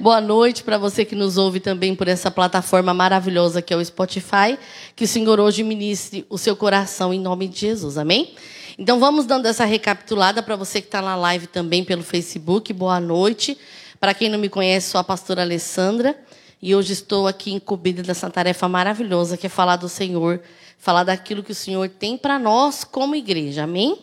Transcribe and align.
Boa 0.00 0.20
noite 0.20 0.64
para 0.64 0.76
você 0.76 1.04
que 1.04 1.14
nos 1.14 1.36
ouve 1.38 1.60
também 1.60 1.94
por 1.94 2.08
essa 2.08 2.28
plataforma 2.28 2.92
maravilhosa 2.92 3.62
que 3.62 3.72
é 3.72 3.76
o 3.76 3.84
Spotify. 3.84 4.58
Que 4.96 5.04
o 5.04 5.08
Senhor 5.08 5.38
hoje 5.38 5.62
ministre 5.62 6.26
o 6.28 6.36
seu 6.36 6.56
coração 6.56 7.14
em 7.14 7.20
nome 7.20 7.46
de 7.46 7.60
Jesus. 7.60 7.96
Amém? 7.96 8.34
Então 8.76 8.98
vamos 8.98 9.24
dando 9.24 9.46
essa 9.46 9.64
recapitulada 9.64 10.42
para 10.42 10.56
você 10.56 10.80
que 10.80 10.88
está 10.88 11.00
na 11.00 11.14
live 11.14 11.46
também 11.46 11.84
pelo 11.84 12.02
Facebook. 12.02 12.72
Boa 12.72 12.98
noite. 12.98 13.56
Para 14.00 14.12
quem 14.12 14.28
não 14.28 14.36
me 14.36 14.48
conhece, 14.48 14.90
sou 14.90 15.00
a 15.00 15.04
pastora 15.04 15.42
Alessandra. 15.42 16.18
E 16.60 16.74
hoje 16.74 16.92
estou 16.92 17.28
aqui 17.28 17.52
incumbida 17.52 18.02
dessa 18.02 18.28
tarefa 18.28 18.68
maravilhosa 18.68 19.36
que 19.36 19.46
é 19.46 19.50
falar 19.50 19.76
do 19.76 19.88
Senhor, 19.88 20.40
falar 20.76 21.04
daquilo 21.04 21.40
que 21.40 21.52
o 21.52 21.54
Senhor 21.54 21.88
tem 21.88 22.18
para 22.18 22.36
nós 22.36 22.82
como 22.82 23.14
igreja. 23.14 23.62
Amém? 23.62 23.96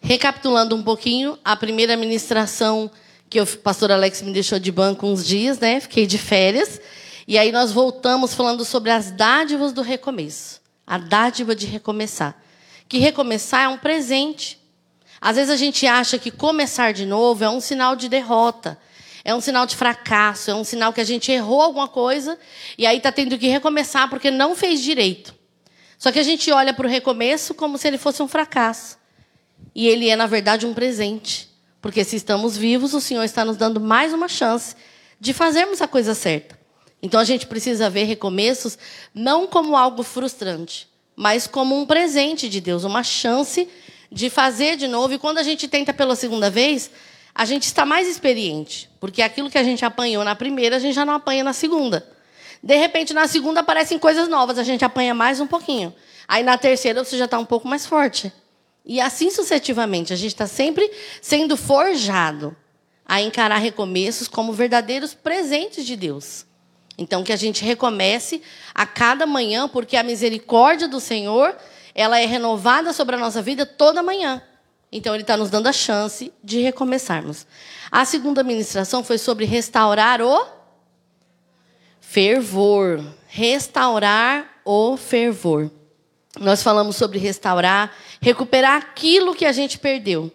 Recapitulando 0.00 0.76
um 0.76 0.82
pouquinho, 0.82 1.36
a 1.44 1.56
primeira 1.56 1.96
ministração 1.96 2.88
que 3.30 3.40
o 3.40 3.46
pastor 3.46 3.92
Alex 3.92 4.22
me 4.22 4.32
deixou 4.32 4.58
de 4.58 4.72
banco 4.72 5.06
uns 5.06 5.24
dias, 5.24 5.60
né? 5.60 5.78
Fiquei 5.78 6.04
de 6.04 6.18
férias. 6.18 6.80
E 7.28 7.38
aí 7.38 7.52
nós 7.52 7.70
voltamos 7.70 8.34
falando 8.34 8.64
sobre 8.64 8.90
as 8.90 9.12
dádivas 9.12 9.72
do 9.72 9.82
recomeço. 9.82 10.60
A 10.84 10.98
dádiva 10.98 11.54
de 11.54 11.64
recomeçar. 11.64 12.36
Que 12.88 12.98
recomeçar 12.98 13.66
é 13.66 13.68
um 13.68 13.78
presente. 13.78 14.60
Às 15.20 15.36
vezes 15.36 15.50
a 15.50 15.56
gente 15.56 15.86
acha 15.86 16.18
que 16.18 16.32
começar 16.32 16.92
de 16.92 17.06
novo 17.06 17.44
é 17.44 17.48
um 17.48 17.60
sinal 17.60 17.94
de 17.94 18.08
derrota. 18.08 18.76
É 19.24 19.32
um 19.32 19.40
sinal 19.40 19.64
de 19.64 19.76
fracasso, 19.76 20.50
é 20.50 20.54
um 20.54 20.64
sinal 20.64 20.92
que 20.92 21.00
a 21.00 21.04
gente 21.04 21.30
errou 21.30 21.62
alguma 21.62 21.86
coisa 21.86 22.38
e 22.76 22.86
aí 22.86 22.96
está 22.96 23.12
tendo 23.12 23.38
que 23.38 23.46
recomeçar 23.46 24.08
porque 24.08 24.30
não 24.30 24.56
fez 24.56 24.80
direito. 24.82 25.32
Só 25.98 26.10
que 26.10 26.18
a 26.18 26.22
gente 26.22 26.50
olha 26.50 26.72
para 26.72 26.86
o 26.86 26.90
recomeço 26.90 27.54
como 27.54 27.78
se 27.78 27.86
ele 27.86 27.98
fosse 27.98 28.22
um 28.22 28.26
fracasso. 28.26 28.98
E 29.72 29.86
ele 29.86 30.08
é, 30.08 30.16
na 30.16 30.26
verdade, 30.26 30.66
um 30.66 30.74
presente. 30.74 31.49
Porque 31.80 32.04
se 32.04 32.16
estamos 32.16 32.56
vivos, 32.56 32.94
o 32.94 33.00
Senhor 33.00 33.24
está 33.24 33.44
nos 33.44 33.56
dando 33.56 33.80
mais 33.80 34.12
uma 34.12 34.28
chance 34.28 34.76
de 35.18 35.32
fazermos 35.32 35.80
a 35.80 35.88
coisa 35.88 36.14
certa. 36.14 36.58
Então 37.02 37.18
a 37.18 37.24
gente 37.24 37.46
precisa 37.46 37.88
ver 37.88 38.04
recomeços 38.04 38.78
não 39.14 39.46
como 39.46 39.76
algo 39.76 40.02
frustrante, 40.02 40.88
mas 41.16 41.46
como 41.46 41.78
um 41.78 41.86
presente 41.86 42.48
de 42.48 42.60
Deus, 42.60 42.84
uma 42.84 43.02
chance 43.02 43.68
de 44.12 44.28
fazer 44.28 44.76
de 44.76 44.86
novo. 44.86 45.14
E 45.14 45.18
quando 45.18 45.38
a 45.38 45.42
gente 45.42 45.68
tenta 45.68 45.92
pela 45.92 46.14
segunda 46.14 46.50
vez, 46.50 46.90
a 47.34 47.44
gente 47.44 47.64
está 47.64 47.86
mais 47.86 48.08
experiente, 48.08 48.90
porque 48.98 49.22
aquilo 49.22 49.50
que 49.50 49.58
a 49.58 49.62
gente 49.62 49.84
apanhou 49.84 50.24
na 50.24 50.34
primeira, 50.34 50.76
a 50.76 50.78
gente 50.78 50.94
já 50.94 51.04
não 51.04 51.14
apanha 51.14 51.44
na 51.44 51.52
segunda. 51.52 52.06
De 52.62 52.76
repente, 52.76 53.14
na 53.14 53.26
segunda 53.26 53.60
aparecem 53.60 53.98
coisas 53.98 54.28
novas, 54.28 54.58
a 54.58 54.62
gente 54.62 54.84
apanha 54.84 55.14
mais 55.14 55.40
um 55.40 55.46
pouquinho. 55.46 55.94
Aí 56.28 56.42
na 56.42 56.58
terceira 56.58 57.02
você 57.02 57.16
já 57.16 57.24
está 57.24 57.38
um 57.38 57.46
pouco 57.46 57.66
mais 57.66 57.86
forte. 57.86 58.30
E 58.90 59.00
assim 59.00 59.30
sucessivamente, 59.30 60.12
a 60.12 60.16
gente 60.16 60.32
está 60.32 60.48
sempre 60.48 60.90
sendo 61.22 61.56
forjado 61.56 62.56
a 63.06 63.20
encarar 63.20 63.58
recomeços 63.58 64.26
como 64.26 64.52
verdadeiros 64.52 65.14
presentes 65.14 65.86
de 65.86 65.94
Deus. 65.94 66.44
Então, 66.98 67.22
que 67.22 67.32
a 67.32 67.36
gente 67.36 67.64
recomece 67.64 68.42
a 68.74 68.84
cada 68.84 69.26
manhã, 69.26 69.68
porque 69.68 69.96
a 69.96 70.02
misericórdia 70.02 70.88
do 70.88 70.98
Senhor 70.98 71.56
ela 71.94 72.18
é 72.18 72.26
renovada 72.26 72.92
sobre 72.92 73.14
a 73.14 73.18
nossa 73.20 73.40
vida 73.40 73.64
toda 73.64 74.02
manhã. 74.02 74.42
Então, 74.90 75.14
Ele 75.14 75.22
está 75.22 75.36
nos 75.36 75.50
dando 75.50 75.68
a 75.68 75.72
chance 75.72 76.32
de 76.42 76.58
recomeçarmos. 76.58 77.46
A 77.92 78.04
segunda 78.04 78.42
ministração 78.42 79.04
foi 79.04 79.18
sobre 79.18 79.44
restaurar 79.44 80.20
o 80.20 80.44
fervor. 82.00 83.00
Restaurar 83.28 84.60
o 84.64 84.96
fervor. 84.96 85.70
Nós 86.38 86.62
falamos 86.62 86.96
sobre 86.96 87.18
restaurar, 87.18 87.92
recuperar 88.20 88.76
aquilo 88.76 89.34
que 89.34 89.46
a 89.46 89.52
gente 89.52 89.78
perdeu. 89.78 90.30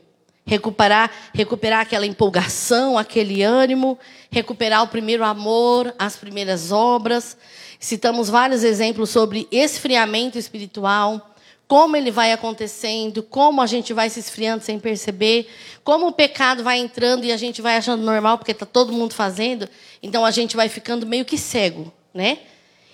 Recuperar, 0.47 1.11
recuperar 1.33 1.81
aquela 1.81 2.05
empolgação, 2.05 2.97
aquele 2.97 3.41
ânimo, 3.41 3.97
recuperar 4.29 4.83
o 4.83 4.87
primeiro 4.87 5.23
amor, 5.23 5.93
as 5.97 6.15
primeiras 6.15 6.71
obras. 6.71 7.35
Citamos 7.79 8.29
vários 8.29 8.63
exemplos 8.63 9.09
sobre 9.09 9.47
esfriamento 9.51 10.37
espiritual, 10.37 11.35
como 11.67 11.95
ele 11.97 12.11
vai 12.11 12.31
acontecendo, 12.31 13.23
como 13.23 13.59
a 13.59 13.65
gente 13.65 13.91
vai 13.91 14.09
se 14.09 14.19
esfriando 14.19 14.63
sem 14.63 14.79
perceber, 14.79 15.47
como 15.83 16.07
o 16.07 16.11
pecado 16.11 16.63
vai 16.63 16.77
entrando 16.77 17.25
e 17.25 17.31
a 17.31 17.37
gente 17.37 17.59
vai 17.61 17.77
achando 17.77 18.03
normal 18.03 18.37
porque 18.37 18.51
está 18.51 18.67
todo 18.67 18.93
mundo 18.93 19.15
fazendo, 19.15 19.67
então 20.01 20.23
a 20.23 20.29
gente 20.29 20.55
vai 20.55 20.69
ficando 20.69 21.07
meio 21.07 21.25
que 21.25 21.37
cego, 21.39 21.91
né? 22.13 22.37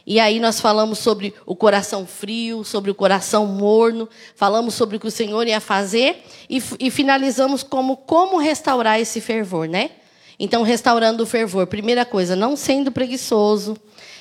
E 0.06 0.20
aí 0.20 0.40
nós 0.40 0.60
falamos 0.60 1.00
sobre 1.00 1.34
o 1.46 1.56
coração 1.56 2.06
frio, 2.06 2.64
sobre 2.64 2.90
o 2.90 2.96
coração 2.96 3.46
morno, 3.46 4.10
falamos 4.36 4.74
sobre 4.74 4.98
o 4.98 5.00
que 5.00 5.08
o 5.08 5.12
Senhor 5.12 5.48
ia 5.48 5.60
fazer 5.60 6.24
e, 6.50 6.62
e 6.80 6.90
finalizamos 6.90 7.64
como 7.64 7.98
como 7.98 8.38
restaurar 8.38 9.00
esse 9.00 9.22
fervor, 9.22 9.68
né? 9.68 9.92
Então, 10.44 10.64
restaurando 10.64 11.22
o 11.22 11.26
fervor, 11.28 11.68
primeira 11.68 12.04
coisa, 12.04 12.36
não 12.36 12.56
sendo 12.56 12.92
preguiçoso, 12.92 13.78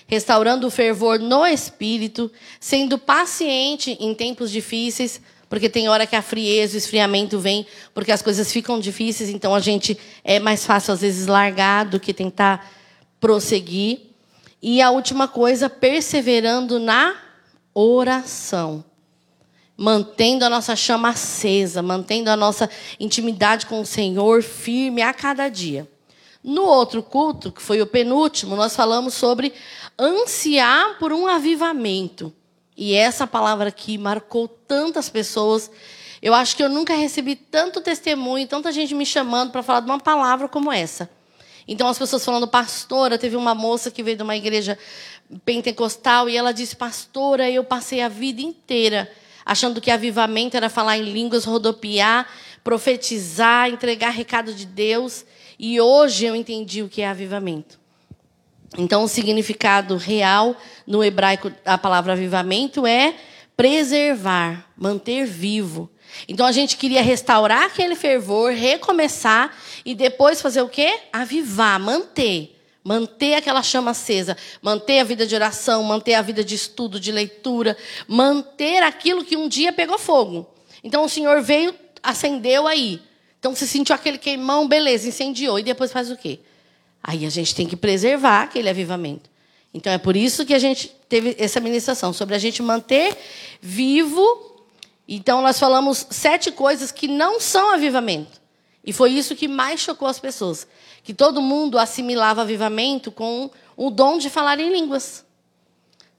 restaurando 0.07 0.67
o 0.67 0.71
fervor 0.71 1.19
no 1.19 1.47
espírito, 1.47 2.31
sendo 2.61 2.99
paciente 2.99 3.97
em 3.99 4.15
tempos 4.15 4.51
difíceis, 4.51 5.19
porque 5.49 5.69
tem 5.69 5.89
hora 5.89 6.07
que 6.07 6.15
a 6.15 6.21
frieza, 6.21 6.75
o 6.75 6.79
esfriamento 6.79 7.39
vem, 7.39 7.67
porque 7.95 8.13
as 8.13 8.21
coisas 8.21 8.53
ficam 8.53 8.79
difíceis, 8.79 9.31
então 9.31 9.55
a 9.55 9.61
gente 9.61 9.97
é 10.23 10.39
mais 10.39 10.67
fácil 10.67 10.93
às 10.93 11.01
vezes 11.01 11.27
largar 11.27 11.87
do 11.87 11.99
que 11.99 12.13
tentar 12.13 12.71
prosseguir. 13.19 14.10
E 14.63 14.83
a 14.83 14.91
última 14.91 15.27
coisa, 15.27 15.71
perseverando 15.71 16.79
na 16.79 17.17
oração. 17.73 18.85
Mantendo 19.77 20.45
a 20.45 20.51
nossa 20.51 20.77
chama 20.77 21.09
acesa, 21.09 21.81
mantendo 21.81 22.29
a 22.29 22.37
nossa 22.37 22.69
intimidade 22.99 23.65
com 23.65 23.81
o 23.81 23.87
Senhor 23.87 24.43
firme 24.43 25.01
a 25.01 25.15
cada 25.15 25.49
dia. 25.49 25.89
No 26.45 26.65
outro 26.65 27.03
culto, 27.03 27.51
que 27.51 27.63
foi 27.63 27.81
o 27.81 27.87
penúltimo, 27.87 28.57
nós 28.57 28.77
falamos 28.77 29.15
sobre 29.15 29.55
ansiar 29.99 30.99
por 30.99 31.13
um 31.13 31.27
avivamento. 31.27 32.33
E 32.77 32.95
essa 32.95 33.27
palavra 33.27 33.69
aqui 33.69 33.97
marcou 33.97 34.49
tantas 34.49 35.09
pessoas. 35.09 35.71
Eu 36.21 36.35
acho 36.35 36.57
que 36.57 36.63
eu 36.63 36.69
nunca 36.69 36.95
recebi 36.95 37.35
tanto 37.37 37.81
testemunho, 37.81 38.47
tanta 38.47 38.73
gente 38.73 38.95
me 38.95 39.07
chamando 39.07 39.51
para 39.51 39.63
falar 39.63 39.81
de 39.81 39.87
uma 39.87 40.01
palavra 40.01 40.49
como 40.49 40.73
essa. 40.73 41.11
Então 41.71 41.87
as 41.87 41.97
pessoas 41.97 42.25
falando, 42.25 42.49
pastora, 42.49 43.17
teve 43.17 43.37
uma 43.37 43.55
moça 43.55 43.93
que 43.93 44.03
veio 44.03 44.17
de 44.17 44.25
uma 44.25 44.37
igreja 44.37 44.77
pentecostal 45.45 46.29
e 46.29 46.37
ela 46.37 46.53
disse, 46.53 46.75
pastora, 46.75 47.49
eu 47.49 47.63
passei 47.63 48.03
a 48.03 48.09
vida 48.09 48.43
inteira 48.43 49.09
achando 49.47 49.81
que 49.81 49.89
avivamento 49.89 50.57
era 50.57 50.69
falar 50.69 50.99
em 50.99 51.05
línguas, 51.05 51.45
rodopiar, 51.45 52.29
profetizar, 52.65 53.69
entregar 53.69 54.11
recado 54.11 54.53
de 54.53 54.67
Deus. 54.67 55.25
E 55.59 55.81
hoje 55.81 56.25
eu 56.25 56.35
entendi 56.35 56.83
o 56.83 56.89
que 56.89 57.03
é 57.03 57.09
avivamento. 57.09 57.79
Então, 58.77 59.05
o 59.05 59.09
significado 59.09 59.97
real 59.97 60.57
no 60.87 61.03
hebraico 61.03 61.51
da 61.65 61.79
palavra 61.79 62.13
avivamento 62.13 62.85
é 62.85 63.15
preservar, 63.57 64.69
manter 64.77 65.25
vivo. 65.25 65.91
Então 66.29 66.47
a 66.47 66.53
gente 66.53 66.77
queria 66.77 67.03
restaurar 67.03 67.65
aquele 67.65 67.95
fervor, 67.95 68.53
recomeçar 68.53 69.55
e 69.85 69.95
depois 69.95 70.41
fazer 70.41 70.63
o 70.63 70.69
quê? 70.69 71.01
Avivar, 71.13 71.79
manter. 71.81 72.57
Manter 72.83 73.35
aquela 73.35 73.63
chama 73.63 73.91
acesa, 73.91 74.37
manter 74.63 75.01
a 75.01 75.05
vida 75.05 75.27
de 75.27 75.35
oração, 75.35 75.83
manter 75.83 76.15
a 76.15 76.23
vida 76.23 76.43
de 76.43 76.55
estudo, 76.55 76.99
de 76.99 77.13
leitura, 77.13 77.77
manter 78.09 78.83
aquilo 78.83 79.23
que 79.23 79.37
um 79.37 79.49
dia 79.49 79.71
pegou 79.71 79.99
fogo. 79.99 80.49
Então 80.83 81.05
o 81.05 81.09
Senhor 81.09 81.43
veio, 81.43 81.75
acendeu 82.03 82.67
aí. 82.67 83.03
Então 83.39 83.55
se 83.55 83.69
sentiu 83.69 83.95
aquele 83.95 84.17
queimão, 84.17 84.67
beleza, 84.67 85.07
incendiou. 85.07 85.59
E 85.59 85.63
depois 85.63 85.93
faz 85.93 86.11
o 86.11 86.17
quê? 86.17 86.41
Aí 87.03 87.27
a 87.27 87.31
gente 87.31 87.55
tem 87.55 87.67
que 87.67 87.77
preservar 87.77 88.45
aquele 88.45 88.71
avivamento. 88.71 89.29
Então 89.75 89.93
é 89.93 89.99
por 89.99 90.17
isso 90.17 90.47
que 90.47 90.55
a 90.55 90.59
gente 90.59 90.89
teve 91.07 91.37
essa 91.39 91.61
ministração, 91.61 92.15
sobre 92.15 92.35
a 92.35 92.39
gente 92.39 92.63
manter 92.63 93.15
vivo 93.61 94.51
então, 95.13 95.43
nós 95.43 95.59
falamos 95.59 96.07
sete 96.09 96.53
coisas 96.53 96.93
que 96.93 97.09
não 97.09 97.41
são 97.41 97.75
avivamento. 97.75 98.40
E 98.85 98.93
foi 98.93 99.13
isso 99.13 99.37
que 99.37 99.47
mais 99.47 99.81
chocou 99.81 100.09
as 100.09 100.19
pessoas. 100.19 100.67
Que 101.03 101.13
todo 101.13 101.43
mundo 101.43 101.79
assimilava 101.79 102.43
avivamento 102.43 103.11
com 103.11 103.51
o 103.77 103.91
dom 103.91 104.19
de 104.19 104.31
falar 104.31 104.59
em 104.59 104.73
línguas. 104.73 105.25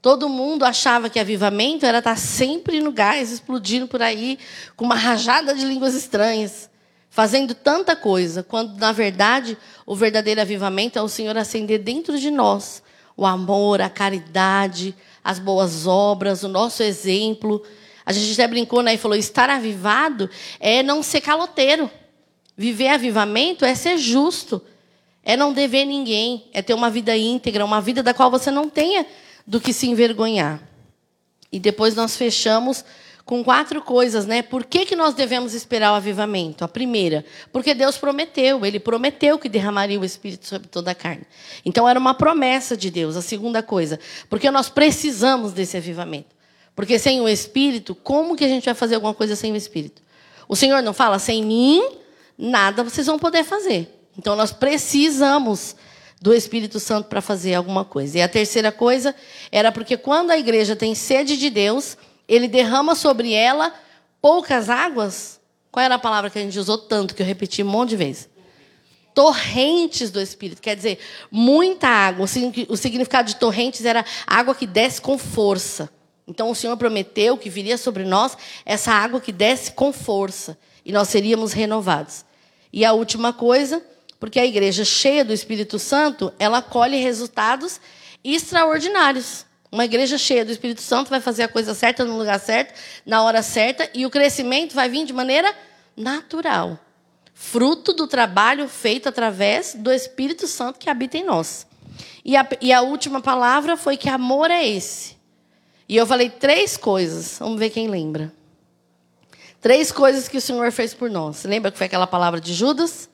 Todo 0.00 0.28
mundo 0.28 0.64
achava 0.64 1.08
que 1.08 1.20
avivamento 1.20 1.86
era 1.86 1.98
estar 1.98 2.16
sempre 2.16 2.80
no 2.80 2.90
gás, 2.90 3.30
explodindo 3.30 3.86
por 3.86 4.02
aí, 4.02 4.38
com 4.76 4.84
uma 4.84 4.96
rajada 4.96 5.54
de 5.54 5.64
línguas 5.64 5.94
estranhas, 5.94 6.68
fazendo 7.08 7.54
tanta 7.54 7.94
coisa, 7.94 8.42
quando, 8.42 8.76
na 8.78 8.90
verdade, 8.90 9.56
o 9.86 9.94
verdadeiro 9.94 10.40
avivamento 10.40 10.98
é 10.98 11.02
o 11.02 11.08
Senhor 11.08 11.36
acender 11.36 11.78
dentro 11.78 12.18
de 12.18 12.30
nós 12.30 12.82
o 13.16 13.24
amor, 13.24 13.80
a 13.80 13.88
caridade, 13.88 14.94
as 15.22 15.38
boas 15.38 15.86
obras, 15.86 16.42
o 16.42 16.48
nosso 16.48 16.82
exemplo 16.82 17.62
a 18.04 18.12
gente 18.12 18.32
até 18.32 18.46
brincou 18.46 18.82
né, 18.82 18.94
e 18.94 18.98
falou: 18.98 19.16
estar 19.16 19.48
avivado 19.48 20.28
é 20.58 20.82
não 20.82 21.02
ser 21.02 21.20
caloteiro. 21.20 21.90
Viver 22.62 22.90
avivamento 22.90 23.64
é 23.64 23.74
ser 23.74 23.98
justo. 23.98 24.62
É 25.24 25.36
não 25.36 25.52
dever 25.52 25.84
ninguém. 25.84 26.44
É 26.52 26.62
ter 26.62 26.74
uma 26.74 26.88
vida 26.88 27.16
íntegra, 27.16 27.64
uma 27.64 27.80
vida 27.80 28.04
da 28.04 28.14
qual 28.14 28.30
você 28.30 28.52
não 28.52 28.70
tenha 28.70 29.04
do 29.44 29.60
que 29.60 29.72
se 29.72 29.88
envergonhar. 29.88 30.62
E 31.50 31.58
depois 31.58 31.96
nós 31.96 32.16
fechamos 32.16 32.84
com 33.24 33.42
quatro 33.42 33.82
coisas, 33.82 34.26
né? 34.26 34.42
Por 34.42 34.64
que, 34.64 34.86
que 34.86 34.94
nós 34.94 35.12
devemos 35.12 35.54
esperar 35.54 35.90
o 35.90 35.96
avivamento? 35.96 36.62
A 36.62 36.68
primeira, 36.68 37.24
porque 37.52 37.74
Deus 37.74 37.98
prometeu, 37.98 38.64
ele 38.64 38.78
prometeu 38.78 39.40
que 39.40 39.48
derramaria 39.48 39.98
o 39.98 40.04
Espírito 40.04 40.46
sobre 40.46 40.68
toda 40.68 40.92
a 40.92 40.94
carne. 40.94 41.26
Então 41.64 41.88
era 41.88 41.98
uma 41.98 42.14
promessa 42.14 42.76
de 42.76 42.92
Deus. 42.92 43.16
A 43.16 43.22
segunda 43.22 43.60
coisa, 43.60 43.98
porque 44.30 44.48
nós 44.52 44.68
precisamos 44.68 45.52
desse 45.52 45.76
avivamento. 45.76 46.36
Porque 46.76 46.96
sem 46.96 47.20
o 47.20 47.28
Espírito, 47.28 47.92
como 47.92 48.36
que 48.36 48.44
a 48.44 48.48
gente 48.48 48.66
vai 48.66 48.74
fazer 48.74 48.94
alguma 48.94 49.14
coisa 49.14 49.34
sem 49.34 49.52
o 49.52 49.56
Espírito? 49.56 50.00
O 50.48 50.54
Senhor 50.54 50.80
não 50.80 50.92
fala, 50.92 51.18
sem 51.18 51.44
mim, 51.44 52.01
nada 52.36 52.84
vocês 52.84 53.06
vão 53.06 53.18
poder 53.18 53.44
fazer. 53.44 53.88
Então 54.16 54.36
nós 54.36 54.52
precisamos 54.52 55.74
do 56.20 56.32
Espírito 56.32 56.78
Santo 56.78 57.08
para 57.08 57.20
fazer 57.20 57.54
alguma 57.54 57.84
coisa. 57.84 58.18
E 58.18 58.22
a 58.22 58.28
terceira 58.28 58.70
coisa 58.70 59.14
era 59.50 59.72
porque 59.72 59.96
quando 59.96 60.30
a 60.30 60.38
igreja 60.38 60.76
tem 60.76 60.94
sede 60.94 61.36
de 61.36 61.50
Deus, 61.50 61.96
ele 62.28 62.46
derrama 62.46 62.94
sobre 62.94 63.32
ela 63.32 63.74
poucas 64.20 64.70
águas. 64.70 65.40
Qual 65.70 65.84
era 65.84 65.96
a 65.96 65.98
palavra 65.98 66.30
que 66.30 66.38
a 66.38 66.42
gente 66.42 66.58
usou 66.58 66.78
tanto, 66.78 67.14
que 67.14 67.22
eu 67.22 67.26
repeti 67.26 67.62
um 67.62 67.66
monte 67.66 67.90
de 67.90 67.96
vezes? 67.96 68.28
Torrentes 69.14 70.10
do 70.10 70.20
Espírito, 70.20 70.62
quer 70.62 70.76
dizer, 70.76 70.98
muita 71.30 71.88
água. 71.88 72.26
O 72.68 72.76
significado 72.76 73.28
de 73.28 73.36
torrentes 73.36 73.84
era 73.84 74.04
água 74.26 74.54
que 74.54 74.66
desce 74.66 75.00
com 75.00 75.18
força. 75.18 75.90
Então 76.26 76.50
o 76.50 76.54
Senhor 76.54 76.76
prometeu 76.76 77.36
que 77.36 77.50
viria 77.50 77.76
sobre 77.76 78.04
nós 78.04 78.36
essa 78.64 78.92
água 78.92 79.20
que 79.20 79.32
desce 79.32 79.72
com 79.72 79.92
força 79.92 80.56
e 80.84 80.92
nós 80.92 81.08
seríamos 81.08 81.52
renovados. 81.52 82.24
E 82.72 82.84
a 82.84 82.92
última 82.92 83.32
coisa, 83.32 83.82
porque 84.18 84.40
a 84.40 84.46
igreja 84.46 84.84
cheia 84.84 85.24
do 85.24 85.32
Espírito 85.32 85.78
Santo, 85.78 86.32
ela 86.38 86.62
colhe 86.62 86.96
resultados 86.96 87.80
extraordinários. 88.24 89.44
Uma 89.70 89.84
igreja 89.84 90.18
cheia 90.18 90.44
do 90.44 90.52
Espírito 90.52 90.82
Santo 90.82 91.10
vai 91.10 91.20
fazer 91.20 91.44
a 91.44 91.48
coisa 91.48 91.74
certa 91.74 92.04
no 92.04 92.18
lugar 92.18 92.38
certo, 92.38 92.78
na 93.06 93.22
hora 93.22 93.42
certa, 93.42 93.88
e 93.94 94.04
o 94.04 94.10
crescimento 94.10 94.74
vai 94.74 94.88
vir 94.88 95.04
de 95.04 95.12
maneira 95.12 95.54
natural. 95.96 96.78
Fruto 97.34 97.92
do 97.92 98.06
trabalho 98.06 98.68
feito 98.68 99.08
através 99.08 99.74
do 99.74 99.90
Espírito 99.90 100.46
Santo 100.46 100.78
que 100.78 100.90
habita 100.90 101.16
em 101.16 101.24
nós. 101.24 101.66
E 102.24 102.36
a, 102.36 102.46
e 102.60 102.72
a 102.72 102.82
última 102.82 103.20
palavra 103.20 103.76
foi 103.76 103.96
que 103.96 104.08
amor 104.08 104.50
é 104.50 104.66
esse. 104.66 105.16
E 105.88 105.96
eu 105.96 106.06
falei 106.06 106.30
três 106.30 106.76
coisas. 106.76 107.38
Vamos 107.38 107.58
ver 107.58 107.70
quem 107.70 107.88
lembra. 107.88 108.32
Três 109.62 109.92
coisas 109.92 110.26
que 110.26 110.36
o 110.36 110.40
Senhor 110.40 110.72
fez 110.72 110.92
por 110.92 111.08
nós. 111.08 111.44
Lembra 111.44 111.70
que 111.70 111.78
foi 111.78 111.86
aquela 111.86 112.06
palavra 112.06 112.40
de 112.40 112.52
Judas? 112.52 113.08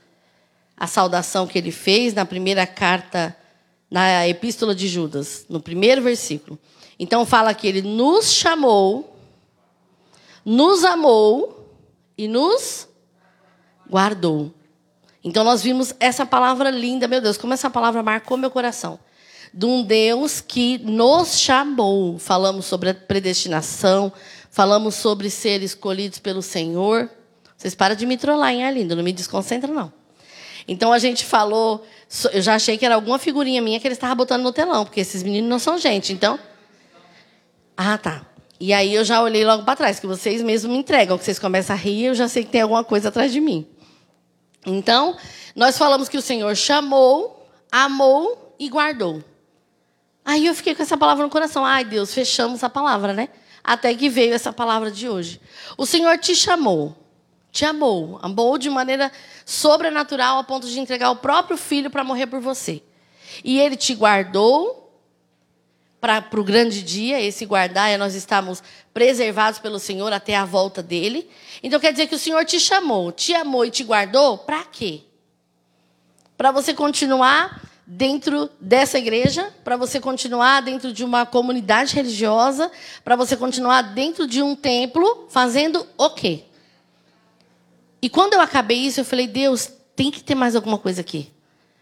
A 0.74 0.86
saudação 0.86 1.46
que 1.46 1.58
ele 1.58 1.70
fez 1.70 2.14
na 2.14 2.24
primeira 2.24 2.66
carta, 2.66 3.36
na 3.90 4.26
epístola 4.26 4.74
de 4.74 4.88
Judas, 4.88 5.44
no 5.46 5.60
primeiro 5.60 6.00
versículo. 6.00 6.58
Então 6.98 7.26
fala 7.26 7.52
que 7.52 7.66
ele 7.66 7.82
nos 7.82 8.32
chamou, 8.32 9.14
nos 10.42 10.84
amou 10.84 11.70
e 12.16 12.26
nos 12.26 12.88
guardou. 13.86 14.50
Então 15.22 15.44
nós 15.44 15.62
vimos 15.62 15.94
essa 16.00 16.24
palavra 16.24 16.70
linda, 16.70 17.06
meu 17.06 17.20
Deus, 17.20 17.36
como 17.36 17.52
essa 17.52 17.68
palavra 17.68 18.02
marcou 18.02 18.38
meu 18.38 18.50
coração 18.50 18.98
de 19.52 19.66
um 19.66 19.82
Deus 19.82 20.40
que 20.40 20.78
nos 20.78 21.38
chamou. 21.38 22.18
Falamos 22.18 22.66
sobre 22.66 22.90
a 22.90 22.94
predestinação, 22.94 24.12
falamos 24.58 24.96
sobre 24.96 25.30
ser 25.30 25.62
escolhidos 25.62 26.18
pelo 26.18 26.42
Senhor. 26.42 27.08
Vocês 27.56 27.76
param 27.76 27.94
de 27.94 28.04
me 28.04 28.16
trollar, 28.16 28.52
hein, 28.52 28.64
Arlindo? 28.64 28.96
Não 28.96 29.04
me 29.04 29.12
desconcentra, 29.12 29.72
não. 29.72 29.92
Então 30.66 30.92
a 30.92 30.98
gente 30.98 31.24
falou. 31.24 31.86
Eu 32.32 32.42
já 32.42 32.56
achei 32.56 32.76
que 32.76 32.84
era 32.84 32.96
alguma 32.96 33.20
figurinha 33.20 33.62
minha 33.62 33.78
que 33.78 33.86
eles 33.86 33.96
estavam 33.96 34.16
botando 34.16 34.42
no 34.42 34.52
telão, 34.52 34.84
porque 34.84 34.98
esses 34.98 35.22
meninos 35.22 35.48
não 35.48 35.60
são 35.60 35.78
gente. 35.78 36.12
Então. 36.12 36.40
Ah, 37.76 37.96
tá. 37.96 38.26
E 38.58 38.72
aí 38.72 38.92
eu 38.92 39.04
já 39.04 39.22
olhei 39.22 39.44
logo 39.44 39.62
para 39.62 39.76
trás, 39.76 40.00
que 40.00 40.08
vocês 40.08 40.42
mesmos 40.42 40.72
me 40.72 40.78
entregam, 40.80 41.16
que 41.16 41.24
vocês 41.24 41.38
começam 41.38 41.76
a 41.76 41.78
rir, 41.78 42.06
eu 42.06 42.14
já 42.16 42.26
sei 42.26 42.42
que 42.42 42.50
tem 42.50 42.62
alguma 42.62 42.82
coisa 42.82 43.10
atrás 43.10 43.30
de 43.30 43.40
mim. 43.40 43.64
Então, 44.66 45.16
nós 45.54 45.78
falamos 45.78 46.08
que 46.08 46.18
o 46.18 46.22
Senhor 46.22 46.56
chamou, 46.56 47.48
amou 47.70 48.56
e 48.58 48.68
guardou. 48.68 49.22
Aí 50.24 50.46
eu 50.46 50.54
fiquei 50.56 50.74
com 50.74 50.82
essa 50.82 50.96
palavra 50.96 51.22
no 51.22 51.30
coração. 51.30 51.64
Ai, 51.64 51.84
Deus, 51.84 52.12
fechamos 52.12 52.64
a 52.64 52.68
palavra, 52.68 53.12
né? 53.12 53.28
Até 53.68 53.94
que 53.94 54.08
veio 54.08 54.32
essa 54.32 54.50
palavra 54.50 54.90
de 54.90 55.06
hoje. 55.10 55.38
O 55.76 55.84
Senhor 55.84 56.16
te 56.16 56.34
chamou, 56.34 56.96
te 57.52 57.66
amou, 57.66 58.18
amou 58.22 58.56
de 58.56 58.70
maneira 58.70 59.12
sobrenatural 59.44 60.38
a 60.38 60.42
ponto 60.42 60.66
de 60.66 60.80
entregar 60.80 61.10
o 61.10 61.16
próprio 61.16 61.58
filho 61.58 61.90
para 61.90 62.02
morrer 62.02 62.26
por 62.28 62.40
você. 62.40 62.82
E 63.44 63.60
ele 63.60 63.76
te 63.76 63.94
guardou 63.94 64.90
para 66.00 66.24
o 66.34 66.42
grande 66.42 66.82
dia, 66.82 67.20
esse 67.20 67.44
guardar 67.44 67.90
é 67.90 67.98
nós 67.98 68.14
estamos 68.14 68.62
preservados 68.94 69.58
pelo 69.58 69.78
Senhor 69.78 70.10
até 70.14 70.34
a 70.34 70.46
volta 70.46 70.82
dele. 70.82 71.28
Então 71.62 71.78
quer 71.78 71.92
dizer 71.92 72.06
que 72.06 72.14
o 72.14 72.18
Senhor 72.18 72.42
te 72.46 72.58
chamou, 72.58 73.12
te 73.12 73.34
amou 73.34 73.66
e 73.66 73.70
te 73.70 73.84
guardou 73.84 74.38
para 74.38 74.64
quê? 74.64 75.02
Para 76.38 76.50
você 76.52 76.72
continuar 76.72 77.67
dentro 77.90 78.50
dessa 78.60 78.98
igreja, 78.98 79.50
para 79.64 79.74
você 79.74 79.98
continuar 79.98 80.60
dentro 80.60 80.92
de 80.92 81.02
uma 81.02 81.24
comunidade 81.24 81.94
religiosa, 81.94 82.70
para 83.02 83.16
você 83.16 83.34
continuar 83.34 83.80
dentro 83.80 84.26
de 84.26 84.42
um 84.42 84.54
templo, 84.54 85.26
fazendo 85.30 85.86
o 85.96 86.10
quê? 86.10 86.44
E 88.02 88.10
quando 88.10 88.34
eu 88.34 88.42
acabei 88.42 88.76
isso, 88.76 89.00
eu 89.00 89.06
falei, 89.06 89.26
Deus, 89.26 89.72
tem 89.96 90.10
que 90.10 90.22
ter 90.22 90.34
mais 90.34 90.54
alguma 90.54 90.76
coisa 90.76 91.00
aqui. 91.00 91.32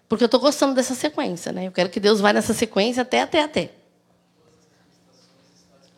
Porque 0.09 0.23
eu 0.23 0.27
estou 0.27 0.39
gostando 0.39 0.75
dessa 0.75 0.95
sequência, 0.95 1.51
né? 1.51 1.67
Eu 1.67 1.73
quero 1.73 1.89
que 1.89 1.99
Deus 1.99 2.21
vá 2.21 2.33
nessa 2.33 2.55
sequência 2.55 3.03
até, 3.03 3.23
até, 3.23 3.43
até. 3.43 3.73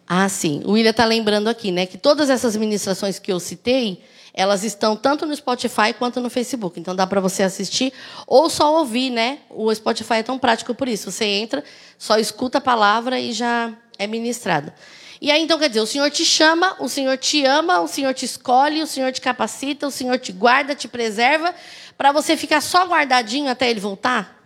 Ah, 0.07 0.27
sim. 0.31 0.63
O 0.65 0.73
William 0.73 0.91
está 0.91 1.05
lembrando 1.05 1.49
aqui, 1.49 1.71
né? 1.71 1.85
Que 1.85 1.99
todas 1.99 2.31
essas 2.31 2.57
ministrações 2.57 3.19
que 3.19 3.31
eu 3.31 3.39
citei, 3.39 4.03
elas 4.39 4.63
estão 4.63 4.95
tanto 4.95 5.27
no 5.27 5.35
Spotify 5.35 5.93
quanto 5.99 6.21
no 6.21 6.31
Facebook. 6.31 6.79
Então 6.79 6.95
dá 6.95 7.05
para 7.09 7.21
você 7.21 7.43
assistir 7.43 7.93
ou 8.25 8.49
só 8.49 8.73
ouvir, 8.79 9.11
né? 9.11 9.41
O 9.51 9.75
Spotify 9.75 10.15
é 10.15 10.23
tão 10.23 10.39
prático 10.39 10.73
por 10.77 10.87
isso. 10.87 11.11
Você 11.11 11.25
entra, 11.25 11.65
só 11.99 12.17
escuta 12.21 12.59
a 12.59 12.61
palavra 12.61 13.19
e 13.19 13.33
já 13.33 13.73
é 13.99 14.07
ministrada. 14.07 14.73
E 15.21 15.33
aí 15.33 15.43
então 15.43 15.59
quer 15.59 15.67
dizer, 15.67 15.81
o 15.81 15.87
Senhor 15.87 16.09
te 16.13 16.25
chama, 16.25 16.77
o 16.79 16.89
Senhor 16.89 17.19
te 17.19 17.45
ama, 17.45 17.81
o 17.81 17.89
Senhor 17.89 18.15
te 18.15 18.25
escolhe, 18.25 18.81
o 18.81 18.87
Senhor 18.87 19.11
te 19.11 19.21
capacita, 19.21 19.89
o 19.89 19.91
Senhor 19.91 20.17
te 20.21 20.31
guarda, 20.31 20.73
te 20.73 20.87
preserva, 20.87 21.53
para 21.97 22.13
você 22.13 22.37
ficar 22.37 22.61
só 22.61 22.87
guardadinho 22.87 23.51
até 23.51 23.69
ele 23.69 23.81
voltar? 23.81 24.41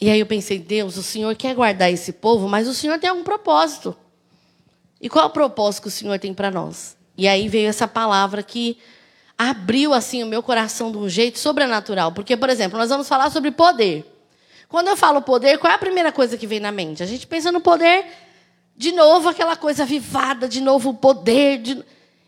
E 0.00 0.10
aí 0.10 0.18
eu 0.18 0.26
pensei, 0.26 0.58
Deus, 0.58 0.96
o 0.96 1.02
Senhor 1.04 1.32
quer 1.36 1.54
guardar 1.54 1.92
esse 1.92 2.12
povo, 2.12 2.48
mas 2.48 2.66
o 2.66 2.74
Senhor 2.74 2.98
tem 2.98 3.08
algum 3.08 3.22
propósito. 3.22 3.96
E 5.00 5.08
qual 5.08 5.26
é 5.26 5.28
o 5.28 5.30
propósito 5.30 5.82
que 5.82 5.88
o 5.88 5.92
Senhor 5.92 6.18
tem 6.18 6.34
para 6.34 6.50
nós? 6.50 6.97
E 7.18 7.26
aí 7.26 7.48
veio 7.48 7.68
essa 7.68 7.88
palavra 7.88 8.44
que 8.44 8.78
abriu 9.36 9.92
assim 9.92 10.22
o 10.22 10.26
meu 10.26 10.40
coração 10.40 10.92
de 10.92 10.98
um 10.98 11.08
jeito 11.08 11.40
sobrenatural. 11.40 12.12
Porque, 12.12 12.36
por 12.36 12.48
exemplo, 12.48 12.78
nós 12.78 12.88
vamos 12.88 13.08
falar 13.08 13.28
sobre 13.30 13.50
poder. 13.50 14.06
Quando 14.68 14.86
eu 14.86 14.96
falo 14.96 15.20
poder, 15.20 15.58
qual 15.58 15.72
é 15.72 15.74
a 15.74 15.78
primeira 15.78 16.12
coisa 16.12 16.38
que 16.38 16.46
vem 16.46 16.60
na 16.60 16.70
mente? 16.70 17.02
A 17.02 17.06
gente 17.06 17.26
pensa 17.26 17.50
no 17.50 17.60
poder, 17.60 18.06
de 18.76 18.92
novo, 18.92 19.28
aquela 19.28 19.56
coisa 19.56 19.84
vivada, 19.84 20.46
de 20.46 20.60
novo 20.60 20.90
o 20.90 20.94
poder. 20.94 21.58
De... 21.58 21.84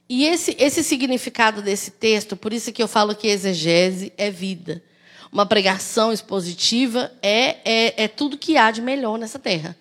E 0.08 0.26
esse, 0.26 0.56
esse 0.58 0.82
significado 0.82 1.62
desse 1.62 1.92
texto, 1.92 2.36
por 2.36 2.52
isso 2.52 2.72
que 2.72 2.82
eu 2.82 2.88
falo 2.88 3.14
que 3.14 3.28
exegese 3.28 4.12
é 4.18 4.28
vida. 4.28 4.82
Uma 5.30 5.46
pregação 5.46 6.12
expositiva 6.12 7.12
é, 7.22 7.58
é, 7.64 8.04
é 8.04 8.08
tudo 8.08 8.36
que 8.36 8.56
há 8.56 8.72
de 8.72 8.82
melhor 8.82 9.16
nessa 9.16 9.38
terra. 9.38 9.76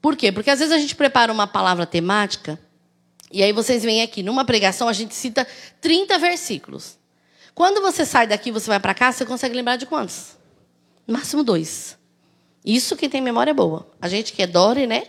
Por 0.00 0.16
quê? 0.16 0.32
Porque 0.32 0.50
às 0.50 0.60
vezes 0.60 0.72
a 0.72 0.78
gente 0.78 0.96
prepara 0.96 1.30
uma 1.30 1.46
palavra 1.46 1.84
temática 1.84 2.58
e 3.34 3.42
aí 3.42 3.50
vocês 3.50 3.82
vêm 3.82 4.00
aqui, 4.00 4.22
numa 4.22 4.44
pregação 4.44 4.86
a 4.86 4.92
gente 4.92 5.12
cita 5.12 5.44
30 5.80 6.16
versículos. 6.20 6.96
Quando 7.52 7.80
você 7.80 8.06
sai 8.06 8.28
daqui, 8.28 8.52
você 8.52 8.68
vai 8.68 8.78
para 8.78 8.94
cá, 8.94 9.10
você 9.10 9.26
consegue 9.26 9.56
lembrar 9.56 9.74
de 9.74 9.86
quantos? 9.86 10.36
Máximo 11.04 11.42
dois. 11.42 11.98
Isso 12.64 12.94
quem 12.94 13.10
tem 13.10 13.20
memória 13.20 13.52
boa. 13.52 13.88
A 14.00 14.06
gente 14.06 14.32
que 14.32 14.40
é 14.40 14.46
Dore, 14.46 14.86
né? 14.86 15.02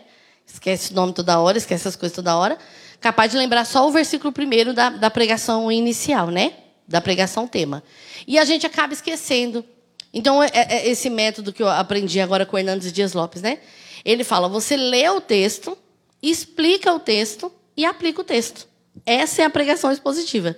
Esquece 0.43 0.91
o 0.91 0.95
nome 0.95 1.13
toda 1.13 1.39
hora, 1.39 1.59
esquece 1.59 1.87
as 1.87 1.95
coisas 1.95 2.15
toda 2.15 2.35
hora. 2.35 2.57
Capaz 2.99 3.31
de 3.31 3.37
lembrar 3.37 3.63
só 3.63 3.87
o 3.87 3.91
versículo 3.91 4.33
primeiro 4.33 4.73
da, 4.73 4.89
da 4.89 5.11
pregação 5.11 5.71
inicial, 5.71 6.31
né? 6.31 6.53
Da 6.87 6.99
pregação 6.99 7.47
tema. 7.47 7.83
E 8.25 8.39
a 8.39 8.43
gente 8.43 8.65
acaba 8.65 8.91
esquecendo. 8.91 9.63
Então, 10.11 10.41
é, 10.41 10.49
é 10.51 10.89
esse 10.89 11.11
método 11.11 11.53
que 11.53 11.61
eu 11.61 11.69
aprendi 11.69 12.19
agora 12.19 12.43
com 12.43 12.55
o 12.55 12.59
Hernandes 12.59 12.91
Dias 12.91 13.13
Lopes, 13.13 13.43
né? 13.43 13.59
Ele 14.03 14.23
fala: 14.23 14.49
você 14.49 14.75
lê 14.75 15.07
o 15.09 15.21
texto, 15.21 15.77
explica 16.23 16.91
o 16.91 16.99
texto 16.99 17.51
e 17.75 17.85
aplica 17.85 18.21
o 18.21 18.23
texto. 18.23 18.67
Essa 19.05 19.41
é 19.41 19.45
a 19.45 19.49
pregação 19.49 19.91
expositiva. 19.91 20.57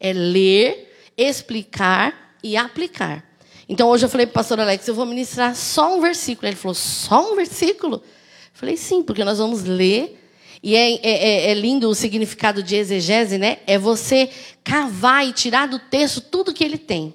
É 0.00 0.12
ler, 0.12 0.92
explicar 1.16 2.36
e 2.42 2.56
aplicar. 2.56 3.24
Então 3.68 3.88
hoje 3.88 4.04
eu 4.04 4.08
falei 4.08 4.26
para 4.26 4.32
o 4.32 4.34
pastor 4.34 4.60
Alex, 4.60 4.86
eu 4.86 4.94
vou 4.94 5.06
ministrar 5.06 5.54
só 5.54 5.96
um 5.96 6.00
versículo. 6.00 6.48
Ele 6.48 6.56
falou, 6.56 6.74
só 6.74 7.32
um 7.32 7.36
versículo? 7.36 7.96
Eu 7.96 8.02
falei, 8.52 8.76
sim, 8.76 9.02
porque 9.02 9.24
nós 9.24 9.38
vamos 9.38 9.64
ler. 9.64 10.22
E 10.62 10.74
é, 10.74 10.94
é, 10.94 11.00
é, 11.02 11.50
é 11.50 11.54
lindo 11.54 11.88
o 11.88 11.94
significado 11.94 12.62
de 12.62 12.76
exegese, 12.76 13.38
né? 13.38 13.58
É 13.66 13.78
você 13.78 14.30
cavar 14.64 15.26
e 15.26 15.32
tirar 15.32 15.66
do 15.66 15.78
texto 15.78 16.20
tudo 16.20 16.52
que 16.52 16.64
ele 16.64 16.78
tem. 16.78 17.14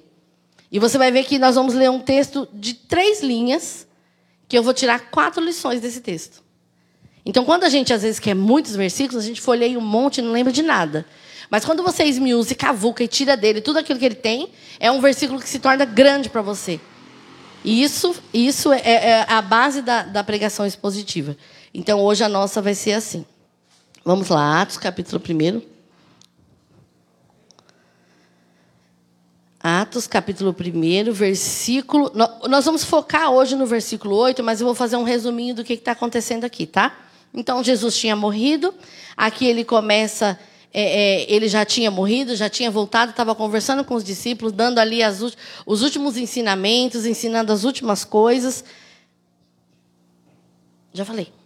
E 0.70 0.78
você 0.78 0.96
vai 0.96 1.10
ver 1.12 1.24
que 1.24 1.38
nós 1.38 1.54
vamos 1.54 1.74
ler 1.74 1.90
um 1.90 2.00
texto 2.00 2.48
de 2.52 2.72
três 2.72 3.22
linhas, 3.22 3.86
que 4.48 4.56
eu 4.56 4.62
vou 4.62 4.72
tirar 4.72 5.10
quatro 5.10 5.42
lições 5.42 5.80
desse 5.80 6.00
texto. 6.00 6.41
Então, 7.24 7.44
quando 7.44 7.64
a 7.64 7.68
gente 7.68 7.92
às 7.92 8.02
vezes 8.02 8.18
quer 8.18 8.34
muitos 8.34 8.74
versículos, 8.74 9.24
a 9.24 9.26
gente 9.26 9.40
folheia 9.40 9.78
um 9.78 9.82
monte 9.82 10.18
e 10.18 10.22
não 10.22 10.32
lembra 10.32 10.52
de 10.52 10.62
nada. 10.62 11.06
Mas 11.48 11.64
quando 11.64 11.82
você 11.82 12.04
esmiuça 12.04 12.52
e 12.52 12.56
cavuca 12.56 13.04
e 13.04 13.08
tira 13.08 13.36
dele 13.36 13.60
tudo 13.60 13.78
aquilo 13.78 13.98
que 13.98 14.04
ele 14.04 14.14
tem, 14.14 14.50
é 14.80 14.90
um 14.90 15.00
versículo 15.00 15.38
que 15.38 15.48
se 15.48 15.58
torna 15.58 15.84
grande 15.84 16.28
para 16.28 16.42
você. 16.42 16.80
E 17.64 17.82
isso, 17.82 18.14
isso 18.34 18.72
é, 18.72 18.80
é 18.82 19.26
a 19.28 19.40
base 19.40 19.82
da, 19.82 20.02
da 20.02 20.24
pregação 20.24 20.66
expositiva. 20.66 21.36
Então, 21.72 22.00
hoje 22.00 22.24
a 22.24 22.28
nossa 22.28 22.60
vai 22.60 22.74
ser 22.74 22.94
assim. 22.94 23.24
Vamos 24.04 24.28
lá, 24.28 24.62
Atos 24.62 24.78
capítulo 24.78 25.22
1. 25.22 25.62
Atos, 29.62 30.08
capítulo 30.08 30.52
1, 30.58 31.12
versículo. 31.12 32.10
Nós 32.48 32.64
vamos 32.64 32.82
focar 32.82 33.30
hoje 33.30 33.54
no 33.54 33.64
versículo 33.64 34.16
8, 34.16 34.42
mas 34.42 34.60
eu 34.60 34.66
vou 34.66 34.74
fazer 34.74 34.96
um 34.96 35.04
resuminho 35.04 35.54
do 35.54 35.62
que 35.62 35.74
está 35.74 35.92
acontecendo 35.92 36.44
aqui, 36.44 36.66
tá? 36.66 36.92
Então, 37.34 37.62
Jesus 37.62 37.96
tinha 37.96 38.14
morrido. 38.14 38.74
Aqui 39.16 39.46
ele 39.46 39.64
começa. 39.64 40.38
É, 40.74 40.82
é, 41.24 41.32
ele 41.32 41.48
já 41.48 41.66
tinha 41.66 41.90
morrido, 41.90 42.34
já 42.34 42.48
tinha 42.48 42.70
voltado, 42.70 43.10
estava 43.10 43.34
conversando 43.34 43.84
com 43.84 43.94
os 43.94 44.02
discípulos, 44.02 44.54
dando 44.54 44.78
ali 44.78 45.02
as, 45.02 45.20
os 45.66 45.82
últimos 45.82 46.16
ensinamentos, 46.16 47.04
ensinando 47.04 47.52
as 47.52 47.64
últimas 47.64 48.04
coisas. 48.04 48.64
Já 50.94 51.04
falei. 51.04 51.41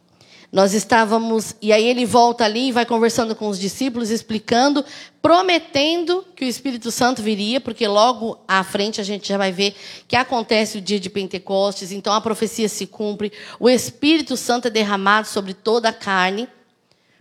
Nós 0.52 0.74
estávamos, 0.74 1.56
e 1.60 1.72
aí 1.72 1.84
ele 1.84 2.06
volta 2.06 2.44
ali 2.44 2.68
e 2.68 2.72
vai 2.72 2.86
conversando 2.86 3.34
com 3.34 3.48
os 3.48 3.58
discípulos, 3.58 4.10
explicando, 4.10 4.84
prometendo 5.20 6.24
que 6.36 6.44
o 6.44 6.48
Espírito 6.48 6.90
Santo 6.90 7.20
viria, 7.20 7.60
porque 7.60 7.86
logo 7.86 8.38
à 8.46 8.62
frente 8.62 9.00
a 9.00 9.04
gente 9.04 9.28
já 9.28 9.36
vai 9.36 9.50
ver 9.50 9.74
que 10.06 10.14
acontece 10.14 10.78
o 10.78 10.80
dia 10.80 11.00
de 11.00 11.10
Pentecostes, 11.10 11.90
então 11.90 12.12
a 12.12 12.20
profecia 12.20 12.68
se 12.68 12.86
cumpre, 12.86 13.32
o 13.58 13.68
Espírito 13.68 14.36
Santo 14.36 14.68
é 14.68 14.70
derramado 14.70 15.26
sobre 15.26 15.52
toda 15.52 15.88
a 15.88 15.92
carne. 15.92 16.48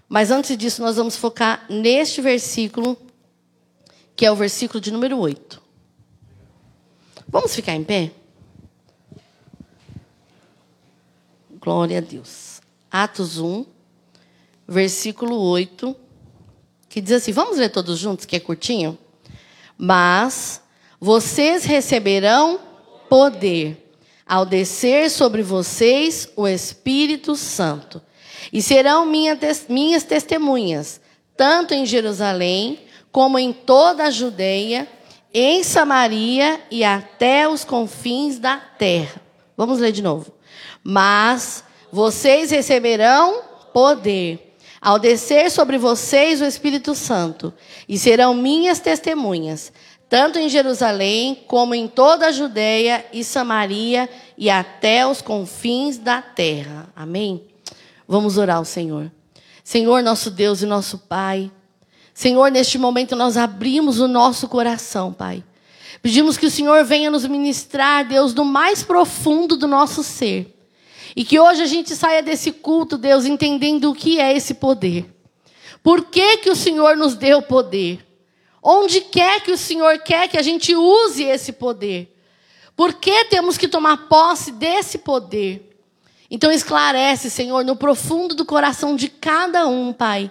Mas 0.08 0.30
antes 0.30 0.56
disso, 0.56 0.84
nós 0.84 0.98
vamos 0.98 1.18
focar 1.18 1.66
neste 1.68 2.22
versículo, 2.22 2.96
que 4.16 4.26
é 4.26 4.32
o 4.32 4.36
versículo 4.36 4.80
de 4.80 4.92
número 4.92 5.18
8. 5.18 5.62
Vamos 7.28 7.56
ficar 7.56 7.74
em 7.74 7.84
pé? 7.84 8.12
Glória 11.60 11.98
a 11.98 12.02
Deus. 12.02 12.55
Atos 13.04 13.40
1, 13.40 13.66
versículo 14.66 15.38
8, 15.38 15.94
que 16.88 17.02
diz 17.02 17.12
assim: 17.12 17.34
vamos 17.34 17.58
ler 17.58 17.68
todos 17.68 18.00
juntos, 18.00 18.26
que 18.26 18.38
é 18.38 18.40
curtinho? 18.40 18.98
Mas 19.78 20.62
vocês 20.98 21.66
receberão 21.66 22.58
poder 23.10 23.98
ao 24.26 24.46
descer 24.46 25.10
sobre 25.10 25.44
vocês 25.44 26.30
o 26.38 26.48
Espírito 26.48 27.36
Santo, 27.36 28.02
e 28.54 28.62
serão 28.62 29.06
minha, 29.06 29.38
minhas 29.68 30.04
testemunhas, 30.04 31.02
tanto 31.36 31.74
em 31.74 31.86
Jerusalém, 31.86 32.80
como 33.12 33.38
em 33.38 33.52
toda 33.52 34.06
a 34.06 34.10
Judeia, 34.10 34.88
em 35.34 35.66
Samaria 35.66 36.62
e 36.72 36.82
até 36.86 37.46
os 37.46 37.66
confins 37.66 38.40
da 38.40 38.56
terra. 38.56 39.22
Vamos 39.58 39.80
ler 39.80 39.92
de 39.92 40.02
novo. 40.02 40.34
Mas 40.82 41.65
vocês 41.96 42.52
receberão 42.52 43.42
poder 43.72 44.58
ao 44.82 45.00
descer 45.00 45.50
sobre 45.50 45.78
vocês 45.78 46.42
o 46.42 46.46
Espírito 46.46 46.94
Santo, 46.94 47.54
e 47.88 47.98
serão 47.98 48.34
minhas 48.34 48.82
testemunhas, 48.82 49.72
tanto 50.10 50.38
em 50.38 50.50
Jerusalém 50.50 51.44
como 51.48 51.74
em 51.74 51.88
toda 51.88 52.28
a 52.28 52.32
Judéia 52.34 53.06
e 53.14 53.24
Samaria 53.24 54.10
e 54.38 54.50
até 54.50 55.08
os 55.08 55.22
confins 55.22 55.98
da 55.98 56.22
terra. 56.22 56.90
Amém? 56.94 57.46
Vamos 58.06 58.38
orar 58.38 58.58
ao 58.58 58.66
Senhor. 58.66 59.10
Senhor, 59.64 60.04
nosso 60.04 60.30
Deus 60.30 60.62
e 60.62 60.66
nosso 60.66 60.98
Pai. 60.98 61.50
Senhor, 62.14 62.52
neste 62.52 62.78
momento 62.78 63.16
nós 63.16 63.38
abrimos 63.38 64.02
o 64.02 64.08
nosso 64.10 64.50
coração, 64.50 65.14
Pai. 65.14 65.42
Pedimos 66.02 66.38
que 66.38 66.46
o 66.46 66.52
Senhor 66.52 66.84
venha 66.84 67.10
nos 67.10 67.26
ministrar, 67.26 68.06
Deus, 68.06 68.34
do 68.34 68.44
mais 68.44 68.84
profundo 68.84 69.56
do 69.56 69.66
nosso 69.66 70.04
ser. 70.04 70.55
E 71.16 71.24
que 71.24 71.40
hoje 71.40 71.62
a 71.64 71.66
gente 71.66 71.96
saia 71.96 72.22
desse 72.22 72.52
culto, 72.52 72.98
Deus, 72.98 73.26
entendendo 73.26 73.90
o 73.90 73.96
que 73.96 74.20
é 74.20 74.36
esse 74.36 74.56
poder. 74.56 75.10
Por 75.82 76.06
que, 76.06 76.38
que 76.38 76.50
o 76.50 76.56
Senhor 76.56 76.98
nos 76.98 77.16
deu 77.16 77.42
poder? 77.42 78.06
Onde 78.62 79.00
quer 79.00 79.42
que 79.42 79.52
o 79.52 79.58
Senhor 79.58 80.00
quer 80.00 80.28
que 80.28 80.38
a 80.38 80.42
gente 80.42 80.76
use 80.76 81.24
esse 81.24 81.54
poder? 81.54 82.12
Por 82.76 82.94
que 82.94 83.26
temos 83.26 83.58
que 83.58 83.68
tomar 83.68 84.10
posse 84.10 84.52
desse 84.52 84.98
poder? 84.98 85.80
Então 86.30 86.52
esclarece, 86.52 87.30
Senhor, 87.30 87.64
no 87.64 87.76
profundo 87.76 88.36
do 88.36 88.44
coração 88.44 88.96
de 88.96 89.08
cada 89.08 89.68
um, 89.68 89.94
Pai. 89.94 90.30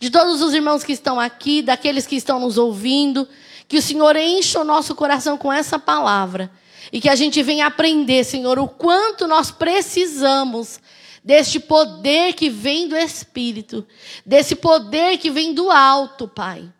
De 0.00 0.10
todos 0.10 0.42
os 0.42 0.52
irmãos 0.52 0.82
que 0.82 0.92
estão 0.92 1.20
aqui, 1.20 1.62
daqueles 1.62 2.06
que 2.06 2.16
estão 2.16 2.40
nos 2.40 2.58
ouvindo, 2.58 3.28
que 3.68 3.76
o 3.76 3.82
Senhor 3.82 4.16
encha 4.16 4.60
o 4.60 4.64
nosso 4.64 4.94
coração 4.94 5.38
com 5.38 5.52
essa 5.52 5.78
palavra 5.78 6.50
e 6.92 7.00
que 7.00 7.08
a 7.08 7.14
gente 7.14 7.42
venha 7.42 7.66
aprender, 7.66 8.24
Senhor, 8.24 8.58
o 8.58 8.68
quanto 8.68 9.26
nós 9.26 9.50
precisamos 9.50 10.80
deste 11.24 11.58
poder 11.58 12.34
que 12.34 12.50
vem 12.50 12.86
do 12.86 12.96
Espírito, 12.96 13.86
desse 14.26 14.54
poder 14.54 15.16
que 15.18 15.30
vem 15.30 15.54
do 15.54 15.70
alto, 15.70 16.28
Pai. 16.28 16.70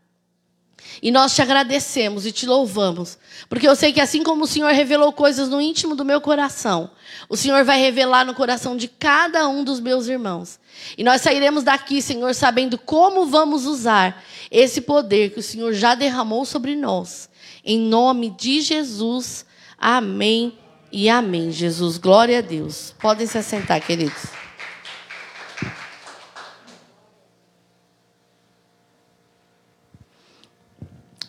E 1.02 1.10
nós 1.10 1.34
te 1.34 1.42
agradecemos 1.42 2.24
e 2.24 2.32
te 2.32 2.46
louvamos, 2.46 3.18
porque 3.48 3.66
eu 3.66 3.74
sei 3.74 3.92
que 3.92 4.00
assim 4.00 4.22
como 4.22 4.44
o 4.44 4.46
Senhor 4.46 4.72
revelou 4.72 5.12
coisas 5.12 5.48
no 5.48 5.60
íntimo 5.60 5.94
do 5.94 6.04
meu 6.04 6.20
coração, 6.20 6.90
o 7.28 7.36
Senhor 7.36 7.64
vai 7.64 7.80
revelar 7.80 8.24
no 8.24 8.34
coração 8.34 8.76
de 8.76 8.86
cada 8.86 9.48
um 9.48 9.64
dos 9.64 9.80
meus 9.80 10.06
irmãos. 10.06 10.58
E 10.96 11.02
nós 11.02 11.20
sairemos 11.20 11.64
daqui, 11.64 12.00
Senhor, 12.00 12.34
sabendo 12.34 12.78
como 12.78 13.26
vamos 13.26 13.66
usar 13.66 14.22
esse 14.50 14.82
poder 14.82 15.30
que 15.30 15.40
o 15.40 15.42
Senhor 15.42 15.72
já 15.72 15.94
derramou 15.94 16.44
sobre 16.44 16.76
nós. 16.76 17.28
Em 17.64 17.78
nome 17.78 18.30
de 18.30 18.60
Jesus. 18.60 19.44
Amém 19.86 20.58
e 20.90 21.10
amém. 21.10 21.52
Jesus, 21.52 21.98
glória 21.98 22.38
a 22.38 22.40
Deus. 22.40 22.94
Podem 22.98 23.26
se 23.26 23.36
assentar, 23.36 23.84
queridos. 23.84 24.22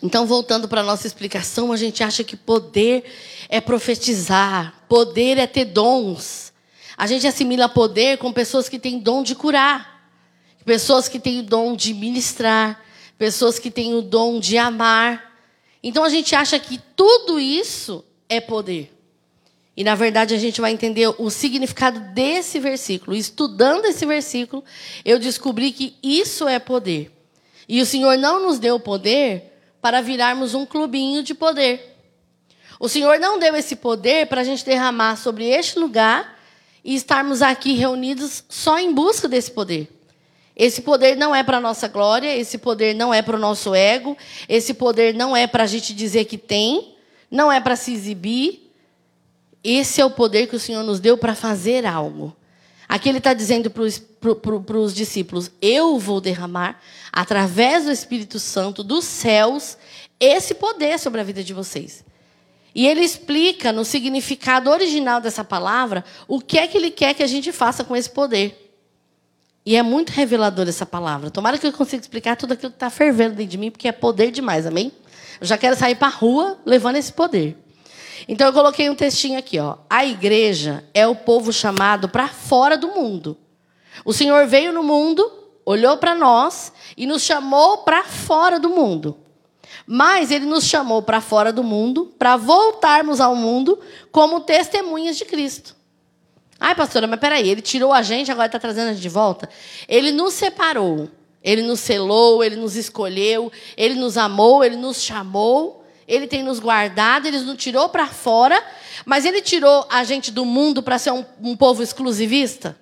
Então, 0.02 0.26
voltando 0.26 0.70
para 0.70 0.80
a 0.80 0.84
nossa 0.86 1.06
explicação, 1.06 1.74
a 1.74 1.76
gente 1.76 2.02
acha 2.02 2.24
que 2.24 2.38
poder 2.38 3.04
é 3.50 3.60
profetizar, 3.60 4.86
poder 4.88 5.38
é 5.38 5.48
ter 5.48 5.66
dons. 5.66 6.54
A 6.96 7.08
gente 7.08 7.28
assimila 7.28 7.68
poder 7.68 8.18
com 8.20 8.32
pessoas 8.32 8.70
que 8.70 8.80
têm 8.80 9.00
dom 9.00 9.22
de 9.22 9.36
curar, 9.36 10.10
pessoas 10.64 11.10
que 11.10 11.20
têm 11.20 11.42
o 11.42 11.44
dom 11.44 11.76
de 11.76 11.94
ministrar, 11.94 12.82
pessoas 13.18 13.60
que 13.60 13.70
têm 13.70 13.94
o 13.96 14.02
dom 14.02 14.40
de 14.40 14.58
amar. 14.58 15.42
Então, 15.84 16.06
a 16.06 16.10
gente 16.10 16.34
acha 16.34 16.58
que 16.58 16.80
tudo 16.96 17.38
isso 17.38 18.02
é 18.30 18.40
poder. 18.42 18.92
E 19.78 19.84
na 19.84 19.96
verdade 19.96 20.34
a 20.34 20.38
gente 20.38 20.62
vai 20.62 20.72
entender 20.72 21.14
o 21.18 21.30
significado 21.30 22.00
desse 22.14 22.60
versículo. 22.60 23.16
Estudando 23.16 23.86
esse 23.86 24.06
versículo, 24.06 24.64
eu 25.04 25.20
descobri 25.20 25.72
que 25.72 25.96
isso 26.02 26.48
é 26.48 26.60
poder. 26.60 27.12
E 27.68 27.82
o 27.82 27.86
Senhor 27.86 28.18
não 28.18 28.46
nos 28.46 28.60
deu 28.60 28.80
poder 28.80 29.52
para 29.82 30.02
virarmos 30.02 30.54
um 30.54 30.66
clubinho 30.66 31.22
de 31.22 31.34
poder. 31.34 31.98
O 32.80 32.88
Senhor 32.88 33.20
não 33.20 33.38
deu 33.38 33.56
esse 33.56 33.76
poder 33.76 34.28
para 34.28 34.42
a 34.42 34.44
gente 34.44 34.66
derramar 34.66 35.18
sobre 35.18 35.46
este 35.46 35.78
lugar 35.78 36.40
e 36.84 36.96
estarmos 36.96 37.42
aqui 37.42 37.74
reunidos 37.74 38.44
só 38.48 38.80
em 38.80 38.94
busca 38.94 39.28
desse 39.28 39.52
poder. 39.52 39.90
Esse 40.56 40.82
poder 40.82 41.18
não 41.18 41.36
é 41.36 41.44
para 41.44 41.60
nossa 41.60 41.88
glória, 41.88 42.34
esse 42.36 42.58
poder 42.58 42.94
não 42.94 43.14
é 43.14 43.22
para 43.22 43.36
o 43.36 43.40
nosso 43.40 43.76
ego, 43.76 44.18
esse 44.48 44.74
poder 44.74 45.14
não 45.14 45.36
é 45.36 45.48
para 45.48 45.64
a 45.66 45.68
gente 45.68 45.94
dizer 45.94 46.26
que 46.26 46.38
tem, 46.38 46.95
não 47.36 47.52
é 47.52 47.60
para 47.60 47.76
se 47.76 47.94
exibir. 47.94 48.72
Esse 49.64 50.00
é 50.00 50.06
o 50.06 50.12
poder 50.12 50.48
que 50.48 50.56
o 50.56 50.60
Senhor 50.60 50.84
nos 50.84 51.00
deu 51.00 51.18
para 51.18 51.36
fazer 51.36 51.86
algo. 51.86 52.36
Aqui 52.88 53.10
ele 53.10 53.18
está 53.18 53.34
dizendo 53.34 53.70
para 53.70 54.80
os 54.80 54.94
discípulos: 54.94 55.52
Eu 55.62 56.00
vou 56.00 56.22
derramar, 56.22 56.80
através 57.12 57.86
do 57.86 57.92
Espírito 57.92 58.40
Santo 58.40 58.84
dos 58.84 59.06
céus, 59.06 59.78
esse 60.20 60.54
poder 60.54 60.98
sobre 61.00 61.20
a 61.20 61.24
vida 61.24 61.44
de 61.44 61.54
vocês. 61.54 62.06
E 62.74 62.88
ele 62.88 63.02
explica 63.02 63.72
no 63.72 63.86
significado 63.86 64.70
original 64.70 65.20
dessa 65.20 65.44
palavra 65.44 66.04
o 66.28 66.40
que 66.42 66.60
é 66.60 66.68
que 66.68 66.78
ele 66.78 66.92
quer 66.92 67.14
que 67.14 67.24
a 67.24 67.28
gente 67.28 67.52
faça 67.52 67.84
com 67.84 67.96
esse 67.96 68.10
poder. 68.10 68.62
E 69.66 69.76
é 69.76 69.82
muito 69.82 70.12
revelador 70.12 70.68
essa 70.68 70.86
palavra. 70.86 71.32
Tomara 71.32 71.58
que 71.58 71.66
eu 71.66 71.74
consiga 71.74 72.02
explicar 72.02 72.36
tudo 72.36 72.54
aquilo 72.54 72.72
que 72.72 72.76
está 72.76 72.90
fervendo 72.90 73.36
dentro 73.36 73.52
de 73.52 73.58
mim, 73.58 73.72
porque 73.72 73.88
é 73.88 73.92
poder 73.92 74.30
demais, 74.30 74.68
amém? 74.68 74.92
Eu 75.40 75.48
já 75.48 75.58
quero 75.58 75.76
sair 75.76 75.96
para 75.96 76.08
a 76.08 76.12
rua 76.12 76.60
levando 76.66 76.96
esse 76.98 77.12
poder. 77.12 77.58
Então 78.28 78.48
eu 78.48 78.54
coloquei 78.54 78.90
um 78.90 78.96
textinho 78.96 79.38
aqui, 79.38 79.60
ó. 79.60 79.78
A 79.90 80.06
igreja 80.06 80.84
é 80.94 81.06
o 81.08 81.16
povo 81.16 81.54
chamado 81.54 82.10
para 82.10 82.28
fora 82.28 82.78
do 82.78 82.90
mundo. 82.90 83.38
O 84.04 84.14
Senhor 84.14 84.48
veio 84.48 84.74
no 84.74 84.84
mundo, 84.84 85.30
olhou 85.66 85.98
para 85.98 86.16
nós 86.16 86.72
e 86.98 87.06
nos 87.06 87.22
chamou 87.22 87.80
para 87.80 88.04
fora 88.04 88.60
do 88.60 88.70
mundo. 88.70 89.18
Mas 89.86 90.32
ele 90.32 90.46
nos 90.46 90.66
chamou 90.66 91.02
para 91.02 91.22
fora 91.22 91.54
do 91.54 91.64
mundo 91.64 92.14
para 92.18 92.38
voltarmos 92.38 93.22
ao 93.22 93.36
mundo 93.36 93.80
como 94.12 94.42
testemunhas 94.42 95.18
de 95.18 95.26
Cristo. 95.26 95.76
Ai, 96.60 96.74
pastora, 96.74 97.06
mas 97.06 97.20
peraí, 97.20 97.50
ele 97.50 97.62
tirou 97.62 97.92
a 97.92 98.02
gente, 98.02 98.32
agora 98.32 98.48
está 98.48 98.58
trazendo 98.58 98.90
a 98.90 98.94
gente 98.94 99.02
de 99.02 99.10
volta? 99.10 99.50
Ele 99.88 100.12
nos 100.12 100.34
separou, 100.34 101.10
ele 101.46 101.62
nos 101.62 101.80
selou, 101.80 102.44
ele 102.44 102.56
nos 102.56 102.76
escolheu, 102.76 103.52
ele 103.78 103.94
nos 103.94 104.18
amou, 104.18 104.64
ele 104.64 104.76
nos 104.76 105.00
chamou, 105.00 105.86
ele 106.08 106.26
tem 106.26 106.42
nos 106.42 106.58
guardado, 106.58 107.28
ele 107.28 107.40
nos 107.40 107.56
tirou 107.56 107.88
para 107.88 108.08
fora, 108.08 108.62
mas 109.06 109.26
ele 109.26 109.44
tirou 109.44 109.86
a 109.88 110.04
gente 110.04 110.32
do 110.32 110.44
mundo 110.44 110.82
para 110.82 110.98
ser 110.98 111.12
um, 111.12 111.24
um 111.40 111.56
povo 111.56 111.84
exclusivista? 111.84 112.76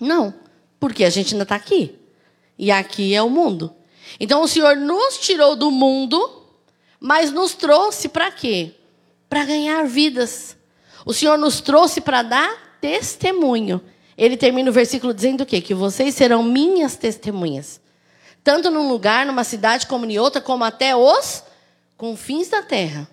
Não, 0.00 0.32
porque 0.78 1.02
a 1.02 1.10
gente 1.10 1.34
ainda 1.34 1.42
está 1.42 1.56
aqui. 1.56 1.98
E 2.56 2.70
aqui 2.70 3.12
é 3.12 3.20
o 3.20 3.28
mundo. 3.28 3.74
Então 4.20 4.42
o 4.42 4.48
Senhor 4.48 4.76
nos 4.76 5.18
tirou 5.18 5.56
do 5.56 5.72
mundo, 5.72 6.44
mas 7.00 7.32
nos 7.32 7.54
trouxe 7.54 8.08
para 8.08 8.30
quê? 8.30 8.72
Para 9.28 9.44
ganhar 9.44 9.84
vidas. 9.84 10.56
O 11.04 11.12
Senhor 11.12 11.36
nos 11.36 11.60
trouxe 11.60 12.00
para 12.00 12.22
dar 12.22 12.78
testemunho. 12.80 13.80
Ele 14.16 14.36
termina 14.36 14.70
o 14.70 14.72
versículo 14.72 15.12
dizendo 15.12 15.42
o 15.42 15.46
quê? 15.46 15.60
Que 15.60 15.74
vocês 15.74 16.14
serão 16.14 16.42
minhas 16.42 16.96
testemunhas. 16.96 17.80
Tanto 18.42 18.70
num 18.70 18.88
lugar, 18.88 19.24
numa 19.24 19.44
cidade, 19.44 19.86
como 19.86 20.04
em 20.04 20.18
outra, 20.18 20.40
como 20.40 20.64
até 20.64 20.94
os 20.94 21.42
confins 21.96 22.48
da 22.48 22.62
terra. 22.62 23.08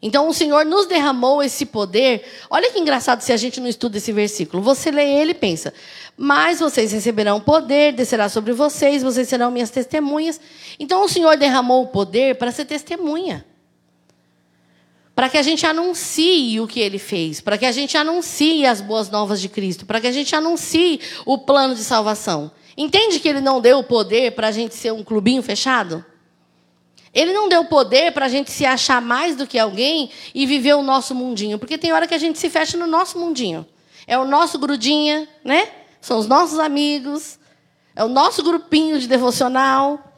Então 0.00 0.28
o 0.28 0.32
Senhor 0.32 0.64
nos 0.64 0.86
derramou 0.86 1.42
esse 1.42 1.66
poder. 1.66 2.24
Olha 2.50 2.70
que 2.70 2.78
engraçado 2.78 3.22
se 3.22 3.32
a 3.32 3.36
gente 3.36 3.60
não 3.60 3.66
estuda 3.66 3.96
esse 3.96 4.12
versículo. 4.12 4.62
Você 4.62 4.90
lê 4.90 5.04
ele 5.04 5.32
e 5.32 5.34
pensa: 5.34 5.74
Mas 6.16 6.60
vocês 6.60 6.92
receberão 6.92 7.40
poder, 7.40 7.92
descerá 7.92 8.28
sobre 8.28 8.52
vocês, 8.52 9.02
vocês 9.02 9.28
serão 9.28 9.50
minhas 9.50 9.70
testemunhas. 9.70 10.40
Então 10.78 11.04
o 11.04 11.08
Senhor 11.08 11.36
derramou 11.36 11.82
o 11.82 11.88
poder 11.88 12.36
para 12.36 12.52
ser 12.52 12.66
testemunha. 12.66 13.44
Para 15.16 15.30
que 15.30 15.38
a 15.38 15.42
gente 15.42 15.64
anuncie 15.64 16.60
o 16.60 16.66
que 16.66 16.78
ele 16.78 16.98
fez, 16.98 17.40
para 17.40 17.56
que 17.56 17.64
a 17.64 17.72
gente 17.72 17.96
anuncie 17.96 18.66
as 18.66 18.82
boas 18.82 19.08
novas 19.08 19.40
de 19.40 19.48
Cristo, 19.48 19.86
para 19.86 19.98
que 19.98 20.06
a 20.06 20.12
gente 20.12 20.36
anuncie 20.36 21.00
o 21.24 21.38
plano 21.38 21.74
de 21.74 21.82
salvação. 21.82 22.52
Entende 22.76 23.18
que 23.18 23.26
ele 23.26 23.40
não 23.40 23.58
deu 23.58 23.78
o 23.78 23.82
poder 23.82 24.32
para 24.32 24.48
a 24.48 24.52
gente 24.52 24.74
ser 24.74 24.92
um 24.92 25.02
clubinho 25.02 25.42
fechado? 25.42 26.04
Ele 27.14 27.32
não 27.32 27.48
deu 27.48 27.64
poder 27.64 28.12
para 28.12 28.26
a 28.26 28.28
gente 28.28 28.50
se 28.50 28.66
achar 28.66 29.00
mais 29.00 29.34
do 29.34 29.46
que 29.46 29.58
alguém 29.58 30.10
e 30.34 30.44
viver 30.44 30.74
o 30.74 30.82
nosso 30.82 31.14
mundinho. 31.14 31.58
Porque 31.58 31.78
tem 31.78 31.94
hora 31.94 32.06
que 32.06 32.14
a 32.14 32.18
gente 32.18 32.38
se 32.38 32.50
fecha 32.50 32.76
no 32.76 32.86
nosso 32.86 33.18
mundinho. 33.18 33.66
É 34.06 34.18
o 34.18 34.26
nosso 34.26 34.58
grudinha, 34.58 35.26
né? 35.42 35.66
São 35.98 36.18
os 36.18 36.26
nossos 36.26 36.58
amigos. 36.58 37.38
É 37.94 38.04
o 38.04 38.08
nosso 38.08 38.42
grupinho 38.42 39.00
de 39.00 39.08
devocional. 39.08 40.12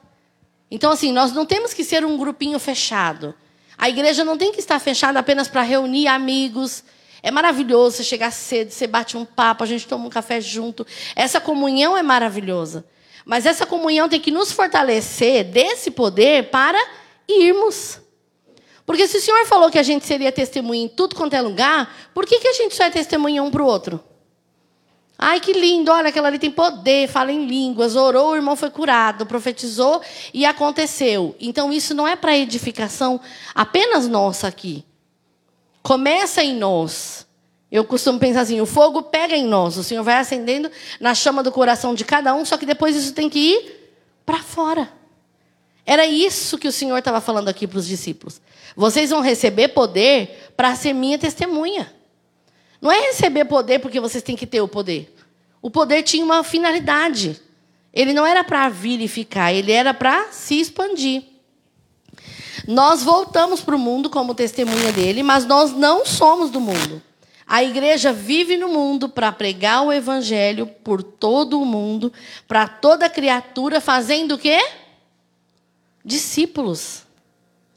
Então, 0.69 0.90
assim, 0.90 1.12
nós 1.12 1.33
não 1.33 1.47
temos 1.47 1.73
que 1.73 1.85
ser 1.85 2.05
um 2.05 2.19
grupinho 2.19 2.59
fechado. 2.59 3.33
A 3.78 3.88
igreja 3.88 4.25
não 4.25 4.37
tem 4.37 4.50
que 4.50 4.58
estar 4.58 4.78
fechada 4.80 5.20
apenas 5.20 5.47
para 5.47 5.62
reunir 5.62 6.08
amigos. 6.08 6.82
É 7.23 7.30
maravilhoso 7.30 7.97
você 7.97 8.04
chegar 8.04 8.32
cedo, 8.32 8.70
você 8.70 8.88
bate 8.88 9.16
um 9.16 9.25
papo, 9.25 9.62
a 9.62 9.66
gente 9.66 9.87
toma 9.87 10.06
um 10.06 10.11
café 10.11 10.40
junto. 10.40 10.85
Essa 11.14 11.40
comunhão 11.40 11.97
é 11.97 12.02
maravilhosa. 12.02 12.85
Mas 13.25 13.47
essa 13.47 13.64
comunhão 13.64 14.08
tem 14.08 14.18
que 14.18 14.30
nos 14.30 14.50
fortalecer 14.50 15.44
desse 15.44 15.90
poder 15.90 16.50
para 16.50 16.78
irmos. 17.28 18.00
Porque 18.85 19.06
se 19.06 19.18
o 19.18 19.20
Senhor 19.20 19.44
falou 19.47 19.70
que 19.70 19.78
a 19.78 19.82
gente 19.82 20.06
seria 20.06 20.32
testemunha 20.32 20.85
em 20.85 20.88
tudo 20.88 21.14
quanto 21.14 21.35
é 21.35 21.40
lugar, 21.40 22.11
por 22.14 22.25
que, 22.25 22.40
que 22.40 22.49
a 22.49 22.54
gente 22.54 22.75
só 22.75 22.85
é 22.85 22.90
testemunha 22.90 23.42
um 23.42 23.50
para 23.50 23.62
o 23.62 23.66
outro? 23.66 24.02
Ai, 25.20 25.40
que 25.40 25.52
lindo, 25.52 25.90
olha, 25.90 26.10
aquela 26.10 26.28
ali 26.28 26.38
tem 26.38 26.50
poder, 26.50 27.08
fala 27.08 27.32
em 27.32 27.44
línguas, 27.44 27.96
orou, 27.96 28.30
o 28.30 28.37
irmão 28.37 28.54
foi 28.54 28.70
curado, 28.70 29.26
profetizou 29.26 30.00
e 30.32 30.46
aconteceu. 30.46 31.34
Então 31.40 31.72
isso 31.72 31.92
não 31.92 32.06
é 32.06 32.14
para 32.14 32.37
edificação 32.37 33.20
apenas 33.52 34.06
nossa 34.06 34.46
aqui. 34.46 34.84
Começa 35.82 36.44
em 36.44 36.54
nós. 36.54 37.26
Eu 37.70 37.84
costumo 37.84 38.18
pensar 38.18 38.42
assim: 38.42 38.60
o 38.60 38.66
fogo 38.66 39.02
pega 39.02 39.37
em 39.37 39.44
nós, 39.44 39.76
o 39.76 39.82
Senhor 39.82 40.04
vai 40.04 40.14
acendendo 40.14 40.70
na 41.00 41.14
chama 41.16 41.42
do 41.42 41.50
coração 41.50 41.96
de 41.96 42.04
cada 42.04 42.32
um, 42.32 42.44
só 42.44 42.56
que 42.56 42.64
depois 42.64 42.94
isso 42.94 43.12
tem 43.12 43.28
que 43.28 43.38
ir 43.40 43.92
para 44.25 44.38
fora. 44.38 44.88
Era 45.84 46.06
isso 46.06 46.58
que 46.58 46.68
o 46.68 46.72
Senhor 46.72 46.96
estava 46.96 47.20
falando 47.20 47.48
aqui 47.48 47.66
para 47.66 47.78
os 47.78 47.87
discípulos. 47.88 48.40
Vocês 48.76 49.10
vão 49.10 49.20
receber 49.20 49.68
poder 49.68 50.52
para 50.56 50.76
ser 50.76 50.92
minha 50.92 51.18
testemunha. 51.18 51.92
Não 52.80 52.90
é 52.90 53.00
receber 53.08 53.44
poder 53.44 53.80
porque 53.80 54.00
vocês 54.00 54.23
têm 54.23 54.37
que 54.37 54.47
ter 54.47 54.61
o 54.61 54.68
poder. 54.68 55.14
O 55.61 55.70
poder 55.70 56.02
tinha 56.02 56.25
uma 56.25 56.45
finalidade. 56.45 57.41
Ele 57.93 58.12
não 58.12 58.26
era 58.26 58.45
para 58.45 58.69
vir 58.69 59.00
e 59.00 59.08
ficar, 59.08 59.52
ele 59.52 59.73
era 59.73 59.93
para 59.93 60.30
se 60.30 60.60
expandir. 60.60 61.25
Nós 62.67 63.02
voltamos 63.02 63.60
para 63.60 63.75
o 63.75 63.78
mundo 63.78 64.10
como 64.10 64.34
testemunha 64.34 64.93
dele, 64.93 65.23
mas 65.23 65.47
nós 65.47 65.73
não 65.73 66.04
somos 66.04 66.50
do 66.50 66.60
mundo. 66.60 67.02
A 67.47 67.64
igreja 67.64 68.12
vive 68.12 68.58
no 68.58 68.69
mundo 68.69 69.08
para 69.08 69.32
pregar 69.32 69.82
o 69.82 69.93
evangelho 69.93 70.67
por 70.67 71.02
todo 71.02 71.58
o 71.60 71.64
mundo, 71.64 72.12
para 72.47 72.69
toda 72.69 73.08
criatura, 73.08 73.80
fazendo 73.80 74.34
o 74.34 74.38
quê? 74.38 74.60
Discípulos. 76.04 77.07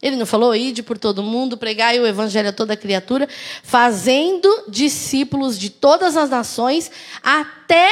Ele 0.01 0.15
não 0.15 0.25
falou 0.25 0.55
ide 0.55 0.81
por 0.81 0.97
todo 0.97 1.21
mundo, 1.21 1.57
pregai 1.57 1.99
o 1.99 2.07
evangelho 2.07 2.49
a 2.49 2.53
toda 2.53 2.75
criatura, 2.75 3.29
fazendo 3.61 4.65
discípulos 4.67 5.59
de 5.59 5.69
todas 5.69 6.17
as 6.17 6.29
nações 6.29 6.89
até 7.21 7.89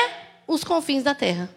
os 0.48 0.64
confins 0.64 1.04
da 1.04 1.14
terra. 1.14 1.50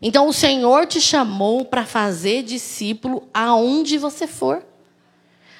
Então 0.00 0.28
o 0.28 0.32
Senhor 0.32 0.86
te 0.86 1.00
chamou 1.00 1.64
para 1.64 1.84
fazer 1.84 2.42
discípulo 2.42 3.28
aonde 3.34 3.98
você 3.98 4.26
for. 4.26 4.64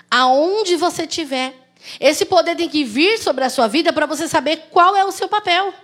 Aonde 0.08 0.76
você 0.76 1.02
estiver. 1.02 1.54
Esse 1.98 2.24
poder 2.24 2.54
tem 2.54 2.68
que 2.68 2.84
vir 2.84 3.18
sobre 3.18 3.44
a 3.44 3.50
sua 3.50 3.66
vida 3.66 3.92
para 3.92 4.06
você 4.06 4.28
saber 4.28 4.68
qual 4.70 4.94
é 4.94 5.04
o 5.04 5.10
seu 5.10 5.28
papel. 5.28 5.74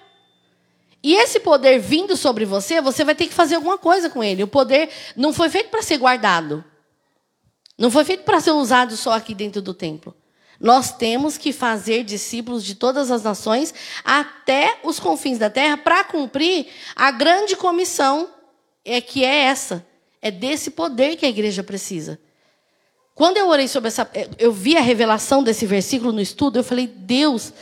E 1.02 1.14
esse 1.14 1.40
poder 1.40 1.80
vindo 1.80 2.16
sobre 2.16 2.44
você, 2.44 2.80
você 2.80 3.02
vai 3.02 3.16
ter 3.16 3.26
que 3.26 3.34
fazer 3.34 3.56
alguma 3.56 3.76
coisa 3.76 4.08
com 4.08 4.22
ele. 4.22 4.44
O 4.44 4.48
poder 4.48 4.90
não 5.16 5.32
foi 5.32 5.48
feito 5.48 5.68
para 5.68 5.82
ser 5.82 5.98
guardado. 5.98 6.64
Não 7.78 7.90
foi 7.90 8.04
feito 8.04 8.24
para 8.24 8.40
ser 8.40 8.52
usado 8.52 8.96
só 8.96 9.12
aqui 9.12 9.34
dentro 9.34 9.60
do 9.60 9.74
templo. 9.74 10.14
Nós 10.60 10.92
temos 10.92 11.36
que 11.36 11.52
fazer 11.52 12.04
discípulos 12.04 12.64
de 12.64 12.76
todas 12.76 13.10
as 13.10 13.24
nações 13.24 13.74
até 14.04 14.78
os 14.84 15.00
confins 15.00 15.36
da 15.36 15.50
terra 15.50 15.76
para 15.76 16.04
cumprir 16.04 16.68
a 16.94 17.10
grande 17.10 17.56
comissão 17.56 18.28
é 18.84 19.00
que 19.00 19.24
é 19.24 19.44
essa. 19.44 19.84
É 20.20 20.30
desse 20.30 20.70
poder 20.70 21.16
que 21.16 21.26
a 21.26 21.28
igreja 21.28 21.64
precisa. 21.64 22.20
Quando 23.14 23.36
eu 23.36 23.48
orei 23.48 23.68
sobre 23.68 23.88
essa, 23.88 24.08
eu 24.38 24.52
vi 24.52 24.76
a 24.76 24.80
revelação 24.80 25.42
desse 25.42 25.66
versículo 25.66 26.12
no 26.12 26.20
estudo, 26.20 26.58
eu 26.58 26.64
falei, 26.64 26.86
Deus, 26.86 27.52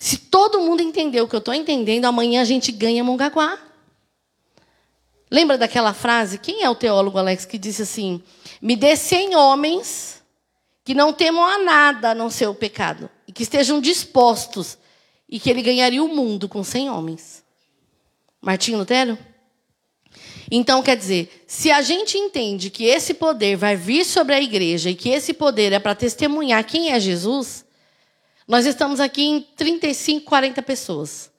se 0.00 0.18
todo 0.18 0.60
mundo 0.60 0.80
entender 0.80 1.20
o 1.20 1.28
que 1.28 1.36
eu 1.36 1.38
estou 1.38 1.54
entendendo, 1.54 2.06
amanhã 2.06 2.40
a 2.40 2.44
gente 2.44 2.72
ganha 2.72 3.04
Mongaguá. 3.04 3.58
Lembra 5.30 5.58
daquela 5.58 5.92
frase? 5.92 6.38
Quem 6.38 6.62
é 6.62 6.70
o 6.70 6.74
teólogo, 6.74 7.18
Alex, 7.18 7.44
que 7.44 7.58
disse 7.58 7.82
assim: 7.82 8.22
Me 8.60 8.76
dê 8.76 8.96
cem 8.96 9.34
homens 9.34 10.22
que 10.84 10.94
não 10.94 11.12
temam 11.12 11.44
a 11.44 11.58
nada 11.58 12.10
a 12.10 12.14
não 12.14 12.30
ser 12.30 12.46
o 12.46 12.54
pecado, 12.54 13.10
e 13.26 13.32
que 13.32 13.42
estejam 13.42 13.80
dispostos, 13.80 14.78
e 15.28 15.40
que 15.40 15.50
ele 15.50 15.62
ganharia 15.62 16.02
o 16.02 16.08
mundo 16.08 16.48
com 16.48 16.62
cem 16.62 16.88
homens. 16.88 17.42
Martinho 18.40 18.78
Lutero? 18.78 19.18
Então, 20.48 20.80
quer 20.82 20.96
dizer, 20.96 21.44
se 21.46 21.72
a 21.72 21.82
gente 21.82 22.16
entende 22.16 22.70
que 22.70 22.84
esse 22.84 23.14
poder 23.14 23.56
vai 23.56 23.74
vir 23.74 24.04
sobre 24.04 24.34
a 24.34 24.40
igreja 24.40 24.90
e 24.90 24.94
que 24.94 25.08
esse 25.08 25.34
poder 25.34 25.72
é 25.72 25.80
para 25.80 25.94
testemunhar 25.94 26.64
quem 26.64 26.92
é 26.92 27.00
Jesus, 27.00 27.64
nós 28.46 28.64
estamos 28.64 29.00
aqui 29.00 29.24
em 29.24 29.40
35, 29.40 30.24
40 30.24 30.62
pessoas. 30.62 31.30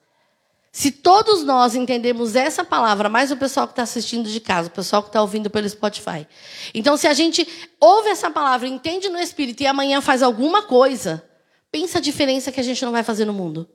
Se 0.78 0.92
todos 0.92 1.42
nós 1.42 1.74
entendemos 1.74 2.36
essa 2.36 2.64
palavra, 2.64 3.08
mais 3.08 3.32
o 3.32 3.36
pessoal 3.36 3.66
que 3.66 3.72
está 3.72 3.82
assistindo 3.82 4.30
de 4.30 4.38
casa, 4.38 4.68
o 4.68 4.70
pessoal 4.70 5.02
que 5.02 5.08
está 5.08 5.20
ouvindo 5.20 5.50
pelo 5.50 5.68
Spotify. 5.68 6.24
Então, 6.72 6.96
se 6.96 7.08
a 7.08 7.12
gente 7.12 7.44
ouve 7.80 8.10
essa 8.10 8.30
palavra, 8.30 8.68
entende 8.68 9.08
no 9.08 9.18
Espírito 9.18 9.60
e 9.60 9.66
amanhã 9.66 10.00
faz 10.00 10.22
alguma 10.22 10.62
coisa, 10.62 11.28
pensa 11.72 11.98
a 11.98 12.00
diferença 12.00 12.52
que 12.52 12.60
a 12.60 12.62
gente 12.62 12.84
não 12.84 12.92
vai 12.92 13.02
fazer 13.02 13.24
no 13.24 13.32
mundo. 13.32 13.68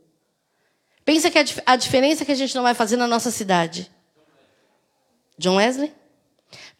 Pensa 1.04 1.30
que 1.30 1.38
a, 1.38 1.44
a 1.66 1.76
diferença 1.76 2.24
que 2.24 2.32
a 2.32 2.36
gente 2.36 2.56
não 2.56 2.63
vai 2.63 2.74
fazer 2.74 2.96
na 2.96 3.06
nossa 3.06 3.32
cidade. 3.32 3.92
John 5.38 5.58
Wesley? 5.58 5.94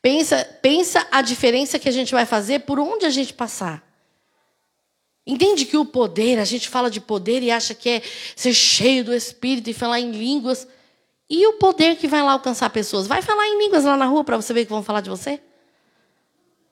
Pensa, 0.02 0.46
pensa 0.62 1.06
a 1.12 1.22
diferença 1.22 1.78
que 1.78 1.90
a 1.90 1.92
gente 1.92 2.14
vai 2.14 2.26
fazer 2.26 2.60
por 2.60 2.80
onde 2.80 3.06
a 3.06 3.10
gente 3.10 3.34
passar. 3.34 3.93
Entende 5.26 5.66
que 5.66 5.78
o 5.78 5.86
poder, 5.86 6.38
a 6.38 6.46
gente 6.46 6.68
fala 6.68 6.92
de 6.92 7.00
poder 7.00 7.42
e 7.42 7.50
acha 7.50 7.74
que 7.74 7.90
é 7.90 8.02
ser 8.36 8.54
cheio 8.54 9.06
do 9.06 9.14
Espírito 9.14 9.70
e 9.70 9.74
falar 9.74 10.00
em 10.00 10.12
línguas. 10.12 10.68
E 11.30 11.48
o 11.48 11.54
poder 11.54 11.96
que 11.96 12.08
vai 12.08 12.22
lá 12.22 12.34
alcançar 12.34 12.70
pessoas? 12.70 13.08
Vai 13.08 13.22
falar 13.22 13.48
em 13.48 13.58
línguas 13.58 13.86
lá 13.86 13.96
na 13.96 14.06
rua 14.06 14.24
para 14.24 14.36
você 14.36 14.54
ver 14.54 14.66
que 14.66 14.72
vão 14.72 14.84
falar 14.84 15.02
de 15.02 15.10
você? 15.10 15.40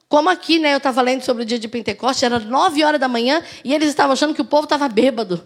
Como 0.06 0.28
aqui, 0.28 0.58
né? 0.58 0.74
Eu 0.74 0.76
estava 0.76 1.00
lendo 1.00 1.22
sobre 1.22 1.42
o 1.42 1.46
dia 1.46 1.58
de 1.58 1.66
Pentecostes, 1.66 2.22
era 2.22 2.38
nove 2.38 2.84
horas 2.84 3.00
da 3.00 3.08
manhã 3.08 3.42
e 3.64 3.72
eles 3.72 3.88
estavam 3.88 4.12
achando 4.12 4.34
que 4.34 4.42
o 4.42 4.44
povo 4.44 4.64
estava 4.64 4.86
bêbado. 4.86 5.42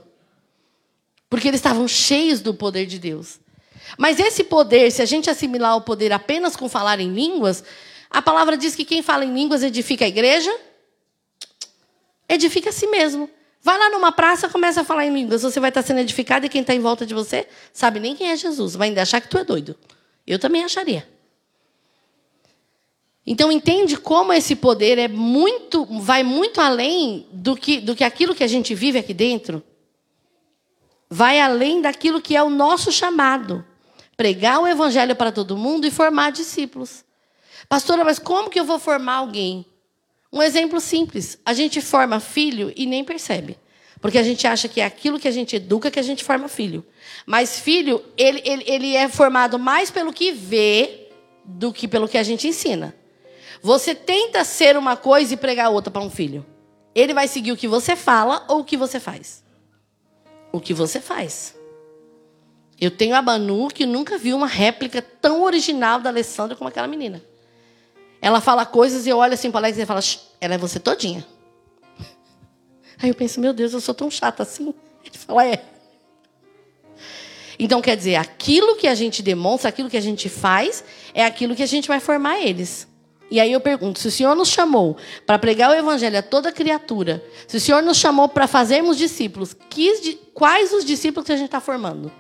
Porque 1.31 1.47
eles 1.47 1.61
estavam 1.61 1.87
cheios 1.87 2.41
do 2.41 2.53
poder 2.53 2.87
de 2.87 2.99
Deus. 2.99 3.39
Mas 3.97 4.19
esse 4.19 4.43
poder, 4.43 4.91
se 4.91 5.01
a 5.01 5.05
gente 5.05 5.31
assimilar 5.31 5.77
o 5.77 5.83
poder 5.83 6.13
apenas 6.13 6.57
com 6.57 6.69
falar 6.69 6.99
em 6.99 7.13
línguas, 7.13 7.63
a 8.11 8.21
palavra 8.21 8.57
diz 8.57 8.75
que 8.75 8.85
quem 8.85 9.03
fala 9.03 9.25
em 9.25 9.33
línguas 9.33 9.63
edifica 9.63 10.05
a 10.05 10.09
igreja, 10.09 10.53
edifica 12.29 12.71
a 12.71 12.73
si 12.73 12.87
mesmo. 12.87 13.29
Vai 13.63 13.79
lá 13.79 13.91
numa 13.91 14.13
praça, 14.13 14.49
começa 14.49 14.83
a 14.83 14.85
falar 14.85 15.07
em 15.07 15.13
línguas. 15.13 15.43
Você 15.43 15.59
vai 15.59 15.71
estar 15.71 15.83
sendo 15.83 16.01
edificado 16.01 16.47
e 16.47 16.49
quem 16.49 16.61
está 16.61 16.75
em 16.75 16.81
volta 16.81 17.05
de 17.05 17.15
você 17.15 17.49
sabe 17.73 17.99
nem 17.99 18.15
quem 18.15 18.31
é 18.31 18.37
Jesus. 18.37 18.77
Vai 18.77 18.89
ainda 18.89 19.03
achar 19.03 19.21
que 19.21 19.29
tu 19.29 19.39
é 19.39 19.45
doido. 19.45 19.77
Eu 20.27 20.39
também 20.39 20.63
acharia. 20.63 21.09
Então 23.27 23.51
entende 23.51 23.97
como 23.97 24.33
esse 24.33 24.55
poder 24.55 24.99
é 24.99 25.09
muito, 25.09 25.85
vai 26.01 26.23
muito 26.23 26.61
além 26.61 27.27
do 27.33 27.57
que, 27.57 27.81
do 27.81 27.97
que 27.97 28.05
aquilo 28.05 28.37
que 28.37 28.45
a 28.45 28.47
gente 28.47 28.73
vive 28.73 28.99
aqui 28.99 29.13
dentro. 29.13 29.63
Vai 31.11 31.41
além 31.41 31.81
daquilo 31.81 32.21
que 32.21 32.37
é 32.37 32.43
o 32.43 32.51
nosso 32.51 32.93
chamado. 32.93 33.65
Pregar 34.17 34.61
o 34.61 34.67
evangelho 34.67 35.17
para 35.17 35.33
todo 35.33 35.57
mundo 35.57 35.87
e 35.87 35.91
formar 35.91 36.31
discípulos. 36.31 37.05
Pastora, 37.69 38.05
mas 38.05 38.19
como 38.19 38.49
que 38.49 38.61
eu 38.61 38.65
vou 38.65 38.79
formar 38.79 39.15
alguém? 39.15 39.67
Um 40.37 40.43
exemplo 40.43 40.79
simples: 40.83 41.39
a 41.47 41.55
gente 41.55 41.81
forma 41.81 42.21
filho 42.21 42.71
e 42.77 42.85
nem 42.85 43.03
percebe. 43.03 43.59
Porque 44.03 44.19
a 44.19 44.23
gente 44.23 44.47
acha 44.47 44.69
que 44.69 44.83
é 44.83 44.85
aquilo 44.85 45.19
que 45.19 45.27
a 45.27 45.31
gente 45.31 45.57
educa 45.57 45.91
que 45.91 45.99
a 45.99 46.03
gente 46.03 46.23
forma 46.23 46.47
filho. 46.47 46.85
Mas 47.25 47.59
filho, 47.59 48.05
ele, 48.19 48.43
ele, 48.45 48.65
ele 48.67 48.95
é 48.95 49.09
formado 49.09 49.59
mais 49.59 49.91
pelo 49.91 50.13
que 50.13 50.33
vê 50.33 51.09
do 51.43 51.73
que 51.73 51.89
pelo 51.89 52.07
que 52.07 52.19
a 52.19 52.23
gente 52.23 52.47
ensina. 52.47 52.95
Você 53.63 53.95
tenta 53.95 54.45
ser 54.45 54.77
uma 54.77 54.95
coisa 54.95 55.33
e 55.33 55.39
pregar 55.39 55.71
outra 55.71 55.91
para 55.91 56.03
um 56.03 56.11
filho. 56.11 56.45
Ele 56.95 57.15
vai 57.15 57.27
seguir 57.27 57.53
o 57.53 57.57
que 57.57 57.67
você 57.67 57.97
fala 57.97 58.45
ou 58.47 58.61
o 58.61 58.65
que 58.65 58.77
você 58.77 59.01
faz? 59.01 59.43
O 60.53 60.61
que 60.61 60.75
você 60.75 61.01
faz. 61.01 61.57
Eu 62.79 62.91
tenho 62.91 63.17
a 63.17 63.23
Manu 63.23 63.69
que 63.69 63.87
nunca 63.87 64.19
viu 64.19 64.37
uma 64.37 64.47
réplica 64.47 65.01
tão 65.01 65.43
original 65.43 65.99
da 65.99 66.11
Alessandra 66.11 66.55
como 66.55 66.69
aquela 66.69 66.87
menina. 66.87 67.23
Ela 68.21 68.41
fala 68.41 68.67
coisas 68.67 69.07
e 69.07 69.11
eu 69.11 69.19
olho 69.19 69.35
assim 69.35 69.51
para 69.51 69.61
Alex 69.61 69.79
e 69.79 69.87
fala, 69.87 70.01
ela 70.41 70.55
é 70.55 70.59
você 70.59 70.79
todinha. 70.79 71.27
Aí 73.03 73.11
eu 73.11 73.15
penso, 73.15 73.41
meu 73.41 73.53
Deus, 73.53 73.73
eu 73.73 73.81
sou 73.81 73.95
tão 73.95 74.11
chata 74.11 74.43
assim. 74.43 74.75
Ele 75.05 75.19
fala, 75.19 75.47
é. 75.47 75.65
Então, 77.59 77.81
quer 77.81 77.97
dizer, 77.97 78.17
aquilo 78.17 78.77
que 78.77 78.87
a 78.87 78.95
gente 78.95 79.23
demonstra, 79.23 79.69
aquilo 79.69 79.89
que 79.89 79.97
a 79.97 80.01
gente 80.01 80.29
faz, 80.29 80.85
é 81.15 81.25
aquilo 81.25 81.55
que 81.55 81.63
a 81.63 81.67
gente 81.67 81.89
vai 81.89 82.01
formar 82.01 82.41
eles. 82.41 82.87
E 83.31 83.41
aí 83.41 83.53
eu 83.53 83.61
pergunto: 83.61 83.99
se 83.99 84.09
o 84.09 84.11
Senhor 84.11 84.35
nos 84.35 84.49
chamou 84.49 84.97
para 85.27 85.39
pregar 85.39 85.71
o 85.71 85.75
Evangelho 85.75 86.19
a 86.19 86.23
toda 86.23 86.53
criatura, 86.53 87.25
se 87.47 87.57
o 87.57 87.61
Senhor 87.61 87.83
nos 87.83 87.97
chamou 87.97 88.29
para 88.29 88.47
fazermos 88.47 88.97
discípulos, 88.97 89.57
quais 90.35 90.73
os 90.73 90.85
discípulos 90.85 91.27
que 91.27 91.33
a 91.33 91.37
gente 91.37 91.47
está 91.47 91.61
formando? 91.61 92.13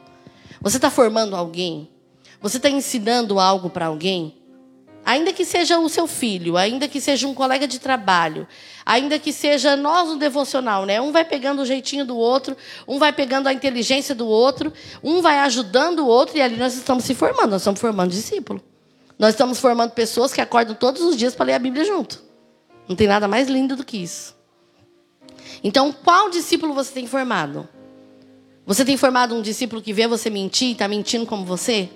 Você 0.60 0.78
está 0.78 0.90
formando 0.90 1.36
alguém? 1.36 1.88
Você 2.40 2.56
está 2.56 2.68
ensinando 2.68 3.38
algo 3.38 3.70
para 3.70 3.86
alguém? 3.86 4.35
Ainda 5.06 5.32
que 5.32 5.44
seja 5.44 5.78
o 5.78 5.88
seu 5.88 6.08
filho, 6.08 6.56
ainda 6.56 6.88
que 6.88 7.00
seja 7.00 7.28
um 7.28 7.32
colega 7.32 7.64
de 7.68 7.78
trabalho, 7.78 8.44
ainda 8.84 9.20
que 9.20 9.32
seja 9.32 9.76
nós 9.76 10.08
no 10.08 10.16
devocional, 10.16 10.84
né? 10.84 11.00
Um 11.00 11.12
vai 11.12 11.24
pegando 11.24 11.62
o 11.62 11.64
jeitinho 11.64 12.04
do 12.04 12.16
outro, 12.16 12.56
um 12.88 12.98
vai 12.98 13.12
pegando 13.12 13.46
a 13.46 13.52
inteligência 13.52 14.16
do 14.16 14.26
outro, 14.26 14.72
um 15.04 15.22
vai 15.22 15.38
ajudando 15.38 16.00
o 16.00 16.06
outro, 16.08 16.36
e 16.36 16.42
ali 16.42 16.56
nós 16.56 16.74
estamos 16.74 17.04
se 17.04 17.14
formando, 17.14 17.50
nós 17.50 17.60
estamos 17.60 17.80
formando 17.80 18.10
discípulo. 18.10 18.60
Nós 19.16 19.34
estamos 19.34 19.60
formando 19.60 19.92
pessoas 19.92 20.32
que 20.32 20.40
acordam 20.40 20.74
todos 20.74 21.00
os 21.02 21.16
dias 21.16 21.36
para 21.36 21.46
ler 21.46 21.54
a 21.54 21.60
Bíblia 21.60 21.84
junto. 21.84 22.20
Não 22.88 22.96
tem 22.96 23.06
nada 23.06 23.28
mais 23.28 23.46
lindo 23.46 23.76
do 23.76 23.84
que 23.84 23.98
isso. 23.98 24.34
Então, 25.62 25.92
qual 25.92 26.30
discípulo 26.30 26.74
você 26.74 26.92
tem 26.92 27.06
formado? 27.06 27.68
Você 28.66 28.84
tem 28.84 28.96
formado 28.96 29.36
um 29.36 29.40
discípulo 29.40 29.80
que 29.80 29.92
vê 29.92 30.08
você 30.08 30.28
mentir 30.28 30.70
e 30.70 30.72
está 30.72 30.88
mentindo 30.88 31.24
como 31.26 31.44
você? 31.44 31.88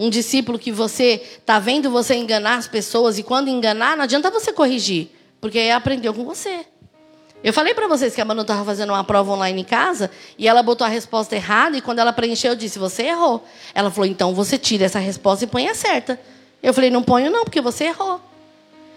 Um 0.00 0.08
discípulo 0.08 0.58
que 0.58 0.72
você 0.72 1.22
está 1.38 1.58
vendo 1.58 1.90
você 1.90 2.14
enganar 2.14 2.56
as 2.56 2.66
pessoas 2.66 3.18
e 3.18 3.22
quando 3.22 3.48
enganar, 3.48 3.98
não 3.98 4.04
adianta 4.04 4.30
você 4.30 4.50
corrigir, 4.50 5.10
porque 5.42 5.58
aí 5.58 5.70
aprendeu 5.70 6.14
com 6.14 6.24
você. 6.24 6.64
Eu 7.44 7.52
falei 7.52 7.74
para 7.74 7.86
vocês 7.86 8.14
que 8.14 8.20
a 8.20 8.24
Manu 8.24 8.40
estava 8.40 8.64
fazendo 8.64 8.94
uma 8.94 9.04
prova 9.04 9.32
online 9.32 9.60
em 9.60 9.64
casa 9.64 10.10
e 10.38 10.48
ela 10.48 10.62
botou 10.62 10.86
a 10.86 10.88
resposta 10.88 11.36
errada 11.36 11.76
e 11.76 11.82
quando 11.82 11.98
ela 11.98 12.14
preencheu 12.14 12.52
eu 12.52 12.56
disse, 12.56 12.78
você 12.78 13.02
errou. 13.08 13.44
Ela 13.74 13.90
falou, 13.90 14.06
então 14.06 14.34
você 14.34 14.56
tira 14.56 14.86
essa 14.86 14.98
resposta 14.98 15.44
e 15.44 15.46
põe 15.46 15.68
a 15.68 15.74
certa. 15.74 16.18
Eu 16.62 16.72
falei, 16.72 16.88
não 16.88 17.02
ponho 17.02 17.30
não, 17.30 17.44
porque 17.44 17.60
você 17.60 17.84
errou. 17.84 18.22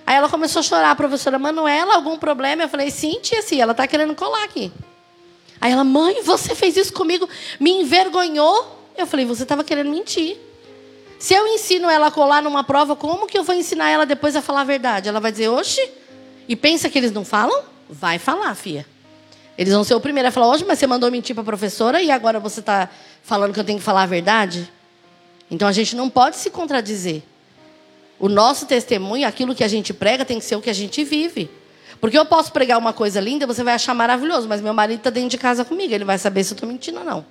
Aí 0.07 0.15
ela 0.15 0.29
começou 0.29 0.61
a 0.61 0.63
chorar, 0.63 0.91
a 0.91 0.95
professora 0.95 1.37
Manuela, 1.37 1.95
algum 1.95 2.17
problema? 2.17 2.63
Eu 2.63 2.69
falei, 2.69 2.89
sim, 2.89 3.19
tia, 3.21 3.41
sim, 3.41 3.59
ela 3.59 3.73
está 3.73 3.85
querendo 3.87 4.15
colar 4.15 4.45
aqui. 4.45 4.71
Aí 5.59 5.73
ela, 5.73 5.83
mãe, 5.83 6.23
você 6.23 6.55
fez 6.55 6.77
isso 6.77 6.93
comigo, 6.93 7.27
me 7.59 7.71
envergonhou. 7.71 8.79
Eu 8.97 9.05
falei, 9.05 9.25
você 9.25 9.43
estava 9.43 9.65
querendo 9.65 9.89
mentir. 9.89 10.52
Se 11.23 11.33
eu 11.33 11.47
ensino 11.47 11.89
ela 11.89 12.07
a 12.07 12.11
colar 12.11 12.41
numa 12.41 12.65
prova, 12.65 12.97
como 12.97 13.27
que 13.27 13.37
eu 13.37 13.45
vou 13.45 13.55
ensinar 13.55 13.89
ela 13.89 14.05
depois 14.05 14.35
a 14.35 14.41
falar 14.41 14.59
a 14.59 14.65
verdade? 14.65 15.07
Ela 15.07 15.21
vai 15.21 15.31
dizer, 15.31 15.47
oxe, 15.47 15.79
e 16.49 16.53
pensa 16.53 16.89
que 16.89 16.97
eles 16.97 17.13
não 17.13 17.23
falam? 17.23 17.63
Vai 17.89 18.19
falar, 18.19 18.53
filha. 18.55 18.85
Eles 19.57 19.71
vão 19.71 19.85
ser 19.85 19.95
o 19.95 20.01
primeiro 20.01 20.27
a 20.27 20.31
falar, 20.33 20.49
hoje, 20.49 20.65
mas 20.67 20.79
você 20.79 20.85
mandou 20.85 21.09
mentir 21.09 21.33
para 21.33 21.41
a 21.41 21.45
professora 21.45 22.01
e 22.01 22.11
agora 22.11 22.41
você 22.41 22.59
está 22.59 22.89
falando 23.21 23.53
que 23.53 23.59
eu 23.61 23.63
tenho 23.63 23.79
que 23.79 23.85
falar 23.85 24.03
a 24.03 24.05
verdade? 24.05 24.69
Então 25.49 25.65
a 25.65 25.71
gente 25.71 25.95
não 25.95 26.09
pode 26.09 26.35
se 26.35 26.49
contradizer. 26.49 27.23
O 28.19 28.27
nosso 28.27 28.65
testemunho, 28.65 29.25
aquilo 29.25 29.55
que 29.55 29.63
a 29.63 29.67
gente 29.69 29.93
prega, 29.93 30.25
tem 30.25 30.39
que 30.39 30.43
ser 30.43 30.57
o 30.57 30.61
que 30.61 30.69
a 30.69 30.73
gente 30.73 31.05
vive. 31.05 31.49
Porque 32.01 32.19
eu 32.19 32.25
posso 32.25 32.51
pregar 32.51 32.77
uma 32.77 32.91
coisa 32.91 33.21
linda, 33.21 33.47
você 33.47 33.63
vai 33.63 33.75
achar 33.75 33.93
maravilhoso, 33.93 34.45
mas 34.49 34.59
meu 34.59 34.73
marido 34.73 34.97
está 34.97 35.09
dentro 35.09 35.29
de 35.29 35.37
casa 35.37 35.63
comigo, 35.63 35.93
ele 35.93 36.03
vai 36.03 36.17
saber 36.17 36.43
se 36.43 36.51
eu 36.51 36.55
estou 36.55 36.67
mentindo 36.67 36.99
ou 36.99 37.05
não. 37.05 37.25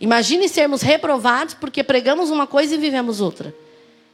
Imagine 0.00 0.48
sermos 0.48 0.82
reprovados 0.82 1.54
porque 1.54 1.82
pregamos 1.82 2.30
uma 2.30 2.46
coisa 2.46 2.74
e 2.74 2.78
vivemos 2.78 3.20
outra. 3.20 3.54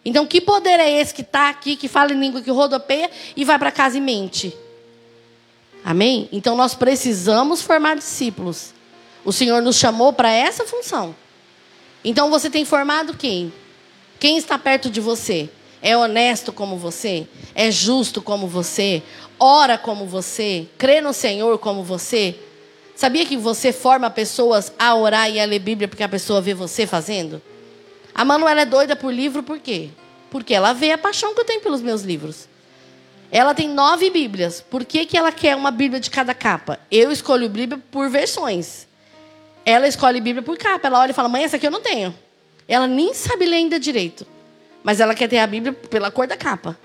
Então, 0.04 0.26
que 0.26 0.40
poder 0.40 0.80
é 0.80 1.00
esse 1.00 1.14
que 1.14 1.22
está 1.22 1.48
aqui, 1.48 1.76
que 1.76 1.88
fala 1.88 2.12
em 2.12 2.20
língua, 2.20 2.42
que 2.42 2.50
rodopeia 2.50 3.10
e 3.34 3.44
vai 3.44 3.58
para 3.58 3.70
casa 3.70 3.96
e 3.96 4.00
mente? 4.00 4.54
Amém? 5.82 6.28
Então, 6.30 6.56
nós 6.56 6.74
precisamos 6.74 7.62
formar 7.62 7.96
discípulos. 7.96 8.74
O 9.24 9.32
Senhor 9.32 9.62
nos 9.62 9.76
chamou 9.76 10.12
para 10.12 10.30
essa 10.30 10.64
função. 10.64 11.14
Então, 12.04 12.30
você 12.30 12.50
tem 12.50 12.64
formado 12.64 13.16
quem? 13.16 13.52
Quem 14.20 14.36
está 14.36 14.58
perto 14.58 14.90
de 14.90 15.00
você? 15.00 15.48
É 15.80 15.96
honesto 15.96 16.52
como 16.52 16.76
você? 16.76 17.26
É 17.54 17.70
justo 17.70 18.22
como 18.22 18.46
você? 18.46 19.02
Ora 19.38 19.76
como 19.76 20.06
você? 20.06 20.66
Crê 20.78 21.00
no 21.00 21.12
Senhor 21.12 21.58
como 21.58 21.82
você? 21.82 22.34
Sabia 22.96 23.26
que 23.26 23.36
você 23.36 23.72
forma 23.72 24.08
pessoas 24.08 24.72
a 24.78 24.94
orar 24.94 25.30
e 25.30 25.40
a 25.40 25.44
ler 25.44 25.58
Bíblia 25.58 25.88
porque 25.88 26.02
a 26.02 26.08
pessoa 26.08 26.40
vê 26.40 26.54
você 26.54 26.86
fazendo? 26.86 27.42
A 28.14 28.24
Manuela 28.24 28.60
é 28.60 28.66
doida 28.66 28.94
por 28.94 29.12
livro 29.12 29.42
por 29.42 29.58
quê? 29.58 29.90
Porque 30.30 30.54
ela 30.54 30.72
vê 30.72 30.92
a 30.92 30.98
paixão 30.98 31.34
que 31.34 31.40
eu 31.40 31.44
tenho 31.44 31.60
pelos 31.60 31.80
meus 31.80 32.02
livros. 32.02 32.48
Ela 33.32 33.52
tem 33.52 33.68
nove 33.68 34.10
Bíblias. 34.10 34.60
Por 34.60 34.84
que, 34.84 35.04
que 35.06 35.16
ela 35.16 35.32
quer 35.32 35.56
uma 35.56 35.72
Bíblia 35.72 35.98
de 35.98 36.08
cada 36.08 36.32
capa? 36.32 36.78
Eu 36.88 37.10
escolho 37.10 37.48
Bíblia 37.48 37.82
por 37.90 38.08
versões. 38.08 38.86
Ela 39.66 39.88
escolhe 39.88 40.20
Bíblia 40.20 40.42
por 40.42 40.56
capa. 40.56 40.86
Ela 40.86 41.00
olha 41.00 41.10
e 41.10 41.14
fala: 41.14 41.28
Mãe, 41.28 41.42
essa 41.42 41.56
aqui 41.56 41.66
eu 41.66 41.70
não 41.70 41.80
tenho. 41.80 42.14
Ela 42.68 42.86
nem 42.86 43.12
sabe 43.12 43.44
ler 43.44 43.56
ainda 43.56 43.80
direito. 43.80 44.24
Mas 44.84 45.00
ela 45.00 45.16
quer 45.16 45.28
ter 45.28 45.38
a 45.38 45.46
Bíblia 45.48 45.72
pela 45.72 46.12
cor 46.12 46.28
da 46.28 46.36
capa. 46.36 46.78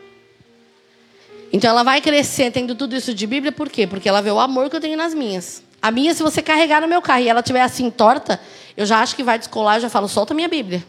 Então 1.53 1.69
ela 1.69 1.83
vai 1.83 2.01
crescer 2.01 2.51
tendo 2.51 2.73
tudo 2.73 2.95
isso 2.95 3.13
de 3.13 3.27
Bíblia, 3.27 3.51
por 3.51 3.69
quê? 3.69 3.85
Porque 3.85 4.09
ela 4.09 4.21
vê 4.21 4.31
o 4.31 4.39
amor 4.39 4.69
que 4.69 4.75
eu 4.75 4.81
tenho 4.81 4.97
nas 4.97 5.13
minhas. 5.13 5.63
A 5.81 5.91
minha, 5.91 6.13
se 6.13 6.21
você 6.21 6.41
carregar 6.41 6.81
no 6.81 6.87
meu 6.87 7.01
carro 7.01 7.21
e 7.21 7.29
ela 7.29 7.39
estiver 7.39 7.61
assim 7.61 7.89
torta, 7.89 8.39
eu 8.75 8.85
já 8.85 8.99
acho 8.99 9.15
que 9.15 9.23
vai 9.23 9.37
descolar, 9.37 9.77
eu 9.77 9.81
já 9.81 9.89
falo, 9.89 10.07
solta 10.07 10.33
minha 10.33 10.47
Bíblia. 10.47 10.83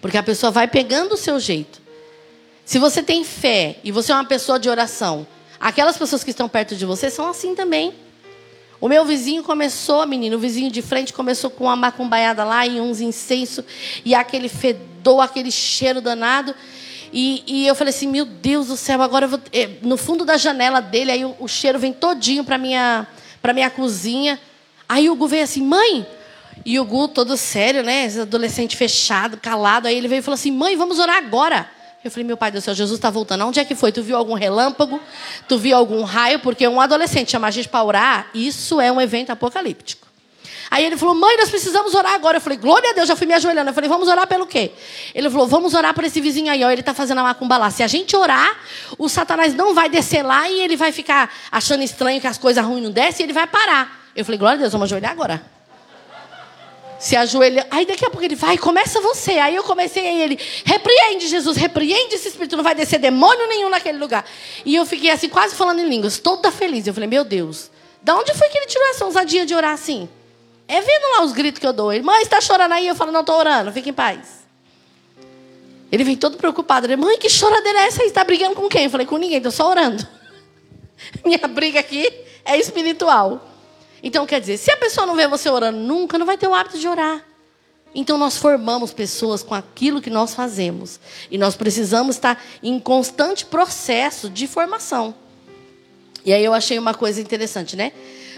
Porque 0.00 0.16
a 0.16 0.22
pessoa 0.22 0.50
vai 0.50 0.66
pegando 0.66 1.12
o 1.12 1.16
seu 1.16 1.38
jeito. 1.38 1.80
Se 2.64 2.78
você 2.78 3.02
tem 3.02 3.24
fé 3.24 3.76
e 3.84 3.92
você 3.92 4.12
é 4.12 4.14
uma 4.14 4.24
pessoa 4.24 4.58
de 4.58 4.68
oração, 4.68 5.26
aquelas 5.58 5.96
pessoas 5.96 6.24
que 6.24 6.30
estão 6.30 6.48
perto 6.48 6.74
de 6.74 6.84
você 6.84 7.10
são 7.10 7.28
assim 7.28 7.54
também. 7.54 7.92
O 8.80 8.88
meu 8.88 9.04
vizinho 9.04 9.42
começou, 9.42 10.06
menino, 10.06 10.36
o 10.36 10.40
vizinho 10.40 10.70
de 10.70 10.80
frente 10.80 11.12
começou 11.12 11.50
com 11.50 11.64
uma 11.64 11.76
macumbaiada 11.76 12.44
lá 12.44 12.66
e 12.66 12.80
uns 12.80 13.00
incensos 13.00 13.64
e 14.04 14.14
aquele 14.14 14.48
fedor, 14.48 15.20
aquele 15.20 15.50
cheiro 15.50 16.00
danado. 16.00 16.54
E, 17.12 17.42
e, 17.46 17.66
eu 17.66 17.74
falei 17.74 17.92
assim, 17.92 18.06
meu 18.06 18.24
Deus 18.24 18.68
do 18.68 18.76
céu, 18.76 19.02
agora 19.02 19.26
eu 19.26 19.30
vou. 19.30 19.40
Eh, 19.52 19.68
no 19.82 19.96
fundo 19.96 20.24
da 20.24 20.36
janela 20.36 20.80
dele, 20.80 21.10
aí 21.10 21.24
o, 21.24 21.34
o 21.40 21.48
cheiro 21.48 21.78
vem 21.78 21.92
todinho 21.92 22.44
para 22.44 22.56
minha 22.56 23.06
para 23.40 23.52
minha 23.52 23.70
cozinha. 23.70 24.40
Aí 24.88 25.08
o 25.08 25.14
Gu 25.14 25.26
veio 25.26 25.44
assim, 25.44 25.62
mãe. 25.62 26.06
E 26.64 26.78
o 26.78 26.84
Gu 26.84 27.08
todo 27.08 27.36
sério, 27.36 27.82
né? 27.82 28.04
Esse 28.04 28.20
adolescente 28.20 28.76
fechado, 28.76 29.36
calado. 29.36 29.88
Aí 29.88 29.96
ele 29.96 30.08
veio 30.08 30.20
e 30.20 30.22
falou 30.22 30.34
assim, 30.34 30.50
mãe, 30.50 30.76
vamos 30.76 30.98
orar 30.98 31.16
agora. 31.16 31.68
Eu 32.02 32.10
falei, 32.10 32.26
meu 32.26 32.36
pai 32.36 32.50
do 32.50 32.60
céu, 32.60 32.74
Jesus 32.74 32.98
está 32.98 33.10
voltando. 33.10 33.46
Onde 33.46 33.60
é 33.60 33.64
que 33.64 33.74
foi? 33.74 33.92
Tu 33.92 34.02
viu 34.02 34.16
algum 34.16 34.34
relâmpago? 34.34 35.00
Tu 35.46 35.58
viu 35.58 35.76
algum 35.76 36.02
raio? 36.02 36.38
Porque 36.40 36.66
um 36.66 36.80
adolescente 36.80 37.30
chamar 37.30 37.48
a 37.48 37.50
gente 37.50 37.68
para 37.68 37.84
orar, 37.84 38.30
isso 38.34 38.80
é 38.80 38.90
um 38.90 39.00
evento 39.00 39.30
apocalíptico. 39.30 40.09
Aí 40.70 40.84
ele 40.84 40.96
falou, 40.96 41.16
mãe, 41.16 41.36
nós 41.36 41.50
precisamos 41.50 41.94
orar 41.94 42.14
agora. 42.14 42.36
Eu 42.36 42.40
falei, 42.40 42.56
glória 42.56 42.90
a 42.90 42.92
Deus, 42.92 43.08
já 43.08 43.16
fui 43.16 43.26
me 43.26 43.34
ajoelhando. 43.34 43.70
Eu 43.70 43.74
falei, 43.74 43.90
vamos 43.90 44.06
orar 44.06 44.26
pelo 44.26 44.46
quê? 44.46 44.70
Ele 45.12 45.28
falou, 45.28 45.48
vamos 45.48 45.74
orar 45.74 45.92
por 45.92 46.04
esse 46.04 46.20
vizinho 46.20 46.50
aí, 46.50 46.62
ó, 46.62 46.70
ele 46.70 46.80
está 46.80 46.94
fazendo 46.94 47.18
a 47.18 47.24
macumba 47.24 47.56
lá. 47.56 47.70
Se 47.70 47.82
a 47.82 47.88
gente 47.88 48.14
orar, 48.14 48.56
o 48.96 49.08
Satanás 49.08 49.52
não 49.52 49.74
vai 49.74 49.88
descer 49.88 50.22
lá 50.22 50.48
e 50.48 50.60
ele 50.60 50.76
vai 50.76 50.92
ficar 50.92 51.34
achando 51.50 51.82
estranho 51.82 52.20
que 52.20 52.26
as 52.28 52.38
coisas 52.38 52.64
ruins 52.64 52.84
não 52.84 52.92
descem 52.92 53.24
e 53.24 53.26
ele 53.26 53.32
vai 53.32 53.48
parar. 53.48 54.10
Eu 54.14 54.24
falei, 54.24 54.38
glória 54.38 54.58
a 54.58 54.60
Deus, 54.60 54.72
vamos 54.72 54.86
ajoelhar 54.86 55.10
agora. 55.10 55.42
Se 57.00 57.16
ajoelha. 57.16 57.66
Aí 57.70 57.84
daqui 57.84 58.04
a 58.04 58.10
pouco 58.10 58.24
ele 58.24 58.36
vai, 58.36 58.56
começa 58.56 59.00
você. 59.00 59.32
Aí 59.38 59.56
eu 59.56 59.64
comecei, 59.64 60.06
aí 60.06 60.22
ele, 60.22 60.38
repreende 60.64 61.26
Jesus, 61.26 61.56
repreende 61.56 62.14
esse 62.14 62.28
espírito, 62.28 62.56
não 62.56 62.62
vai 62.62 62.76
descer 62.76 63.00
demônio 63.00 63.48
nenhum 63.48 63.70
naquele 63.70 63.98
lugar. 63.98 64.24
E 64.64 64.76
eu 64.76 64.86
fiquei 64.86 65.10
assim, 65.10 65.28
quase 65.28 65.56
falando 65.56 65.80
em 65.80 65.88
línguas, 65.88 66.18
toda 66.18 66.52
feliz. 66.52 66.86
Eu 66.86 66.94
falei, 66.94 67.08
meu 67.08 67.24
Deus, 67.24 67.70
Da 68.02 68.16
onde 68.16 68.32
foi 68.34 68.48
que 68.48 68.56
ele 68.56 68.66
tirou 68.66 68.86
essa 68.88 69.04
ousadia 69.04 69.44
de 69.44 69.54
orar 69.54 69.72
assim? 69.72 70.08
É 70.70 70.80
vendo 70.80 71.02
lá 71.16 71.24
os 71.24 71.32
gritos 71.32 71.58
que 71.58 71.66
eu 71.66 71.72
dou. 71.72 71.92
Ele, 71.92 72.04
mãe, 72.04 72.22
está 72.22 72.40
chorando 72.40 72.70
aí? 72.70 72.86
Eu 72.86 72.94
falo, 72.94 73.10
não, 73.10 73.22
estou 73.22 73.34
orando, 73.36 73.72
fique 73.72 73.90
em 73.90 73.92
paz. 73.92 74.44
Ele 75.90 76.04
vem 76.04 76.16
todo 76.16 76.36
preocupado. 76.36 76.86
Ele, 76.86 76.94
mãe, 76.94 77.18
que 77.18 77.28
choradeira 77.28 77.80
é 77.80 77.86
essa 77.88 78.02
aí? 78.02 78.06
Está 78.06 78.22
brigando 78.22 78.54
com 78.54 78.68
quem? 78.68 78.84
Eu 78.84 78.90
falei, 78.90 79.04
com 79.04 79.16
ninguém, 79.16 79.38
estou 79.38 79.50
só 79.50 79.68
orando. 79.68 80.06
Minha 81.26 81.40
briga 81.48 81.80
aqui 81.80 82.08
é 82.44 82.56
espiritual. 82.56 83.44
Então, 84.00 84.24
quer 84.24 84.40
dizer, 84.40 84.58
se 84.58 84.70
a 84.70 84.76
pessoa 84.76 85.08
não 85.08 85.16
vê 85.16 85.26
você 85.26 85.50
orando 85.50 85.76
nunca, 85.76 86.16
não 86.16 86.24
vai 86.24 86.38
ter 86.38 86.46
o 86.46 86.54
hábito 86.54 86.78
de 86.78 86.86
orar. 86.86 87.20
Então, 87.92 88.16
nós 88.16 88.36
formamos 88.36 88.92
pessoas 88.92 89.42
com 89.42 89.56
aquilo 89.56 90.00
que 90.00 90.08
nós 90.08 90.36
fazemos. 90.36 91.00
E 91.28 91.36
nós 91.36 91.56
precisamos 91.56 92.14
estar 92.14 92.40
em 92.62 92.78
constante 92.78 93.44
processo 93.44 94.30
de 94.30 94.46
formação. 94.46 95.16
E 96.24 96.32
aí 96.32 96.44
eu 96.44 96.54
achei 96.54 96.78
uma 96.78 96.94
coisa 96.94 97.20
interessante, 97.20 97.74
né? 97.74 97.92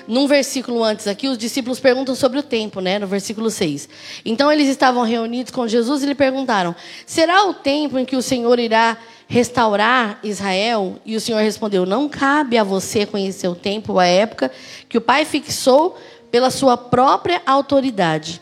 Num 0.07 0.27
versículo 0.27 0.83
antes 0.83 1.07
aqui, 1.07 1.29
os 1.29 1.39
discípulos 1.39 1.79
perguntam 1.79 2.15
sobre 2.15 2.39
o 2.39 2.43
tempo, 2.43 2.81
né? 2.81 2.99
No 2.99 3.07
versículo 3.07 3.51
6. 3.51 3.89
Então 4.25 4.51
eles 4.51 4.69
estavam 4.69 5.05
reunidos 5.05 5.53
com 5.53 5.67
Jesus 5.69 6.03
e 6.03 6.07
lhe 6.07 6.15
perguntaram: 6.15 6.75
Será 7.07 7.45
o 7.47 7.55
tempo 7.55 7.99
em 7.99 8.05
que 8.05 8.17
o 8.17 8.23
Senhor 8.23 8.59
irá 8.59 8.97
restaurar 9.29 10.19
Israel? 10.23 10.97
E 11.07 11.17
o 11.17 11.21
Senhor 11.21 11.41
respondeu: 11.41 11.87
Não 11.87 12.09
cabe 12.09 12.59
a 12.59 12.65
você 12.65 13.07
conhecer 13.07 13.49
o 13.49 13.55
tempo 13.55 13.93
ou 13.93 14.01
a 14.01 14.07
época 14.07 14.51
que 14.89 14.99
o 14.99 15.01
Pai 15.01 15.25
fixou 15.25 15.97
pela 16.31 16.51
sua 16.51 16.77
própria 16.77 17.43
autoridade. 17.47 18.41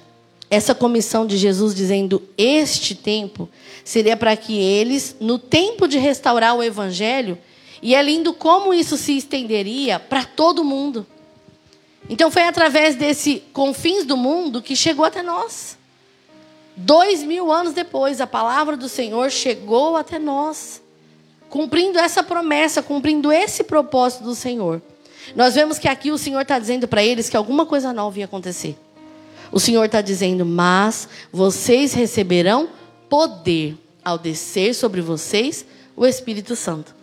Essa 0.49 0.75
comissão 0.75 1.27
de 1.27 1.37
Jesus 1.37 1.75
dizendo 1.75 2.23
este 2.37 2.95
tempo 2.95 3.49
seria 3.85 4.17
para 4.17 4.37
que 4.37 4.59
eles, 4.59 5.17
no 5.21 5.39
tempo 5.39 5.87
de 5.87 5.97
restaurar 5.99 6.57
o 6.57 6.63
evangelho, 6.63 7.39
e 7.83 7.95
é 7.95 8.03
lindo 8.03 8.33
como 8.33 8.75
isso 8.75 8.97
se 8.97 9.17
estenderia 9.17 9.99
para 9.99 10.25
todo 10.25 10.65
mundo. 10.65 11.07
Então 12.11 12.29
foi 12.29 12.43
através 12.43 12.97
desse 12.97 13.41
confins 13.53 14.05
do 14.05 14.17
mundo 14.17 14.61
que 14.61 14.75
chegou 14.75 15.05
até 15.05 15.23
nós. 15.23 15.79
Dois 16.77 17.23
mil 17.23 17.53
anos 17.53 17.73
depois, 17.73 18.21
a 18.21 18.27
palavra 18.27 18.77
do 18.77 18.89
Senhor 18.89 19.31
chegou 19.31 19.97
até 19.97 20.19
nós, 20.19 20.83
cumprindo 21.49 22.01
essa 22.01 22.21
promessa, 22.21 22.83
cumprindo 22.83 23.31
esse 23.31 23.63
propósito 23.63 24.25
do 24.25 24.35
Senhor. 24.35 24.83
Nós 25.37 25.55
vemos 25.55 25.79
que 25.79 25.87
aqui 25.87 26.11
o 26.11 26.19
Senhor 26.19 26.41
está 26.41 26.59
dizendo 26.59 26.89
para 26.89 27.01
eles 27.01 27.29
que 27.29 27.37
alguma 27.37 27.65
coisa 27.65 27.93
nova 27.93 28.19
ia 28.19 28.25
acontecer. 28.25 28.77
O 29.53 29.61
Senhor 29.61 29.85
está 29.85 30.01
dizendo, 30.01 30.45
mas 30.45 31.09
vocês 31.31 31.95
receberão 31.95 32.71
poder 33.09 33.77
ao 34.05 34.19
descer 34.19 34.75
sobre 34.75 35.01
vocês 35.01 35.65
o 35.97 36.05
Espírito 36.05 36.57
Santo. 36.57 37.00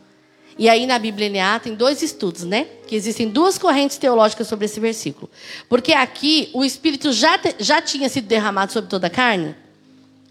E 0.57 0.67
aí 0.67 0.87
na 0.87 0.97
Bíblia 0.97 1.29
NA 1.29 1.59
tem 1.59 1.75
dois 1.75 2.01
estudos, 2.01 2.43
né? 2.43 2.65
Que 2.87 2.95
existem 2.95 3.29
duas 3.29 3.57
correntes 3.57 3.97
teológicas 3.97 4.47
sobre 4.47 4.65
esse 4.65 4.79
versículo. 4.79 5.29
Porque 5.69 5.93
aqui 5.93 6.49
o 6.53 6.65
Espírito 6.65 7.11
já, 7.11 7.37
te, 7.37 7.55
já 7.59 7.79
tinha 7.79 8.09
sido 8.09 8.25
derramado 8.25 8.71
sobre 8.71 8.89
toda 8.89 9.07
a 9.07 9.09
carne? 9.09 9.55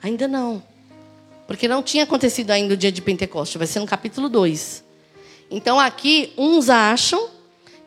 Ainda 0.03 0.27
não. 0.27 0.63
Porque 1.47 1.69
não 1.69 1.83
tinha 1.83 2.03
acontecido 2.03 2.51
ainda 2.51 2.75
o 2.75 2.77
dia 2.77 2.91
de 2.91 3.01
Pentecostes. 3.01 3.57
Vai 3.57 3.69
ser 3.69 3.79
no 3.79 3.87
capítulo 3.87 4.29
2. 4.29 4.85
Então 5.49 5.79
aqui 5.79 6.33
uns 6.37 6.69
acham 6.69 7.29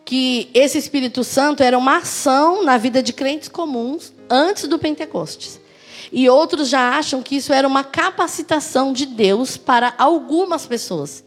que 0.06 0.50
esse 0.54 0.78
Espírito 0.78 1.24
Santo 1.24 1.62
era 1.62 1.78
uma 1.78 1.98
ação 1.98 2.64
na 2.64 2.78
vida 2.78 3.04
de 3.04 3.12
crentes 3.12 3.50
comuns 3.50 4.14
antes 4.30 4.68
do 4.68 4.80
Pentecostes. 4.80 5.60
E 6.12 6.28
outros 6.30 6.70
já 6.70 6.98
acham 6.98 7.22
que 7.22 7.36
isso 7.36 7.54
era 7.54 7.68
uma 7.68 7.84
capacitação 7.84 8.94
de 8.94 9.06
Deus 9.06 9.58
para 9.58 9.94
algumas 9.98 10.66
pessoas. 10.66 11.24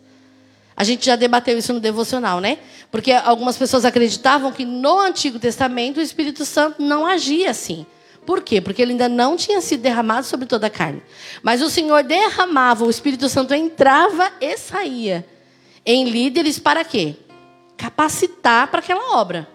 A 0.76 0.85
gente 0.85 1.06
já 1.06 1.16
debateu 1.16 1.56
isso 1.58 1.72
no 1.72 1.80
devocional, 1.80 2.40
né? 2.40 2.58
Porque 2.90 3.12
algumas 3.12 3.56
pessoas 3.56 3.85
acreditavam 3.85 4.52
que 4.52 4.64
no 4.64 5.00
Antigo 5.00 5.38
Testamento 5.38 5.98
o 5.98 6.02
Espírito 6.02 6.44
Santo 6.44 6.82
não 6.82 7.06
agia 7.06 7.50
assim. 7.50 7.87
Por 8.24 8.42
quê? 8.42 8.61
Porque 8.61 8.80
ele 8.80 8.92
ainda 8.92 9.08
não 9.08 9.37
tinha 9.37 9.61
sido 9.61 9.80
derramado 9.80 10.26
sobre 10.26 10.46
toda 10.46 10.68
a 10.68 10.70
carne. 10.70 11.02
Mas 11.42 11.61
o 11.61 11.68
Senhor 11.68 12.02
derramava, 12.04 12.85
o 12.85 12.90
Espírito 12.90 13.28
Santo 13.28 13.52
entrava 13.52 14.30
e 14.40 14.56
saía 14.56 15.26
em 15.85 16.04
líderes 16.04 16.58
para 16.58 16.85
quê? 16.85 17.16
Capacitar 17.76 18.68
para 18.68 18.78
aquela 18.78 19.18
obra. 19.18 19.48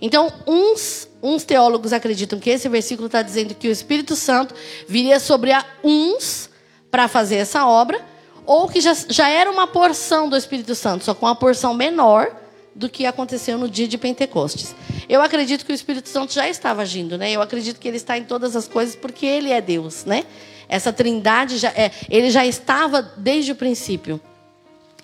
Então, 0.00 0.32
uns, 0.46 1.08
uns 1.22 1.44
teólogos 1.44 1.92
acreditam 1.92 2.38
que 2.38 2.50
esse 2.50 2.68
versículo 2.68 3.06
está 3.06 3.22
dizendo 3.22 3.54
que 3.54 3.68
o 3.68 3.72
Espírito 3.72 4.14
Santo 4.16 4.54
viria 4.88 5.18
sobre 5.18 5.52
a 5.52 5.64
uns 5.82 6.50
para 6.90 7.08
fazer 7.08 7.36
essa 7.36 7.66
obra 7.66 8.04
ou 8.48 8.66
que 8.66 8.80
já, 8.80 8.96
já 9.10 9.28
era 9.28 9.50
uma 9.50 9.66
porção 9.66 10.26
do 10.26 10.34
Espírito 10.34 10.74
Santo, 10.74 11.04
só 11.04 11.14
com 11.14 11.26
uma 11.26 11.36
porção 11.36 11.74
menor 11.74 12.34
do 12.74 12.88
que 12.88 13.04
aconteceu 13.04 13.58
no 13.58 13.68
dia 13.68 13.86
de 13.86 13.98
Pentecostes. 13.98 14.74
Eu 15.06 15.20
acredito 15.20 15.66
que 15.66 15.72
o 15.72 15.74
Espírito 15.74 16.08
Santo 16.08 16.32
já 16.32 16.48
estava 16.48 16.80
agindo, 16.80 17.18
né? 17.18 17.30
Eu 17.30 17.42
acredito 17.42 17.78
que 17.78 17.86
ele 17.86 17.98
está 17.98 18.16
em 18.16 18.24
todas 18.24 18.56
as 18.56 18.66
coisas 18.66 18.96
porque 18.96 19.26
ele 19.26 19.52
é 19.52 19.60
Deus, 19.60 20.06
né? 20.06 20.24
Essa 20.66 20.90
trindade 20.90 21.58
já 21.58 21.68
é, 21.68 21.90
ele 22.08 22.30
já 22.30 22.46
estava 22.46 23.02
desde 23.02 23.52
o 23.52 23.54
princípio. 23.54 24.18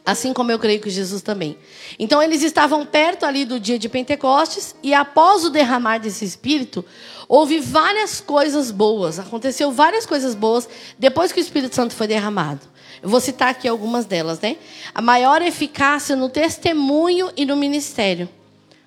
Assim 0.07 0.33
como 0.33 0.51
eu 0.51 0.59
creio 0.59 0.81
que 0.81 0.89
Jesus 0.89 1.21
também. 1.21 1.59
Então 1.99 2.23
eles 2.23 2.43
estavam 2.43 2.87
perto 2.87 3.27
ali 3.27 3.45
do 3.45 3.61
dia 3.61 3.79
de 3.79 3.91
Pentecostes 3.91 4.75
e 4.83 4.95
após 4.95 5.45
o 5.45 5.51
derramar 5.51 5.99
desse 5.99 6.25
espírito, 6.25 6.83
houve 7.29 7.59
várias 7.59 8.23
coisas 8.23 8.71
boas, 8.71 9.19
aconteceu 9.19 9.71
várias 9.71 10.07
coisas 10.07 10.35
boas 10.35 10.67
depois 10.99 11.31
que 11.31 11.41
o 11.41 11.43
Espírito 11.43 11.75
Santo 11.75 11.95
foi 11.95 12.07
derramado. 12.07 12.73
Eu 13.05 13.11
vou 13.11 13.21
citar 13.21 13.51
aqui 13.51 13.69
algumas 13.69 14.07
delas, 14.07 14.41
né? 14.41 14.57
A 14.95 15.03
maior 15.03 15.43
eficácia 15.43 16.17
no 16.17 16.31
testemunho 16.31 17.31
e 17.37 17.45
no 17.45 17.55
ministério. 17.55 18.27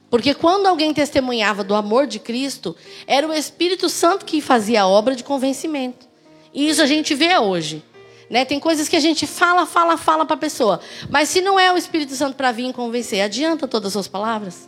Porque 0.09 0.33
quando 0.33 0.65
alguém 0.65 0.91
testemunhava 0.91 1.63
do 1.63 1.75
amor 1.75 2.07
de 2.07 2.17
Cristo, 2.17 2.75
era 3.05 3.27
o 3.27 3.31
Espírito 3.31 3.87
Santo 3.87 4.25
que 4.25 4.41
fazia 4.41 4.81
a 4.81 4.87
obra 4.87 5.15
de 5.15 5.23
convencimento. 5.23 6.07
E 6.51 6.67
isso 6.67 6.81
a 6.81 6.87
gente 6.87 7.13
vê 7.13 7.37
hoje. 7.37 7.83
Né? 8.27 8.43
Tem 8.43 8.59
coisas 8.59 8.89
que 8.89 8.95
a 8.95 8.99
gente 8.99 9.27
fala, 9.27 9.67
fala, 9.67 9.97
fala 9.97 10.25
para 10.25 10.33
a 10.33 10.39
pessoa. 10.39 10.79
Mas 11.11 11.29
se 11.29 11.39
não 11.39 11.59
é 11.59 11.71
o 11.71 11.77
Espírito 11.77 12.15
Santo 12.15 12.35
para 12.35 12.51
vir 12.51 12.73
convencer, 12.73 13.21
adianta 13.21 13.67
todas 13.67 13.89
as 13.89 13.93
suas 13.93 14.07
palavras? 14.07 14.67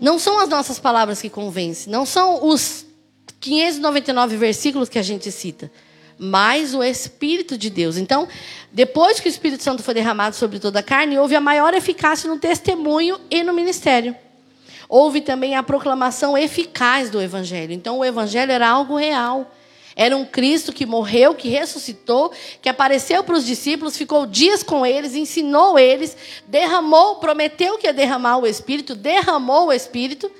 Não 0.00 0.16
são 0.16 0.38
as 0.38 0.48
nossas 0.48 0.78
palavras 0.78 1.20
que 1.20 1.28
convencem. 1.28 1.92
Não 1.92 2.06
são 2.06 2.46
os 2.46 2.86
599 3.40 4.36
versículos 4.36 4.88
que 4.88 5.00
a 5.00 5.02
gente 5.02 5.32
cita 5.32 5.68
mas 6.18 6.74
o 6.74 6.82
Espírito 6.82 7.56
de 7.56 7.70
Deus. 7.70 7.96
Então, 7.96 8.28
depois 8.72 9.20
que 9.20 9.28
o 9.28 9.30
Espírito 9.30 9.62
Santo 9.62 9.82
foi 9.82 9.94
derramado 9.94 10.36
sobre 10.36 10.58
toda 10.58 10.80
a 10.80 10.82
carne, 10.82 11.18
houve 11.18 11.36
a 11.36 11.40
maior 11.40 11.74
eficácia 11.74 12.28
no 12.28 12.38
testemunho 12.38 13.18
e 13.30 13.42
no 13.42 13.52
ministério. 13.52 14.16
Houve 14.88 15.20
também 15.20 15.56
a 15.56 15.62
proclamação 15.62 16.36
eficaz 16.36 17.10
do 17.10 17.20
Evangelho. 17.20 17.72
Então, 17.72 17.98
o 17.98 18.04
Evangelho 18.04 18.52
era 18.52 18.68
algo 18.68 18.96
real. 18.96 19.50
Era 19.96 20.16
um 20.16 20.24
Cristo 20.24 20.72
que 20.72 20.84
morreu, 20.84 21.34
que 21.34 21.48
ressuscitou, 21.48 22.32
que 22.60 22.68
apareceu 22.68 23.22
para 23.22 23.36
os 23.36 23.46
discípulos, 23.46 23.96
ficou 23.96 24.26
dias 24.26 24.62
com 24.62 24.84
eles, 24.84 25.14
ensinou 25.14 25.78
eles, 25.78 26.16
derramou, 26.48 27.16
prometeu 27.16 27.78
que 27.78 27.86
ia 27.86 27.92
derramar 27.92 28.38
o 28.38 28.46
Espírito, 28.46 28.94
derramou 28.94 29.68
o 29.68 29.72
Espírito. 29.72 30.30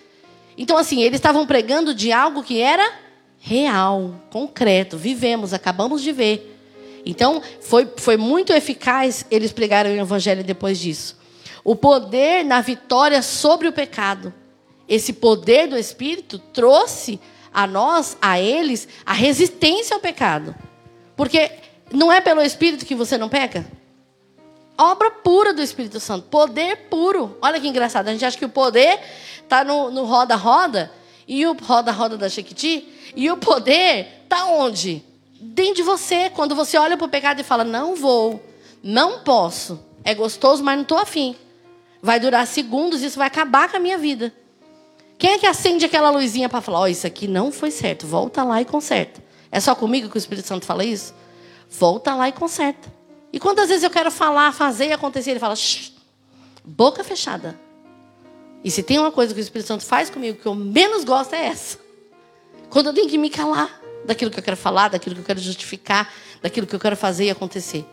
Então, 0.59 0.77
assim, 0.77 1.03
eles 1.03 1.19
estavam 1.19 1.47
pregando 1.47 1.95
de 1.95 2.11
algo 2.11 2.43
que 2.43 2.61
era 2.61 3.04
real, 3.47 4.15
concreto, 4.31 4.97
vivemos, 4.97 5.53
acabamos 5.53 6.01
de 6.01 6.13
ver. 6.13 6.59
Então, 7.05 7.43
foi, 7.61 7.87
foi 7.99 8.17
muito 8.17 8.55
eficaz 8.55 9.27
eles 9.31 9.53
pregarem 9.53 9.99
o 9.99 10.01
evangelho 10.01 10.43
depois 10.43 10.79
disso. 10.79 11.19
O 11.63 11.77
poder 11.77 12.43
na 12.43 12.63
vitória 12.63 13.21
sobre 13.21 13.69
o 13.69 13.73
pecado. 13.73 14.33
Esse 14.89 15.13
poder 15.13 15.67
do 15.67 15.77
Espírito 15.77 16.39
trouxe 16.39 17.21
a 17.53 17.67
nós, 17.67 18.17
a 18.21 18.41
eles, 18.41 18.89
a 19.05 19.13
resistência 19.13 19.93
ao 19.93 20.01
pecado. 20.01 20.55
Porque 21.15 21.53
não 21.93 22.11
é 22.11 22.23
pelo 22.23 22.41
Espírito 22.41 22.87
que 22.87 22.95
você 22.95 23.19
não 23.19 23.29
peca? 23.29 23.67
Obra 24.79 25.11
pura 25.11 25.53
do 25.53 25.61
Espírito 25.61 26.01
Santo, 26.01 26.29
poder 26.29 26.89
puro. 26.89 27.37
Olha 27.43 27.61
que 27.61 27.69
engraçado, 27.69 28.09
a 28.09 28.13
gente 28.13 28.25
acha 28.25 28.39
que 28.39 28.47
o 28.47 28.49
poder 28.49 28.99
está 29.43 29.63
no 29.63 30.07
roda-roda 30.07 30.91
e 31.27 31.47
o 31.47 31.55
roda-roda 31.55 32.17
da 32.17 32.29
Chiquiti 32.29 32.89
e 33.17 33.31
o 33.31 33.37
poder 33.37 34.23
está 34.25 34.47
onde? 34.47 35.03
Dentro 35.41 35.77
de 35.77 35.83
você. 35.83 36.31
Quando 36.31 36.55
você 36.55 36.77
olha 36.77 36.97
para 36.97 37.07
o 37.07 37.11
pecado 37.11 37.41
e 37.41 37.45
fala, 37.45 37.65
não 37.65 37.95
vou, 37.95 38.45
não 38.83 39.21
posso. 39.21 39.81
É 40.03 40.15
gostoso, 40.15 40.63
mas 40.63 40.77
não 40.77 40.83
estou 40.83 40.99
afim. 40.99 41.35
Vai 42.03 42.21
durar 42.21 42.47
segundos 42.47 43.03
e 43.03 43.07
isso 43.07 43.19
vai 43.19 43.27
acabar 43.27 43.71
com 43.71 43.77
a 43.77 43.81
minha 43.81 43.97
vida. 43.97 44.33
Quem 45.19 45.33
é 45.33 45.39
que 45.39 45.47
acende 45.47 45.85
aquela 45.85 46.11
luzinha 46.11 46.49
para 46.49 46.61
falar, 46.61 46.81
ó, 46.81 46.83
oh, 46.83 46.87
isso 46.87 47.07
aqui 47.07 47.27
não 47.27 47.51
foi 47.51 47.71
certo, 47.71 48.07
volta 48.07 48.43
lá 48.45 48.61
e 48.61 48.65
conserta. 48.65 49.23
É 49.51 49.61
só 49.61 49.75
comigo 49.75 50.11
que 50.11 50.17
o 50.17 50.19
Espírito 50.19 50.47
Santo 50.47 50.67
fala 50.67 50.85
isso? 50.85 51.15
Volta 51.71 52.15
lá 52.15 52.29
e 52.29 52.33
conserta. 52.33 52.93
E 53.33 53.39
quantas 53.39 53.69
vezes 53.69 53.85
eu 53.85 53.91
quero 53.91 54.11
falar, 54.11 54.53
fazer 54.53 54.89
e 54.89 54.93
acontecer, 54.93 55.31
ele 55.31 55.41
fala, 55.41 55.55
boca 56.65 57.03
fechada. 57.03 57.59
E 58.65 58.71
se 58.71 58.83
tem 58.83 58.99
uma 58.99 59.13
coisa 59.13 59.35
que 59.35 59.41
o 59.41 59.43
Espírito 59.43 59.69
Santo 59.69 59.85
faz 59.85 60.09
comigo 60.09 60.39
que 60.41 60.47
eu 60.47 60.55
menos 60.55 61.05
gosto 61.05 61.35
é 61.35 61.45
essa. 61.45 61.79
Quando 62.71 62.87
eu 62.87 62.95
tenho 62.95 63.09
que 63.09 63.19
me 63.19 63.29
calar 63.29 63.83
daquilo 64.07 64.31
que 64.31 64.39
eu 64.39 64.43
quero 64.43 64.57
falar, 64.57 64.89
daquilo 64.89 65.15
que 65.15 65.21
eu 65.21 65.27
quero 65.27 65.39
justificar, 65.39 66.11
daquilo 66.43 66.67
que 66.67 66.75
eu 66.75 66.81
quero 66.81 66.97
fazer 66.97 67.27
e 67.27 67.31
acontecer. 67.31 67.85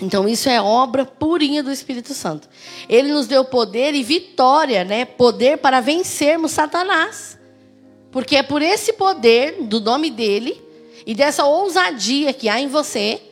Então 0.00 0.28
isso 0.28 0.48
é 0.48 0.60
obra 0.60 1.04
purinha 1.04 1.62
do 1.62 1.70
Espírito 1.70 2.14
Santo. 2.14 2.48
Ele 2.88 3.12
nos 3.12 3.28
deu 3.28 3.44
poder 3.44 3.94
e 3.94 4.02
vitória, 4.02 4.84
né? 4.84 5.04
Poder 5.04 5.58
para 5.58 5.80
vencermos 5.80 6.50
Satanás. 6.50 7.38
Porque 8.10 8.36
é 8.36 8.42
por 8.42 8.62
esse 8.62 8.92
poder 8.94 9.62
do 9.62 9.80
nome 9.80 10.10
dele 10.10 10.60
e 11.06 11.14
dessa 11.14 11.44
ousadia 11.44 12.32
que 12.32 12.48
há 12.48 12.60
em 12.60 12.66
você 12.66 13.22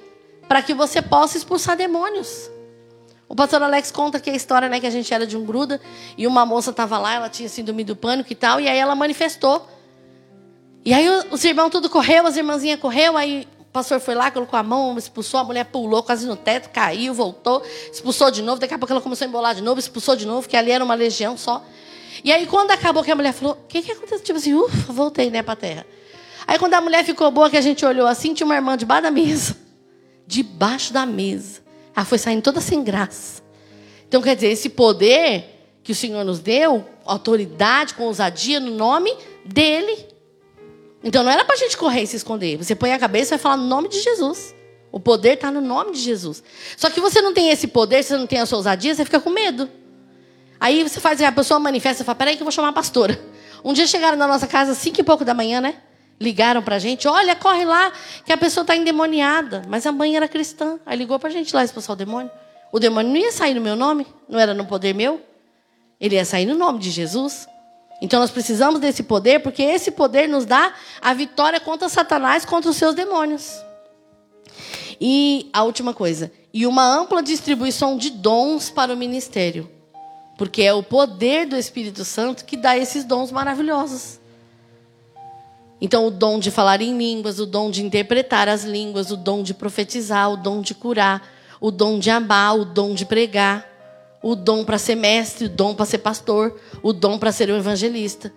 para 0.46 0.62
que 0.62 0.72
você 0.72 1.02
possa 1.02 1.36
expulsar 1.36 1.76
demônios. 1.76 2.48
O 3.28 3.34
pastor 3.34 3.62
Alex 3.62 3.90
conta 3.90 4.18
que 4.18 4.30
a 4.30 4.34
história, 4.34 4.68
né, 4.68 4.80
que 4.80 4.86
a 4.86 4.90
gente 4.90 5.12
era 5.12 5.26
de 5.26 5.36
um 5.36 5.44
gruda 5.44 5.80
e 6.16 6.26
uma 6.26 6.46
moça 6.46 6.70
estava 6.70 6.98
lá, 6.98 7.14
ela 7.14 7.28
tinha 7.28 7.48
síndrome 7.48 7.84
do 7.84 7.94
pânico 7.94 8.32
e 8.32 8.34
tal, 8.34 8.58
e 8.58 8.66
aí 8.66 8.78
ela 8.78 8.94
manifestou. 8.94 9.68
E 10.84 10.94
aí 10.94 11.06
os 11.30 11.44
irmãos 11.44 11.68
tudo 11.68 11.90
correu, 11.90 12.26
as 12.26 12.36
irmãzinhas 12.38 12.80
correu, 12.80 13.18
aí 13.18 13.46
o 13.60 13.64
pastor 13.66 14.00
foi 14.00 14.14
lá, 14.14 14.30
colocou 14.30 14.58
a 14.58 14.62
mão, 14.62 14.96
expulsou, 14.96 15.40
a 15.40 15.44
mulher 15.44 15.64
pulou 15.64 16.02
quase 16.02 16.26
no 16.26 16.36
teto, 16.36 16.70
caiu, 16.70 17.12
voltou, 17.12 17.62
expulsou 17.92 18.30
de 18.30 18.40
novo. 18.40 18.58
Daqui 18.58 18.72
a 18.72 18.78
pouco 18.78 18.92
ela 18.94 19.02
começou 19.02 19.26
a 19.26 19.28
embolar 19.28 19.54
de 19.54 19.60
novo, 19.60 19.78
expulsou 19.78 20.16
de 20.16 20.26
novo, 20.26 20.48
que 20.48 20.56
ali 20.56 20.70
era 20.70 20.82
uma 20.82 20.94
legião 20.94 21.36
só. 21.36 21.62
E 22.24 22.32
aí, 22.32 22.46
quando 22.46 22.70
acabou, 22.70 23.04
que 23.04 23.10
a 23.10 23.14
mulher 23.14 23.32
falou: 23.32 23.54
O 23.54 23.66
que, 23.66 23.82
que 23.82 23.92
aconteceu? 23.92 24.20
Tipo 24.20 24.38
assim, 24.38 24.54
ufa, 24.54 24.92
voltei, 24.92 25.30
né, 25.30 25.42
para 25.42 25.54
terra. 25.54 25.86
Aí, 26.46 26.58
quando 26.58 26.72
a 26.72 26.80
mulher 26.80 27.04
ficou 27.04 27.30
boa, 27.30 27.50
que 27.50 27.56
a 27.58 27.60
gente 27.60 27.84
olhou 27.84 28.06
assim, 28.06 28.32
tinha 28.32 28.46
uma 28.46 28.54
irmã 28.54 28.76
debaixo 28.76 29.02
da 29.02 29.10
mesa. 29.10 29.56
Debaixo 30.26 30.92
da 30.92 31.04
mesa. 31.04 31.67
Ela 31.98 32.04
foi 32.04 32.16
saindo 32.16 32.42
toda 32.42 32.60
sem 32.60 32.84
graça. 32.84 33.42
Então, 34.06 34.22
quer 34.22 34.36
dizer, 34.36 34.46
esse 34.46 34.68
poder 34.68 35.44
que 35.82 35.90
o 35.90 35.94
Senhor 35.96 36.24
nos 36.24 36.38
deu, 36.38 36.84
autoridade, 37.04 37.94
com 37.94 38.04
ousadia, 38.04 38.60
no 38.60 38.70
nome 38.70 39.12
dEle. 39.44 40.06
Então 41.02 41.24
não 41.24 41.32
era 41.32 41.44
para 41.44 41.56
a 41.56 41.58
gente 41.58 41.76
correr 41.76 42.02
e 42.02 42.06
se 42.06 42.14
esconder. 42.14 42.56
Você 42.56 42.76
põe 42.76 42.92
a 42.92 43.00
cabeça 43.00 43.30
e 43.30 43.36
vai 43.36 43.38
falar 43.40 43.56
no 43.56 43.66
nome 43.66 43.88
de 43.88 44.00
Jesus. 44.00 44.54
O 44.92 45.00
poder 45.00 45.34
está 45.34 45.50
no 45.50 45.60
nome 45.60 45.90
de 45.90 45.98
Jesus. 45.98 46.40
Só 46.76 46.88
que 46.88 47.00
você 47.00 47.20
não 47.20 47.34
tem 47.34 47.50
esse 47.50 47.66
poder, 47.66 48.04
você 48.04 48.16
não 48.16 48.28
tem 48.28 48.38
a 48.38 48.46
sua 48.46 48.58
ousadia, 48.58 48.94
você 48.94 49.04
fica 49.04 49.18
com 49.18 49.30
medo. 49.30 49.68
Aí 50.60 50.84
você 50.84 51.00
faz, 51.00 51.20
a 51.20 51.32
pessoa 51.32 51.58
manifesta 51.58 52.04
e 52.04 52.06
fala: 52.06 52.14
peraí, 52.14 52.36
que 52.36 52.42
eu 52.42 52.44
vou 52.44 52.52
chamar 52.52 52.68
a 52.68 52.72
pastora. 52.72 53.20
Um 53.64 53.72
dia 53.72 53.88
chegaram 53.88 54.16
na 54.16 54.28
nossa 54.28 54.46
casa, 54.46 54.72
cinco 54.72 55.00
e 55.00 55.02
pouco 55.02 55.24
da 55.24 55.34
manhã, 55.34 55.60
né? 55.60 55.78
Ligaram 56.20 56.62
para 56.62 56.76
a 56.76 56.78
gente: 56.78 57.06
olha, 57.06 57.36
corre 57.36 57.64
lá, 57.64 57.92
que 58.24 58.32
a 58.32 58.36
pessoa 58.36 58.62
está 58.62 58.76
endemoniada. 58.76 59.62
Mas 59.68 59.86
a 59.86 59.92
mãe 59.92 60.16
era 60.16 60.28
cristã. 60.28 60.78
Aí 60.84 60.96
ligou 60.96 61.18
para 61.18 61.28
a 61.28 61.32
gente 61.32 61.54
lá 61.54 61.64
expulsar 61.64 61.94
o 61.94 61.96
demônio. 61.96 62.30
O 62.72 62.78
demônio 62.78 63.10
não 63.10 63.16
ia 63.16 63.32
sair 63.32 63.54
no 63.54 63.60
meu 63.60 63.76
nome, 63.76 64.06
não 64.28 64.38
era 64.38 64.52
no 64.52 64.66
poder 64.66 64.94
meu. 64.94 65.20
Ele 66.00 66.16
ia 66.16 66.24
sair 66.24 66.46
no 66.46 66.54
nome 66.54 66.78
de 66.78 66.90
Jesus. 66.90 67.46
Então 68.00 68.20
nós 68.20 68.30
precisamos 68.30 68.80
desse 68.80 69.02
poder, 69.02 69.40
porque 69.40 69.62
esse 69.62 69.90
poder 69.90 70.28
nos 70.28 70.44
dá 70.44 70.72
a 71.00 71.12
vitória 71.14 71.58
contra 71.58 71.88
Satanás, 71.88 72.44
contra 72.44 72.70
os 72.70 72.76
seus 72.76 72.94
demônios. 72.94 73.60
E 75.00 75.48
a 75.52 75.62
última 75.62 75.94
coisa, 75.94 76.30
e 76.52 76.66
uma 76.66 76.84
ampla 76.84 77.22
distribuição 77.22 77.96
de 77.96 78.10
dons 78.10 78.70
para 78.70 78.92
o 78.92 78.96
ministério. 78.96 79.70
Porque 80.36 80.62
é 80.62 80.72
o 80.72 80.82
poder 80.82 81.46
do 81.46 81.56
Espírito 81.56 82.04
Santo 82.04 82.44
que 82.44 82.56
dá 82.56 82.76
esses 82.76 83.04
dons 83.04 83.32
maravilhosos. 83.32 84.17
Então, 85.80 86.06
o 86.06 86.10
dom 86.10 86.38
de 86.38 86.50
falar 86.50 86.80
em 86.80 86.96
línguas, 86.96 87.38
o 87.38 87.46
dom 87.46 87.70
de 87.70 87.84
interpretar 87.84 88.48
as 88.48 88.64
línguas, 88.64 89.10
o 89.10 89.16
dom 89.16 89.42
de 89.42 89.54
profetizar, 89.54 90.30
o 90.32 90.36
dom 90.36 90.60
de 90.60 90.74
curar, 90.74 91.22
o 91.60 91.70
dom 91.70 91.98
de 91.98 92.10
amar, 92.10 92.58
o 92.58 92.64
dom 92.64 92.94
de 92.94 93.06
pregar 93.06 93.68
o 94.22 94.34
dom 94.34 94.64
para 94.64 94.78
ser 94.78 94.94
mestre, 94.94 95.46
o 95.46 95.48
dom 95.48 95.74
para 95.74 95.86
ser 95.86 95.98
pastor, 95.98 96.58
o 96.82 96.92
dom 96.92 97.18
para 97.18 97.32
ser 97.32 97.50
um 97.50 97.56
evangelista. 97.56 98.32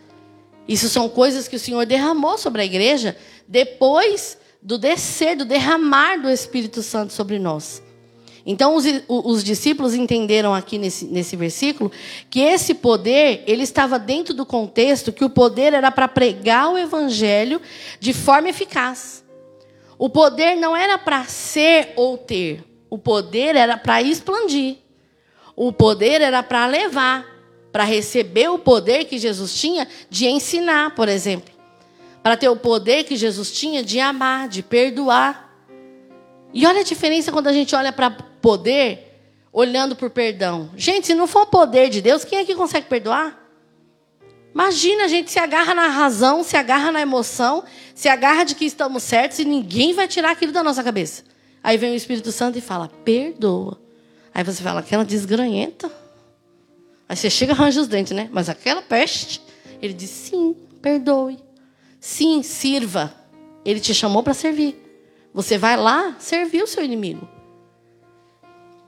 Isso 0.68 0.88
são 0.90 1.10
coisas 1.10 1.48
que 1.48 1.56
o 1.56 1.60
Senhor 1.60 1.86
derramou 1.86 2.38
sobre 2.38 2.62
a 2.62 2.66
igreja 2.66 3.18
depois 3.48 4.38
do 4.62 4.78
descer, 4.78 5.36
do 5.36 5.44
derramar 5.44 6.18
do 6.18 6.30
Espírito 6.30 6.82
Santo 6.82 7.14
sobre 7.14 7.40
nós. 7.40 7.82
Então, 8.46 8.76
os, 8.76 8.86
os, 9.08 9.44
discípulos 9.44 9.94
entenderam 9.94 10.54
aqui 10.54 10.78
nesse, 10.78 11.06
nesse 11.06 11.36
versículo 11.36 11.92
que 12.30 12.40
esse 12.40 12.74
poder, 12.74 13.44
ele 13.46 13.64
estava 13.64 14.00
dentro 14.00 14.34
do 14.34 14.46
contexto 14.46 15.12
que 15.12 15.24
o 15.24 15.30
poder 15.30 15.74
era 15.74 15.92
para 15.92 16.08
pregar 16.08 16.72
o 16.72 16.78
evangelho 16.78 17.62
de 18.00 18.14
forma 18.14 18.50
eficaz. 18.50 19.24
O 19.98 20.10
poder 20.10 20.56
não 20.56 20.76
era 20.76 20.98
para 20.98 21.24
ser 21.26 21.94
ou 21.96 22.18
ter, 22.18 22.64
o 22.90 22.98
poder 22.98 23.56
era 23.56 23.78
para 23.78 24.02
expandir. 24.02 24.78
O 25.56 25.72
poder 25.72 26.22
era 26.22 26.42
para 26.42 26.66
levar, 26.66 27.26
para 27.72 27.84
receber 27.84 28.50
o 28.50 28.58
poder 28.58 29.06
que 29.06 29.20
Jesus 29.20 29.54
tinha 29.54 29.88
de 30.10 30.26
ensinar, 30.26 30.96
por 30.96 31.08
exemplo. 31.08 31.54
Para 32.24 32.36
ter 32.36 32.50
o 32.50 32.56
poder 32.56 33.04
que 33.04 33.16
Jesus 33.16 33.52
tinha 33.52 33.84
de 33.84 34.00
amar, 34.00 34.48
de 34.48 34.64
perdoar. 34.64 35.56
E 36.52 36.66
olha 36.66 36.82
a 36.82 36.84
diferença 36.84 37.32
quando 37.32 37.48
a 37.48 37.54
gente 37.54 37.76
olha 37.76 37.92
para 37.92 38.31
poder, 38.42 39.20
olhando 39.54 39.96
por 39.96 40.10
perdão. 40.10 40.72
Gente, 40.76 41.08
se 41.08 41.14
não 41.14 41.28
for 41.28 41.44
o 41.44 41.48
poder 41.48 41.90
de 41.90 42.02
Deus, 42.02 42.26
quem 42.26 42.40
é 42.40 42.46
que 42.46 42.56
consegue 42.56 42.88
perdoar? 42.88 43.40
Imagina, 44.54 45.06
a 45.06 45.08
gente 45.08 45.32
se 45.32 45.40
agarra 45.40 45.74
na 45.74 45.88
razão, 45.88 46.44
se 46.44 46.58
agarra 46.58 46.92
na 46.92 47.02
emoção, 47.02 47.64
se 47.96 48.10
agarra 48.10 48.44
de 48.44 48.56
que 48.56 48.66
estamos 48.66 49.04
certos 49.04 49.40
e 49.40 49.46
ninguém 49.46 49.94
vai 49.94 50.08
tirar 50.08 50.32
aquilo 50.32 50.52
da 50.52 50.62
nossa 50.62 50.84
cabeça. 50.84 51.24
Aí 51.64 51.78
vem 51.78 51.94
o 51.94 51.96
Espírito 51.96 52.32
Santo 52.32 52.58
e 52.58 52.62
fala: 52.62 52.90
perdoa. 53.06 53.80
Aí 54.34 54.44
você 54.44 54.62
fala, 54.62 54.80
aquela 54.80 55.06
desgranhenta. 55.06 55.92
Aí 57.08 57.16
você 57.16 57.30
chega 57.30 57.52
e 57.52 57.56
arranja 57.56 57.82
os 57.82 57.88
dentes, 57.88 58.14
né? 58.14 58.30
Mas 58.32 58.50
aquela 58.50 58.82
peste. 58.82 59.42
Ele 59.82 59.94
diz, 59.94 60.10
sim, 60.10 60.56
perdoe. 60.82 61.38
Sim, 62.00 62.42
sirva. 62.42 63.14
Ele 63.66 63.80
te 63.80 63.94
chamou 63.94 64.24
para 64.24 64.34
servir. 64.34 64.76
Você 65.34 65.58
vai 65.58 65.78
lá 65.78 66.16
servir 66.20 66.64
o 66.64 66.68
seu 66.68 66.84
inimigo. 66.84 67.28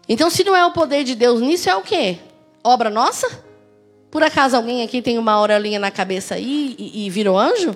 Então, 0.08 0.30
se 0.30 0.44
não 0.44 0.56
é 0.56 0.66
o 0.66 0.72
poder 0.72 1.04
de 1.04 1.16
Deus 1.16 1.40
nisso, 1.42 1.70
é 1.70 1.76
o 1.76 1.82
quê? 1.82 2.18
Obra 2.64 2.90
nossa? 2.90 3.44
Por 4.12 4.22
acaso 4.22 4.56
alguém 4.56 4.84
aqui 4.84 5.02
tem 5.02 5.18
uma 5.18 5.32
aureolinha 5.32 5.80
na 5.80 5.90
cabeça 5.90 6.36
aí 6.36 6.76
e, 6.78 7.06
e 7.06 7.10
virou 7.10 7.38
anjo? 7.38 7.76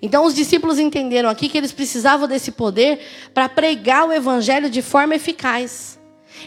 Então, 0.00 0.24
os 0.24 0.34
discípulos 0.34 0.78
entenderam 0.78 1.28
aqui 1.28 1.48
que 1.48 1.58
eles 1.58 1.72
precisavam 1.72 2.28
desse 2.28 2.52
poder 2.52 3.00
para 3.34 3.48
pregar 3.48 4.06
o 4.06 4.12
evangelho 4.12 4.70
de 4.70 4.80
forma 4.80 5.16
eficaz. 5.16 5.98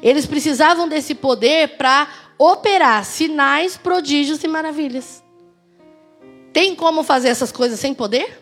Eles 0.02 0.26
precisavam 0.26 0.88
desse 0.88 1.14
poder 1.14 1.78
para 1.78 2.08
operar 2.38 3.04
sinais, 3.04 3.76
prodígios 3.76 4.44
e 4.44 4.48
maravilhas. 4.48 5.22
Tem 6.54 6.74
como 6.76 7.04
fazer 7.04 7.30
essas 7.30 7.52
coisas 7.52 7.80
sem 7.80 7.94
poder? 7.94 8.40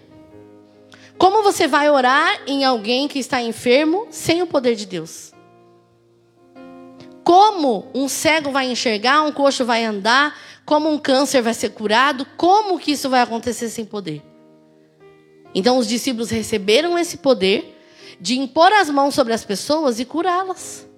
Como 1.17 1.43
você 1.43 1.67
vai 1.67 1.89
orar 1.89 2.41
em 2.47 2.63
alguém 2.63 3.07
que 3.07 3.19
está 3.19 3.41
enfermo 3.41 4.07
sem 4.09 4.41
o 4.41 4.47
poder 4.47 4.75
de 4.75 4.85
Deus? 4.85 5.33
Como 7.29 7.85
um 7.93 8.09
cego 8.09 8.49
vai 8.49 8.71
enxergar, 8.71 9.21
um 9.21 9.31
coxo 9.31 9.63
vai 9.63 9.85
andar, 9.85 10.35
como 10.65 10.89
um 10.89 10.97
câncer 10.97 11.43
vai 11.43 11.53
ser 11.53 11.69
curado, 11.69 12.25
como 12.35 12.79
que 12.79 12.93
isso 12.93 13.07
vai 13.07 13.21
acontecer 13.21 13.69
sem 13.69 13.85
poder? 13.85 14.23
Então 15.53 15.77
os 15.77 15.87
discípulos 15.87 16.31
receberam 16.31 16.97
esse 16.97 17.17
poder 17.17 17.79
de 18.19 18.39
impor 18.39 18.73
as 18.73 18.89
mãos 18.89 19.13
sobre 19.13 19.31
as 19.31 19.45
pessoas 19.45 19.99
e 19.99 20.05
curá-las. 20.05 20.89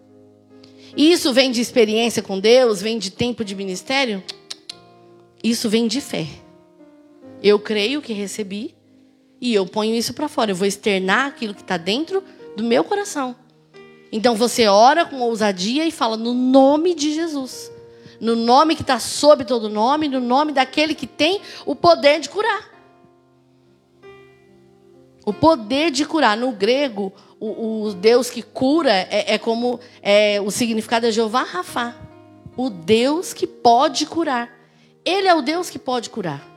Isso 0.95 1.33
vem 1.33 1.51
de 1.51 1.59
experiência 1.59 2.21
com 2.23 2.39
Deus, 2.39 2.81
vem 2.81 2.97
de 2.97 3.11
tempo 3.11 3.43
de 3.43 3.53
ministério? 3.53 4.23
Isso 5.43 5.69
vem 5.69 5.85
de 5.85 5.99
fé. 5.99 6.25
Eu 7.43 7.59
creio 7.59 8.01
que 8.01 8.13
recebi 8.13 8.73
e 9.41 9.53
eu 9.53 9.65
ponho 9.65 9.93
isso 9.93 10.13
para 10.13 10.29
fora. 10.29 10.51
Eu 10.51 10.55
vou 10.55 10.65
externar 10.65 11.27
aquilo 11.27 11.53
que 11.53 11.61
está 11.61 11.75
dentro 11.75 12.23
do 12.55 12.63
meu 12.63 12.85
coração. 12.85 13.35
Então 14.11 14.35
você 14.35 14.67
ora 14.67 15.05
com 15.05 15.21
ousadia 15.21 15.85
e 15.85 15.91
fala 15.91 16.17
no 16.17 16.33
nome 16.33 16.93
de 16.93 17.13
Jesus. 17.13 17.71
No 18.19 18.35
nome 18.35 18.75
que 18.75 18.81
está 18.81 18.99
sob 18.99 19.45
todo 19.45 19.69
nome, 19.69 20.07
no 20.07 20.19
nome 20.19 20.51
daquele 20.51 20.93
que 20.93 21.07
tem 21.07 21.41
o 21.65 21.75
poder 21.75 22.19
de 22.19 22.29
curar. 22.29 22.69
O 25.25 25.33
poder 25.33 25.89
de 25.91 26.05
curar. 26.05 26.37
No 26.37 26.51
grego, 26.51 27.13
o, 27.39 27.85
o 27.85 27.93
Deus 27.93 28.29
que 28.29 28.43
cura 28.43 28.91
é, 28.91 29.33
é 29.33 29.37
como 29.37 29.79
é, 30.01 30.39
o 30.41 30.51
significado 30.51 31.07
é 31.07 31.11
Jeová 31.11 31.43
Rafá, 31.43 31.95
o 32.55 32.69
Deus 32.69 33.33
que 33.33 33.47
pode 33.47 34.05
curar. 34.05 34.51
Ele 35.03 35.27
é 35.27 35.33
o 35.33 35.41
Deus 35.41 35.69
que 35.69 35.79
pode 35.79 36.09
curar. 36.09 36.47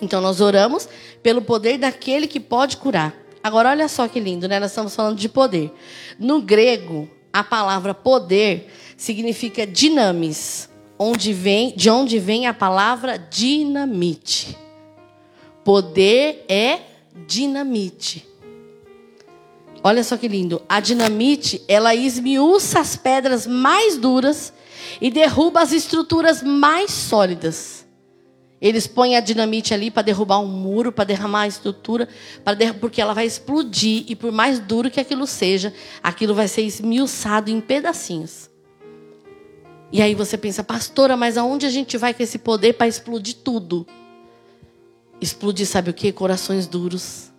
Então 0.00 0.20
nós 0.20 0.40
oramos 0.40 0.88
pelo 1.22 1.42
poder 1.42 1.76
daquele 1.76 2.26
que 2.26 2.40
pode 2.40 2.76
curar. 2.76 3.14
Agora 3.48 3.70
olha 3.70 3.88
só 3.88 4.06
que 4.06 4.20
lindo, 4.20 4.46
né? 4.46 4.60
Nós 4.60 4.72
estamos 4.72 4.94
falando 4.94 5.16
de 5.16 5.26
poder. 5.26 5.72
No 6.18 6.42
grego, 6.42 7.08
a 7.32 7.42
palavra 7.42 7.94
poder 7.94 8.70
significa 8.94 9.66
dinamis, 9.66 10.68
onde 10.98 11.32
vem, 11.32 11.72
de 11.74 11.88
onde 11.88 12.18
vem 12.18 12.46
a 12.46 12.52
palavra 12.52 13.16
dinamite. 13.16 14.54
Poder 15.64 16.44
é 16.46 16.80
dinamite. 17.26 18.28
Olha 19.82 20.04
só 20.04 20.18
que 20.18 20.28
lindo. 20.28 20.60
A 20.68 20.78
dinamite, 20.78 21.62
ela 21.66 21.94
esmiuça 21.94 22.80
as 22.80 22.96
pedras 22.96 23.46
mais 23.46 23.96
duras 23.96 24.52
e 25.00 25.10
derruba 25.10 25.62
as 25.62 25.72
estruturas 25.72 26.42
mais 26.42 26.90
sólidas. 26.90 27.77
Eles 28.60 28.86
põem 28.86 29.16
a 29.16 29.20
dinamite 29.20 29.72
ali 29.72 29.90
para 29.90 30.02
derrubar 30.02 30.40
um 30.40 30.46
muro, 30.46 30.90
para 30.90 31.04
derramar 31.04 31.42
a 31.42 31.46
estrutura, 31.46 32.08
der... 32.56 32.74
porque 32.74 33.00
ela 33.00 33.14
vai 33.14 33.24
explodir 33.24 34.04
e 34.08 34.16
por 34.16 34.32
mais 34.32 34.58
duro 34.58 34.90
que 34.90 34.98
aquilo 34.98 35.26
seja, 35.26 35.72
aquilo 36.02 36.34
vai 36.34 36.48
ser 36.48 36.62
esmiuçado 36.62 37.50
em 37.50 37.60
pedacinhos. 37.60 38.50
E 39.92 40.02
aí 40.02 40.14
você 40.14 40.36
pensa, 40.36 40.62
pastora, 40.64 41.16
mas 41.16 41.38
aonde 41.38 41.66
a 41.66 41.70
gente 41.70 41.96
vai 41.96 42.12
com 42.12 42.22
esse 42.22 42.38
poder 42.38 42.74
para 42.74 42.88
explodir 42.88 43.36
tudo? 43.42 43.86
Explodir, 45.20 45.66
sabe 45.66 45.90
o 45.90 45.94
que? 45.94 46.12
Corações 46.12 46.66
duros. 46.66 47.32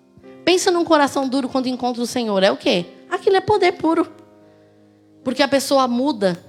Pensa 0.43 0.72
num 0.72 0.84
coração 0.84 1.28
duro 1.28 1.47
quando 1.47 1.67
encontra 1.67 2.01
o 2.01 2.07
Senhor. 2.07 2.41
É 2.41 2.51
o 2.51 2.57
quê? 2.57 2.86
Aquilo 3.09 3.36
é 3.36 3.41
poder 3.41 3.74
puro. 3.74 4.11
Porque 5.24 5.43
a 5.43 5.47
pessoa 5.47 5.88
muda. 5.88 6.49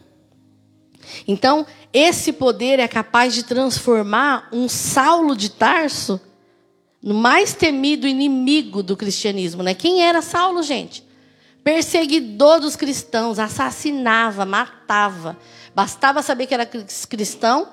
Então, 1.27 1.67
esse 1.93 2.33
poder 2.33 2.79
é 2.79 2.89
capaz 2.89 3.35
de 3.35 3.43
transformar 3.43 4.49
um 4.53 4.69
Saulo 4.69 5.37
de 5.37 5.51
Tarso 5.51 6.21
no 7.03 7.15
mais 7.15 7.55
temido 7.55 8.07
inimigo 8.07 8.83
do 8.83 8.97
cristianismo. 8.97 9.63
Né? 9.63 9.75
Quem 9.75 10.03
era 10.03 10.23
Saulo, 10.23 10.63
gente? 10.63 11.05
Perseguidor 11.63 12.61
dos 12.61 12.77
cristãos, 12.77 13.39
assassinava, 13.39 14.45
matava. 14.45 15.37
Bastava 15.75 16.23
saber 16.23 16.47
que 16.47 16.55
era 16.55 16.67
cristão 16.67 17.69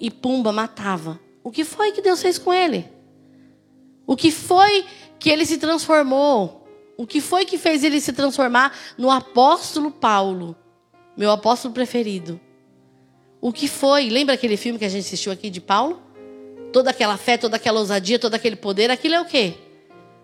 e 0.00 0.10
pumba, 0.10 0.52
matava. 0.52 1.20
O 1.44 1.50
que 1.50 1.64
foi 1.64 1.92
que 1.92 2.02
Deus 2.02 2.22
fez 2.22 2.38
com 2.38 2.52
ele? 2.52 2.88
O 4.06 4.16
que 4.16 4.30
foi 4.30 4.84
que 5.18 5.30
ele 5.30 5.46
se 5.46 5.58
transformou? 5.58 6.66
O 6.96 7.06
que 7.06 7.20
foi 7.20 7.44
que 7.44 7.58
fez 7.58 7.82
ele 7.82 8.00
se 8.00 8.12
transformar 8.12 8.72
no 8.96 9.10
apóstolo 9.10 9.90
Paulo, 9.90 10.54
meu 11.16 11.30
apóstolo 11.30 11.74
preferido? 11.74 12.40
O 13.42 13.52
que 13.52 13.66
foi? 13.66 14.08
Lembra 14.08 14.36
aquele 14.36 14.56
filme 14.56 14.78
que 14.78 14.84
a 14.84 14.88
gente 14.88 15.04
assistiu 15.04 15.32
aqui 15.32 15.50
de 15.50 15.60
Paulo? 15.60 16.00
Toda 16.72 16.90
aquela 16.90 17.16
fé, 17.16 17.36
toda 17.36 17.56
aquela 17.56 17.80
ousadia, 17.80 18.16
todo 18.16 18.36
aquele 18.36 18.54
poder, 18.54 18.88
aquilo 18.88 19.16
é 19.16 19.20
o 19.20 19.24
quê? 19.24 19.54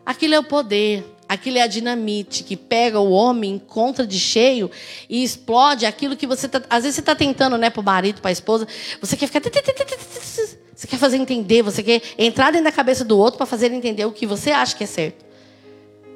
Aquilo 0.06 0.34
é 0.34 0.38
o 0.38 0.44
poder, 0.44 1.04
aquilo 1.28 1.58
é 1.58 1.62
a 1.62 1.66
dinamite 1.66 2.44
que 2.44 2.56
pega 2.56 3.00
o 3.00 3.10
homem, 3.10 3.56
encontra 3.56 4.06
de 4.06 4.20
cheio 4.20 4.70
e 5.10 5.24
explode 5.24 5.84
aquilo 5.84 6.16
que 6.16 6.28
você 6.28 6.48
tá, 6.48 6.62
às 6.70 6.84
vezes 6.84 6.94
você 6.94 7.00
está 7.00 7.16
tentando, 7.16 7.58
né, 7.58 7.70
para 7.70 7.80
o 7.80 7.84
marido, 7.84 8.20
para 8.20 8.30
a 8.30 8.32
esposa, 8.32 8.68
você 9.00 9.16
quer 9.16 9.26
ficar 9.26 9.42
você 9.42 10.86
quer 10.86 10.96
fazer 10.96 11.16
entender, 11.16 11.60
você 11.62 11.82
quer 11.82 12.00
entrar 12.16 12.52
dentro 12.52 12.66
da 12.66 12.72
cabeça 12.72 13.04
do 13.04 13.18
outro 13.18 13.36
para 13.36 13.46
fazer 13.46 13.72
entender 13.72 14.04
o 14.04 14.12
que 14.12 14.26
você 14.26 14.52
acha 14.52 14.76
que 14.76 14.84
é 14.84 14.86
certo. 14.86 15.26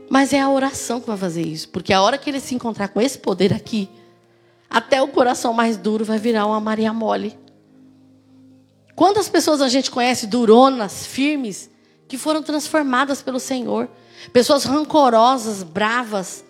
Mas 0.08 0.32
é 0.32 0.40
a 0.40 0.48
oração 0.48 1.00
que 1.00 1.08
vai 1.08 1.16
fazer 1.16 1.42
isso, 1.42 1.68
porque 1.70 1.92
a 1.92 2.00
hora 2.00 2.16
que 2.16 2.30
ele 2.30 2.38
se 2.38 2.54
encontrar 2.54 2.86
com 2.88 3.00
esse 3.00 3.18
poder 3.18 3.52
aqui, 3.52 3.90
até 4.72 5.02
o 5.02 5.08
coração 5.08 5.52
mais 5.52 5.76
duro 5.76 6.02
vai 6.02 6.18
virar 6.18 6.46
uma 6.46 6.58
Maria 6.58 6.94
mole. 6.94 7.38
Quantas 8.96 9.28
pessoas 9.28 9.60
a 9.60 9.68
gente 9.68 9.90
conhece 9.90 10.26
duronas, 10.26 11.06
firmes, 11.06 11.70
que 12.08 12.16
foram 12.16 12.42
transformadas 12.42 13.20
pelo 13.20 13.38
Senhor? 13.38 13.88
Pessoas 14.32 14.64
rancorosas, 14.64 15.62
bravas. 15.62 16.42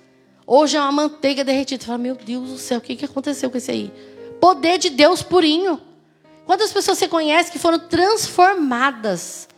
Hoje 0.47 0.77
é 0.77 0.81
uma 0.81 0.93
manteiga 0.93 1.43
derretida. 1.43 1.83
Você 1.83 1.87
fala, 1.87 1.99
meu 1.99 2.15
Deus 2.15 2.51
do 2.51 2.59
céu, 2.59 2.79
o 2.79 2.81
que 2.81 3.05
aconteceu 3.05 3.51
com 3.51 3.59
esse 3.59 3.73
aí? 3.73 3.93
Poder 4.41 4.79
de 4.79 4.91
Deus 4.91 5.23
purinho. 5.23 5.81
Quantas 6.47 6.73
pessoas 6.73 6.99
você 6.99 7.09
conhece 7.09 7.51
que 7.51 7.59
foram 7.59 7.79
transformadas? 7.79 9.49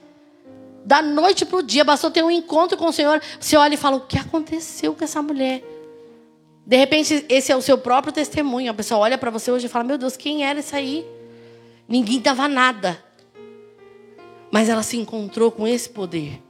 Da 0.86 1.02
noite 1.02 1.44
para 1.44 1.58
o 1.58 1.62
dia, 1.62 1.84
bastou 1.84 2.10
ter 2.10 2.22
um 2.22 2.30
encontro 2.30 2.78
com 2.78 2.86
o 2.86 2.92
Senhor. 2.92 3.20
Você 3.40 3.56
olha 3.56 3.74
e 3.74 3.78
fala: 3.78 3.96
o 3.96 4.02
que 4.02 4.18
aconteceu 4.18 4.94
com 4.94 5.02
essa 5.02 5.20
mulher? 5.22 5.62
De 6.66 6.76
repente, 6.76 7.24
esse 7.28 7.52
é 7.52 7.56
o 7.56 7.60
seu 7.60 7.76
próprio 7.76 8.12
testemunho. 8.12 8.70
A 8.70 8.74
pessoa 8.74 9.00
olha 9.00 9.18
para 9.18 9.30
você 9.30 9.50
hoje 9.50 9.66
e 9.66 9.68
fala: 9.68 9.84
Meu 9.84 9.98
Deus, 9.98 10.16
quem 10.16 10.44
era 10.44 10.60
esse 10.60 10.74
aí? 10.74 11.06
Ninguém 11.86 12.20
dava 12.20 12.48
nada. 12.48 13.02
Mas 14.50 14.68
ela 14.68 14.82
se 14.82 14.96
encontrou 14.96 15.50
com 15.50 15.66
esse 15.66 15.88
poder. 15.88 16.40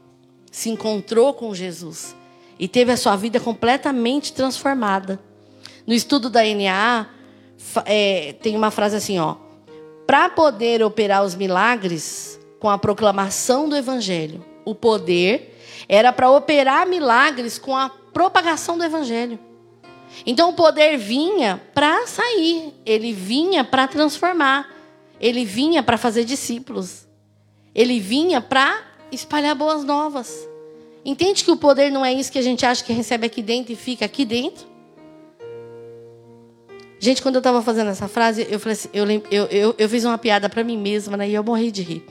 Se 0.52 0.70
encontrou 0.70 1.34
com 1.34 1.52
Jesus. 1.54 2.14
E 2.58 2.68
teve 2.68 2.92
a 2.92 2.96
sua 2.96 3.16
vida 3.16 3.40
completamente 3.40 4.32
transformada. 4.32 5.18
No 5.84 5.92
estudo 5.92 6.30
da 6.30 6.42
NAA, 6.44 7.08
é, 7.84 8.34
tem 8.34 8.54
uma 8.54 8.70
frase 8.70 8.96
assim: 8.96 9.18
ó. 9.18 9.36
Para 10.06 10.28
poder 10.28 10.82
operar 10.82 11.24
os 11.24 11.34
milagres 11.34 12.38
com 12.60 12.70
a 12.70 12.78
proclamação 12.78 13.68
do 13.68 13.74
Evangelho, 13.74 14.44
o 14.64 14.74
poder 14.74 15.58
era 15.88 16.12
para 16.12 16.30
operar 16.30 16.86
milagres 16.86 17.58
com 17.58 17.76
a 17.76 17.88
propagação 17.88 18.78
do 18.78 18.84
Evangelho. 18.84 19.38
Então 20.26 20.50
o 20.50 20.52
poder 20.54 20.96
vinha 20.96 21.60
para 21.74 22.06
sair, 22.06 22.72
ele 22.84 23.12
vinha 23.12 23.64
para 23.64 23.86
transformar, 23.86 24.72
ele 25.20 25.44
vinha 25.44 25.82
para 25.82 25.96
fazer 25.96 26.24
discípulos, 26.24 27.06
ele 27.74 28.00
vinha 28.00 28.40
para 28.40 28.82
espalhar 29.10 29.54
boas 29.54 29.84
novas. 29.84 30.48
Entende 31.04 31.44
que 31.44 31.50
o 31.50 31.56
poder 31.56 31.90
não 31.90 32.04
é 32.04 32.12
isso 32.12 32.32
que 32.32 32.38
a 32.38 32.42
gente 32.42 32.64
acha 32.64 32.82
que 32.82 32.92
recebe 32.92 33.26
aqui 33.26 33.42
dentro 33.42 33.72
e 33.72 33.76
fica 33.76 34.04
aqui 34.04 34.24
dentro? 34.24 34.66
Gente, 36.98 37.20
quando 37.20 37.34
eu 37.34 37.40
estava 37.40 37.60
fazendo 37.60 37.90
essa 37.90 38.08
frase, 38.08 38.46
eu 38.48 38.58
falei 38.58 38.72
assim, 38.72 38.88
eu, 38.94 39.06
eu, 39.30 39.44
eu, 39.50 39.74
eu 39.76 39.88
fiz 39.90 40.04
uma 40.04 40.16
piada 40.16 40.48
para 40.48 40.64
mim 40.64 40.78
mesma, 40.78 41.18
né? 41.18 41.28
E 41.28 41.34
eu 41.34 41.44
morri 41.44 41.70
de 41.70 41.82
rir. 41.82 42.06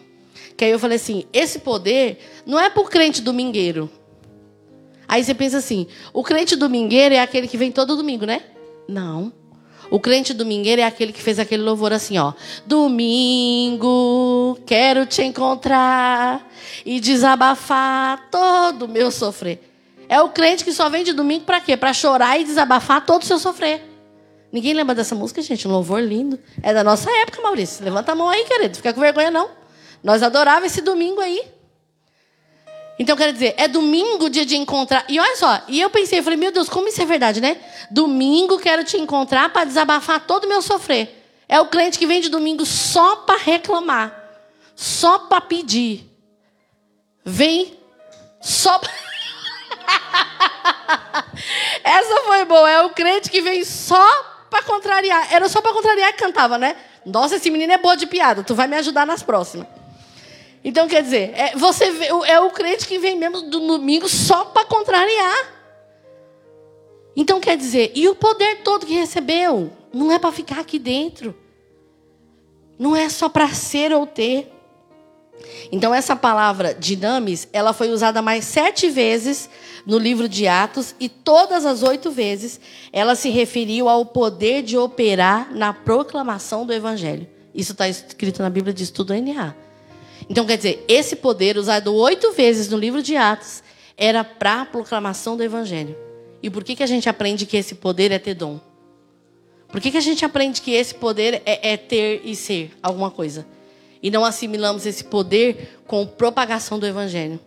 Que 0.55 0.65
aí 0.65 0.71
eu 0.71 0.77
falei 0.77 0.97
assim: 0.97 1.25
esse 1.33 1.59
poder 1.59 2.19
não 2.45 2.59
é 2.59 2.69
para 2.69 2.81
o 2.81 2.85
crente 2.85 3.21
domingueiro. 3.21 3.89
Aí 5.13 5.23
você 5.23 5.35
pensa 5.35 5.59
assim: 5.59 5.85
o 6.11 6.23
crente 6.23 6.55
domingueiro 6.55 7.13
é 7.13 7.19
aquele 7.19 7.47
que 7.47 7.55
vem 7.55 7.71
todo 7.71 7.95
domingo, 7.95 8.25
né? 8.25 8.41
Não. 8.89 9.31
O 9.91 9.99
crente 9.99 10.33
domingueiro 10.33 10.81
é 10.81 10.85
aquele 10.85 11.13
que 11.13 11.21
fez 11.21 11.37
aquele 11.37 11.61
louvor 11.61 11.93
assim, 11.93 12.17
ó. 12.17 12.33
Domingo, 12.65 14.57
quero 14.65 15.05
te 15.05 15.21
encontrar 15.21 16.51
e 16.83 16.99
desabafar 16.99 18.27
todo 18.31 18.85
o 18.85 18.87
meu 18.87 19.11
sofrer. 19.11 19.61
É 20.09 20.19
o 20.19 20.29
crente 20.29 20.63
que 20.63 20.73
só 20.73 20.89
vem 20.89 21.03
de 21.03 21.13
domingo 21.13 21.45
para 21.45 21.61
quê? 21.61 21.77
Para 21.77 21.93
chorar 21.93 22.41
e 22.41 22.43
desabafar 22.43 23.05
todo 23.05 23.21
o 23.21 23.25
seu 23.25 23.37
sofrer. 23.37 23.83
Ninguém 24.51 24.73
lembra 24.73 24.95
dessa 24.95 25.13
música, 25.13 25.43
gente? 25.43 25.67
Um 25.67 25.71
louvor 25.71 26.01
lindo. 26.01 26.39
É 26.63 26.73
da 26.73 26.83
nossa 26.83 27.11
época, 27.19 27.39
Maurício. 27.39 27.85
Levanta 27.85 28.13
a 28.13 28.15
mão 28.15 28.29
aí, 28.29 28.45
querido. 28.45 28.77
Fica 28.77 28.91
com 28.91 28.99
vergonha, 28.99 29.29
não. 29.29 29.47
Nós 30.03 30.23
adorávamos 30.23 30.71
esse 30.71 30.81
domingo 30.81 31.21
aí. 31.21 31.52
Então, 32.97 33.17
quero 33.17 33.33
dizer, 33.33 33.55
é 33.57 33.67
domingo 33.67 34.29
dia 34.29 34.45
de 34.45 34.55
encontrar. 34.55 35.03
E 35.09 35.19
olha 35.19 35.35
só, 35.35 35.61
e 35.67 35.81
eu 35.81 35.89
pensei, 35.89 36.19
eu 36.19 36.23
falei, 36.23 36.37
meu 36.37 36.51
Deus, 36.51 36.69
como 36.69 36.87
isso 36.87 37.01
é 37.01 37.05
verdade, 37.05 37.41
né? 37.41 37.57
Domingo 37.89 38.59
quero 38.59 38.83
te 38.83 38.97
encontrar 38.97 39.51
para 39.51 39.65
desabafar 39.65 40.19
todo 40.21 40.45
o 40.45 40.47
meu 40.47 40.61
sofrer. 40.61 41.21
É 41.49 41.59
o 41.59 41.67
cliente 41.67 41.97
que 41.97 42.05
vem 42.05 42.21
de 42.21 42.29
domingo 42.29 42.65
só 42.65 43.17
para 43.17 43.39
reclamar, 43.39 44.13
só 44.75 45.19
para 45.19 45.41
pedir. 45.41 46.09
Vem 47.25 47.77
só 48.41 48.77
pra... 48.77 48.91
Essa 51.83 52.21
foi 52.25 52.45
boa. 52.45 52.69
É 52.69 52.81
o 52.83 52.91
crente 52.91 53.29
que 53.29 53.41
vem 53.41 53.63
só 53.63 54.05
para 54.49 54.63
contrariar. 54.63 55.33
Era 55.33 55.49
só 55.49 55.61
para 55.61 55.73
contrariar 55.73 56.11
que 56.13 56.19
cantava, 56.19 56.57
né? 56.57 56.75
Nossa, 57.05 57.35
esse 57.35 57.49
menino 57.49 57.73
é 57.73 57.77
boa 57.77 57.95
de 57.95 58.05
piada. 58.05 58.43
Tu 58.43 58.53
vai 58.53 58.67
me 58.67 58.77
ajudar 58.77 59.05
nas 59.05 59.23
próximas. 59.23 59.67
Então, 60.63 60.87
quer 60.87 61.03
dizer, 61.03 61.33
é, 61.35 61.55
você 61.55 61.91
vê, 61.91 62.07
é 62.25 62.39
o 62.39 62.49
crente 62.49 62.87
que 62.87 62.97
vem 62.97 63.17
mesmo 63.17 63.41
do 63.41 63.59
domingo 63.59 64.07
só 64.07 64.45
para 64.45 64.65
contrariar. 64.65 65.53
Então, 67.15 67.39
quer 67.39 67.57
dizer, 67.57 67.91
e 67.93 68.07
o 68.07 68.15
poder 68.15 68.61
todo 68.63 68.85
que 68.85 68.93
recebeu? 68.93 69.71
Não 69.93 70.11
é 70.11 70.17
para 70.17 70.31
ficar 70.31 70.59
aqui 70.59 70.79
dentro. 70.79 71.35
Não 72.79 72.95
é 72.95 73.09
só 73.09 73.27
para 73.27 73.49
ser 73.49 73.91
ou 73.91 74.07
ter. 74.07 74.51
Então, 75.71 75.93
essa 75.93 76.15
palavra 76.15 76.73
dinamis, 76.73 77.47
ela 77.51 77.73
foi 77.73 77.89
usada 77.89 78.21
mais 78.21 78.45
sete 78.45 78.89
vezes 78.89 79.49
no 79.85 79.97
livro 79.97 80.29
de 80.29 80.47
Atos, 80.47 80.95
e 80.97 81.09
todas 81.09 81.65
as 81.65 81.83
oito 81.83 82.09
vezes 82.09 82.59
ela 82.91 83.15
se 83.15 83.29
referiu 83.29 83.89
ao 83.89 84.05
poder 84.05 84.63
de 84.63 84.77
operar 84.77 85.53
na 85.53 85.73
proclamação 85.73 86.65
do 86.65 86.71
Evangelho. 86.71 87.27
Isso 87.53 87.73
está 87.73 87.87
escrito 87.87 88.41
na 88.41 88.49
Bíblia 88.49 88.73
de 88.73 88.83
Estudo 88.83 89.13
NA. 89.13 89.53
Então, 90.29 90.45
quer 90.45 90.57
dizer, 90.57 90.83
esse 90.87 91.15
poder, 91.15 91.57
usado 91.57 91.93
oito 91.93 92.31
vezes 92.31 92.69
no 92.69 92.77
livro 92.77 93.01
de 93.01 93.15
Atos, 93.15 93.63
era 93.97 94.23
para 94.23 94.61
a 94.61 94.65
proclamação 94.65 95.35
do 95.37 95.43
Evangelho. 95.43 95.95
E 96.41 96.49
por 96.49 96.63
que, 96.63 96.75
que 96.75 96.83
a 96.83 96.87
gente 96.87 97.07
aprende 97.07 97.45
que 97.45 97.57
esse 97.57 97.75
poder 97.75 98.11
é 98.11 98.19
ter 98.19 98.33
dom? 98.33 98.59
Por 99.69 99.81
que, 99.81 99.91
que 99.91 99.97
a 99.97 100.01
gente 100.01 100.23
aprende 100.23 100.61
que 100.61 100.71
esse 100.71 100.93
poder 100.93 101.41
é, 101.45 101.73
é 101.73 101.77
ter 101.77 102.21
e 102.23 102.35
ser 102.35 102.71
alguma 102.81 103.09
coisa? 103.09 103.47
E 104.01 104.11
não 104.11 104.25
assimilamos 104.25 104.85
esse 104.85 105.03
poder 105.03 105.79
com 105.87 106.05
propagação 106.05 106.77
do 106.77 106.85
Evangelho. 106.85 107.39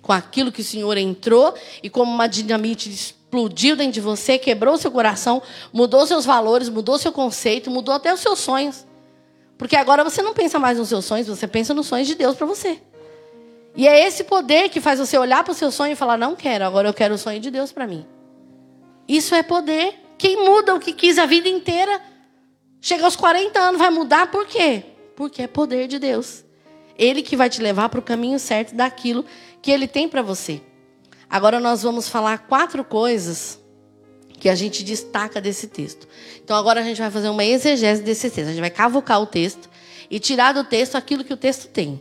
Com 0.00 0.12
aquilo 0.12 0.52
que 0.52 0.62
o 0.62 0.64
Senhor 0.64 0.96
entrou 0.96 1.52
e 1.82 1.90
como 1.90 2.10
uma 2.10 2.26
dinamite 2.26 2.88
explodiu 2.88 3.76
dentro 3.76 3.92
de 3.92 4.00
você, 4.00 4.38
quebrou 4.38 4.78
seu 4.78 4.90
coração, 4.90 5.42
mudou 5.72 6.06
seus 6.06 6.24
valores, 6.24 6.68
mudou 6.68 6.98
seu 6.98 7.12
conceito, 7.12 7.70
mudou 7.70 7.94
até 7.94 8.14
os 8.14 8.20
seus 8.20 8.38
sonhos. 8.38 8.86
Porque 9.60 9.76
agora 9.76 10.02
você 10.02 10.22
não 10.22 10.32
pensa 10.32 10.58
mais 10.58 10.78
nos 10.78 10.88
seus 10.88 11.04
sonhos, 11.04 11.26
você 11.26 11.46
pensa 11.46 11.74
nos 11.74 11.86
sonhos 11.86 12.08
de 12.08 12.14
Deus 12.14 12.34
para 12.34 12.46
você. 12.46 12.80
E 13.76 13.86
é 13.86 14.06
esse 14.06 14.24
poder 14.24 14.70
que 14.70 14.80
faz 14.80 14.98
você 14.98 15.18
olhar 15.18 15.44
para 15.44 15.52
o 15.52 15.54
seu 15.54 15.70
sonho 15.70 15.92
e 15.92 15.94
falar: 15.94 16.16
não 16.16 16.34
quero, 16.34 16.64
agora 16.64 16.88
eu 16.88 16.94
quero 16.94 17.14
o 17.14 17.18
sonho 17.18 17.38
de 17.38 17.50
Deus 17.50 17.70
para 17.70 17.86
mim. 17.86 18.06
Isso 19.06 19.34
é 19.34 19.42
poder. 19.42 20.00
Quem 20.16 20.46
muda 20.46 20.74
o 20.74 20.80
que 20.80 20.94
quis 20.94 21.18
a 21.18 21.26
vida 21.26 21.46
inteira, 21.46 22.00
chega 22.80 23.04
aos 23.04 23.16
40 23.16 23.60
anos, 23.60 23.78
vai 23.78 23.90
mudar 23.90 24.30
por 24.30 24.46
quê? 24.46 24.82
Porque 25.14 25.42
é 25.42 25.46
poder 25.46 25.88
de 25.88 25.98
Deus. 25.98 26.42
Ele 26.96 27.20
que 27.20 27.36
vai 27.36 27.50
te 27.50 27.60
levar 27.60 27.90
para 27.90 28.00
o 28.00 28.02
caminho 28.02 28.38
certo 28.38 28.74
daquilo 28.74 29.26
que 29.60 29.70
ele 29.70 29.86
tem 29.86 30.08
para 30.08 30.22
você. 30.22 30.62
Agora 31.28 31.60
nós 31.60 31.82
vamos 31.82 32.08
falar 32.08 32.46
quatro 32.46 32.82
coisas 32.82 33.59
que 34.40 34.48
a 34.48 34.54
gente 34.54 34.82
destaca 34.82 35.40
desse 35.40 35.68
texto. 35.68 36.08
Então 36.42 36.56
agora 36.56 36.80
a 36.80 36.82
gente 36.82 36.98
vai 36.98 37.10
fazer 37.10 37.28
uma 37.28 37.44
exegese 37.44 38.02
desse 38.02 38.30
texto. 38.30 38.48
A 38.48 38.52
gente 38.52 38.60
vai 38.60 38.70
cavocar 38.70 39.20
o 39.20 39.26
texto 39.26 39.68
e 40.10 40.18
tirar 40.18 40.52
do 40.52 40.64
texto 40.64 40.96
aquilo 40.96 41.22
que 41.22 41.32
o 41.32 41.36
texto 41.36 41.68
tem. 41.68 42.00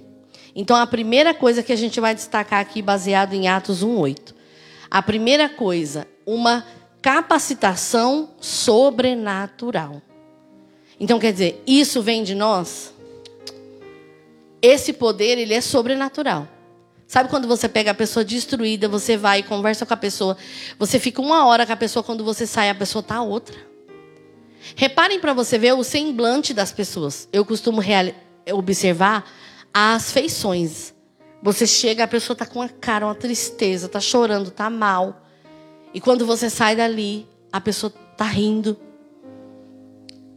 Então 0.55 0.75
a 0.75 0.87
primeira 0.87 1.33
coisa 1.33 1.61
que 1.61 1.73
a 1.73 1.75
gente 1.75 1.99
vai 1.99 2.15
destacar 2.15 2.61
aqui, 2.61 2.81
baseado 2.81 3.33
em 3.33 3.49
Atos 3.49 3.83
1,8. 3.83 4.33
A 4.89 5.01
primeira 5.03 5.49
coisa, 5.49 6.07
uma 6.25 6.65
capacitação 7.01 8.29
sobrenatural. 8.39 10.01
Então 10.97 11.19
quer 11.19 11.33
dizer, 11.33 11.61
isso 11.67 12.01
vem 12.01 12.23
de 12.23 12.33
nós? 12.33 12.93
Esse 14.61 14.93
poder, 14.93 15.37
ele 15.37 15.53
é 15.53 15.61
sobrenatural. 15.61 16.47
Sabe 17.09 17.27
quando 17.27 17.47
você 17.47 17.67
pega 17.67 17.89
a 17.89 17.95
pessoa 17.95 18.23
destruída, 18.23 18.87
você 18.87 19.17
vai 19.17 19.39
e 19.39 19.43
conversa 19.43 19.83
com 19.83 19.95
a 19.95 19.97
pessoa, 19.97 20.37
você 20.77 20.99
fica 20.99 21.19
uma 21.19 21.43
hora 21.47 21.65
com 21.65 21.73
a 21.73 21.75
pessoa, 21.75 22.03
quando 22.03 22.23
você 22.23 22.45
sai, 22.45 22.69
a 22.69 22.75
pessoa 22.75 23.01
tá 23.01 23.19
outra. 23.19 23.57
Reparem 24.75 25.19
para 25.19 25.33
você 25.33 25.57
ver 25.57 25.73
o 25.73 25.83
semblante 25.83 26.53
das 26.53 26.71
pessoas. 26.71 27.27
Eu 27.33 27.43
costumo 27.43 27.81
observar 28.53 29.25
as 29.73 30.11
feições. 30.11 30.93
Você 31.41 31.65
chega, 31.65 32.03
a 32.03 32.07
pessoa 32.07 32.37
tá 32.37 32.45
com 32.45 32.59
uma 32.59 32.69
cara, 32.69 33.07
uma 33.07 33.15
tristeza, 33.15 33.89
tá 33.89 33.99
chorando, 33.99 34.51
tá 34.51 34.69
mal. 34.69 35.25
E 35.91 35.99
quando 35.99 36.27
você 36.27 36.47
sai 36.47 36.75
dali, 36.75 37.27
a 37.51 37.59
pessoa 37.59 37.91
tá 38.15 38.25
rindo, 38.25 38.77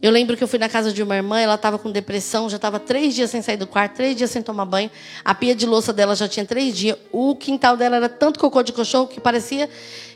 eu 0.03 0.11
lembro 0.11 0.35
que 0.35 0.43
eu 0.43 0.47
fui 0.49 0.59
na 0.59 0.67
casa 0.67 0.91
de 0.91 1.01
uma 1.01 1.15
irmã, 1.15 1.39
ela 1.39 1.55
estava 1.55 1.79
com 1.79 1.89
depressão, 1.89 2.49
já 2.49 2.57
estava 2.57 2.77
três 2.77 3.15
dias 3.15 3.29
sem 3.29 3.41
sair 3.41 3.55
do 3.55 3.65
quarto, 3.65 3.95
três 3.95 4.17
dias 4.17 4.29
sem 4.29 4.41
tomar 4.41 4.65
banho. 4.65 4.91
A 5.23 5.33
pia 5.33 5.55
de 5.55 5.65
louça 5.65 5.93
dela 5.93 6.13
já 6.13 6.27
tinha 6.27 6.45
três 6.45 6.75
dias. 6.75 6.97
O 7.09 7.37
quintal 7.37 7.77
dela 7.77 7.95
era 7.95 8.09
tanto 8.09 8.37
cocô 8.37 8.61
de 8.61 8.73
cachorro 8.73 9.07
que 9.07 9.21
parecia 9.21 9.69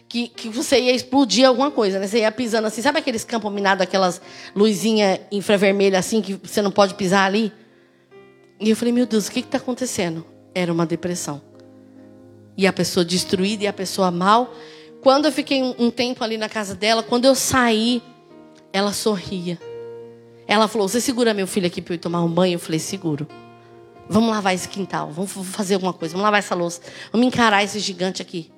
que, 0.09 0.27
que 0.27 0.49
você 0.49 0.77
ia 0.77 0.93
explodir 0.93 1.47
alguma 1.47 1.71
coisa, 1.71 1.99
né? 1.99 2.07
Você 2.07 2.19
ia 2.19 2.31
pisando 2.33 2.67
assim, 2.67 2.81
sabe 2.81 2.99
aqueles 2.99 3.23
campos 3.23 3.49
minados, 3.49 3.81
aquelas 3.81 4.21
luzinhas 4.53 5.21
infravermelhas 5.31 6.05
assim, 6.05 6.21
que 6.21 6.33
você 6.33 6.61
não 6.61 6.69
pode 6.69 6.95
pisar 6.95 7.25
ali? 7.25 7.53
E 8.59 8.69
eu 8.69 8.75
falei, 8.75 8.93
meu 8.93 9.05
Deus, 9.05 9.29
o 9.29 9.31
que 9.31 9.39
está 9.39 9.57
acontecendo? 9.57 10.25
Era 10.53 10.73
uma 10.73 10.85
depressão. 10.85 11.41
E 12.57 12.67
a 12.67 12.73
pessoa 12.73 13.05
destruída 13.05 13.63
e 13.63 13.67
a 13.67 13.73
pessoa 13.73 14.11
mal. 14.11 14.53
Quando 15.01 15.27
eu 15.27 15.31
fiquei 15.31 15.63
um 15.79 15.89
tempo 15.89 16.25
ali 16.25 16.37
na 16.37 16.49
casa 16.49 16.75
dela, 16.75 17.01
quando 17.03 17.23
eu 17.23 17.35
saí, 17.35 18.03
ela 18.73 18.91
sorria. 18.91 19.57
Ela 20.47 20.67
falou: 20.67 20.87
Você 20.87 21.01
segura 21.01 21.33
meu 21.33 21.45
filho 21.45 21.67
aqui 21.67 21.81
para 21.81 21.95
eu 21.95 21.99
tomar 21.99 22.23
um 22.23 22.29
banho? 22.29 22.55
Eu 22.55 22.59
falei: 22.59 22.79
Seguro. 22.79 23.27
Vamos 24.09 24.29
lavar 24.29 24.55
esse 24.55 24.69
quintal, 24.69 25.11
vamos 25.11 25.31
fazer 25.31 25.73
alguma 25.73 25.91
coisa, 25.91 26.13
vamos 26.13 26.23
lavar 26.23 26.39
essa 26.39 26.55
louça, 26.55 26.79
vamos 27.11 27.27
encarar 27.27 27.61
esse 27.61 27.77
gigante 27.77 28.21
aqui. 28.21 28.49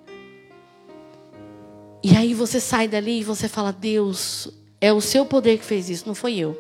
E 2.03 2.15
aí 2.15 2.35
você 2.35 2.59
sai 2.59 2.87
dali 2.87 3.21
e 3.21 3.23
você 3.23 3.47
fala: 3.47 3.73
Deus, 3.73 4.47
é 4.79 4.93
o 4.93 5.01
seu 5.01 5.25
poder 5.25 5.57
que 5.57 5.65
fez 5.65 5.89
isso, 5.89 6.07
não 6.07 6.13
foi 6.13 6.37
eu. 6.37 6.57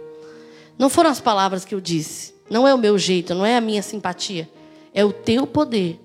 Não 0.77 0.89
foram 0.89 1.09
as 1.09 1.19
palavras 1.19 1.65
que 1.65 1.75
eu 1.75 1.81
disse, 1.81 2.33
não 2.49 2.67
é 2.67 2.73
o 2.73 2.77
meu 2.77 2.97
jeito, 2.97 3.35
não 3.35 3.45
é 3.45 3.57
a 3.57 3.61
minha 3.61 3.83
simpatia. 3.83 4.49
É 4.93 5.05
o 5.05 5.13
teu 5.13 5.45
poder 5.45 5.99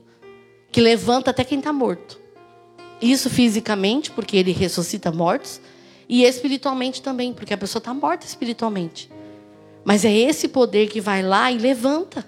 que 0.70 0.80
levanta 0.80 1.30
até 1.30 1.42
quem 1.44 1.58
está 1.58 1.72
morto. 1.72 2.20
Isso 3.00 3.30
fisicamente, 3.30 4.10
porque 4.10 4.36
ele 4.36 4.52
ressuscita 4.52 5.10
mortos, 5.10 5.60
e 6.08 6.24
espiritualmente 6.24 7.00
também, 7.00 7.32
porque 7.32 7.54
a 7.54 7.56
pessoa 7.56 7.80
está 7.80 7.94
morta 7.94 8.26
espiritualmente. 8.26 9.08
Mas 9.84 10.04
é 10.04 10.12
esse 10.12 10.48
poder 10.48 10.88
que 10.88 11.00
vai 11.00 11.22
lá 11.22 11.52
e 11.52 11.58
levanta. 11.58 12.24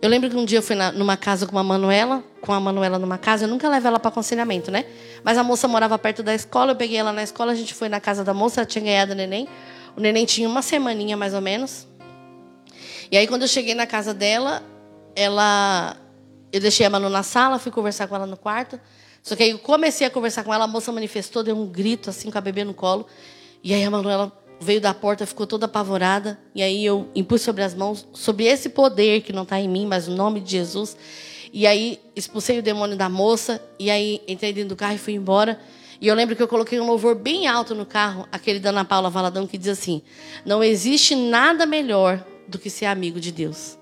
Eu 0.00 0.08
lembro 0.08 0.30
que 0.30 0.36
um 0.36 0.44
dia 0.44 0.58
eu 0.58 0.62
fui 0.62 0.76
na, 0.76 0.92
numa 0.92 1.16
casa 1.16 1.46
com 1.46 1.58
a 1.58 1.64
Manuela, 1.64 2.22
com 2.40 2.52
a 2.52 2.60
Manuela 2.60 2.98
numa 2.98 3.18
casa, 3.18 3.44
eu 3.44 3.48
nunca 3.48 3.68
levo 3.68 3.88
ela 3.88 3.98
para 3.98 4.08
aconselhamento, 4.08 4.70
né? 4.70 4.84
Mas 5.24 5.36
a 5.36 5.42
moça 5.42 5.66
morava 5.66 5.98
perto 5.98 6.22
da 6.22 6.34
escola, 6.34 6.72
eu 6.72 6.76
peguei 6.76 6.96
ela 6.96 7.12
na 7.12 7.22
escola, 7.22 7.52
a 7.52 7.54
gente 7.54 7.74
foi 7.74 7.88
na 7.88 7.98
casa 7.98 8.22
da 8.22 8.32
moça, 8.32 8.60
ela 8.60 8.66
tinha 8.66 8.84
ganhado 8.84 9.12
o 9.12 9.14
neném. 9.14 9.48
O 9.96 10.00
neném 10.00 10.24
tinha 10.24 10.48
uma 10.48 10.62
semaninha 10.62 11.16
mais 11.16 11.34
ou 11.34 11.40
menos. 11.40 11.86
E 13.10 13.16
aí 13.16 13.26
quando 13.26 13.42
eu 13.42 13.48
cheguei 13.48 13.74
na 13.74 13.86
casa 13.86 14.14
dela, 14.14 14.62
ela 15.14 15.96
eu 16.52 16.60
deixei 16.60 16.86
a 16.86 16.90
Manu 16.90 17.08
na 17.08 17.22
sala, 17.22 17.58
fui 17.58 17.72
conversar 17.72 18.06
com 18.06 18.14
ela 18.14 18.26
no 18.26 18.36
quarto. 18.36 18.78
Só 19.22 19.34
que 19.34 19.42
aí 19.42 19.50
eu 19.50 19.58
comecei 19.58 20.06
a 20.06 20.10
conversar 20.10 20.44
com 20.44 20.54
ela, 20.54 20.64
a 20.64 20.68
moça 20.68 20.92
manifestou, 20.92 21.42
deu 21.42 21.56
um 21.56 21.66
grito 21.66 22.10
assim 22.10 22.30
com 22.30 22.38
a 22.38 22.40
bebê 22.40 22.62
no 22.62 22.72
colo. 22.72 23.06
E 23.62 23.74
aí 23.74 23.82
a 23.82 23.90
Manuela 23.90 24.32
veio 24.60 24.80
da 24.80 24.94
porta, 24.94 25.26
ficou 25.26 25.46
toda 25.46 25.66
apavorada. 25.66 26.38
E 26.54 26.62
aí 26.62 26.84
eu 26.84 27.08
impus 27.14 27.42
sobre 27.42 27.62
as 27.62 27.74
mãos, 27.74 28.06
sobre 28.12 28.44
esse 28.44 28.68
poder 28.68 29.22
que 29.22 29.32
não 29.32 29.42
está 29.42 29.60
em 29.60 29.68
mim, 29.68 29.86
mas 29.86 30.08
no 30.08 30.16
nome 30.16 30.40
de 30.40 30.52
Jesus. 30.52 30.96
E 31.52 31.66
aí 31.66 32.00
expulsei 32.14 32.58
o 32.58 32.62
demônio 32.62 32.96
da 32.96 33.08
moça. 33.08 33.62
E 33.78 33.90
aí 33.90 34.22
entrei 34.26 34.52
dentro 34.52 34.70
do 34.70 34.76
carro 34.76 34.94
e 34.94 34.98
fui 34.98 35.14
embora. 35.14 35.58
E 36.00 36.08
eu 36.08 36.14
lembro 36.14 36.36
que 36.36 36.42
eu 36.42 36.48
coloquei 36.48 36.78
um 36.78 36.86
louvor 36.86 37.14
bem 37.14 37.46
alto 37.46 37.74
no 37.74 37.86
carro, 37.86 38.26
aquele 38.30 38.60
da 38.60 38.68
Ana 38.68 38.84
Paula 38.84 39.08
Valadão, 39.08 39.46
que 39.46 39.56
diz 39.56 39.68
assim: 39.68 40.02
Não 40.44 40.62
existe 40.62 41.14
nada 41.14 41.64
melhor 41.64 42.24
do 42.46 42.58
que 42.58 42.68
ser 42.68 42.86
amigo 42.86 43.18
de 43.18 43.32
Deus, 43.32 43.78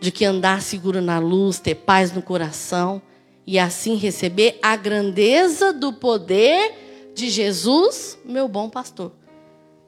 de 0.00 0.10
que 0.10 0.24
andar 0.24 0.60
seguro 0.60 1.00
na 1.00 1.18
luz, 1.18 1.58
ter 1.58 1.74
paz 1.74 2.12
no 2.12 2.22
coração 2.22 3.00
e 3.46 3.58
assim 3.58 3.96
receber 3.96 4.58
a 4.62 4.76
grandeza 4.76 5.72
do 5.72 5.92
poder 5.92 7.12
de 7.14 7.28
Jesus, 7.28 8.18
meu 8.24 8.46
bom 8.46 8.68
pastor. 8.68 9.12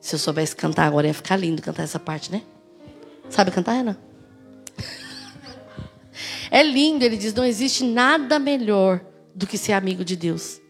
Se 0.03 0.17
eu 0.17 0.19
soubesse 0.19 0.57
cantar 0.57 0.85
agora, 0.89 1.07
ia 1.07 1.15
ficar 1.15 1.37
lindo 1.37 1.63
cantar 1.63 1.85
essa 1.85 1.99
parte, 1.99 2.33
né? 2.33 2.43
Sabe 3.31 3.53
cantar, 3.53 3.75
Renan? 3.75 3.97
É 6.51 6.63
lindo, 6.63 7.03
ele 7.03 7.17
diz: 7.17 7.33
não 7.33 7.47
existe 7.47 7.83
nada 7.83 8.39
melhor 8.39 9.01
do 9.35 9.47
que 9.47 9.57
ser 9.57 9.73
amigo 9.73 10.05
de 10.05 10.15
Deus. 10.15 10.61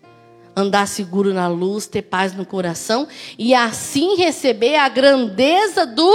Andar 0.55 0.87
seguro 0.87 1.35
na 1.35 1.49
luz, 1.49 1.89
ter 1.89 2.03
paz 2.03 2.33
no 2.35 2.47
coração 2.47 3.09
e 3.37 3.53
assim 3.53 4.15
receber 4.15 4.77
a 4.77 4.89
grandeza 4.89 5.85
do 5.85 6.13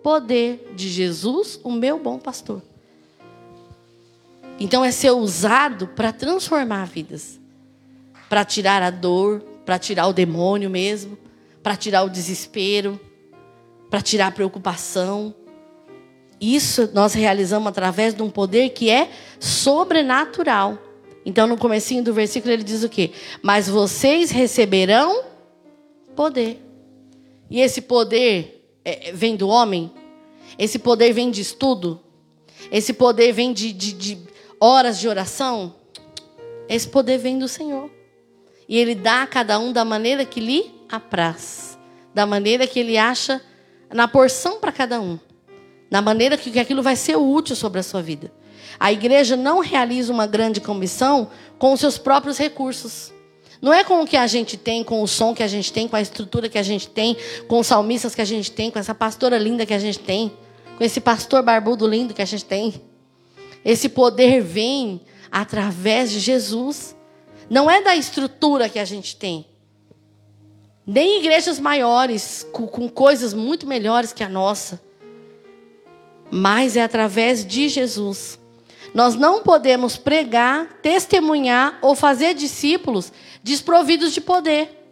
poder 0.00 0.72
de 0.76 0.88
Jesus, 0.88 1.58
o 1.64 1.72
meu 1.72 1.98
bom 1.98 2.20
pastor. 2.20 2.62
Então 4.60 4.84
é 4.84 4.92
ser 4.92 5.10
usado 5.10 5.88
para 5.88 6.12
transformar 6.12 6.84
vidas, 6.84 7.40
para 8.28 8.44
tirar 8.44 8.80
a 8.80 8.90
dor, 8.90 9.40
para 9.66 9.76
tirar 9.76 10.06
o 10.06 10.12
demônio 10.12 10.70
mesmo, 10.70 11.18
para 11.64 11.76
tirar 11.76 12.04
o 12.04 12.10
desespero, 12.10 13.00
para 13.88 14.02
tirar 14.02 14.26
a 14.26 14.30
preocupação. 14.30 15.34
Isso 16.38 16.90
nós 16.92 17.14
realizamos 17.14 17.66
através 17.66 18.14
de 18.14 18.22
um 18.22 18.28
poder 18.28 18.68
que 18.68 18.90
é 18.90 19.10
sobrenatural. 19.40 20.78
Então 21.24 21.46
no 21.46 21.56
comecinho 21.56 22.04
do 22.04 22.12
versículo 22.12 22.52
ele 22.52 22.62
diz 22.62 22.84
o 22.84 22.88
quê? 22.90 23.12
Mas 23.40 23.66
vocês 23.66 24.30
receberão 24.30 25.24
poder. 26.14 26.60
E 27.48 27.62
esse 27.62 27.80
poder 27.80 28.62
é, 28.84 29.10
vem 29.12 29.34
do 29.34 29.48
homem? 29.48 29.90
Esse 30.58 30.78
poder 30.78 31.14
vem 31.14 31.30
de 31.30 31.40
estudo? 31.40 31.98
Esse 32.70 32.92
poder 32.92 33.32
vem 33.32 33.54
de, 33.54 33.72
de, 33.72 33.92
de 33.94 34.18
horas 34.60 34.98
de 35.00 35.08
oração? 35.08 35.74
Esse 36.68 36.86
poder 36.86 37.16
vem 37.16 37.38
do 37.38 37.48
Senhor. 37.48 37.90
E 38.68 38.76
Ele 38.76 38.94
dá 38.94 39.22
a 39.22 39.26
cada 39.26 39.58
um 39.58 39.72
da 39.72 39.84
maneira 39.84 40.26
que 40.26 40.40
lhe 40.40 40.73
apraz, 40.88 41.78
da 42.14 42.26
maneira 42.26 42.66
que 42.66 42.78
ele 42.78 42.96
acha, 42.96 43.40
na 43.92 44.08
porção 44.08 44.58
para 44.58 44.72
cada 44.72 45.00
um, 45.00 45.18
na 45.90 46.02
maneira 46.02 46.36
que 46.36 46.58
aquilo 46.58 46.82
vai 46.82 46.96
ser 46.96 47.16
útil 47.16 47.54
sobre 47.54 47.80
a 47.80 47.82
sua 47.82 48.02
vida. 48.02 48.32
A 48.78 48.92
igreja 48.92 49.36
não 49.36 49.60
realiza 49.60 50.12
uma 50.12 50.26
grande 50.26 50.60
comissão 50.60 51.30
com 51.58 51.72
os 51.72 51.80
seus 51.80 51.98
próprios 51.98 52.38
recursos. 52.38 53.12
Não 53.62 53.72
é 53.72 53.84
com 53.84 54.02
o 54.02 54.06
que 54.06 54.16
a 54.16 54.26
gente 54.26 54.56
tem, 54.56 54.82
com 54.82 55.02
o 55.02 55.06
som 55.06 55.34
que 55.34 55.42
a 55.42 55.46
gente 55.46 55.72
tem, 55.72 55.88
com 55.88 55.96
a 55.96 56.00
estrutura 56.00 56.48
que 56.48 56.58
a 56.58 56.62
gente 56.62 56.88
tem, 56.88 57.16
com 57.46 57.60
os 57.60 57.66
salmistas 57.66 58.14
que 58.14 58.20
a 58.20 58.24
gente 58.24 58.50
tem, 58.50 58.70
com 58.70 58.78
essa 58.78 58.94
pastora 58.94 59.38
linda 59.38 59.64
que 59.64 59.72
a 59.72 59.78
gente 59.78 59.98
tem, 59.98 60.32
com 60.76 60.84
esse 60.84 61.00
pastor 61.00 61.42
barbudo 61.42 61.86
lindo 61.86 62.12
que 62.12 62.22
a 62.22 62.26
gente 62.26 62.44
tem. 62.44 62.82
Esse 63.64 63.88
poder 63.88 64.42
vem 64.42 65.00
através 65.30 66.10
de 66.10 66.20
Jesus. 66.20 66.94
Não 67.48 67.70
é 67.70 67.80
da 67.80 67.96
estrutura 67.96 68.68
que 68.68 68.78
a 68.78 68.84
gente 68.84 69.16
tem. 69.16 69.46
Nem 70.86 71.20
igrejas 71.20 71.58
maiores, 71.58 72.46
com, 72.52 72.66
com 72.66 72.88
coisas 72.88 73.32
muito 73.32 73.66
melhores 73.66 74.12
que 74.12 74.22
a 74.22 74.28
nossa. 74.28 74.80
Mas 76.30 76.76
é 76.76 76.82
através 76.82 77.44
de 77.44 77.68
Jesus. 77.68 78.38
Nós 78.92 79.14
não 79.14 79.42
podemos 79.42 79.96
pregar, 79.96 80.78
testemunhar 80.82 81.78
ou 81.82 81.94
fazer 81.94 82.34
discípulos 82.34 83.12
desprovidos 83.42 84.12
de 84.12 84.20
poder. 84.20 84.82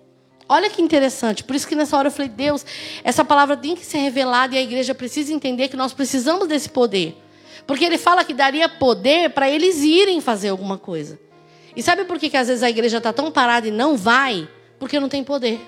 Olha 0.49 0.69
que 0.69 0.83
interessante. 0.83 1.45
Por 1.45 1.55
isso 1.55 1.69
que 1.69 1.75
nessa 1.75 1.97
hora 1.97 2.09
eu 2.09 2.13
falei, 2.13 2.29
Deus, 2.29 2.67
essa 3.05 3.25
palavra 3.25 3.57
tem 3.57 3.77
que 3.77 3.87
ser 3.87 3.99
revelada 3.99 4.55
e 4.55 4.59
a 4.59 4.63
igreja 4.63 4.95
precisa 4.95 5.33
entender 5.33 5.69
que 5.69 5.77
nós 5.77 5.93
precisamos 5.93 6.49
desse 6.49 6.69
poder. 6.69 7.17
Porque 7.67 7.85
ele 7.85 7.97
fala 7.97 8.25
que 8.25 8.35
daria 8.35 8.69
poder 8.69 9.31
para 9.31 9.49
eles 9.49 9.79
irem 9.83 10.21
fazer 10.21 10.49
alguma 10.49 10.77
coisa. 10.77 11.19
E 11.77 11.83
sabe 11.83 12.05
por 12.05 12.19
que, 12.19 12.29
que 12.29 12.37
às 12.37 12.49
vezes 12.49 12.63
a 12.63 12.69
igreja 12.69 12.99
está 12.99 13.13
tão 13.13 13.31
parada 13.31 13.69
e 13.69 13.71
não 13.71 13.97
vai? 13.97 14.49
Porque 14.79 14.99
não 14.99 15.09
tem 15.09 15.23
poder. 15.23 15.61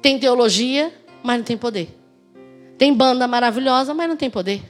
Tem 0.00 0.18
teologia, 0.18 0.92
mas 1.22 1.38
não 1.38 1.44
tem 1.44 1.56
poder. 1.56 1.96
Tem 2.76 2.94
banda 2.94 3.26
maravilhosa, 3.26 3.92
mas 3.92 4.08
não 4.08 4.16
tem 4.16 4.30
poder. 4.30 4.62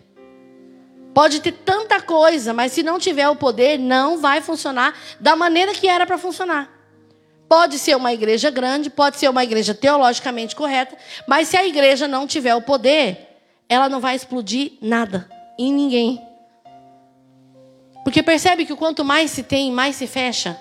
Pode 1.12 1.40
ter 1.40 1.52
tanta 1.52 2.00
coisa, 2.00 2.54
mas 2.54 2.72
se 2.72 2.82
não 2.82 2.98
tiver 2.98 3.28
o 3.28 3.36
poder, 3.36 3.78
não 3.78 4.18
vai 4.18 4.40
funcionar 4.40 4.94
da 5.18 5.34
maneira 5.34 5.72
que 5.74 5.88
era 5.88 6.06
para 6.06 6.16
funcionar. 6.16 6.70
Pode 7.48 7.78
ser 7.78 7.96
uma 7.96 8.12
igreja 8.12 8.50
grande, 8.50 8.90
pode 8.90 9.16
ser 9.16 9.28
uma 9.28 9.42
igreja 9.42 9.74
teologicamente 9.74 10.54
correta, 10.54 10.96
mas 11.26 11.48
se 11.48 11.56
a 11.56 11.66
igreja 11.66 12.06
não 12.06 12.26
tiver 12.26 12.54
o 12.54 12.62
poder, 12.62 13.36
ela 13.68 13.88
não 13.88 14.00
vai 14.00 14.14
explodir 14.14 14.72
nada 14.80 15.28
em 15.58 15.72
ninguém. 15.72 16.22
Porque 18.04 18.22
percebe 18.22 18.64
que 18.64 18.76
quanto 18.76 19.04
mais 19.04 19.30
se 19.30 19.42
tem, 19.42 19.72
mais 19.72 19.96
se 19.96 20.06
fecha. 20.06 20.58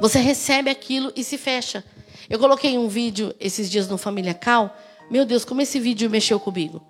Você 0.00 0.18
recebe 0.18 0.70
aquilo 0.70 1.12
e 1.16 1.24
se 1.24 1.36
fecha. 1.36 1.82
Eu 2.28 2.38
coloquei 2.38 2.76
um 2.76 2.88
vídeo 2.88 3.34
esses 3.38 3.70
dias 3.70 3.88
no 3.88 3.96
Família 3.96 4.34
Cal. 4.34 4.76
Meu 5.10 5.24
Deus, 5.24 5.44
como 5.44 5.60
esse 5.60 5.78
vídeo 5.78 6.10
mexeu 6.10 6.40
comigo. 6.40 6.82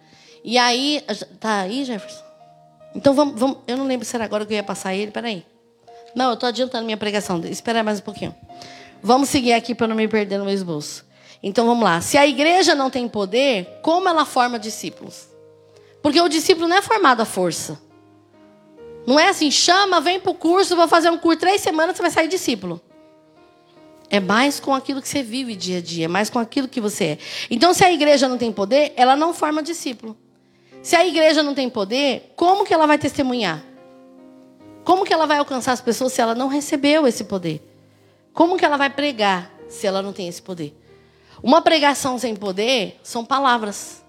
E 0.44 0.56
aí. 0.56 1.04
Tá 1.38 1.60
aí, 1.60 1.84
Jefferson? 1.84 2.22
Então 2.94 3.14
vamos. 3.14 3.38
vamos 3.38 3.58
eu 3.66 3.76
não 3.76 3.86
lembro 3.86 4.06
se 4.06 4.14
era 4.16 4.24
agora 4.24 4.46
que 4.46 4.52
eu 4.52 4.56
ia 4.56 4.62
passar 4.62 4.94
ele. 4.94 5.10
Peraí. 5.10 5.44
Não, 6.14 6.28
eu 6.28 6.34
estou 6.34 6.48
adiantando 6.48 6.84
minha 6.84 6.96
pregação. 6.96 7.40
Espera 7.44 7.82
mais 7.82 7.98
um 7.98 8.02
pouquinho. 8.02 8.34
Vamos 9.02 9.28
seguir 9.28 9.52
aqui 9.52 9.74
para 9.74 9.86
não 9.86 9.96
me 9.96 10.08
perder 10.08 10.38
no 10.38 10.44
meu 10.44 10.54
esboço. 10.54 11.04
Então 11.42 11.66
vamos 11.66 11.84
lá. 11.84 12.00
Se 12.00 12.16
a 12.16 12.26
igreja 12.26 12.74
não 12.74 12.88
tem 12.88 13.06
poder, 13.08 13.80
como 13.82 14.08
ela 14.08 14.24
forma 14.24 14.58
discípulos? 14.58 15.28
Porque 16.02 16.20
o 16.20 16.28
discípulo 16.28 16.66
não 16.66 16.76
é 16.76 16.82
formado 16.82 17.20
à 17.20 17.24
força. 17.24 17.78
Não 19.06 19.20
é 19.20 19.28
assim, 19.28 19.50
chama, 19.50 20.00
vem 20.00 20.18
para 20.18 20.32
o 20.32 20.34
curso, 20.34 20.74
vou 20.74 20.88
fazer 20.88 21.10
um 21.10 21.18
curso, 21.18 21.38
três 21.38 21.60
semanas 21.60 21.96
você 21.96 22.02
vai 22.02 22.10
sair 22.10 22.28
discípulo. 22.28 22.80
É 24.08 24.20
mais 24.20 24.60
com 24.60 24.74
aquilo 24.74 25.02
que 25.02 25.08
você 25.08 25.22
vive 25.22 25.56
dia 25.56 25.78
a 25.78 25.80
dia, 25.80 26.04
é 26.04 26.08
mais 26.08 26.30
com 26.30 26.38
aquilo 26.38 26.68
que 26.68 26.80
você 26.80 27.04
é. 27.04 27.18
Então, 27.50 27.74
se 27.74 27.84
a 27.84 27.92
igreja 27.92 28.28
não 28.28 28.38
tem 28.38 28.52
poder, 28.52 28.92
ela 28.96 29.16
não 29.16 29.34
forma 29.34 29.62
discípulo. 29.62 30.16
Se 30.82 30.94
a 30.94 31.04
igreja 31.04 31.42
não 31.42 31.54
tem 31.54 31.68
poder, 31.68 32.32
como 32.36 32.64
que 32.64 32.72
ela 32.72 32.86
vai 32.86 32.98
testemunhar? 32.98 33.62
Como 34.84 35.04
que 35.04 35.12
ela 35.12 35.26
vai 35.26 35.38
alcançar 35.38 35.72
as 35.72 35.80
pessoas 35.80 36.12
se 36.12 36.20
ela 36.20 36.34
não 36.34 36.46
recebeu 36.46 37.08
esse 37.08 37.24
poder? 37.24 37.60
Como 38.32 38.56
que 38.56 38.64
ela 38.64 38.76
vai 38.76 38.88
pregar 38.88 39.50
se 39.68 39.84
ela 39.84 40.00
não 40.00 40.12
tem 40.12 40.28
esse 40.28 40.40
poder? 40.40 40.72
Uma 41.42 41.60
pregação 41.60 42.16
sem 42.18 42.36
poder 42.36 43.00
são 43.02 43.24
palavras. 43.24 44.04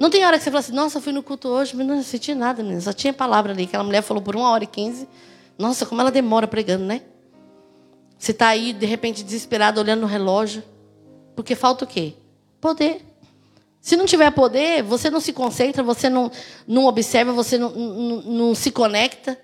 Não 0.00 0.08
tem 0.08 0.24
hora 0.24 0.38
que 0.38 0.44
você 0.44 0.50
fala 0.50 0.60
assim, 0.60 0.72
nossa, 0.72 0.96
eu 0.96 1.02
fui 1.02 1.12
no 1.12 1.22
culto 1.22 1.48
hoje, 1.48 1.76
mas 1.76 1.86
não 1.86 2.02
senti 2.02 2.34
nada, 2.34 2.62
menina. 2.62 2.80
só 2.80 2.92
tinha 2.92 3.12
palavra 3.12 3.52
ali. 3.52 3.64
Aquela 3.64 3.84
mulher 3.84 4.00
falou 4.00 4.22
por 4.22 4.34
uma 4.34 4.48
hora 4.48 4.64
e 4.64 4.66
quinze. 4.66 5.06
Nossa, 5.58 5.84
como 5.84 6.00
ela 6.00 6.10
demora 6.10 6.48
pregando, 6.48 6.84
né? 6.84 7.02
Você 8.22 8.30
está 8.30 8.46
aí, 8.46 8.72
de 8.72 8.86
repente, 8.86 9.24
desesperado, 9.24 9.80
olhando 9.80 10.02
no 10.02 10.06
relógio. 10.06 10.62
Porque 11.34 11.56
falta 11.56 11.84
o 11.84 11.88
quê? 11.88 12.12
Poder. 12.60 13.04
Se 13.80 13.96
não 13.96 14.06
tiver 14.06 14.30
poder, 14.30 14.80
você 14.80 15.10
não 15.10 15.18
se 15.18 15.32
concentra, 15.32 15.82
você 15.82 16.08
não, 16.08 16.30
não 16.64 16.84
observa, 16.84 17.32
você 17.32 17.58
não, 17.58 17.70
não, 17.70 18.22
não 18.22 18.54
se 18.54 18.70
conecta. 18.70 19.36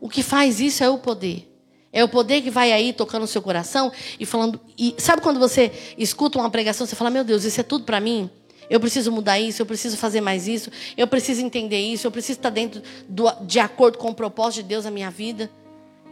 O 0.00 0.08
que 0.08 0.22
faz 0.22 0.58
isso 0.58 0.82
é 0.82 0.88
o 0.88 0.96
poder. 0.96 1.54
É 1.92 2.02
o 2.02 2.08
poder 2.08 2.40
que 2.40 2.50
vai 2.50 2.72
aí 2.72 2.94
tocando 2.94 3.24
o 3.24 3.26
seu 3.26 3.42
coração 3.42 3.92
e 4.18 4.24
falando. 4.24 4.58
E 4.78 4.94
sabe 4.96 5.20
quando 5.20 5.38
você 5.38 5.70
escuta 5.98 6.38
uma 6.38 6.48
pregação, 6.48 6.86
você 6.86 6.96
fala: 6.96 7.10
Meu 7.10 7.24
Deus, 7.24 7.44
isso 7.44 7.60
é 7.60 7.62
tudo 7.62 7.84
para 7.84 8.00
mim? 8.00 8.30
Eu 8.70 8.80
preciso 8.80 9.12
mudar 9.12 9.38
isso, 9.38 9.60
eu 9.60 9.66
preciso 9.66 9.98
fazer 9.98 10.22
mais 10.22 10.48
isso, 10.48 10.70
eu 10.96 11.06
preciso 11.06 11.42
entender 11.42 11.80
isso, 11.80 12.06
eu 12.06 12.10
preciso 12.10 12.38
estar 12.38 12.48
dentro 12.48 12.80
do, 13.06 13.30
de 13.42 13.60
acordo 13.60 13.98
com 13.98 14.08
o 14.08 14.14
propósito 14.14 14.62
de 14.62 14.68
Deus 14.70 14.86
na 14.86 14.90
minha 14.90 15.10
vida. 15.10 15.50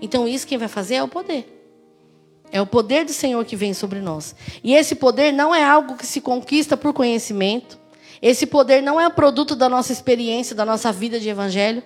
Então, 0.02 0.28
isso 0.28 0.46
quem 0.46 0.58
vai 0.58 0.68
fazer 0.68 0.96
é 0.96 1.02
o 1.02 1.08
poder. 1.08 1.55
É 2.56 2.60
o 2.62 2.66
poder 2.66 3.04
do 3.04 3.12
Senhor 3.12 3.44
que 3.44 3.54
vem 3.54 3.74
sobre 3.74 4.00
nós. 4.00 4.34
E 4.64 4.74
esse 4.74 4.94
poder 4.94 5.30
não 5.30 5.54
é 5.54 5.62
algo 5.62 5.94
que 5.94 6.06
se 6.06 6.22
conquista 6.22 6.74
por 6.74 6.94
conhecimento. 6.94 7.78
Esse 8.22 8.46
poder 8.46 8.82
não 8.82 8.98
é 8.98 9.10
produto 9.10 9.54
da 9.54 9.68
nossa 9.68 9.92
experiência, 9.92 10.56
da 10.56 10.64
nossa 10.64 10.90
vida 10.90 11.20
de 11.20 11.28
evangelho. 11.28 11.82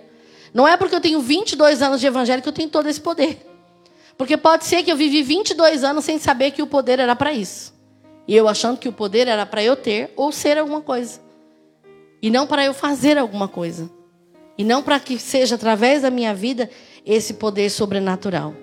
Não 0.55 0.69
é 0.69 0.77
porque 0.77 0.95
eu 0.95 1.01
tenho 1.01 1.19
22 1.21 1.83
anos 1.83 2.01
de 2.01 2.07
evangelho 2.07 2.41
que 2.41 2.49
eu 2.49 2.53
tenho 2.53 2.69
todo 2.69 2.89
esse 2.89 3.01
poder. 3.01 3.45
Porque 4.17 4.37
pode 4.37 4.65
ser 4.65 4.85
que 4.85 4.93
eu 4.93 4.97
vivi 4.97 5.25
22 5.25 5.83
anos 5.83 6.05
sem 6.05 6.21
saber 6.21 6.53
que 6.53 6.63
o 6.63 6.69
poder 6.69 7.01
era 7.01 7.17
para 7.17 7.33
isso. 7.33 7.75
E 8.29 8.37
eu 8.37 8.47
achando 8.47 8.79
que 8.79 8.89
o 8.89 8.93
poder 8.93 9.27
era 9.27 9.45
para 9.45 9.65
eu 9.65 9.75
ter 9.75 10.13
ou 10.15 10.31
ser 10.31 10.57
alguma 10.57 10.81
coisa. 10.81 11.21
E 12.23 12.31
não 12.31 12.47
para 12.47 12.65
eu 12.65 12.73
fazer 12.73 13.19
alguma 13.19 13.49
coisa. 13.49 13.91
E 14.57 14.63
não 14.63 14.85
para 14.85 15.01
que 15.01 15.19
seja 15.19 15.57
através 15.57 16.03
da 16.03 16.13
minha 16.13 16.33
vida 16.33 16.71
esse 17.05 17.35
poder 17.35 17.71
sobrenatural. 17.71 18.55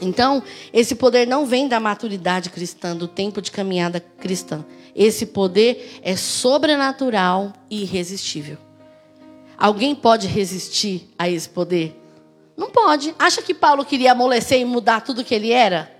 Então, 0.00 0.42
esse 0.72 0.94
poder 0.94 1.26
não 1.26 1.46
vem 1.46 1.68
da 1.68 1.80
maturidade 1.80 2.50
cristã, 2.50 2.94
do 2.94 3.08
tempo 3.08 3.40
de 3.40 3.50
caminhada 3.50 4.00
cristã. 4.00 4.64
Esse 4.94 5.26
poder 5.26 6.00
é 6.02 6.16
sobrenatural 6.16 7.52
e 7.70 7.82
irresistível. 7.82 8.58
Alguém 9.56 9.94
pode 9.94 10.26
resistir 10.26 11.08
a 11.18 11.28
esse 11.28 11.48
poder? 11.48 11.98
Não 12.56 12.70
pode. 12.70 13.14
Acha 13.18 13.40
que 13.42 13.54
Paulo 13.54 13.84
queria 13.84 14.12
amolecer 14.12 14.60
e 14.60 14.64
mudar 14.64 15.00
tudo 15.00 15.24
que 15.24 15.34
ele 15.34 15.50
era? 15.50 15.90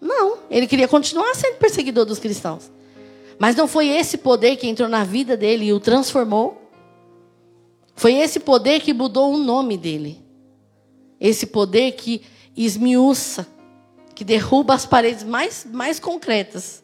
Não. 0.00 0.38
Ele 0.50 0.66
queria 0.66 0.88
continuar 0.88 1.34
sendo 1.34 1.56
perseguidor 1.56 2.04
dos 2.04 2.18
cristãos. 2.18 2.70
Mas 3.38 3.54
não 3.54 3.68
foi 3.68 3.88
esse 3.88 4.18
poder 4.18 4.56
que 4.56 4.66
entrou 4.66 4.88
na 4.88 5.04
vida 5.04 5.36
dele 5.36 5.66
e 5.66 5.72
o 5.72 5.78
transformou. 5.80 6.60
Foi 7.94 8.14
esse 8.14 8.40
poder 8.40 8.80
que 8.80 8.92
mudou 8.92 9.32
o 9.32 9.38
nome 9.38 9.76
dele. 9.76 10.20
Esse 11.20 11.46
poder 11.46 11.92
que 11.92 12.22
esmiuça, 12.64 13.46
que 14.14 14.24
derruba 14.24 14.74
as 14.74 14.84
paredes 14.84 15.22
mais, 15.22 15.66
mais 15.70 16.00
concretas. 16.00 16.82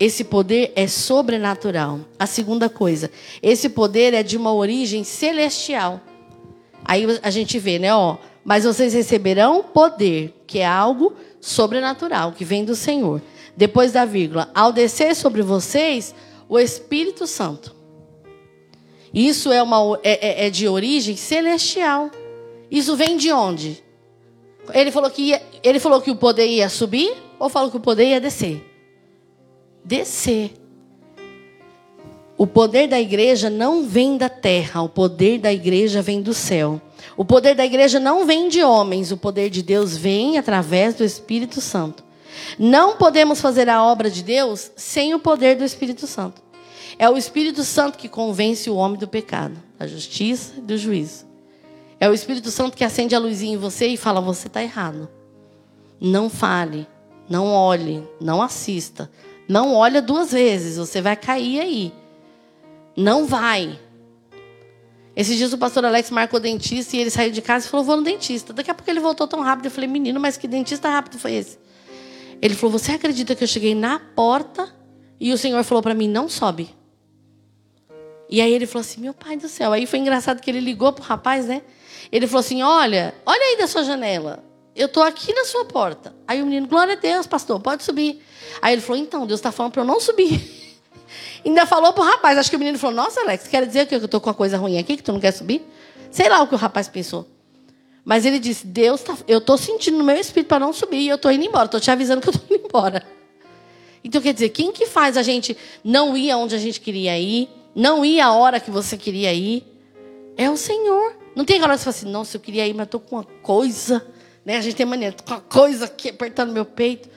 Esse 0.00 0.24
poder 0.24 0.72
é 0.74 0.86
sobrenatural. 0.86 2.00
A 2.18 2.26
segunda 2.26 2.68
coisa, 2.68 3.10
esse 3.42 3.68
poder 3.68 4.14
é 4.14 4.22
de 4.22 4.36
uma 4.36 4.52
origem 4.52 5.04
celestial. 5.04 6.00
Aí 6.84 7.04
a 7.22 7.30
gente 7.30 7.58
vê, 7.58 7.78
né? 7.78 7.94
Ó, 7.94 8.16
mas 8.44 8.64
vocês 8.64 8.94
receberão 8.94 9.62
poder, 9.62 10.34
que 10.46 10.60
é 10.60 10.66
algo 10.66 11.14
sobrenatural, 11.40 12.32
que 12.32 12.44
vem 12.44 12.64
do 12.64 12.74
Senhor. 12.74 13.20
Depois 13.56 13.92
da 13.92 14.04
vírgula, 14.04 14.50
ao 14.54 14.72
descer 14.72 15.14
sobre 15.14 15.42
vocês 15.42 16.14
o 16.48 16.58
Espírito 16.58 17.26
Santo. 17.26 17.74
Isso 19.12 19.50
é, 19.50 19.62
uma, 19.62 19.98
é, 20.02 20.44
é, 20.44 20.46
é 20.46 20.50
de 20.50 20.68
origem 20.68 21.16
celestial. 21.16 22.10
Isso 22.70 22.96
vem 22.96 23.16
de 23.16 23.32
onde? 23.32 23.82
Ele 24.72 24.90
falou 24.90 25.10
que 25.10 25.22
ia, 25.22 25.42
ele 25.62 25.78
falou 25.78 26.00
que 26.00 26.10
o 26.10 26.16
poder 26.16 26.46
ia 26.46 26.68
subir 26.68 27.14
ou 27.38 27.48
falou 27.48 27.70
que 27.70 27.76
o 27.76 27.80
poder 27.80 28.08
ia 28.08 28.20
descer? 28.20 28.64
Descer. 29.84 30.52
O 32.38 32.46
poder 32.46 32.86
da 32.86 33.00
igreja 33.00 33.48
não 33.48 33.84
vem 33.84 34.18
da 34.18 34.28
terra, 34.28 34.82
o 34.82 34.88
poder 34.88 35.38
da 35.38 35.52
igreja 35.52 36.02
vem 36.02 36.20
do 36.20 36.34
céu. 36.34 36.80
O 37.16 37.24
poder 37.24 37.54
da 37.54 37.64
igreja 37.64 37.98
não 37.98 38.26
vem 38.26 38.48
de 38.48 38.62
homens, 38.62 39.10
o 39.10 39.16
poder 39.16 39.48
de 39.48 39.62
Deus 39.62 39.96
vem 39.96 40.36
através 40.36 40.94
do 40.94 41.04
Espírito 41.04 41.62
Santo. 41.62 42.04
Não 42.58 42.96
podemos 42.96 43.40
fazer 43.40 43.68
a 43.68 43.82
obra 43.82 44.10
de 44.10 44.22
Deus 44.22 44.70
sem 44.76 45.14
o 45.14 45.18
poder 45.18 45.56
do 45.56 45.64
Espírito 45.64 46.06
Santo. 46.06 46.42
É 46.98 47.08
o 47.08 47.16
Espírito 47.16 47.62
Santo 47.64 47.98
que 47.98 48.08
convence 48.08 48.68
o 48.68 48.76
homem 48.76 48.98
do 48.98 49.08
pecado, 49.08 49.56
da 49.78 49.86
justiça 49.86 50.54
e 50.58 50.60
do 50.60 50.76
juízo. 50.76 51.25
É 51.98 52.08
o 52.08 52.14
Espírito 52.14 52.50
Santo 52.50 52.76
que 52.76 52.84
acende 52.84 53.14
a 53.14 53.18
luzinha 53.18 53.54
em 53.54 53.58
você 53.58 53.86
e 53.86 53.96
fala: 53.96 54.20
você 54.20 54.46
está 54.46 54.62
errado. 54.62 55.08
Não 56.00 56.28
fale, 56.28 56.86
não 57.28 57.46
olhe, 57.46 58.06
não 58.20 58.42
assista. 58.42 59.10
Não 59.48 59.74
olha 59.74 60.02
duas 60.02 60.32
vezes, 60.32 60.76
você 60.76 61.00
vai 61.00 61.16
cair 61.16 61.60
aí. 61.60 61.92
Não 62.96 63.26
vai. 63.26 63.78
Esses 65.14 65.36
dias 65.36 65.52
o 65.52 65.58
pastor 65.58 65.84
Alex 65.84 66.10
marcou 66.10 66.38
dentista 66.38 66.96
e 66.96 67.00
ele 67.00 67.10
saiu 67.10 67.30
de 67.30 67.40
casa 67.40 67.66
e 67.66 67.70
falou: 67.70 67.86
Vou 67.86 67.96
no 67.96 68.02
dentista. 68.02 68.52
Daqui 68.52 68.70
a 68.70 68.74
pouco 68.74 68.90
ele 68.90 69.00
voltou 69.00 69.26
tão 69.26 69.40
rápido. 69.40 69.66
Eu 69.66 69.70
falei: 69.70 69.88
Menino, 69.88 70.20
mas 70.20 70.36
que 70.36 70.46
dentista 70.46 70.90
rápido 70.90 71.18
foi 71.18 71.34
esse? 71.34 71.58
Ele 72.42 72.54
falou: 72.54 72.78
Você 72.78 72.92
acredita 72.92 73.34
que 73.34 73.42
eu 73.42 73.48
cheguei 73.48 73.74
na 73.74 73.98
porta 73.98 74.68
e 75.18 75.32
o 75.32 75.38
Senhor 75.38 75.64
falou 75.64 75.82
para 75.82 75.94
mim: 75.94 76.06
Não 76.06 76.28
sobe. 76.28 76.68
E 78.28 78.42
aí 78.42 78.52
ele 78.52 78.66
falou 78.66 78.82
assim: 78.82 79.00
Meu 79.00 79.14
pai 79.14 79.38
do 79.38 79.48
céu. 79.48 79.72
Aí 79.72 79.86
foi 79.86 79.98
engraçado 79.98 80.40
que 80.42 80.50
ele 80.50 80.60
ligou 80.60 80.92
pro 80.92 81.02
rapaz, 81.02 81.46
né? 81.46 81.62
Ele 82.10 82.26
falou 82.26 82.40
assim: 82.40 82.62
Olha, 82.62 83.14
olha 83.24 83.42
aí 83.42 83.58
da 83.58 83.66
sua 83.66 83.84
janela. 83.84 84.44
Eu 84.74 84.86
estou 84.86 85.02
aqui 85.02 85.32
na 85.32 85.44
sua 85.44 85.64
porta. 85.64 86.14
Aí 86.28 86.42
o 86.42 86.46
menino, 86.46 86.66
glória 86.66 86.92
a 86.92 86.96
Deus, 86.96 87.26
pastor, 87.26 87.58
pode 87.60 87.82
subir. 87.82 88.22
Aí 88.60 88.74
ele 88.74 88.82
falou: 88.82 89.00
Então, 89.00 89.26
Deus 89.26 89.38
está 89.38 89.50
falando 89.50 89.72
para 89.72 89.82
eu 89.82 89.86
não 89.86 89.98
subir. 89.98 90.40
Ainda 91.44 91.64
falou 91.64 91.92
para 91.92 92.02
o 92.02 92.06
rapaz. 92.06 92.38
Acho 92.38 92.50
que 92.50 92.56
o 92.56 92.58
menino 92.58 92.78
falou: 92.78 92.96
Nossa, 92.96 93.20
Alex, 93.20 93.48
quer 93.48 93.66
dizer 93.66 93.86
que 93.86 93.94
eu 93.94 94.04
estou 94.04 94.20
com 94.20 94.28
uma 94.28 94.34
coisa 94.34 94.58
ruim 94.58 94.78
aqui, 94.78 94.96
que 94.96 95.02
tu 95.02 95.12
não 95.12 95.20
quer 95.20 95.32
subir? 95.32 95.66
Sei 96.10 96.28
lá 96.28 96.42
o 96.42 96.48
que 96.48 96.54
o 96.54 96.58
rapaz 96.58 96.88
pensou. 96.88 97.26
Mas 98.04 98.24
ele 98.24 98.38
disse: 98.38 98.66
Deus, 98.66 99.02
tá, 99.02 99.16
eu 99.26 99.38
estou 99.38 99.58
sentindo 99.58 99.98
no 99.98 100.04
meu 100.04 100.16
espírito 100.16 100.48
para 100.48 100.60
não 100.60 100.72
subir 100.72 100.98
e 100.98 101.08
eu 101.08 101.16
estou 101.16 101.32
indo 101.32 101.44
embora. 101.44 101.64
Estou 101.64 101.80
te 101.80 101.90
avisando 101.90 102.20
que 102.20 102.28
eu 102.28 102.34
estou 102.34 102.56
indo 102.56 102.66
embora. 102.66 103.02
Então, 104.04 104.22
quer 104.22 104.32
dizer, 104.32 104.50
quem 104.50 104.70
que 104.70 104.86
faz 104.86 105.16
a 105.16 105.22
gente 105.22 105.56
não 105.82 106.16
ir 106.16 106.30
aonde 106.30 106.54
a 106.54 106.58
gente 106.58 106.80
queria 106.80 107.18
ir, 107.18 107.48
não 107.74 108.04
ir 108.04 108.20
a 108.20 108.32
hora 108.32 108.60
que 108.60 108.70
você 108.70 108.96
queria 108.96 109.34
ir? 109.34 109.66
É 110.36 110.48
o 110.48 110.56
Senhor. 110.56 111.16
Não 111.36 111.44
tem 111.44 111.56
aquela 111.56 111.72
hora 111.72 111.78
que 111.78 111.84
você 111.84 111.92
fala 111.92 111.96
assim, 111.96 112.10
nossa, 112.10 112.36
eu 112.38 112.40
queria 112.40 112.66
ir, 112.66 112.72
mas 112.72 112.86
estou 112.86 112.98
com 112.98 113.16
uma 113.16 113.24
coisa. 113.24 114.04
Né? 114.42 114.56
A 114.56 114.60
gente 114.62 114.74
tem 114.74 114.86
mania, 114.86 115.12
com 115.12 115.34
uma 115.34 115.40
coisa 115.40 115.84
aqui 115.84 116.08
apertando 116.08 116.50
meu 116.50 116.64
peito. 116.64 117.10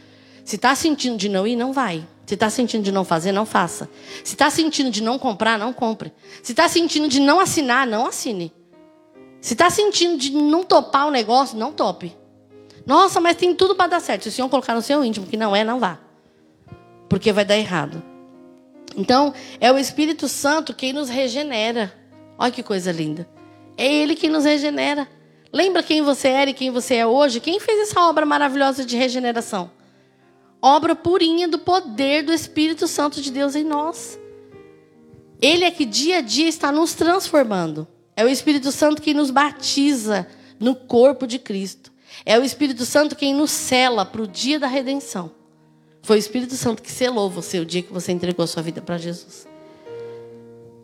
Se 0.43 0.57
está 0.57 0.75
sentindo 0.75 1.15
de 1.15 1.29
não 1.29 1.47
ir, 1.47 1.55
não 1.55 1.71
vai. 1.71 2.05
Se 2.25 2.33
está 2.33 2.49
sentindo 2.49 2.83
de 2.83 2.91
não 2.91 3.05
fazer, 3.05 3.31
não 3.31 3.45
faça. 3.45 3.89
Se 4.21 4.33
está 4.33 4.49
sentindo 4.49 4.91
de 4.91 5.01
não 5.01 5.17
comprar, 5.17 5.57
não 5.57 5.71
compre. 5.71 6.11
Se 6.43 6.51
está 6.51 6.67
sentindo 6.67 7.07
de 7.07 7.21
não 7.21 7.39
assinar, 7.39 7.87
não 7.87 8.05
assine. 8.05 8.51
Se 9.39 9.53
está 9.53 9.69
sentindo 9.69 10.17
de 10.17 10.31
não 10.33 10.63
topar 10.63 11.07
o 11.07 11.11
negócio, 11.11 11.57
não 11.57 11.71
tope. 11.71 12.13
Nossa, 12.85 13.21
mas 13.21 13.37
tem 13.37 13.55
tudo 13.55 13.73
para 13.73 13.91
dar 13.91 13.99
certo. 14.01 14.23
Se 14.23 14.29
o 14.29 14.31
Senhor 14.33 14.49
colocar 14.49 14.75
no 14.75 14.81
seu 14.81 15.03
íntimo 15.03 15.25
que 15.27 15.37
não 15.37 15.55
é, 15.55 15.63
não 15.63 15.79
vá. 15.79 15.97
Porque 17.07 17.31
vai 17.31 17.45
dar 17.45 17.57
errado. 17.57 18.03
Então, 18.97 19.33
é 19.61 19.71
o 19.71 19.77
Espírito 19.77 20.27
Santo 20.27 20.73
quem 20.73 20.91
nos 20.91 21.07
regenera. 21.07 21.93
Olha 22.37 22.51
que 22.51 22.61
coisa 22.61 22.91
linda. 22.91 23.38
É 23.79 23.89
Ele 23.89 24.13
quem 24.13 24.29
nos 24.29 24.43
regenera. 24.43 25.07
Lembra 25.53 25.81
quem 25.81 26.01
você 26.01 26.27
era 26.27 26.49
e 26.49 26.53
quem 26.53 26.69
você 26.69 26.95
é 26.95 27.07
hoje? 27.07 27.39
Quem 27.39 27.61
fez 27.61 27.89
essa 27.89 28.01
obra 28.01 28.25
maravilhosa 28.25 28.83
de 28.83 28.97
regeneração? 28.97 29.71
Obra 30.61 30.93
purinha 30.93 31.47
do 31.47 31.57
poder 31.57 32.23
do 32.23 32.33
Espírito 32.33 32.89
Santo 32.89 33.21
de 33.21 33.31
Deus 33.31 33.55
em 33.55 33.63
nós. 33.63 34.19
Ele 35.41 35.63
é 35.63 35.71
que 35.71 35.85
dia 35.85 36.17
a 36.17 36.21
dia 36.21 36.49
está 36.49 36.73
nos 36.73 36.93
transformando. 36.93 37.87
É 38.17 38.25
o 38.25 38.27
Espírito 38.27 38.69
Santo 38.69 39.01
quem 39.01 39.13
nos 39.13 39.31
batiza 39.31 40.27
no 40.59 40.75
corpo 40.75 41.25
de 41.25 41.39
Cristo. 41.39 41.89
É 42.25 42.37
o 42.37 42.43
Espírito 42.43 42.85
Santo 42.85 43.15
quem 43.15 43.33
nos 43.33 43.49
cela 43.49 44.05
para 44.05 44.21
o 44.21 44.27
dia 44.27 44.59
da 44.59 44.67
redenção. 44.67 45.31
Foi 46.01 46.17
o 46.17 46.19
Espírito 46.19 46.55
Santo 46.55 46.83
que 46.83 46.91
selou 46.91 47.29
você 47.29 47.59
o 47.59 47.65
dia 47.65 47.81
que 47.81 47.93
você 47.93 48.11
entregou 48.11 48.43
a 48.43 48.47
sua 48.47 48.61
vida 48.61 48.81
para 48.81 48.97
Jesus. 48.97 49.47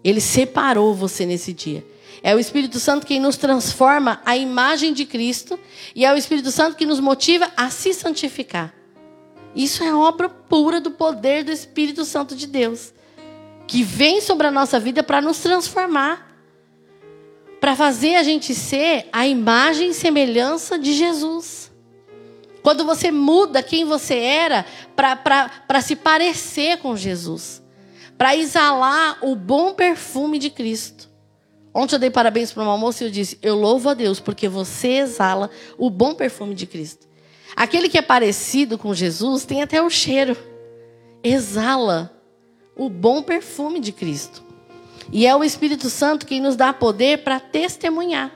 Ele 0.01 0.21
separou 0.21 0.95
você 0.95 1.25
nesse 1.25 1.51
dia. 1.51 1.83
É 2.25 2.33
o 2.33 2.39
Espírito 2.39 2.79
Santo 2.79 3.05
quem 3.05 3.19
nos 3.19 3.37
transforma 3.37 4.19
à 4.25 4.35
imagem 4.35 4.93
de 4.93 5.05
Cristo 5.05 5.59
e 5.93 6.03
é 6.03 6.11
o 6.11 6.17
Espírito 6.17 6.49
Santo 6.49 6.75
que 6.75 6.83
nos 6.83 6.99
motiva 6.99 7.51
a 7.55 7.69
se 7.69 7.93
santificar. 7.93 8.73
Isso 9.55 9.83
é 9.83 9.93
obra 9.93 10.27
pura 10.27 10.81
do 10.81 10.89
poder 10.89 11.43
do 11.43 11.51
Espírito 11.51 12.03
Santo 12.03 12.35
de 12.35 12.47
Deus, 12.47 12.91
que 13.67 13.83
vem 13.83 14.21
sobre 14.21 14.47
a 14.47 14.51
nossa 14.51 14.79
vida 14.79 15.03
para 15.03 15.21
nos 15.21 15.37
transformar, 15.37 16.35
para 17.61 17.75
fazer 17.75 18.15
a 18.15 18.23
gente 18.23 18.55
ser 18.55 19.07
a 19.13 19.27
imagem 19.27 19.91
e 19.91 19.93
semelhança 19.93 20.79
de 20.79 20.93
Jesus. 20.93 21.71
Quando 22.63 22.83
você 22.85 23.11
muda 23.11 23.61
quem 23.61 23.85
você 23.85 24.15
era 24.15 24.65
para 24.95 25.79
se 25.79 25.95
parecer 25.95 26.79
com 26.79 26.97
Jesus, 26.97 27.61
para 28.17 28.35
exalar 28.35 29.19
o 29.21 29.35
bom 29.35 29.75
perfume 29.75 30.39
de 30.39 30.49
Cristo. 30.49 31.04
Ontem 31.77 31.95
eu 31.95 31.99
dei 31.99 32.09
parabéns 32.09 32.53
para 32.53 32.63
uma 32.63 32.77
moça 32.77 33.03
e 33.03 33.07
eu 33.07 33.11
disse: 33.11 33.37
Eu 33.41 33.53
louvo 33.53 33.89
a 33.89 33.93
Deus 33.93 34.17
porque 34.21 34.47
você 34.47 34.87
exala 34.93 35.49
o 35.77 35.89
bom 35.89 36.15
perfume 36.15 36.55
de 36.55 36.65
Cristo. 36.65 37.05
Aquele 37.53 37.89
que 37.89 37.97
é 37.97 38.01
parecido 38.01 38.77
com 38.77 38.93
Jesus 38.93 39.43
tem 39.43 39.61
até 39.61 39.81
o 39.81 39.89
cheiro, 39.89 40.37
exala 41.21 42.13
o 42.77 42.89
bom 42.89 43.21
perfume 43.21 43.81
de 43.81 43.91
Cristo. 43.91 44.41
E 45.11 45.27
é 45.27 45.35
o 45.35 45.43
Espírito 45.43 45.89
Santo 45.89 46.25
quem 46.25 46.39
nos 46.39 46.55
dá 46.55 46.71
poder 46.71 47.23
para 47.23 47.41
testemunhar, 47.41 48.31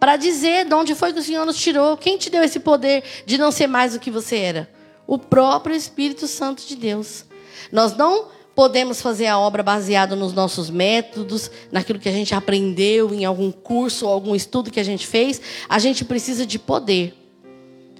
para 0.00 0.16
dizer 0.16 0.64
de 0.64 0.74
onde 0.74 0.94
foi 0.96 1.12
que 1.12 1.20
o 1.20 1.22
Senhor 1.22 1.46
nos 1.46 1.56
tirou, 1.56 1.96
quem 1.96 2.18
te 2.18 2.30
deu 2.30 2.42
esse 2.42 2.58
poder 2.58 3.04
de 3.24 3.38
não 3.38 3.52
ser 3.52 3.68
mais 3.68 3.94
o 3.94 4.00
que 4.00 4.10
você 4.10 4.36
era? 4.38 4.70
O 5.06 5.18
próprio 5.18 5.76
Espírito 5.76 6.26
Santo 6.26 6.66
de 6.66 6.74
Deus. 6.74 7.24
Nós 7.70 7.96
não 7.96 8.33
podemos 8.54 9.02
fazer 9.02 9.26
a 9.26 9.38
obra 9.38 9.62
baseada 9.62 10.14
nos 10.14 10.32
nossos 10.32 10.70
métodos, 10.70 11.50
naquilo 11.72 11.98
que 11.98 12.08
a 12.08 12.12
gente 12.12 12.34
aprendeu 12.34 13.12
em 13.12 13.24
algum 13.24 13.50
curso 13.50 14.06
ou 14.06 14.12
algum 14.12 14.34
estudo 14.34 14.70
que 14.70 14.80
a 14.80 14.84
gente 14.84 15.06
fez. 15.06 15.40
A 15.68 15.78
gente 15.78 16.04
precisa 16.04 16.46
de 16.46 16.58
poder. 16.58 17.14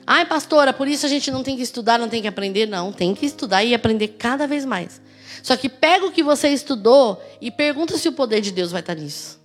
Ai, 0.07 0.27
pastora, 0.27 0.73
por 0.73 0.87
isso 0.87 1.07
a 1.07 1.09
gente 1.09 1.31
não 1.31 1.43
tem 1.43 1.57
que 1.57 1.63
estudar, 1.63 1.99
não 1.99 2.09
tem 2.09 2.23
que 2.23 2.29
aprender. 2.29 2.67
Não, 2.67 2.93
tem 2.93 3.15
que 3.15 3.27
estudar 3.27 3.65
e 3.65 3.75
aprender 3.75 4.09
cada 4.09 4.47
vez 4.47 4.65
mais. 4.65 5.01
Só 5.43 5.57
que 5.57 5.69
pega 5.69 6.07
o 6.07 6.13
que 6.13 6.23
você 6.23 6.49
estudou 6.49 7.23
e 7.41 7.51
pergunta 7.51 7.99
se 7.99 8.09
o 8.09 8.13
poder 8.13 8.41
de 8.41 8.53
Deus 8.53 8.71
vai 8.71 8.81
estar 8.81 8.95
nisso. 8.95 9.41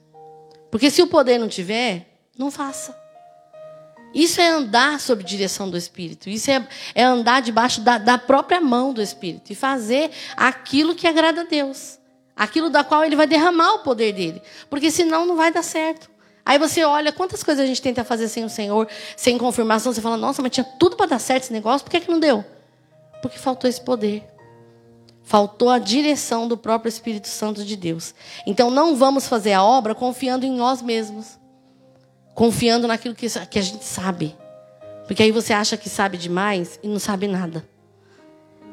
Porque 0.69 0.89
se 0.89 1.01
o 1.01 1.07
poder 1.07 1.39
não 1.39 1.47
tiver, 1.47 2.19
não 2.37 2.51
faça. 2.51 2.98
Isso 4.13 4.41
é 4.41 4.47
andar 4.47 4.99
sob 4.99 5.23
direção 5.23 5.69
do 5.69 5.77
Espírito. 5.77 6.29
Isso 6.29 6.49
é, 6.49 6.67
é 6.95 7.03
andar 7.03 7.41
debaixo 7.41 7.81
da, 7.81 7.97
da, 7.97 8.17
própria 8.17 8.59
mão 8.59 8.93
do 8.93 9.01
Espírito. 9.01 9.51
E 9.51 9.55
fazer 9.55 10.11
aquilo 10.35 10.95
que 10.95 11.07
agrada 11.07 11.41
a 11.41 11.43
Deus. 11.43 11.99
Aquilo 12.35 12.69
da 12.69 12.83
qual 12.83 13.03
ele 13.03 13.15
vai 13.15 13.27
derramar 13.27 13.73
o 13.75 13.79
poder 13.79 14.13
dele. 14.13 14.41
Porque 14.69 14.89
senão 14.89 15.25
não 15.25 15.35
vai 15.35 15.51
dar 15.51 15.63
certo. 15.63 16.09
Aí 16.45 16.57
você 16.57 16.83
olha 16.83 17.11
quantas 17.11 17.43
coisas 17.43 17.63
a 17.63 17.67
gente 17.67 17.81
tenta 17.81 18.03
fazer 18.03 18.27
sem 18.27 18.43
o 18.43 18.49
Senhor, 18.49 18.87
sem 19.15 19.37
confirmação. 19.37 19.93
Você 19.93 20.01
fala, 20.01 20.17
nossa, 20.17 20.41
mas 20.41 20.51
tinha 20.51 20.63
tudo 20.63 20.95
para 20.95 21.05
dar 21.05 21.19
certo 21.19 21.43
esse 21.43 21.53
negócio, 21.53 21.85
por 21.85 21.91
que, 21.91 21.99
que 21.99 22.09
não 22.09 22.19
deu? 22.19 22.43
Porque 23.21 23.37
faltou 23.37 23.69
esse 23.69 23.81
poder. 23.81 24.23
Faltou 25.21 25.69
a 25.69 25.77
direção 25.77 26.47
do 26.47 26.57
próprio 26.57 26.89
Espírito 26.89 27.27
Santo 27.27 27.63
de 27.63 27.75
Deus. 27.75 28.15
Então 28.47 28.71
não 28.71 28.95
vamos 28.95 29.27
fazer 29.27 29.53
a 29.53 29.63
obra 29.63 29.93
confiando 29.93 30.43
em 30.43 30.51
nós 30.51 30.81
mesmos 30.81 31.38
confiando 32.39 32.87
naquilo 32.87 33.13
que, 33.13 33.27
que 33.47 33.59
a 33.59 33.61
gente 33.61 33.83
sabe. 33.83 34.33
Porque 35.05 35.21
aí 35.21 35.29
você 35.29 35.51
acha 35.51 35.75
que 35.75 35.89
sabe 35.89 36.17
demais 36.17 36.79
e 36.81 36.87
não 36.87 36.97
sabe 36.97 37.27
nada. 37.27 37.67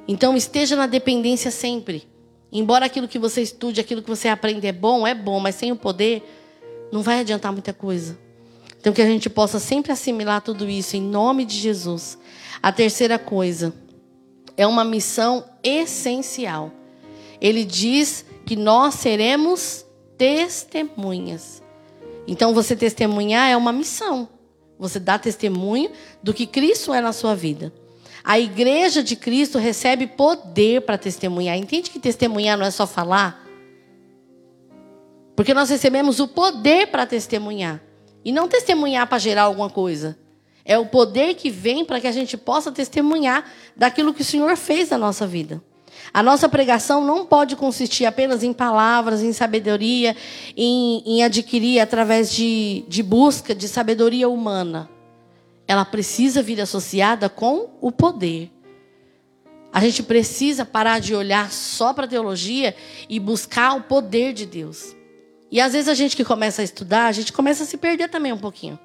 Então 0.07 0.37
esteja 0.37 0.77
na 0.77 0.87
dependência 0.87 1.51
sempre. 1.51 2.09
Embora 2.53 2.87
aquilo 2.87 3.09
que 3.09 3.19
você 3.19 3.43
estude, 3.43 3.81
aquilo 3.81 4.03
que 4.03 4.09
você 4.09 4.29
aprende 4.29 4.69
é 4.69 4.73
bom, 4.73 5.05
é 5.05 5.17
bom, 5.17 5.41
mas 5.41 5.57
sem 5.57 5.73
o 5.73 5.77
poder, 5.77 6.23
não 6.93 7.03
vai 7.03 7.19
adiantar 7.19 7.51
muita 7.51 7.73
coisa. 7.73 8.17
Então 8.79 8.93
que 8.93 9.03
a 9.03 9.07
gente 9.07 9.29
possa 9.29 9.59
sempre 9.59 9.91
assimilar 9.91 10.43
tudo 10.43 10.71
isso 10.71 10.97
em 10.97 11.03
nome 11.03 11.45
de 11.45 11.57
Jesus. 11.57 12.17
A 12.63 12.71
terceira 12.71 13.19
coisa 13.19 13.75
é 14.57 14.65
uma 14.65 14.85
missão 14.85 15.45
essencial. 15.65 16.71
Ele 17.41 17.65
diz 17.65 18.25
que 18.47 18.55
nós 18.55 18.95
seremos 18.95 19.85
testemunhas. 20.17 21.66
Então, 22.27 22.53
você 22.53 22.75
testemunhar 22.75 23.51
é 23.51 23.57
uma 23.57 23.73
missão. 23.73 24.29
Você 24.79 24.99
dá 24.99 25.19
testemunho 25.19 25.91
do 26.23 26.35
que 26.35 26.47
Cristo 26.47 26.93
é 26.93 27.01
na 27.01 27.13
sua 27.13 27.35
vida. 27.35 27.73
A 28.23 28.39
igreja 28.39 29.03
de 29.03 29.15
Cristo 29.15 29.59
recebe 29.59 30.07
poder 30.07 30.83
para 30.83 30.99
testemunhar. 30.99 31.57
Entende 31.57 31.91
que 31.91 31.99
testemunhar 31.99 32.59
não 32.59 32.67
é 32.67 32.71
só 32.71 32.87
falar? 32.87 33.47
Porque 35.37 35.55
nós 35.55 35.71
recebemos 35.71 36.19
o 36.19 36.27
poder 36.27 36.89
para 36.89 37.07
testemunhar. 37.07 37.81
E 38.25 38.33
não 38.33 38.49
testemunhar 38.49 39.07
para 39.07 39.19
gerar 39.19 39.43
alguma 39.43 39.71
coisa. 39.71 40.19
É 40.65 40.77
o 40.77 40.87
poder 40.87 41.35
que 41.35 41.49
vem 41.49 41.85
para 41.85 42.01
que 42.01 42.09
a 42.09 42.13
gente 42.13 42.37
possa 42.37 42.73
testemunhar 42.73 43.49
daquilo 43.77 44.13
que 44.13 44.23
o 44.23 44.25
Senhor 44.25 44.57
fez 44.57 44.91
na 44.91 44.99
nossa 44.99 45.25
vida. 45.25 45.63
A 46.13 46.23
nossa 46.23 46.49
pregação 46.49 47.05
não 47.05 47.27
pode 47.27 47.57
consistir 47.57 48.05
apenas 48.05 48.43
em 48.43 48.53
palavras, 48.53 49.23
em 49.23 49.33
sabedoria, 49.33 50.17
em, 50.57 51.03
em 51.05 51.25
adquirir 51.25 51.81
através 51.81 52.33
de, 52.33 52.85
de 52.89 53.03
busca 53.03 53.55
de 53.55 53.69
sabedoria 53.69 54.29
humana. 54.29 54.89
Ela 55.69 55.85
precisa 55.85 56.43
vir 56.43 56.61
associada 56.61 57.29
com 57.29 57.71
o 57.81 57.91
poder. 57.91 58.51
A 59.73 59.81
gente 59.81 60.03
precisa 60.03 60.65
parar 60.65 61.01
de 61.01 61.15
olhar 61.15 61.51
só 61.51 61.93
para 61.93 62.05
a 62.05 62.09
teologia 62.09 62.75
e 63.09 63.21
buscar 63.21 63.75
o 63.75 63.83
poder 63.83 64.33
de 64.33 64.47
Deus. 64.47 64.97
E 65.51 65.61
às 65.61 65.73
vezes 65.73 65.89
a 65.89 65.95
gente 65.95 66.17
que 66.17 66.25
começa 66.25 66.63
a 66.63 66.65
estudar, 66.65 67.07
a 67.07 67.13
gente 67.13 67.33
começa 67.33 67.63
a 67.63 67.67
se 67.67 67.77
perder 67.77 68.09
também 68.09 68.33
um 68.33 68.39
pouquinho. 68.39 68.79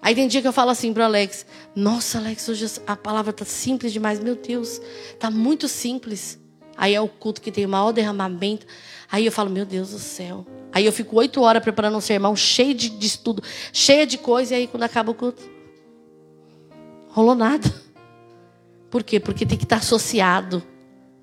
Aí 0.00 0.14
tem 0.14 0.28
dia 0.28 0.40
que 0.40 0.48
eu 0.48 0.52
falo 0.52 0.70
assim 0.70 0.92
para 0.92 1.02
o 1.02 1.06
Alex: 1.06 1.44
Nossa, 1.74 2.18
Alex, 2.18 2.48
hoje 2.48 2.66
a 2.86 2.96
palavra 2.96 3.30
está 3.30 3.44
simples 3.44 3.92
demais. 3.92 4.20
Meu 4.20 4.36
Deus, 4.36 4.80
está 5.12 5.30
muito 5.30 5.68
simples. 5.68 6.38
Aí 6.76 6.94
é 6.94 7.00
o 7.00 7.08
culto 7.08 7.40
que 7.40 7.50
tem 7.50 7.66
o 7.66 7.68
maior 7.68 7.92
derramamento. 7.92 8.66
Aí 9.10 9.26
eu 9.26 9.32
falo: 9.32 9.50
Meu 9.50 9.64
Deus 9.64 9.90
do 9.90 9.98
céu. 9.98 10.46
Aí 10.72 10.86
eu 10.86 10.92
fico 10.92 11.16
oito 11.16 11.40
horas 11.42 11.62
preparando 11.62 11.96
um 11.96 12.00
sermão 12.00 12.36
cheio 12.36 12.74
de, 12.74 12.88
de 12.90 13.06
estudo, 13.06 13.42
cheio 13.72 14.06
de 14.06 14.18
coisa. 14.18 14.54
E 14.54 14.58
aí 14.58 14.66
quando 14.66 14.82
acaba 14.84 15.10
o 15.10 15.14
culto, 15.14 15.42
rolou 17.08 17.34
nada. 17.34 17.72
Por 18.90 19.02
quê? 19.02 19.18
Porque 19.18 19.44
tem 19.44 19.58
que 19.58 19.64
estar 19.64 19.76
associado. 19.76 20.62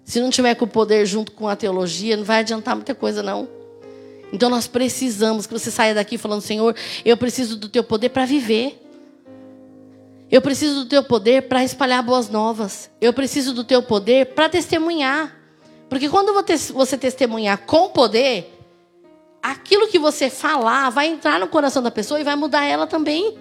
Se 0.04 0.20
não 0.20 0.30
tiver 0.30 0.54
com 0.56 0.66
o 0.66 0.68
poder 0.68 1.06
junto 1.06 1.32
com 1.32 1.48
a 1.48 1.56
teologia, 1.56 2.16
não 2.16 2.24
vai 2.24 2.40
adiantar 2.40 2.76
muita 2.76 2.94
coisa, 2.94 3.24
não. 3.24 3.48
Então 4.36 4.50
nós 4.50 4.68
precisamos 4.68 5.48
que 5.48 5.54
você 5.54 5.72
saia 5.72 5.96
daqui 5.96 6.18
falando: 6.18 6.42
Senhor, 6.42 6.76
eu 7.06 7.16
preciso 7.16 7.56
do 7.56 7.70
teu 7.70 7.84
poder 7.84 8.10
para 8.10 8.26
viver. 8.26 8.82
Eu 10.30 10.42
preciso 10.42 10.84
do 10.84 10.86
teu 10.88 11.04
poder 11.04 11.44
para 11.44 11.64
espalhar 11.64 12.04
boas 12.04 12.30
novas. 12.30 12.90
Eu 13.00 13.14
preciso 13.14 13.54
do 13.54 13.64
teu 13.64 13.82
poder 13.82 14.28
para 14.34 14.50
testemunhar. 14.50 15.34
Porque 15.88 16.10
quando 16.10 16.34
você 16.74 16.98
testemunhar 16.98 17.60
com 17.60 17.90
poder, 17.90 18.52
aquilo 19.42 19.88
que 19.88 19.98
você 19.98 20.30
falar 20.30 20.90
vai 20.90 21.08
entrar 21.08 21.40
no 21.40 21.48
coração 21.48 21.82
da 21.82 21.92
pessoa 21.92 22.20
e 22.20 22.24
vai 22.24 22.36
mudar 22.36 22.66
ela 22.66 22.86
também. 22.86 23.38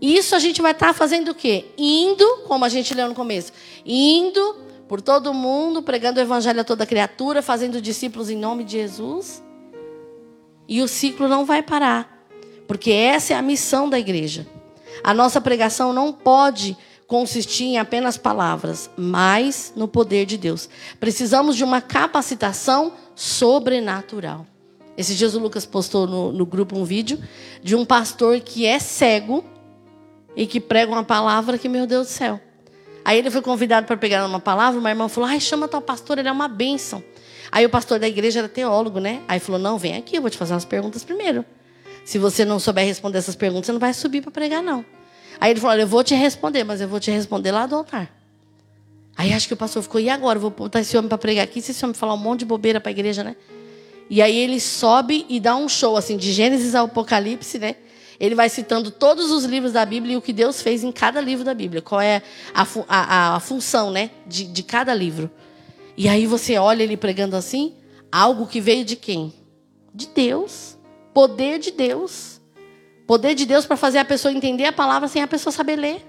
Isso 0.00 0.36
a 0.36 0.38
gente 0.38 0.62
vai 0.62 0.70
estar 0.70 0.88
tá 0.88 0.94
fazendo 0.94 1.32
o 1.32 1.34
quê? 1.34 1.64
Indo, 1.76 2.42
como 2.46 2.64
a 2.64 2.68
gente 2.68 2.94
leu 2.94 3.08
no 3.08 3.14
começo, 3.14 3.52
indo 3.84 4.65
por 4.88 5.00
todo 5.00 5.34
mundo, 5.34 5.82
pregando 5.82 6.20
o 6.20 6.22
evangelho 6.22 6.60
a 6.60 6.64
toda 6.64 6.86
criatura, 6.86 7.42
fazendo 7.42 7.80
discípulos 7.80 8.30
em 8.30 8.36
nome 8.36 8.64
de 8.64 8.72
Jesus. 8.72 9.42
E 10.68 10.82
o 10.82 10.88
ciclo 10.88 11.28
não 11.28 11.44
vai 11.44 11.62
parar, 11.62 12.26
porque 12.66 12.90
essa 12.90 13.34
é 13.34 13.36
a 13.36 13.42
missão 13.42 13.88
da 13.88 13.98
igreja. 13.98 14.46
A 15.02 15.12
nossa 15.12 15.40
pregação 15.40 15.92
não 15.92 16.12
pode 16.12 16.76
consistir 17.06 17.64
em 17.64 17.78
apenas 17.78 18.16
palavras, 18.16 18.90
mas 18.96 19.72
no 19.76 19.86
poder 19.86 20.26
de 20.26 20.36
Deus. 20.36 20.68
Precisamos 20.98 21.56
de 21.56 21.62
uma 21.62 21.80
capacitação 21.80 22.92
sobrenatural. 23.14 24.46
Esses 24.96 25.16
dias 25.16 25.34
o 25.34 25.38
Lucas 25.38 25.66
postou 25.66 26.06
no, 26.06 26.32
no 26.32 26.46
grupo 26.46 26.76
um 26.76 26.84
vídeo 26.84 27.22
de 27.62 27.76
um 27.76 27.84
pastor 27.84 28.40
que 28.40 28.64
é 28.64 28.78
cego 28.78 29.44
e 30.34 30.46
que 30.46 30.58
prega 30.58 30.90
uma 30.90 31.04
palavra 31.04 31.58
que, 31.58 31.68
meu 31.68 31.86
Deus 31.86 32.08
do 32.08 32.10
céu. 32.10 32.40
Aí 33.06 33.20
ele 33.20 33.30
foi 33.30 33.40
convidado 33.40 33.86
para 33.86 33.96
pegar 33.96 34.26
uma 34.26 34.40
palavra, 34.40 34.80
uma 34.80 34.90
irmã 34.90 35.08
falou: 35.08 35.30
ai, 35.30 35.38
chama 35.38 35.68
tal 35.68 35.80
pastor, 35.80 36.18
ele 36.18 36.28
é 36.28 36.32
uma 36.32 36.48
bênção. 36.48 37.04
Aí 37.52 37.64
o 37.64 37.70
pastor 37.70 38.00
da 38.00 38.08
igreja 38.08 38.40
era 38.40 38.48
teólogo, 38.48 38.98
né? 38.98 39.22
Aí 39.28 39.38
falou: 39.38 39.60
não, 39.60 39.78
vem 39.78 39.96
aqui, 39.96 40.16
eu 40.16 40.20
vou 40.20 40.28
te 40.28 40.36
fazer 40.36 40.54
umas 40.54 40.64
perguntas 40.64 41.04
primeiro. 41.04 41.44
Se 42.04 42.18
você 42.18 42.44
não 42.44 42.58
souber 42.58 42.84
responder 42.84 43.18
essas 43.18 43.36
perguntas, 43.36 43.66
você 43.66 43.72
não 43.72 43.78
vai 43.78 43.94
subir 43.94 44.22
para 44.22 44.32
pregar, 44.32 44.60
não. 44.60 44.84
Aí 45.40 45.52
ele 45.52 45.60
falou: 45.60 45.76
eu 45.76 45.86
vou 45.86 46.02
te 46.02 46.16
responder, 46.16 46.64
mas 46.64 46.80
eu 46.80 46.88
vou 46.88 46.98
te 46.98 47.12
responder 47.12 47.52
lá 47.52 47.64
do 47.64 47.76
altar. 47.76 48.12
Aí 49.16 49.32
acho 49.32 49.46
que 49.46 49.54
o 49.54 49.56
pastor 49.56 49.84
ficou: 49.84 50.00
e 50.00 50.10
agora? 50.10 50.38
Eu 50.38 50.40
vou 50.40 50.50
botar 50.50 50.80
esse 50.80 50.96
homem 50.96 51.08
para 51.08 51.16
pregar 51.16 51.44
aqui, 51.44 51.62
se 51.62 51.70
esse 51.70 51.84
homem 51.84 51.94
falar 51.94 52.14
um 52.14 52.18
monte 52.18 52.40
de 52.40 52.46
bobeira 52.46 52.80
para 52.80 52.90
a 52.90 52.92
igreja, 52.92 53.22
né? 53.22 53.36
E 54.10 54.20
aí 54.20 54.36
ele 54.36 54.58
sobe 54.58 55.24
e 55.28 55.38
dá 55.38 55.54
um 55.54 55.68
show, 55.68 55.96
assim, 55.96 56.16
de 56.16 56.32
Gênesis 56.32 56.74
ao 56.74 56.86
Apocalipse, 56.86 57.56
né? 57.60 57.76
Ele 58.18 58.34
vai 58.34 58.48
citando 58.48 58.90
todos 58.90 59.30
os 59.30 59.44
livros 59.44 59.72
da 59.72 59.84
Bíblia 59.84 60.14
e 60.14 60.16
o 60.16 60.22
que 60.22 60.32
Deus 60.32 60.62
fez 60.62 60.82
em 60.82 60.90
cada 60.90 61.20
livro 61.20 61.44
da 61.44 61.54
Bíblia. 61.54 61.82
Qual 61.82 62.00
é 62.00 62.22
a, 62.54 62.66
a, 62.88 63.36
a 63.36 63.40
função, 63.40 63.90
né? 63.90 64.10
De, 64.26 64.44
de 64.44 64.62
cada 64.62 64.94
livro. 64.94 65.30
E 65.96 66.08
aí 66.08 66.26
você 66.26 66.58
olha 66.58 66.82
ele 66.82 66.96
pregando 66.96 67.36
assim, 67.36 67.74
algo 68.10 68.46
que 68.46 68.60
veio 68.60 68.84
de 68.84 68.96
quem? 68.96 69.32
De 69.94 70.08
Deus. 70.08 70.76
Poder 71.12 71.58
de 71.58 71.70
Deus. 71.70 72.40
Poder 73.06 73.34
de 73.34 73.46
Deus 73.46 73.64
para 73.66 73.76
fazer 73.76 73.98
a 73.98 74.04
pessoa 74.04 74.32
entender 74.32 74.66
a 74.66 74.72
palavra 74.72 75.08
sem 75.08 75.22
a 75.22 75.26
pessoa 75.26 75.52
saber 75.52 75.76
ler. 75.76 76.06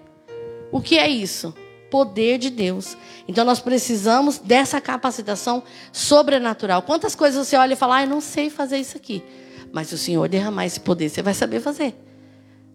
O 0.72 0.82
que 0.82 0.98
é 0.98 1.08
isso? 1.08 1.54
Poder 1.90 2.38
de 2.38 2.50
Deus. 2.50 2.98
Então 3.28 3.46
nós 3.46 3.60
precisamos 3.60 4.40
dessa 4.40 4.82
capacitação 4.82 5.64
sobrenatural. 5.92 6.82
Quantas 6.82 7.16
coisas 7.16 7.48
você 7.48 7.56
olha 7.56 7.74
e 7.74 7.78
fala, 7.78 7.98
ah, 7.98 8.04
eu 8.04 8.10
não 8.10 8.20
sei 8.20 8.50
fazer 8.50 8.78
isso 8.78 8.98
aqui. 8.98 9.24
Mas 9.72 9.88
se 9.88 9.96
o 9.96 9.98
Senhor 9.98 10.28
derramar 10.28 10.66
esse 10.66 10.80
poder, 10.80 11.10
você 11.10 11.22
vai 11.22 11.34
saber 11.34 11.60
fazer. 11.60 11.96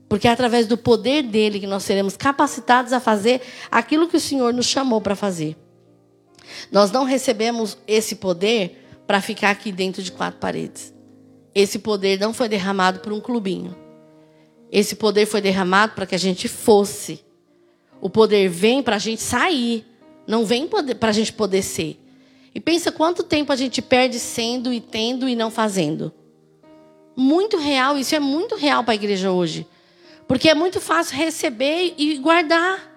Porque 0.08 0.28
é 0.28 0.30
através 0.30 0.66
do 0.66 0.76
poder 0.76 1.22
dele 1.22 1.58
que 1.58 1.66
nós 1.66 1.84
seremos 1.84 2.16
capacitados 2.16 2.92
a 2.92 3.00
fazer 3.00 3.40
aquilo 3.70 4.08
que 4.08 4.16
o 4.16 4.20
Senhor 4.20 4.52
nos 4.52 4.66
chamou 4.66 5.00
para 5.00 5.16
fazer. 5.16 5.56
Nós 6.70 6.90
não 6.90 7.04
recebemos 7.04 7.78
esse 7.86 8.16
poder 8.16 8.86
para 9.06 9.20
ficar 9.20 9.50
aqui 9.50 9.72
dentro 9.72 10.02
de 10.02 10.12
quatro 10.12 10.38
paredes. 10.38 10.92
Esse 11.54 11.78
poder 11.78 12.18
não 12.18 12.32
foi 12.32 12.48
derramado 12.48 13.00
por 13.00 13.12
um 13.12 13.20
clubinho. 13.20 13.76
Esse 14.70 14.96
poder 14.96 15.26
foi 15.26 15.40
derramado 15.40 15.94
para 15.94 16.06
que 16.06 16.14
a 16.14 16.18
gente 16.18 16.48
fosse. 16.48 17.24
O 18.00 18.08
poder 18.08 18.48
vem 18.48 18.82
para 18.82 18.96
a 18.96 18.98
gente 18.98 19.20
sair, 19.20 19.86
não 20.26 20.44
vem 20.44 20.68
para 20.68 21.10
a 21.10 21.12
gente 21.12 21.32
poder 21.32 21.62
ser. 21.62 21.98
E 22.54 22.60
pensa 22.60 22.92
quanto 22.92 23.22
tempo 23.22 23.52
a 23.52 23.56
gente 23.56 23.80
perde 23.80 24.18
sendo 24.18 24.72
e 24.72 24.80
tendo 24.80 25.28
e 25.28 25.36
não 25.36 25.50
fazendo. 25.50 26.12
Muito 27.16 27.56
real, 27.58 27.98
isso 27.98 28.14
é 28.14 28.20
muito 28.20 28.54
real 28.54 28.82
para 28.84 28.92
a 28.92 28.94
igreja 28.94 29.30
hoje. 29.30 29.66
Porque 30.26 30.48
é 30.48 30.54
muito 30.54 30.80
fácil 30.80 31.16
receber 31.16 31.94
e 31.98 32.16
guardar. 32.18 32.90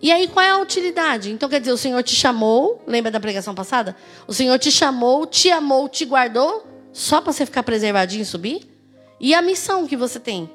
E 0.00 0.12
aí 0.12 0.28
qual 0.28 0.44
é 0.44 0.50
a 0.50 0.58
utilidade? 0.58 1.30
Então 1.30 1.48
quer 1.48 1.60
dizer, 1.60 1.72
o 1.72 1.78
Senhor 1.78 2.02
te 2.02 2.14
chamou, 2.14 2.82
lembra 2.86 3.10
da 3.10 3.20
pregação 3.20 3.54
passada? 3.54 3.96
O 4.26 4.32
Senhor 4.32 4.58
te 4.58 4.70
chamou, 4.70 5.26
te 5.26 5.50
amou, 5.50 5.88
te 5.88 6.04
guardou, 6.04 6.66
só 6.92 7.20
para 7.20 7.32
você 7.32 7.44
ficar 7.44 7.62
preservadinho 7.62 8.22
e 8.22 8.26
subir? 8.26 8.70
E 9.18 9.34
a 9.34 9.42
missão 9.42 9.86
que 9.86 9.96
você 9.96 10.20
tem? 10.20 10.50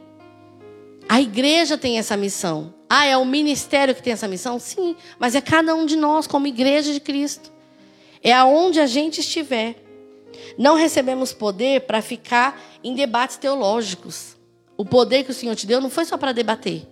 A 1.10 1.20
igreja 1.20 1.78
tem 1.78 1.98
essa 1.98 2.16
missão. 2.16 2.74
Ah, 2.90 3.06
é 3.06 3.18
o 3.18 3.26
ministério 3.26 3.96
que 3.96 4.04
tem 4.04 4.14
essa 4.14 4.28
missão? 4.28 4.60
Sim, 4.60 4.96
mas 5.18 5.34
é 5.36 5.42
cada 5.42 5.74
um 5.74 5.86
de 5.86 5.96
nós 5.96 6.28
como 6.28 6.48
igreja 6.48 6.94
de 6.94 7.00
Cristo. 7.00 7.52
É 8.24 8.32
aonde 8.34 8.80
a 8.80 8.86
gente 8.86 9.20
estiver. 9.20 9.81
Não 10.62 10.76
recebemos 10.76 11.34
poder 11.34 11.82
para 11.82 12.02
ficar 12.02 12.62
em 12.84 12.94
debates 12.94 13.38
teológicos. 13.38 14.36
O 14.78 14.86
poder 14.86 15.24
que 15.24 15.32
o 15.32 15.34
Senhor 15.34 15.56
te 15.56 15.66
deu 15.66 15.82
não 15.82 15.90
foi 15.90 16.06
só 16.06 16.18
para 16.18 16.32
debater 16.32 16.88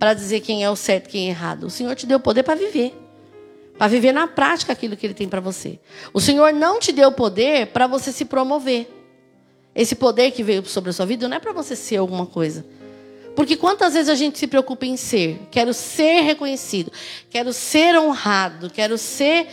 para 0.00 0.14
dizer 0.14 0.40
quem 0.40 0.64
é 0.64 0.70
o 0.70 0.74
certo 0.74 1.08
e 1.08 1.10
quem 1.10 1.26
é 1.26 1.28
errado. 1.28 1.64
O 1.64 1.70
Senhor 1.70 1.94
te 1.94 2.06
deu 2.06 2.18
poder 2.18 2.42
para 2.42 2.54
viver. 2.54 2.98
Para 3.76 3.86
viver 3.86 4.12
na 4.12 4.26
prática 4.26 4.72
aquilo 4.72 4.96
que 4.96 5.06
Ele 5.06 5.12
tem 5.12 5.28
para 5.28 5.42
você. 5.42 5.78
O 6.14 6.20
Senhor 6.22 6.54
não 6.54 6.80
te 6.80 6.90
deu 6.90 7.12
poder 7.12 7.66
para 7.66 7.86
você 7.86 8.10
se 8.10 8.24
promover. 8.24 8.90
Esse 9.74 9.94
poder 9.94 10.30
que 10.30 10.42
veio 10.42 10.64
sobre 10.64 10.88
a 10.88 10.92
sua 10.94 11.04
vida 11.04 11.28
não 11.28 11.36
é 11.36 11.38
para 11.38 11.52
você 11.52 11.76
ser 11.76 11.98
alguma 11.98 12.24
coisa. 12.24 12.64
Porque 13.36 13.58
quantas 13.58 13.92
vezes 13.92 14.08
a 14.08 14.14
gente 14.14 14.38
se 14.38 14.46
preocupa 14.46 14.86
em 14.86 14.96
ser? 14.96 15.38
Quero 15.50 15.74
ser 15.74 16.22
reconhecido, 16.22 16.90
quero 17.28 17.52
ser 17.52 17.94
honrado, 17.98 18.70
quero 18.70 18.96
ser 18.96 19.48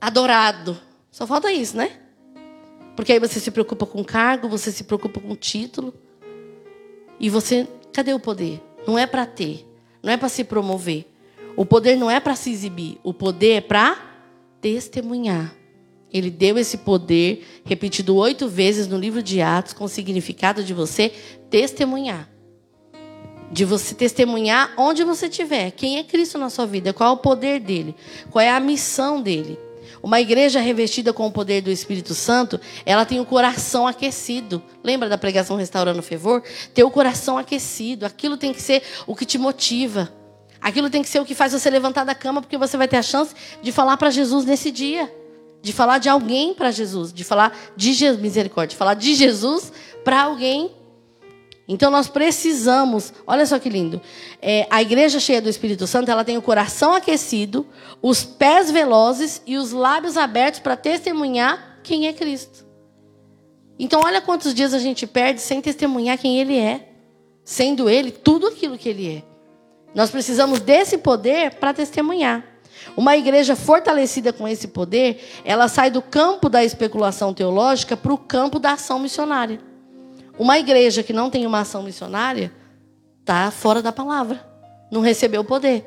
adorado. 0.00 0.76
Só 1.12 1.28
falta 1.28 1.52
isso, 1.52 1.76
né? 1.76 1.92
Porque 2.98 3.12
aí 3.12 3.20
você 3.20 3.38
se 3.38 3.52
preocupa 3.52 3.86
com 3.86 4.02
cargo, 4.02 4.48
você 4.48 4.72
se 4.72 4.82
preocupa 4.82 5.20
com 5.20 5.36
título. 5.36 5.94
E 7.20 7.30
você, 7.30 7.68
cadê 7.92 8.12
o 8.12 8.18
poder? 8.18 8.60
não 8.88 8.98
é 8.98 9.06
para 9.06 9.26
ter, 9.26 9.68
não 10.02 10.10
é 10.10 10.16
para 10.16 10.30
se 10.30 10.42
promover. 10.42 11.04
O 11.54 11.66
poder 11.66 11.94
não 11.94 12.10
é 12.10 12.18
para 12.18 12.34
se 12.34 12.50
exibir, 12.50 12.98
o 13.04 13.12
poder 13.12 13.52
é 13.52 13.60
para 13.60 13.98
testemunhar. 14.62 15.54
Ele 16.10 16.30
deu 16.30 16.56
esse 16.56 16.78
poder, 16.78 17.46
repetido 17.66 18.16
oito 18.16 18.48
vezes 18.48 18.88
no 18.88 18.96
livro 18.96 19.22
de 19.22 19.42
Atos, 19.42 19.74
com 19.74 19.84
o 19.84 19.88
significado 19.88 20.64
de 20.64 20.72
você 20.72 21.12
testemunhar. 21.50 22.30
De 23.52 23.66
você 23.66 23.94
testemunhar 23.94 24.72
onde 24.78 25.04
você 25.04 25.26
estiver. 25.26 25.70
Quem 25.72 25.98
é 25.98 26.04
Cristo 26.04 26.38
na 26.38 26.48
sua 26.48 26.64
vida? 26.64 26.94
Qual 26.94 27.10
é 27.10 27.12
o 27.12 27.18
poder 27.18 27.60
dele? 27.60 27.94
Qual 28.30 28.42
é 28.42 28.50
a 28.50 28.60
missão 28.60 29.20
dele? 29.20 29.58
Uma 30.02 30.20
igreja 30.20 30.60
revestida 30.60 31.12
com 31.12 31.26
o 31.26 31.32
poder 31.32 31.60
do 31.60 31.70
Espírito 31.70 32.14
Santo, 32.14 32.60
ela 32.84 33.04
tem 33.04 33.20
o 33.20 33.24
coração 33.24 33.86
aquecido. 33.86 34.62
Lembra 34.82 35.08
da 35.08 35.18
pregação 35.18 35.56
Restaurando 35.56 36.00
o 36.00 36.02
Fervor? 36.02 36.42
Ter 36.72 36.84
o 36.84 36.90
coração 36.90 37.36
aquecido. 37.38 38.06
Aquilo 38.06 38.36
tem 38.36 38.52
que 38.52 38.62
ser 38.62 38.82
o 39.06 39.14
que 39.14 39.24
te 39.24 39.38
motiva. 39.38 40.12
Aquilo 40.60 40.90
tem 40.90 41.02
que 41.02 41.08
ser 41.08 41.20
o 41.20 41.24
que 41.24 41.34
faz 41.34 41.52
você 41.52 41.70
levantar 41.70 42.04
da 42.04 42.14
cama, 42.14 42.40
porque 42.40 42.58
você 42.58 42.76
vai 42.76 42.88
ter 42.88 42.96
a 42.96 43.02
chance 43.02 43.34
de 43.62 43.72
falar 43.72 43.96
para 43.96 44.10
Jesus 44.10 44.44
nesse 44.44 44.70
dia. 44.70 45.12
De 45.60 45.72
falar 45.72 45.98
de 45.98 46.08
alguém 46.08 46.54
para 46.54 46.70
Jesus. 46.70 47.12
De 47.12 47.24
falar 47.24 47.56
de 47.76 47.92
Jesus, 47.92 48.20
misericórdia. 48.20 48.74
De 48.74 48.76
falar 48.76 48.94
de 48.94 49.14
Jesus 49.14 49.72
para 50.04 50.22
alguém. 50.22 50.70
Então 51.68 51.90
nós 51.90 52.08
precisamos, 52.08 53.12
olha 53.26 53.44
só 53.44 53.58
que 53.58 53.68
lindo. 53.68 54.00
É, 54.40 54.66
a 54.70 54.80
igreja 54.80 55.20
cheia 55.20 55.42
do 55.42 55.50
Espírito 55.50 55.86
Santo, 55.86 56.10
ela 56.10 56.24
tem 56.24 56.38
o 56.38 56.42
coração 56.42 56.94
aquecido, 56.94 57.66
os 58.00 58.24
pés 58.24 58.70
velozes 58.70 59.42
e 59.46 59.58
os 59.58 59.70
lábios 59.70 60.16
abertos 60.16 60.60
para 60.60 60.76
testemunhar 60.76 61.78
quem 61.82 62.08
é 62.08 62.12
Cristo. 62.14 62.66
Então 63.78 64.00
olha 64.02 64.22
quantos 64.22 64.54
dias 64.54 64.72
a 64.72 64.78
gente 64.78 65.06
perde 65.06 65.42
sem 65.42 65.60
testemunhar 65.60 66.16
quem 66.16 66.40
Ele 66.40 66.56
é, 66.58 66.88
sendo 67.44 67.88
Ele 67.88 68.10
tudo 68.10 68.46
aquilo 68.46 68.78
que 68.78 68.88
Ele 68.88 69.16
é. 69.16 69.22
Nós 69.94 70.10
precisamos 70.10 70.60
desse 70.60 70.96
poder 70.96 71.56
para 71.56 71.74
testemunhar. 71.74 72.44
Uma 72.96 73.16
igreja 73.16 73.54
fortalecida 73.54 74.32
com 74.32 74.48
esse 74.48 74.68
poder, 74.68 75.22
ela 75.44 75.68
sai 75.68 75.90
do 75.90 76.00
campo 76.00 76.48
da 76.48 76.64
especulação 76.64 77.34
teológica 77.34 77.96
para 77.96 78.12
o 78.12 78.18
campo 78.18 78.58
da 78.58 78.72
ação 78.72 78.98
missionária. 78.98 79.67
Uma 80.38 80.58
igreja 80.58 81.02
que 81.02 81.12
não 81.12 81.28
tem 81.28 81.46
uma 81.46 81.60
ação 81.60 81.82
missionária 81.82 82.52
está 83.20 83.50
fora 83.50 83.82
da 83.82 83.92
palavra. 83.92 84.46
Não 84.90 85.00
recebeu 85.00 85.40
o 85.40 85.44
poder. 85.44 85.84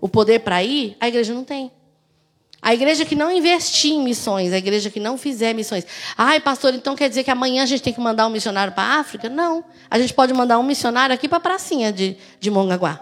O 0.00 0.08
poder 0.08 0.40
para 0.40 0.62
ir, 0.62 0.96
a 1.00 1.08
igreja 1.08 1.32
não 1.32 1.44
tem. 1.44 1.72
A 2.60 2.74
igreja 2.74 3.04
que 3.04 3.14
não 3.14 3.30
investir 3.30 3.92
em 3.92 4.02
missões, 4.02 4.52
a 4.52 4.58
igreja 4.58 4.90
que 4.90 4.98
não 4.98 5.16
fizer 5.16 5.54
missões. 5.54 5.86
Ai, 6.16 6.40
pastor, 6.40 6.74
então 6.74 6.96
quer 6.96 7.08
dizer 7.08 7.22
que 7.22 7.30
amanhã 7.30 7.62
a 7.62 7.66
gente 7.66 7.82
tem 7.82 7.92
que 7.92 8.00
mandar 8.00 8.26
um 8.26 8.30
missionário 8.30 8.72
para 8.72 8.82
a 8.82 9.00
África? 9.00 9.28
Não. 9.28 9.64
A 9.90 9.98
gente 9.98 10.12
pode 10.12 10.32
mandar 10.32 10.58
um 10.58 10.62
missionário 10.62 11.14
aqui 11.14 11.28
para 11.28 11.38
a 11.38 11.40
pracinha 11.40 11.92
de, 11.92 12.16
de 12.40 12.50
Mongaguá. 12.50 13.00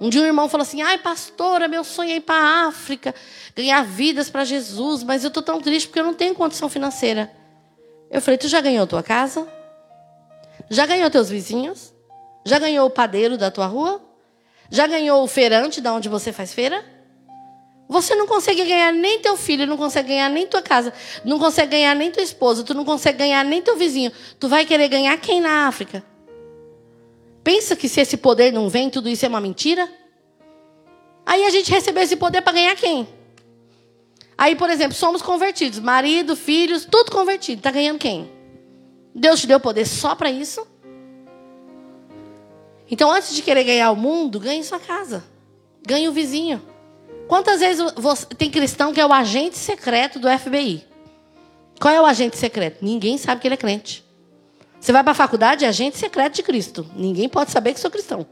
Um 0.00 0.08
dia 0.08 0.22
um 0.22 0.24
irmão 0.24 0.48
falou 0.48 0.62
assim: 0.62 0.80
ai, 0.80 0.98
pastora, 0.98 1.68
meu 1.68 1.84
sonho 1.84 2.10
é 2.10 2.16
ir 2.16 2.20
para 2.20 2.36
a 2.36 2.68
África, 2.68 3.14
ganhar 3.54 3.84
vidas 3.84 4.30
para 4.30 4.44
Jesus, 4.44 5.02
mas 5.02 5.24
eu 5.24 5.28
estou 5.28 5.42
tão 5.42 5.60
triste 5.60 5.86
porque 5.86 6.00
eu 6.00 6.04
não 6.04 6.14
tenho 6.14 6.34
condição 6.34 6.68
financeira. 6.68 7.30
Eu 8.10 8.22
falei: 8.22 8.38
tu 8.38 8.48
já 8.48 8.62
ganhou 8.62 8.86
tua 8.86 9.02
casa? 9.02 9.46
Já 10.70 10.86
ganhou 10.86 11.10
teus 11.10 11.28
vizinhos? 11.28 11.92
Já 12.46 12.58
ganhou 12.60 12.86
o 12.86 12.90
padeiro 12.90 13.36
da 13.36 13.50
tua 13.50 13.66
rua? 13.66 14.00
Já 14.70 14.86
ganhou 14.86 15.24
o 15.24 15.26
feirante 15.26 15.80
da 15.80 15.92
onde 15.92 16.08
você 16.08 16.32
faz 16.32 16.54
feira? 16.54 16.84
Você 17.88 18.14
não 18.14 18.24
consegue 18.24 18.64
ganhar 18.64 18.92
nem 18.92 19.18
teu 19.18 19.36
filho, 19.36 19.66
não 19.66 19.76
consegue 19.76 20.10
ganhar 20.10 20.28
nem 20.28 20.46
tua 20.46 20.62
casa, 20.62 20.92
não 21.24 21.40
consegue 21.40 21.72
ganhar 21.72 21.96
nem 21.96 22.08
tua 22.08 22.22
esposa, 22.22 22.62
tu 22.62 22.72
não 22.72 22.84
consegue 22.84 23.18
ganhar 23.18 23.44
nem 23.44 23.60
teu 23.60 23.76
vizinho. 23.76 24.12
Tu 24.38 24.48
vai 24.48 24.64
querer 24.64 24.86
ganhar 24.86 25.16
quem 25.18 25.40
na 25.40 25.66
África? 25.66 26.04
Pensa 27.42 27.74
que 27.74 27.88
se 27.88 28.00
esse 28.00 28.16
poder 28.16 28.52
não 28.52 28.68
vem, 28.68 28.88
tudo 28.88 29.08
isso 29.08 29.26
é 29.26 29.28
uma 29.28 29.40
mentira? 29.40 29.90
Aí 31.26 31.44
a 31.44 31.50
gente 31.50 31.68
recebeu 31.68 32.04
esse 32.04 32.14
poder 32.14 32.42
para 32.42 32.52
ganhar 32.52 32.76
quem? 32.76 33.08
Aí, 34.38 34.54
por 34.54 34.70
exemplo, 34.70 34.94
somos 34.94 35.20
convertidos, 35.20 35.80
marido, 35.80 36.36
filhos, 36.36 36.84
tudo 36.84 37.10
convertido. 37.10 37.58
Está 37.58 37.72
ganhando 37.72 37.98
quem? 37.98 38.39
Deus 39.14 39.40
te 39.40 39.46
deu 39.46 39.60
poder 39.60 39.86
só 39.86 40.14
para 40.14 40.30
isso? 40.30 40.66
Então, 42.90 43.10
antes 43.10 43.34
de 43.34 43.42
querer 43.42 43.64
ganhar 43.64 43.90
o 43.92 43.96
mundo, 43.96 44.40
ganhe 44.40 44.64
sua 44.64 44.80
casa. 44.80 45.22
Ganhe 45.86 46.08
o 46.08 46.12
vizinho. 46.12 46.60
Quantas 47.28 47.60
vezes 47.60 47.92
você, 47.96 48.26
tem 48.26 48.50
cristão 48.50 48.92
que 48.92 49.00
é 49.00 49.06
o 49.06 49.12
agente 49.12 49.56
secreto 49.56 50.18
do 50.18 50.28
FBI? 50.28 50.84
Qual 51.80 51.94
é 51.94 52.00
o 52.00 52.04
agente 52.04 52.36
secreto? 52.36 52.84
Ninguém 52.84 53.16
sabe 53.16 53.40
que 53.40 53.46
ele 53.46 53.54
é 53.54 53.56
crente. 53.56 54.04
Você 54.80 54.92
vai 54.92 55.02
para 55.02 55.12
a 55.12 55.14
faculdade, 55.14 55.64
é 55.64 55.68
agente 55.68 55.96
secreto 55.96 56.34
de 56.34 56.42
Cristo. 56.42 56.86
Ninguém 56.96 57.28
pode 57.28 57.50
saber 57.50 57.74
que 57.74 57.80
sou 57.80 57.90
cristão. 57.90 58.26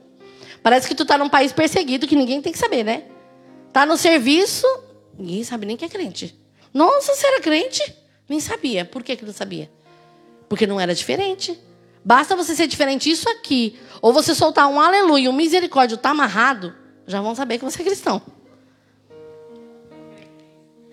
Parece 0.63 0.89
que 0.89 0.95
tu 0.95 1.05
está 1.05 1.17
num 1.17 1.29
país 1.29 1.53
perseguido 1.53 2.07
que 2.07 2.17
ninguém 2.17 2.43
tem 2.43 2.53
que 2.53 2.59
saber, 2.59 2.83
né? 2.83 3.05
Tá 3.73 3.87
no 3.87 3.97
serviço, 3.97 4.67
ninguém 5.17 5.45
sabe 5.45 5.67
nem 5.67 5.77
que 5.77 5.85
é 5.85 5.89
crente. 5.89 6.37
Nossa, 6.75 7.15
você 7.15 7.27
era 7.27 7.41
crente? 7.41 7.83
Nem 8.29 8.41
sabia. 8.41 8.85
Por 8.85 9.03
que, 9.03 9.17
que 9.17 9.25
não 9.25 9.33
sabia? 9.33 9.71
Porque 10.49 10.67
não 10.67 10.81
era 10.81 10.95
diferente. 10.95 11.59
Basta 12.05 12.35
você 12.35 12.55
ser 12.55 12.67
diferente 12.67 13.11
isso 13.11 13.29
aqui. 13.29 13.79
Ou 14.01 14.13
você 14.13 14.35
soltar 14.35 14.69
um 14.69 14.81
aleluia, 14.81 15.31
um 15.31 15.33
misericórdia, 15.33 15.97
tá 15.97 16.11
amarrado, 16.11 16.75
já 17.07 17.21
vão 17.21 17.35
saber 17.35 17.59
que 17.59 17.65
você 17.65 17.83
é 17.83 17.85
cristão. 17.85 18.23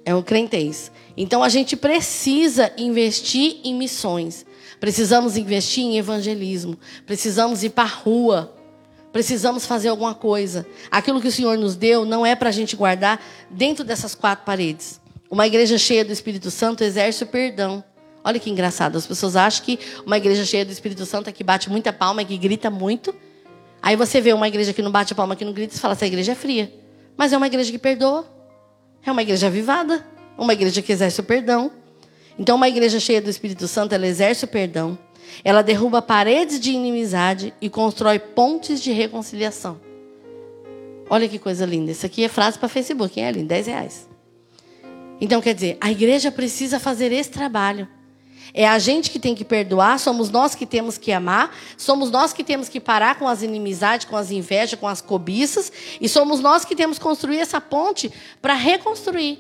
É 0.04 0.14
um 0.14 0.22
crentez. 0.22 0.92
Então 1.18 1.42
a 1.44 1.50
gente 1.50 1.76
precisa 1.76 2.72
investir 2.78 3.60
em 3.64 3.74
missões. 3.74 4.46
Precisamos 4.80 5.38
investir 5.38 5.84
em 5.84 5.98
evangelismo. 5.98 6.78
Precisamos 7.06 7.64
ir 7.64 7.72
para 7.72 7.86
a 7.86 7.88
rua. 7.88 8.56
Precisamos 9.12 9.66
fazer 9.66 9.88
alguma 9.88 10.14
coisa. 10.14 10.68
Aquilo 10.92 11.22
que 11.22 11.28
o 11.28 11.32
Senhor 11.32 11.58
nos 11.58 11.76
deu 11.76 12.06
não 12.06 12.26
é 12.26 12.36
para 12.36 12.50
a 12.50 12.52
gente 12.52 12.76
guardar 12.76 13.24
dentro 13.50 13.84
dessas 13.84 14.14
quatro 14.14 14.46
paredes. 14.46 15.00
Uma 15.30 15.48
igreja 15.48 15.78
cheia 15.78 16.06
do 16.06 16.12
Espírito 16.12 16.52
Santo 16.52 16.84
exerce 16.84 17.24
o 17.24 17.28
perdão. 17.28 17.84
Olha 18.26 18.40
que 18.40 18.50
engraçado. 18.50 18.98
As 18.98 19.06
pessoas 19.06 19.36
acham 19.36 19.64
que 19.64 19.78
uma 20.04 20.18
igreja 20.18 20.44
cheia 20.44 20.66
do 20.66 20.72
Espírito 20.72 21.06
Santo 21.06 21.30
é 21.30 21.32
que 21.32 21.44
bate 21.44 21.70
muita 21.70 21.94
palma, 21.94 22.22
é 22.22 22.26
que 22.26 22.36
grita 22.36 22.72
muito. 22.72 23.14
Aí 23.80 23.96
você 23.96 24.20
vê 24.20 24.34
uma 24.34 24.48
igreja 24.48 24.74
que 24.74 24.82
não 24.82 24.90
bate 24.90 25.14
palma, 25.14 25.36
que 25.36 25.46
não 25.46 25.54
grita, 25.54 25.76
e 25.76 25.78
fala: 25.78 25.94
essa 25.94 26.08
igreja 26.08 26.32
é 26.32 26.36
fria. 26.36 26.74
Mas 27.16 27.32
é 27.34 27.38
uma 27.38 27.46
igreja 27.46 27.72
que 27.72 27.78
perdoa. 27.78 28.26
É 29.06 29.12
uma 29.12 29.22
igreja 29.22 29.46
avivada. 29.46 30.04
Uma 30.36 30.54
igreja 30.54 30.82
que 30.82 30.92
exerce 30.92 31.20
o 31.22 31.24
perdão. 31.24 31.72
Então, 32.38 32.56
uma 32.56 32.68
igreja 32.68 33.00
cheia 33.00 33.22
do 33.22 33.30
Espírito 33.30 33.68
Santo, 33.68 33.94
ela 33.94 34.08
exerce 34.08 34.44
o 34.44 34.48
perdão. 34.48 34.98
Ela 35.44 35.62
derruba 35.62 36.02
paredes 36.02 36.60
de 36.60 36.72
inimizade 36.72 37.54
e 37.62 37.70
constrói 37.70 38.18
pontes 38.18 38.82
de 38.82 38.92
reconciliação. 38.92 39.80
Olha 41.08 41.30
que 41.30 41.38
coisa 41.38 41.64
linda. 41.64 41.92
Isso 41.92 42.08
aqui 42.08 42.24
é 42.24 42.28
frase 42.28 42.58
para 42.58 42.68
Facebook, 42.68 43.20
hein, 43.20 43.28
Aline? 43.28 43.48
10 43.48 43.68
reais. 43.68 44.10
Então, 45.22 45.40
quer 45.40 45.54
dizer, 45.54 45.78
a 45.80 45.92
igreja 45.92 46.32
precisa 46.32 46.80
fazer 46.80 47.12
esse 47.12 47.30
trabalho. 47.30 47.88
É 48.58 48.66
a 48.66 48.80
gente 48.80 49.12
que 49.12 49.20
tem 49.20 49.36
que 49.36 49.44
perdoar, 49.44 50.00
somos 50.00 50.30
nós 50.30 50.56
que 50.56 50.66
temos 50.66 50.98
que 50.98 51.12
amar, 51.12 51.54
somos 51.76 52.10
nós 52.10 52.32
que 52.32 52.42
temos 52.42 52.70
que 52.70 52.80
parar 52.80 53.20
com 53.20 53.28
as 53.28 53.42
inimizades, 53.44 54.06
com 54.06 54.16
as 54.16 54.32
invejas, 54.32 54.80
com 54.80 54.88
as 54.88 55.02
cobiças, 55.02 55.70
e 56.00 56.08
somos 56.08 56.40
nós 56.40 56.64
que 56.64 56.74
temos 56.74 56.98
que 56.98 57.04
construir 57.04 57.40
essa 57.40 57.60
ponte 57.60 58.10
para 58.42 58.54
reconstruir. 58.54 59.40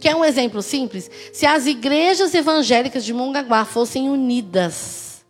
Quer 0.00 0.16
um 0.16 0.24
exemplo 0.24 0.62
simples? 0.62 1.10
Se 1.30 1.44
as 1.44 1.66
igrejas 1.66 2.32
evangélicas 2.32 3.04
de 3.04 3.12
Mongaguá 3.12 3.66
fossem 3.66 4.08
unidas, 4.08 5.26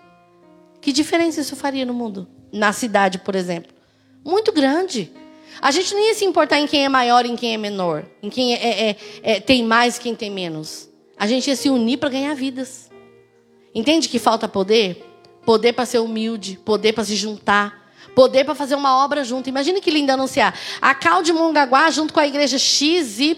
que 0.81 0.93
diferença 0.93 1.41
isso 1.41 1.57
faria 1.57 1.85
no 1.85 1.93
mundo? 1.93 2.29
Na 2.53 2.73
cidade, 2.73 3.19
por 3.19 3.35
exemplo. 3.35 3.73
Muito 4.25 4.53
grande. 4.53 5.11
A 5.61 5.73
gente 5.73 5.93
não 5.93 6.07
ia 6.07 6.15
se 6.15 6.25
importar 6.25 6.61
em 6.61 6.69
quem 6.69 6.85
é 6.85 6.89
maior 6.89 7.27
e 7.27 7.33
em 7.33 7.37
quem 7.37 7.53
é 7.53 7.57
menor, 7.57 8.05
em 8.23 8.31
quem 8.31 8.55
é, 8.55 8.91
é, 8.91 8.97
é, 9.25 9.41
tem 9.41 9.65
mais 9.65 9.97
e 9.97 10.01
quem 10.01 10.15
tem 10.15 10.31
menos. 10.31 10.89
A 11.19 11.27
gente 11.27 11.49
ia 11.49 11.57
se 11.57 11.69
unir 11.69 11.97
para 11.97 12.11
ganhar 12.11 12.35
vidas. 12.35 12.94
Entende 13.75 14.09
que 14.09 14.19
falta 14.19 14.47
poder? 14.47 15.05
Poder 15.45 15.73
para 15.73 15.85
ser 15.85 15.99
humilde, 15.99 16.59
poder 16.65 16.93
para 16.93 17.05
se 17.05 17.17
juntar, 17.17 17.85
Poder 18.15 18.45
para 18.45 18.55
fazer 18.55 18.77
uma 18.77 19.05
obra 19.05 19.25
junto. 19.25 19.49
Imagine 19.49 19.81
que 19.81 19.91
lindo 19.91 20.13
anunciar. 20.13 20.57
A 20.81 20.95
Cal 20.95 21.23
de 21.23 21.33
Mongaguá, 21.33 21.91
junto 21.91 22.15
com 22.15 22.21
a 22.21 22.27
igreja 22.27 22.59
XYZ, 22.59 23.35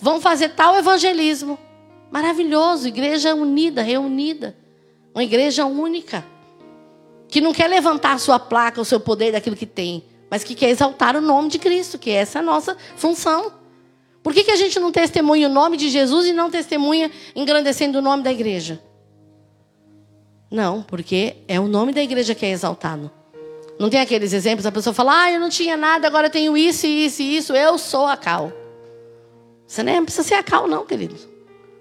vão 0.00 0.20
fazer 0.20 0.50
tal 0.50 0.76
evangelismo. 0.76 1.58
Maravilhoso. 2.10 2.86
Igreja 2.86 3.34
unida, 3.34 3.82
reunida. 3.82 4.56
Uma 5.14 5.24
igreja 5.24 5.64
única. 5.64 6.24
Que 7.28 7.40
não 7.40 7.52
quer 7.52 7.68
levantar 7.68 8.12
a 8.12 8.18
sua 8.18 8.38
placa, 8.38 8.80
o 8.80 8.84
seu 8.84 9.00
poder 9.00 9.32
daquilo 9.32 9.56
que 9.56 9.66
tem. 9.66 10.04
Mas 10.30 10.44
que 10.44 10.54
quer 10.54 10.68
exaltar 10.68 11.16
o 11.16 11.20
nome 11.20 11.48
de 11.48 11.58
Cristo, 11.58 11.98
que 11.98 12.10
essa 12.10 12.38
é 12.38 12.40
a 12.40 12.44
nossa 12.44 12.76
função. 12.96 13.52
Por 14.22 14.34
que, 14.34 14.44
que 14.44 14.50
a 14.50 14.56
gente 14.56 14.78
não 14.78 14.92
testemunha 14.92 15.48
o 15.48 15.52
nome 15.52 15.78
de 15.78 15.88
Jesus 15.88 16.26
e 16.26 16.34
não 16.34 16.50
testemunha 16.50 17.10
engrandecendo 17.34 17.98
o 17.98 18.02
nome 18.02 18.22
da 18.22 18.30
igreja? 18.30 18.82
Não, 20.50 20.82
porque 20.82 21.36
é 21.46 21.60
o 21.60 21.68
nome 21.68 21.92
da 21.92 22.02
igreja 22.02 22.34
que 22.34 22.46
é 22.46 22.50
exaltado. 22.50 23.10
Não 23.78 23.88
tem 23.88 24.00
aqueles 24.00 24.32
exemplos, 24.32 24.66
a 24.66 24.72
pessoa 24.72 24.92
fala, 24.92 25.22
ah, 25.22 25.32
eu 25.32 25.38
não 25.38 25.48
tinha 25.48 25.76
nada, 25.76 26.06
agora 26.06 26.26
eu 26.26 26.30
tenho 26.30 26.56
isso, 26.56 26.86
isso 26.86 27.22
e 27.22 27.36
isso, 27.36 27.54
eu 27.54 27.78
sou 27.78 28.06
a 28.06 28.16
Cal. 28.16 28.52
Você 29.66 29.82
nem 29.82 30.02
precisa 30.02 30.26
ser 30.26 30.34
a 30.34 30.42
Cal, 30.42 30.66
não, 30.66 30.84
querido. 30.84 31.14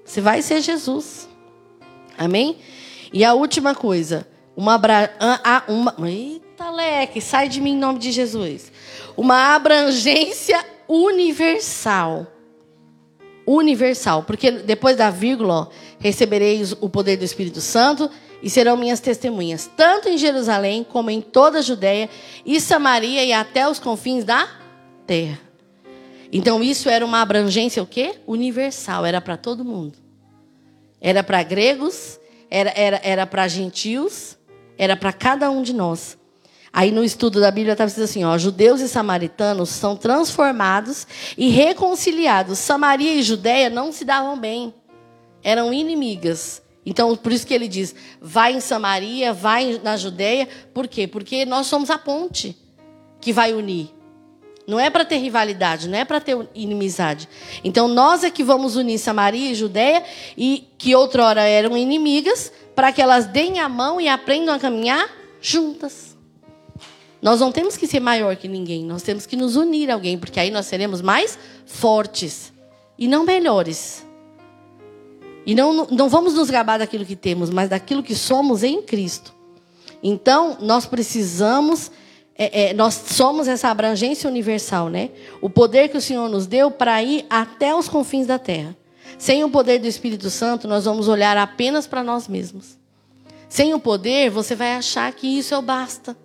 Você 0.05 0.21
vai 0.21 0.41
ser 0.41 0.61
Jesus. 0.61 1.27
Amém? 2.17 2.57
E 3.11 3.23
a 3.23 3.33
última 3.33 3.73
coisa, 3.73 4.27
uma, 4.55 4.75
abra... 4.75 5.11
uma... 5.67 5.95
Eita, 6.07 6.69
leque, 6.69 7.21
sai 7.21 7.49
de 7.49 7.59
mim 7.61 7.71
em 7.71 7.77
nome 7.77 7.99
de 7.99 8.11
Jesus. 8.11 8.71
Uma 9.15 9.55
abrangência 9.55 10.63
universal. 10.87 12.27
Universal. 13.45 14.23
Porque 14.23 14.51
depois 14.51 14.97
da 14.97 15.09
vírgula, 15.09 15.53
ó, 15.53 15.67
recebereis 15.99 16.73
o 16.73 16.89
poder 16.89 17.17
do 17.17 17.23
Espírito 17.23 17.61
Santo 17.61 18.09
e 18.41 18.49
serão 18.49 18.77
minhas 18.77 18.99
testemunhas, 18.99 19.69
tanto 19.75 20.09
em 20.09 20.17
Jerusalém 20.17 20.83
como 20.83 21.09
em 21.09 21.21
toda 21.21 21.59
a 21.59 21.61
Judéia 21.61 22.09
e 22.45 22.59
Samaria 22.61 23.23
e 23.23 23.33
até 23.33 23.67
os 23.67 23.79
confins 23.79 24.23
da 24.23 24.47
terra. 25.05 25.39
Então 26.31 26.61
isso 26.61 26.89
era 26.89 27.05
uma 27.05 27.21
abrangência 27.21 27.81
o 27.81 27.87
quê? 27.87 28.15
Universal, 28.27 29.05
era 29.05 29.21
para 29.21 29.37
todo 29.37 29.63
mundo. 29.63 29.97
Era 30.99 31.23
para 31.23 31.41
gregos, 31.43 32.19
era, 32.49 32.71
era, 32.75 33.01
era 33.03 33.25
para 33.25 33.47
gentios, 33.47 34.37
era 34.77 34.95
para 34.95 35.13
cada 35.13 35.49
um 35.49 35.61
de 35.61 35.73
nós. 35.73 36.17
Aí 36.71 36.91
no 36.91 37.03
estudo 37.03 37.39
da 37.39 37.49
Bíblia 37.49 37.73
estava 37.73 37.87
escrito 37.87 38.05
assim: 38.05 38.23
ó, 38.23 38.37
judeus 38.37 38.81
e 38.81 38.87
samaritanos 38.87 39.69
são 39.69 39.95
transformados 39.95 41.07
e 41.37 41.49
reconciliados. 41.49 42.59
Samaria 42.59 43.15
e 43.15 43.23
Judéia 43.23 43.69
não 43.69 43.91
se 43.91 44.03
davam 44.03 44.37
bem, 44.37 44.73
eram 45.43 45.73
inimigas. 45.73 46.61
Então, 46.89 47.13
por 47.17 47.33
isso 47.33 47.45
que 47.45 47.53
ele 47.53 47.67
diz: 47.67 47.93
vai 48.21 48.53
em 48.53 48.61
Samaria, 48.61 49.33
vai 49.33 49.77
na 49.83 49.97
Judéia. 49.97 50.47
Por 50.73 50.87
quê? 50.87 51.05
Porque 51.05 51.45
nós 51.45 51.67
somos 51.67 51.89
a 51.89 51.97
ponte 51.97 52.57
que 53.19 53.33
vai 53.33 53.53
unir. 53.53 53.93
Não 54.65 54.79
é 54.79 54.89
para 54.89 55.03
ter 55.03 55.17
rivalidade, 55.17 55.89
não 55.89 55.97
é 55.97 56.05
para 56.05 56.21
ter 56.21 56.47
inimizade. 56.55 57.27
Então, 57.61 57.89
nós 57.89 58.23
é 58.23 58.29
que 58.31 58.41
vamos 58.41 58.77
unir 58.77 58.97
Samaria 58.99 59.51
e 59.51 59.55
Judéia, 59.55 60.01
e 60.37 60.65
que 60.77 60.95
outrora 60.95 61.41
eram 61.41 61.75
inimigas, 61.77 62.53
para 62.73 62.93
que 62.93 63.01
elas 63.01 63.25
deem 63.25 63.59
a 63.59 63.67
mão 63.67 63.99
e 63.99 64.07
aprendam 64.07 64.55
a 64.55 64.59
caminhar 64.59 65.09
juntas. 65.41 66.15
Nós 67.21 67.41
não 67.41 67.51
temos 67.51 67.75
que 67.75 67.87
ser 67.87 67.99
maior 67.99 68.35
que 68.37 68.47
ninguém, 68.47 68.85
nós 68.85 69.03
temos 69.03 69.25
que 69.25 69.35
nos 69.35 69.57
unir 69.57 69.89
a 69.89 69.93
alguém, 69.93 70.17
porque 70.17 70.39
aí 70.39 70.51
nós 70.51 70.65
seremos 70.65 71.01
mais 71.01 71.37
fortes 71.65 72.53
e 72.97 73.07
não 73.07 73.25
melhores. 73.25 74.06
E 75.47 75.55
não, 75.55 75.87
não 75.89 76.09
vamos 76.09 76.33
nos 76.33 76.49
gabar 76.49 76.77
daquilo 76.77 77.05
que 77.05 77.15
temos, 77.15 77.49
mas 77.49 77.69
daquilo 77.69 78.03
que 78.03 78.13
somos 78.13 78.63
em 78.63 78.81
Cristo. 78.81 79.33
Então, 80.03 80.57
nós 80.59 80.85
precisamos, 80.85 81.89
é, 82.37 82.71
é, 82.71 82.73
nós 82.73 82.93
somos 82.93 83.47
essa 83.47 83.69
abrangência 83.69 84.29
universal, 84.29 84.89
né? 84.89 85.09
O 85.41 85.49
poder 85.49 85.87
que 85.87 85.95
o 85.95 86.01
Senhor 86.01 86.27
nos 86.27 86.47
deu 86.47 86.69
para 86.69 87.01
ir 87.01 87.25
até 87.29 87.73
os 87.73 87.87
confins 87.87 88.27
da 88.27 88.37
terra. 88.37 88.75
Sem 89.17 89.41
o 89.45 89.49
poder 89.49 89.79
do 89.79 89.87
Espírito 89.87 90.29
Santo, 90.29 90.67
nós 90.67 90.83
vamos 90.83 91.07
olhar 91.07 91.37
apenas 91.37 91.87
para 91.87 92.03
nós 92.03 92.27
mesmos. 92.27 92.77
Sem 93.47 93.73
o 93.73 93.79
poder, 93.79 94.29
você 94.29 94.53
vai 94.53 94.75
achar 94.75 95.09
que 95.13 95.25
isso 95.27 95.53
é 95.53 95.57
o 95.57 95.61
basta. 95.61 96.17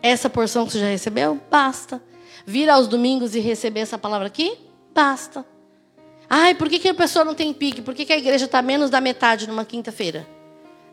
Essa 0.00 0.30
porção 0.30 0.64
que 0.64 0.72
você 0.72 0.78
já 0.78 0.88
recebeu, 0.88 1.40
basta. 1.50 2.00
Vir 2.46 2.70
aos 2.70 2.86
domingos 2.86 3.34
e 3.34 3.40
receber 3.40 3.80
essa 3.80 3.98
palavra 3.98 4.28
aqui, 4.28 4.56
basta. 4.94 5.44
Ai, 6.28 6.54
por 6.54 6.68
que, 6.68 6.78
que 6.78 6.88
a 6.88 6.94
pessoa 6.94 7.24
não 7.24 7.34
tem 7.34 7.52
pique? 7.52 7.80
Por 7.80 7.94
que, 7.94 8.04
que 8.04 8.12
a 8.12 8.18
igreja 8.18 8.44
está 8.44 8.60
menos 8.60 8.90
da 8.90 9.00
metade 9.00 9.48
numa 9.48 9.64
quinta-feira? 9.64 10.26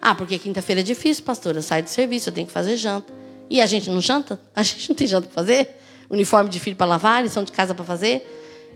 Ah, 0.01 0.15
porque 0.15 0.37
quinta-feira 0.39 0.81
é 0.81 0.83
difícil, 0.83 1.23
pastora. 1.23 1.61
Sai 1.61 1.81
do 1.81 1.89
serviço, 1.89 2.29
eu 2.29 2.33
tenho 2.33 2.47
que 2.47 2.53
fazer 2.53 2.77
janta. 2.77 3.13
E 3.49 3.61
a 3.61 3.65
gente 3.65 3.89
não 3.89 3.99
janta? 3.99 4.39
A 4.55 4.63
gente 4.63 4.89
não 4.89 4.95
tem 4.95 5.07
janta 5.07 5.27
para 5.27 5.35
fazer? 5.35 5.81
Uniforme 6.09 6.49
de 6.49 6.59
filho 6.59 6.75
para 6.75 6.85
lavar, 6.85 7.23
lição 7.23 7.43
de 7.43 7.51
casa 7.51 7.73
para 7.73 7.83
fazer? 7.83 8.25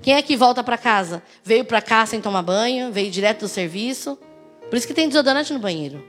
Quem 0.02 0.16
é 0.16 0.22
que 0.22 0.36
volta 0.36 0.64
para 0.64 0.78
casa? 0.78 1.22
Veio 1.44 1.64
para 1.66 1.82
cá 1.82 2.06
sem 2.06 2.20
tomar 2.22 2.42
banho, 2.42 2.92
veio 2.92 3.12
direto 3.12 3.42
do 3.42 3.48
serviço. 3.48 4.18
Por 4.70 4.76
isso 4.76 4.88
que 4.88 4.94
tem 4.94 5.08
desodorante 5.08 5.54
no 5.54 5.60
banheiro. 5.60 6.04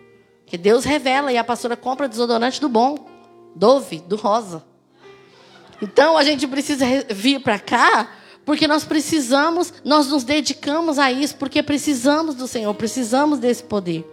Que 0.47 0.59
Deus 0.59 0.85
revela 0.85 1.33
e 1.33 1.39
a 1.39 1.45
pastora 1.45 1.77
compra 1.77 2.09
desodorante 2.09 2.61
do 2.61 2.69
bom, 2.69 2.97
Dove, 3.55 4.01
do 4.01 4.17
rosa. 4.17 4.65
Então 5.83 6.17
a 6.17 6.23
gente 6.23 6.47
precisa 6.47 6.85
vir 7.09 7.41
para 7.41 7.59
cá 7.59 8.09
porque 8.51 8.67
nós 8.67 8.83
precisamos, 8.83 9.73
nós 9.85 10.09
nos 10.09 10.25
dedicamos 10.25 10.99
a 10.99 11.13
isso, 11.13 11.37
porque 11.37 11.63
precisamos 11.63 12.35
do 12.35 12.49
Senhor, 12.49 12.75
precisamos 12.75 13.39
desse 13.39 13.63
poder. 13.63 14.05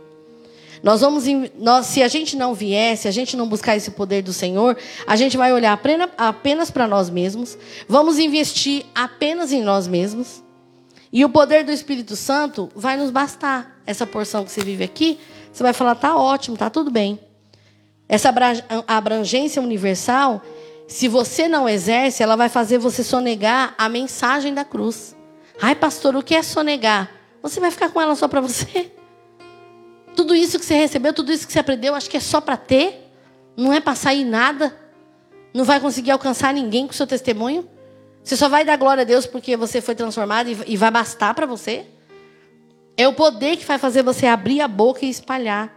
Nós 0.84 1.02
vamos, 1.02 1.24
nós, 1.58 1.88
se 1.88 2.04
a 2.04 2.08
gente 2.08 2.38
não 2.38 2.54
vier, 2.54 2.96
se 2.96 3.08
a 3.08 3.12
gente 3.12 3.36
não 3.36 3.50
buscar 3.50 3.76
esse 3.76 3.90
poder 3.90 4.22
do 4.22 4.32
Senhor, 4.32 4.78
a 5.08 5.16
gente 5.16 5.36
vai 5.36 5.52
olhar 5.52 5.82
apenas 6.20 6.70
para 6.70 6.88
nós 6.88 7.10
mesmos, 7.10 7.58
vamos 7.90 8.20
investir 8.20 8.86
apenas 8.94 9.52
em 9.52 9.64
nós 9.64 9.88
mesmos, 9.88 10.44
e 11.12 11.26
o 11.26 11.30
poder 11.30 11.64
do 11.64 11.72
Espírito 11.72 12.16
Santo 12.16 12.70
vai 12.76 12.96
nos 12.96 13.10
bastar. 13.10 13.82
Essa 13.88 14.06
porção 14.06 14.46
que 14.46 14.52
você 14.52 14.62
vive 14.62 14.84
aqui, 14.84 15.18
você 15.52 15.64
vai 15.64 15.74
falar, 15.74 15.96
tá 15.96 16.16
ótimo, 16.16 16.56
tá 16.56 16.70
tudo 16.70 16.92
bem. 16.92 17.20
Essa 18.08 18.32
abrangência 18.88 19.60
universal, 19.60 20.44
se 20.88 21.10
você 21.10 21.50
não 21.50 21.68
exerce, 21.68 22.24
ela 22.24 22.38
vai 22.38 22.48
fazer 22.48 22.78
você 22.78 23.04
sonegar 23.04 23.76
a 23.78 23.90
mensagem 23.90 24.54
da 24.54 24.64
cruz. 24.64 25.16
Ai, 25.62 25.76
pastor, 25.76 26.16
o 26.16 26.24
que 26.24 26.34
é 26.34 26.42
sonegar? 26.42 27.12
Você 27.42 27.60
vai 27.60 27.70
ficar 27.72 27.90
com 27.90 28.02
ela 28.02 28.16
só 28.16 28.28
para 28.28 28.40
você? 28.40 28.92
Tudo 30.16 30.34
isso 30.34 30.58
que 30.58 30.66
você 30.66 30.76
recebeu, 30.76 31.14
tudo 31.14 31.32
isso 31.32 31.46
que 31.46 31.54
você 31.54 31.60
aprendeu, 31.60 31.94
acho 31.94 32.10
que 32.10 32.18
é 32.18 32.22
só 32.22 32.40
para 32.40 32.58
ter? 32.58 33.12
Não 33.56 33.74
é 33.74 33.80
para 33.80 33.96
sair 33.96 34.24
nada? 34.24 34.76
Não 35.54 35.64
vai 35.64 35.80
conseguir 35.80 36.12
alcançar 36.12 36.54
ninguém 36.54 36.88
com 36.88 36.94
o 36.94 36.96
seu 36.96 37.06
testemunho? 37.06 37.68
Você 38.24 38.36
só 38.36 38.50
vai 38.50 38.66
dar 38.66 38.78
glória 38.78 39.02
a 39.02 39.06
Deus 39.06 39.26
porque 39.26 39.56
você 39.56 39.82
foi 39.82 39.94
transformado 39.94 40.50
e 40.66 40.78
vai 40.78 40.90
bastar 40.90 41.34
para 41.34 41.46
você? 41.46 41.86
É 42.96 43.08
o 43.08 43.14
poder 43.14 43.58
que 43.58 43.66
vai 43.66 43.78
fazer 43.78 44.04
você 44.04 44.26
abrir 44.26 44.62
a 44.62 44.68
boca 44.68 45.06
e 45.06 45.10
espalhar. 45.10 45.77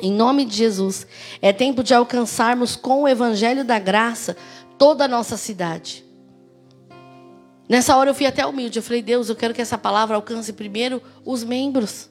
Em 0.00 0.12
nome 0.12 0.44
de 0.44 0.56
Jesus. 0.56 1.06
É 1.40 1.52
tempo 1.52 1.82
de 1.82 1.94
alcançarmos 1.94 2.76
com 2.76 3.02
o 3.02 3.08
evangelho 3.08 3.64
da 3.64 3.78
graça 3.78 4.36
toda 4.78 5.04
a 5.04 5.08
nossa 5.08 5.36
cidade. 5.36 6.04
Nessa 7.68 7.96
hora 7.96 8.10
eu 8.10 8.14
fui 8.14 8.26
até 8.26 8.46
humilde. 8.46 8.78
Eu 8.78 8.82
falei, 8.82 9.02
Deus, 9.02 9.28
eu 9.28 9.36
quero 9.36 9.52
que 9.52 9.60
essa 9.60 9.76
palavra 9.76 10.16
alcance 10.16 10.52
primeiro 10.52 11.02
os 11.24 11.44
membros. 11.44 12.08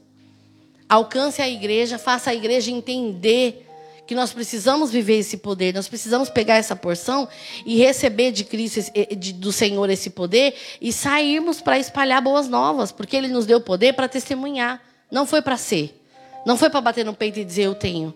Alcance 0.88 1.42
a 1.42 1.50
igreja, 1.50 1.98
faça 1.98 2.30
a 2.30 2.36
igreja 2.36 2.72
entender 2.72 3.68
que 4.08 4.16
nós 4.16 4.32
precisamos 4.32 4.90
viver 4.90 5.20
esse 5.20 5.36
poder, 5.36 5.74
nós 5.74 5.90
precisamos 5.90 6.30
pegar 6.30 6.56
essa 6.56 6.78
porção 6.78 7.28
e 7.66 7.78
receber 7.78 8.32
de 8.32 8.46
Cristo, 8.46 8.80
do 9.36 9.52
Senhor, 9.52 9.90
esse 9.90 10.10
poder 10.10 10.56
e 10.80 10.94
sairmos 10.94 11.60
para 11.60 11.78
espalhar 11.78 12.22
boas 12.22 12.48
novas, 12.48 12.90
porque 12.90 13.18
Ele 13.18 13.28
nos 13.28 13.46
deu 13.46 13.60
poder 13.60 13.94
para 13.94 14.08
testemunhar. 14.08 14.82
Não 15.12 15.26
foi 15.26 15.42
para 15.42 15.58
ser, 15.58 16.02
não 16.48 16.56
foi 16.56 16.70
para 16.70 16.80
bater 16.80 17.04
no 17.04 17.14
peito 17.14 17.38
e 17.40 17.44
dizer 17.44 17.64
eu 17.64 17.76
tenho. 17.76 18.16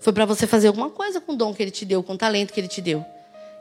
Foi 0.00 0.14
para 0.14 0.24
você 0.24 0.46
fazer 0.46 0.68
alguma 0.68 0.88
coisa 0.88 1.20
com 1.20 1.34
o 1.34 1.36
dom 1.36 1.52
que 1.52 1.62
Ele 1.62 1.70
te 1.70 1.84
deu, 1.84 2.02
com 2.02 2.14
o 2.14 2.16
talento 2.16 2.54
que 2.54 2.58
Ele 2.58 2.68
te 2.68 2.80
deu. 2.80 3.04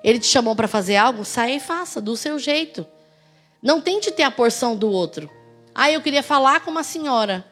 Ele 0.01 0.19
te 0.19 0.25
chamou 0.25 0.55
para 0.55 0.69
fazer 0.69 0.95
algo, 0.95 1.25
saia 1.25 1.57
e 1.57 1.59
faça, 1.59 1.99
do 1.99 2.15
seu 2.15 2.39
jeito. 2.39 2.87
Não 3.61 3.81
tente 3.81 4.09
ter 4.09 4.23
a 4.23 4.31
porção 4.31 4.73
do 4.73 4.89
outro. 4.89 5.29
Ah, 5.75 5.91
eu 5.91 5.99
queria 5.99 6.23
falar 6.23 6.61
com 6.61 6.71
uma 6.71 6.81
senhora. 6.81 7.43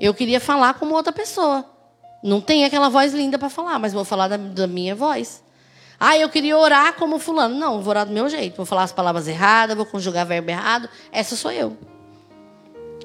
Eu 0.00 0.14
queria 0.14 0.38
falar 0.38 0.74
como 0.74 0.94
outra 0.94 1.12
pessoa. 1.12 1.68
Não 2.22 2.40
tem 2.40 2.64
aquela 2.64 2.88
voz 2.88 3.12
linda 3.12 3.36
para 3.36 3.50
falar, 3.50 3.76
mas 3.80 3.92
vou 3.92 4.04
falar 4.04 4.28
da, 4.28 4.36
da, 4.36 4.68
minha 4.68 4.94
voz. 4.94 5.42
Ah, 5.98 6.16
eu 6.16 6.28
queria 6.28 6.56
orar 6.56 6.94
como 6.94 7.18
fulano. 7.18 7.56
Não, 7.56 7.82
vou 7.82 7.90
orar 7.90 8.06
do 8.06 8.12
meu 8.12 8.28
jeito. 8.28 8.54
Vou 8.54 8.64
falar 8.64 8.84
as 8.84 8.92
palavras 8.92 9.26
erradas, 9.26 9.76
vou 9.76 9.86
conjugar 9.86 10.24
verbo 10.24 10.52
errado. 10.52 10.88
Essa 11.10 11.34
sou 11.34 11.50
eu. 11.50 11.76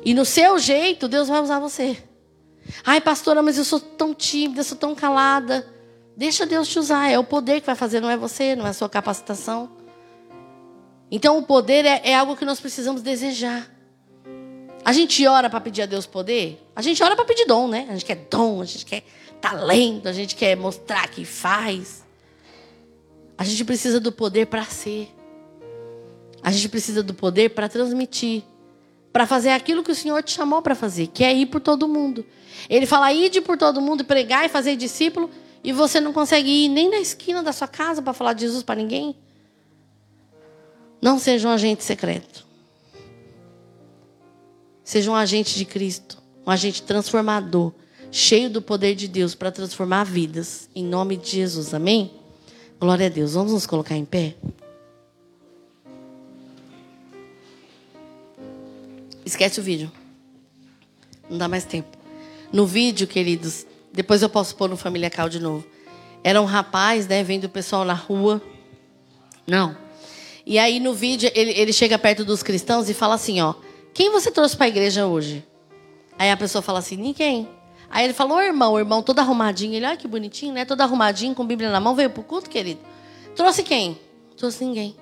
E 0.05 0.13
no 0.13 0.23
seu 0.23 0.59
jeito, 0.59 1.07
Deus 1.07 1.27
vai 1.27 1.41
usar 1.41 1.57
você. 1.57 2.07
Ai, 2.83 3.01
pastora, 3.01 3.41
mas 3.41 3.57
eu 3.57 3.63
sou 3.63 3.79
tão 3.79 4.13
tímida, 4.13 4.63
sou 4.63 4.77
tão 4.77 4.95
calada. 4.95 5.67
Deixa 6.15 6.45
Deus 6.45 6.67
te 6.67 6.79
usar. 6.79 7.09
É 7.09 7.17
o 7.17 7.23
poder 7.23 7.61
que 7.61 7.65
vai 7.65 7.75
fazer, 7.75 7.99
não 7.99 8.09
é 8.09 8.17
você, 8.17 8.55
não 8.55 8.65
é 8.67 8.69
a 8.69 8.73
sua 8.73 8.89
capacitação. 8.89 9.69
Então, 11.11 11.37
o 11.37 11.43
poder 11.43 11.85
é, 11.85 12.01
é 12.03 12.15
algo 12.15 12.35
que 12.35 12.45
nós 12.45 12.59
precisamos 12.59 13.01
desejar. 13.01 13.69
A 14.85 14.93
gente 14.93 15.25
ora 15.27 15.49
para 15.49 15.59
pedir 15.59 15.81
a 15.81 15.85
Deus 15.85 16.05
poder? 16.05 16.65
A 16.75 16.81
gente 16.81 17.01
ora 17.03 17.15
para 17.15 17.25
pedir 17.25 17.45
dom, 17.45 17.67
né? 17.67 17.87
A 17.89 17.93
gente 17.93 18.05
quer 18.05 18.27
dom, 18.29 18.61
a 18.61 18.65
gente 18.65 18.85
quer 18.85 19.03
talento, 19.41 20.07
a 20.07 20.13
gente 20.13 20.35
quer 20.35 20.55
mostrar 20.55 21.07
que 21.09 21.25
faz. 21.25 22.03
A 23.37 23.43
gente 23.43 23.63
precisa 23.63 23.99
do 23.99 24.11
poder 24.11 24.47
para 24.47 24.63
ser. 24.65 25.09
A 26.41 26.51
gente 26.51 26.69
precisa 26.69 27.03
do 27.03 27.13
poder 27.13 27.49
para 27.49 27.67
transmitir, 27.67 28.43
para 29.11 29.27
fazer 29.27 29.49
aquilo 29.49 29.83
que 29.83 29.91
o 29.91 29.95
Senhor 29.95 30.23
te 30.23 30.31
chamou 30.31 30.61
para 30.61 30.75
fazer, 30.75 31.07
que 31.07 31.23
é 31.23 31.33
ir 31.33 31.47
por 31.47 31.59
todo 31.59 31.87
mundo. 31.87 32.25
Ele 32.69 32.85
fala: 32.85 33.13
ide 33.13 33.41
por 33.41 33.57
todo 33.57 33.79
mundo, 33.79 34.03
pregar 34.03 34.45
e 34.45 34.49
fazer 34.49 34.75
discípulo, 34.75 35.29
e 35.63 35.71
você 35.71 35.99
não 35.99 36.11
consegue 36.11 36.49
ir 36.49 36.69
nem 36.69 36.89
na 36.89 36.99
esquina 36.99 37.43
da 37.43 37.53
sua 37.53 37.67
casa 37.67 38.01
para 38.01 38.13
falar 38.13 38.33
de 38.33 38.41
Jesus 38.41 38.63
para 38.63 38.75
ninguém. 38.75 39.15
Não 41.01 41.19
seja 41.19 41.47
um 41.47 41.51
agente 41.51 41.83
secreto. 41.83 42.45
Seja 44.83 45.11
um 45.11 45.15
agente 45.15 45.55
de 45.55 45.65
Cristo, 45.65 46.17
um 46.45 46.49
agente 46.49 46.81
transformador, 46.81 47.71
cheio 48.11 48.49
do 48.49 48.61
poder 48.61 48.95
de 48.95 49.07
Deus 49.07 49.35
para 49.35 49.51
transformar 49.51 50.03
vidas. 50.03 50.67
Em 50.75 50.83
nome 50.83 51.15
de 51.15 51.29
Jesus. 51.29 51.73
Amém? 51.73 52.11
Glória 52.79 53.05
a 53.05 53.09
Deus. 53.09 53.33
Vamos 53.33 53.51
nos 53.53 53.67
colocar 53.67 53.95
em 53.95 54.03
pé? 54.03 54.35
Esquece 59.23 59.59
o 59.59 59.63
vídeo. 59.63 59.91
Não 61.29 61.37
dá 61.37 61.47
mais 61.47 61.65
tempo. 61.65 61.98
No 62.51 62.65
vídeo, 62.65 63.07
queridos, 63.07 63.65
depois 63.93 64.21
eu 64.21 64.29
posso 64.29 64.55
pôr 64.55 64.69
no 64.69 64.77
Família 64.77 65.09
Cal 65.09 65.29
de 65.29 65.39
novo. 65.39 65.65
Era 66.23 66.41
um 66.41 66.45
rapaz, 66.45 67.07
né, 67.07 67.23
vendo 67.23 67.45
o 67.45 67.49
pessoal 67.49 67.85
na 67.85 67.93
rua. 67.93 68.41
Não. 69.47 69.77
E 70.45 70.57
aí 70.57 70.79
no 70.79 70.93
vídeo 70.93 71.31
ele, 71.35 71.51
ele 71.51 71.71
chega 71.73 71.97
perto 71.97 72.25
dos 72.25 72.41
cristãos 72.41 72.89
e 72.89 72.93
fala 72.93 73.15
assim, 73.15 73.39
ó. 73.41 73.53
Quem 73.93 74.11
você 74.11 74.31
trouxe 74.31 74.55
para 74.55 74.65
a 74.65 74.69
igreja 74.69 75.05
hoje? 75.05 75.45
Aí 76.19 76.29
a 76.29 76.35
pessoa 76.35 76.61
fala 76.61 76.79
assim: 76.79 76.97
Ninguém. 76.97 77.47
Aí 77.89 78.03
ele 78.03 78.13
falou: 78.13 78.41
irmão, 78.41 78.73
o 78.73 78.79
irmão 78.79 79.01
todo 79.01 79.19
arrumadinho. 79.19 79.73
Ele, 79.73 79.85
olha 79.85 79.95
que 79.95 80.07
bonitinho, 80.07 80.53
né? 80.53 80.65
Todo 80.65 80.81
arrumadinho, 80.81 81.33
com 81.33 81.45
Bíblia 81.45 81.71
na 81.71 81.79
mão, 81.79 81.95
veio 81.95 82.09
para 82.09 82.19
o 82.19 82.23
culto, 82.23 82.49
querido. 82.49 82.81
Trouxe 83.35 83.63
quem? 83.63 83.97
Trouxe 84.35 84.65
ninguém. 84.65 84.95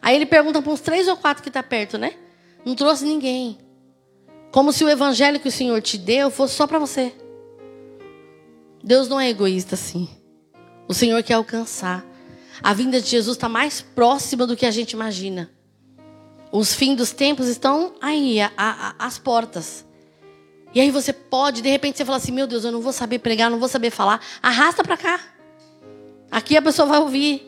Aí 0.00 0.14
ele 0.14 0.24
pergunta 0.24 0.62
para 0.62 0.72
uns 0.72 0.80
três 0.80 1.08
ou 1.08 1.16
quatro 1.16 1.42
que 1.42 1.48
está 1.48 1.64
perto, 1.64 1.98
né? 1.98 2.14
Não 2.64 2.76
trouxe 2.76 3.04
ninguém. 3.04 3.58
Como 4.56 4.72
se 4.72 4.82
o 4.82 4.88
evangelho 4.88 5.38
que 5.38 5.48
o 5.48 5.52
Senhor 5.52 5.82
te 5.82 5.98
deu 5.98 6.30
fosse 6.30 6.54
só 6.54 6.66
para 6.66 6.78
você. 6.78 7.12
Deus 8.82 9.06
não 9.06 9.20
é 9.20 9.28
egoísta 9.28 9.74
assim. 9.74 10.08
O 10.88 10.94
Senhor 10.94 11.22
quer 11.22 11.34
alcançar. 11.34 12.02
A 12.62 12.72
vinda 12.72 12.98
de 12.98 13.06
Jesus 13.06 13.36
está 13.36 13.50
mais 13.50 13.82
próxima 13.82 14.46
do 14.46 14.56
que 14.56 14.64
a 14.64 14.70
gente 14.70 14.92
imagina. 14.92 15.50
Os 16.50 16.72
fins 16.72 16.96
dos 16.96 17.12
tempos 17.12 17.48
estão 17.48 17.96
aí, 18.00 18.38
às 18.98 19.18
portas. 19.18 19.84
E 20.74 20.80
aí 20.80 20.90
você 20.90 21.12
pode, 21.12 21.60
de 21.60 21.68
repente, 21.68 21.98
você 21.98 22.04
fala 22.06 22.16
assim: 22.16 22.32
Meu 22.32 22.46
Deus, 22.46 22.64
eu 22.64 22.72
não 22.72 22.80
vou 22.80 22.94
saber 22.94 23.18
pregar, 23.18 23.50
não 23.50 23.58
vou 23.58 23.68
saber 23.68 23.90
falar. 23.90 24.22
Arrasta 24.42 24.82
para 24.82 24.96
cá. 24.96 25.20
Aqui 26.30 26.56
a 26.56 26.62
pessoa 26.62 26.88
vai 26.88 26.98
ouvir. 26.98 27.42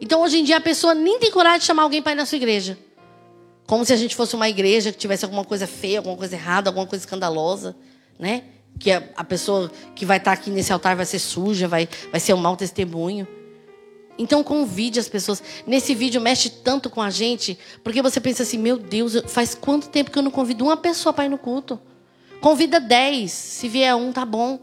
Então, 0.00 0.22
hoje 0.22 0.38
em 0.38 0.44
dia, 0.44 0.56
a 0.56 0.62
pessoa 0.62 0.94
nem 0.94 1.18
tem 1.18 1.30
coragem 1.30 1.58
de 1.58 1.66
chamar 1.66 1.82
alguém 1.82 2.00
para 2.00 2.12
ir 2.12 2.14
na 2.14 2.24
sua 2.24 2.36
igreja. 2.36 2.78
Como 3.66 3.84
se 3.84 3.92
a 3.92 3.96
gente 3.96 4.14
fosse 4.14 4.34
uma 4.34 4.48
igreja 4.48 4.92
que 4.92 4.98
tivesse 4.98 5.24
alguma 5.24 5.44
coisa 5.44 5.66
feia, 5.66 5.98
alguma 5.98 6.16
coisa 6.16 6.34
errada, 6.34 6.68
alguma 6.68 6.86
coisa 6.86 7.04
escandalosa, 7.04 7.74
né? 8.18 8.44
Que 8.78 8.90
a, 8.90 9.02
a 9.16 9.24
pessoa 9.24 9.70
que 9.94 10.04
vai 10.04 10.18
estar 10.18 10.32
aqui 10.32 10.50
nesse 10.50 10.72
altar 10.72 10.96
vai 10.96 11.06
ser 11.06 11.18
suja, 11.18 11.66
vai, 11.66 11.88
vai 12.10 12.20
ser 12.20 12.34
um 12.34 12.38
mau 12.38 12.56
testemunho. 12.56 13.26
Então 14.18 14.44
convide 14.44 15.00
as 15.00 15.08
pessoas. 15.08 15.42
Nesse 15.66 15.94
vídeo 15.94 16.20
mexe 16.20 16.48
tanto 16.48 16.88
com 16.88 17.00
a 17.02 17.10
gente, 17.10 17.58
porque 17.82 18.02
você 18.02 18.20
pensa 18.20 18.42
assim: 18.42 18.58
meu 18.58 18.76
Deus, 18.76 19.22
faz 19.26 19.54
quanto 19.54 19.88
tempo 19.88 20.10
que 20.10 20.18
eu 20.18 20.22
não 20.22 20.30
convido 20.30 20.64
uma 20.64 20.76
pessoa 20.76 21.12
para 21.12 21.24
ir 21.24 21.28
no 21.28 21.38
culto? 21.38 21.80
Convida 22.40 22.78
dez, 22.78 23.32
se 23.32 23.68
vier 23.68 23.94
um, 23.96 24.12
tá 24.12 24.24
bom. 24.24 24.60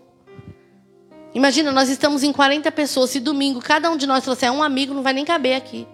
Imagina, 1.33 1.71
nós 1.71 1.89
estamos 1.89 2.23
em 2.23 2.31
40 2.31 2.71
pessoas. 2.71 3.09
Se 3.09 3.19
domingo 3.19 3.59
cada 3.59 3.89
um 3.89 3.97
de 3.97 4.05
nós 4.05 4.23
trouxer 4.23 4.51
um 4.51 4.61
amigo, 4.61 4.93
não 4.93 5.01
vai 5.01 5.13
nem 5.13 5.25
caber 5.25 5.55
aqui. 5.55 5.87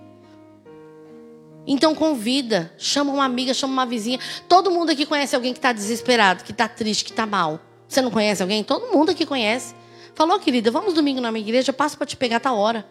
Então 1.68 1.94
convida, 1.94 2.72
chama 2.78 3.12
uma 3.12 3.26
amiga, 3.26 3.54
chama 3.54 3.74
uma 3.74 3.86
vizinha. 3.86 4.20
Todo 4.48 4.72
mundo 4.72 4.90
aqui 4.90 5.06
conhece 5.06 5.36
alguém 5.36 5.52
que 5.52 5.60
está 5.60 5.74
desesperado, 5.74 6.46
que 6.46 6.52
está 6.52 6.66
triste, 6.66 7.04
que 7.04 7.12
está 7.12 7.26
mal. 7.26 7.60
Você 7.88 8.02
não 8.02 8.10
conhece 8.10 8.42
alguém? 8.42 8.64
Todo 8.64 8.92
mundo 8.92 9.12
aqui 9.12 9.26
conhece. 9.26 9.76
Falou, 10.16 10.40
querida, 10.40 10.72
vamos 10.72 10.94
domingo 10.94 11.20
na 11.20 11.30
minha 11.30 11.44
igreja, 11.44 11.70
eu 11.70 11.74
passo 11.74 11.98
para 11.98 12.08
te 12.08 12.16
pegar 12.16 12.40
tal 12.40 12.58
hora. 12.58 12.88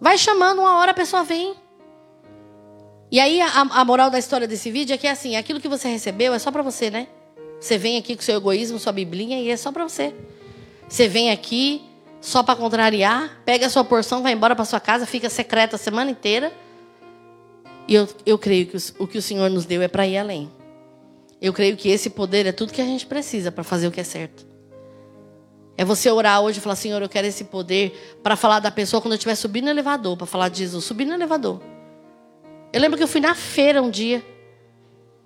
Vai 0.00 0.18
chamando, 0.18 0.60
uma 0.60 0.78
hora 0.78 0.90
a 0.90 0.94
pessoa 0.94 1.22
vem. 1.22 1.54
E 3.10 3.20
aí 3.20 3.40
a, 3.40 3.60
a 3.60 3.84
moral 3.84 4.10
da 4.10 4.18
história 4.18 4.46
desse 4.46 4.70
vídeo 4.70 4.92
é 4.92 4.98
que 4.98 5.06
é 5.06 5.10
assim, 5.10 5.36
aquilo 5.36 5.60
que 5.60 5.68
você 5.68 5.88
recebeu 5.88 6.34
é 6.34 6.38
só 6.38 6.50
para 6.50 6.62
você, 6.62 6.90
né? 6.90 7.06
Você 7.60 7.78
vem 7.78 7.96
aqui 7.96 8.14
com 8.14 8.22
seu 8.22 8.36
egoísmo, 8.36 8.78
sua 8.78 8.92
biblinha 8.92 9.40
e 9.40 9.50
é 9.50 9.56
só 9.56 9.72
para 9.72 9.88
você. 9.88 10.14
Você 10.88 11.08
vem 11.08 11.30
aqui 11.30 11.82
só 12.20 12.42
para 12.42 12.56
contrariar, 12.56 13.40
pega 13.44 13.66
a 13.66 13.70
sua 13.70 13.84
porção, 13.84 14.22
vai 14.22 14.32
embora 14.32 14.54
para 14.54 14.64
sua 14.64 14.80
casa, 14.80 15.06
fica 15.06 15.30
secreta 15.30 15.76
a 15.76 15.78
semana 15.78 16.10
inteira. 16.10 16.52
E 17.88 17.94
eu, 17.94 18.06
eu 18.26 18.38
creio 18.38 18.66
que 18.66 18.76
o, 18.98 19.06
que 19.06 19.16
o 19.16 19.22
Senhor 19.22 19.48
nos 19.48 19.64
deu 19.64 19.80
é 19.80 19.88
para 19.88 20.06
ir 20.06 20.18
além. 20.18 20.50
Eu 21.40 21.54
creio 21.54 21.74
que 21.74 21.88
esse 21.88 22.10
poder 22.10 22.44
é 22.44 22.52
tudo 22.52 22.72
que 22.72 22.82
a 22.82 22.84
gente 22.84 23.06
precisa 23.06 23.50
para 23.50 23.64
fazer 23.64 23.88
o 23.88 23.90
que 23.90 24.00
é 24.00 24.04
certo. 24.04 24.46
É 25.74 25.84
você 25.84 26.10
orar 26.10 26.42
hoje 26.42 26.58
e 26.58 26.60
falar, 26.60 26.76
Senhor, 26.76 27.00
eu 27.00 27.08
quero 27.08 27.26
esse 27.26 27.44
poder 27.44 28.18
para 28.22 28.36
falar 28.36 28.58
da 28.60 28.70
pessoa 28.70 29.00
quando 29.00 29.12
eu 29.12 29.16
estiver 29.16 29.36
subindo 29.36 29.64
no 29.64 29.70
elevador, 29.70 30.16
para 30.16 30.26
falar 30.26 30.48
de 30.50 30.58
Jesus, 30.58 30.84
subindo 30.84 31.08
no 31.08 31.14
elevador. 31.14 31.62
Eu 32.72 32.80
lembro 32.80 32.98
que 32.98 33.02
eu 33.02 33.08
fui 33.08 33.20
na 33.20 33.34
feira 33.34 33.80
um 33.80 33.88
dia. 33.88 34.22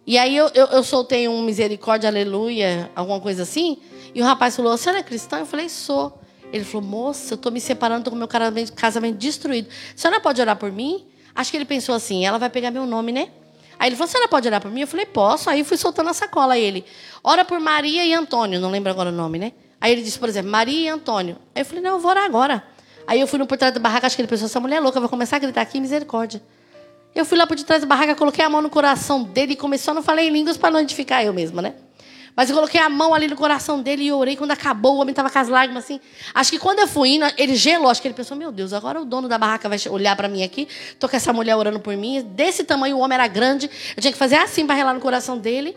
E 0.06 0.16
aí 0.18 0.36
eu, 0.36 0.48
eu, 0.55 0.66
eu, 0.66 0.84
soltei 0.84 1.26
um 1.26 1.43
misericórdia, 1.43 2.09
aleluia, 2.09 2.90
alguma 2.94 3.18
coisa 3.18 3.43
assim. 3.43 3.78
E 4.14 4.20
o 4.20 4.24
rapaz 4.24 4.55
falou: 4.55 4.76
Você 4.76 4.90
é 4.90 5.02
cristã? 5.02 5.39
Eu 5.39 5.47
falei: 5.47 5.68
Sou. 5.68 6.20
Ele 6.52 6.64
falou: 6.64 6.86
Moça, 6.86 7.34
eu 7.34 7.36
estou 7.36 7.51
me 7.51 7.60
separando, 7.60 8.01
estou 8.01 8.12
com 8.12 8.18
meu 8.18 8.28
casamento 8.28 9.16
destruído. 9.16 9.68
A 9.68 9.98
senhora 9.98 10.20
pode 10.20 10.40
orar 10.40 10.56
por 10.56 10.70
mim? 10.70 11.06
Acho 11.34 11.50
que 11.50 11.56
ele 11.56 11.64
pensou 11.64 11.94
assim: 11.94 12.24
Ela 12.24 12.38
vai 12.38 12.50
pegar 12.50 12.70
meu 12.70 12.86
nome, 12.86 13.12
né? 13.12 13.28
Aí 13.78 13.88
ele 13.88 13.96
falou: 13.96 14.09
A 14.09 14.12
senhora 14.12 14.28
pode 14.28 14.46
orar 14.46 14.60
por 14.60 14.70
mim? 14.70 14.82
Eu 14.82 14.86
falei: 14.86 15.06
Posso. 15.06 15.50
Aí 15.50 15.64
fui 15.64 15.76
soltando 15.76 16.10
a 16.10 16.14
sacola. 16.14 16.54
Aí 16.54 16.62
ele: 16.62 16.84
Ora 17.22 17.44
por 17.44 17.59
Maria 17.59 18.04
e 18.04 18.14
Antônio. 18.14 18.60
Não 18.60 18.70
lembro 18.70 18.90
agora 18.90 19.09
o 19.09 19.12
nome, 19.12 19.38
né? 19.38 19.52
Aí 19.80 19.90
ele 19.90 20.02
disse, 20.02 20.18
por 20.18 20.28
exemplo, 20.28 20.50
Maria 20.50 20.86
e 20.86 20.88
Antônio. 20.88 21.36
Aí 21.54 21.62
eu 21.62 21.66
falei: 21.66 21.82
Não, 21.82 21.92
eu 21.92 21.98
vou 21.98 22.10
orar 22.10 22.24
agora. 22.24 22.62
Aí 23.06 23.20
eu 23.20 23.26
fui 23.26 23.38
no 23.38 23.46
por 23.46 23.59
trás 23.59 23.74
da 23.74 23.80
barraca, 23.80 24.06
acho 24.06 24.14
que 24.16 24.22
ele 24.22 24.28
pensou: 24.28 24.46
Essa 24.46 24.60
mulher 24.60 24.76
é 24.76 24.80
louca, 24.80 25.00
vai 25.00 25.09
começar 25.09 25.36
a 25.36 25.38
gritar 25.38 25.62
aqui, 25.62 25.80
misericórdia. 25.80 26.42
Eu 27.14 27.24
fui 27.24 27.36
lá 27.36 27.46
por 27.46 27.56
detrás 27.56 27.82
da 27.82 27.86
barraca, 27.86 28.14
coloquei 28.14 28.44
a 28.44 28.48
mão 28.48 28.62
no 28.62 28.70
coração 28.70 29.22
dele 29.22 29.52
e 29.52 29.56
começou, 29.56 29.92
não 29.92 30.02
falei 30.02 30.28
em 30.28 30.30
línguas 30.30 30.56
para 30.56 30.70
não 30.70 30.80
identificar 30.80 31.22
eu 31.22 31.32
mesma, 31.32 31.60
né? 31.60 31.74
Mas 32.34 32.48
eu 32.48 32.56
coloquei 32.56 32.80
a 32.80 32.88
mão 32.88 33.12
ali 33.12 33.28
no 33.28 33.36
coração 33.36 33.82
dele 33.82 34.04
e 34.04 34.12
orei. 34.12 34.36
Quando 34.36 34.52
acabou, 34.52 34.96
o 34.96 35.00
homem 35.00 35.12
estava 35.12 35.28
com 35.28 35.38
as 35.38 35.48
lágrimas 35.48 35.84
assim. 35.84 36.00
Acho 36.34 36.50
que 36.50 36.59
quando 36.59 36.78
eu 36.78 36.88
fui 36.88 37.10
indo, 37.10 37.26
ele 37.36 37.54
gelou. 37.54 37.90
Acho 37.90 38.00
que 38.00 38.09
ele 38.09 38.14
pensou: 38.14 38.36
Meu 38.36 38.50
Deus, 38.50 38.72
agora 38.72 39.00
o 39.00 39.04
dono 39.04 39.28
da 39.28 39.36
barraca 39.36 39.68
vai 39.68 39.78
olhar 39.90 40.16
para 40.16 40.28
mim 40.28 40.42
aqui. 40.42 40.66
Tô 40.98 41.09
com 41.09 41.16
essa 41.16 41.32
mulher 41.32 41.56
orando 41.56 41.78
por 41.78 41.94
mim. 41.96 42.22
Desse 42.22 42.64
tamanho, 42.64 42.96
o 42.96 43.00
homem 43.00 43.14
era 43.16 43.26
grande. 43.26 43.70
Eu 43.94 44.00
tinha 44.00 44.12
que 44.12 44.18
fazer 44.18 44.36
assim 44.36 44.66
para 44.66 44.74
relar 44.74 44.94
no 44.94 45.00
coração 45.00 45.36
dele. 45.36 45.76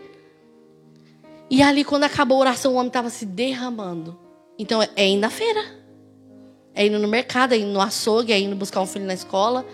E 1.50 1.62
ali, 1.62 1.84
quando 1.84 2.06
acabou 2.06 2.38
a 2.38 2.42
oração, 2.42 2.74
o 2.74 2.76
homem 2.76 2.88
estava 2.88 3.10
se 3.10 3.26
derramando. 3.26 4.18
Então, 4.58 4.82
é 4.96 5.08
indo 5.08 5.22
na 5.22 5.30
feira. 5.30 5.62
É 6.74 6.86
indo 6.86 7.00
no 7.00 7.08
mercado, 7.08 7.54
é 7.54 7.58
indo 7.58 7.72
no 7.72 7.82
açougue, 7.82 8.32
é 8.34 8.40
indo 8.40 8.56
buscar 8.56 8.82
um 8.82 8.86
filho 8.86 9.06
na 9.06 9.14
escola. 9.14 9.66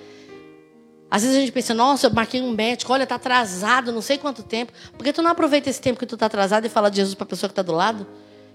Às 1.11 1.23
vezes 1.23 1.35
a 1.35 1.41
gente 1.41 1.51
pensa, 1.51 1.73
nossa, 1.73 2.07
eu 2.07 2.13
marquei 2.13 2.41
um 2.41 2.51
médico, 2.51 2.93
olha, 2.93 3.03
está 3.03 3.15
atrasado, 3.15 3.91
não 3.91 4.01
sei 4.01 4.17
quanto 4.17 4.41
tempo. 4.41 4.71
Por 4.97 5.03
que 5.03 5.11
tu 5.11 5.21
não 5.21 5.29
aproveita 5.29 5.69
esse 5.69 5.81
tempo 5.81 5.99
que 5.99 6.05
tu 6.05 6.15
está 6.15 6.27
atrasado 6.27 6.65
e 6.65 6.69
fala 6.69 6.89
de 6.89 6.95
Jesus 6.95 7.13
para 7.13 7.25
a 7.25 7.27
pessoa 7.27 7.49
que 7.49 7.51
está 7.51 7.61
do 7.61 7.73
lado? 7.73 8.07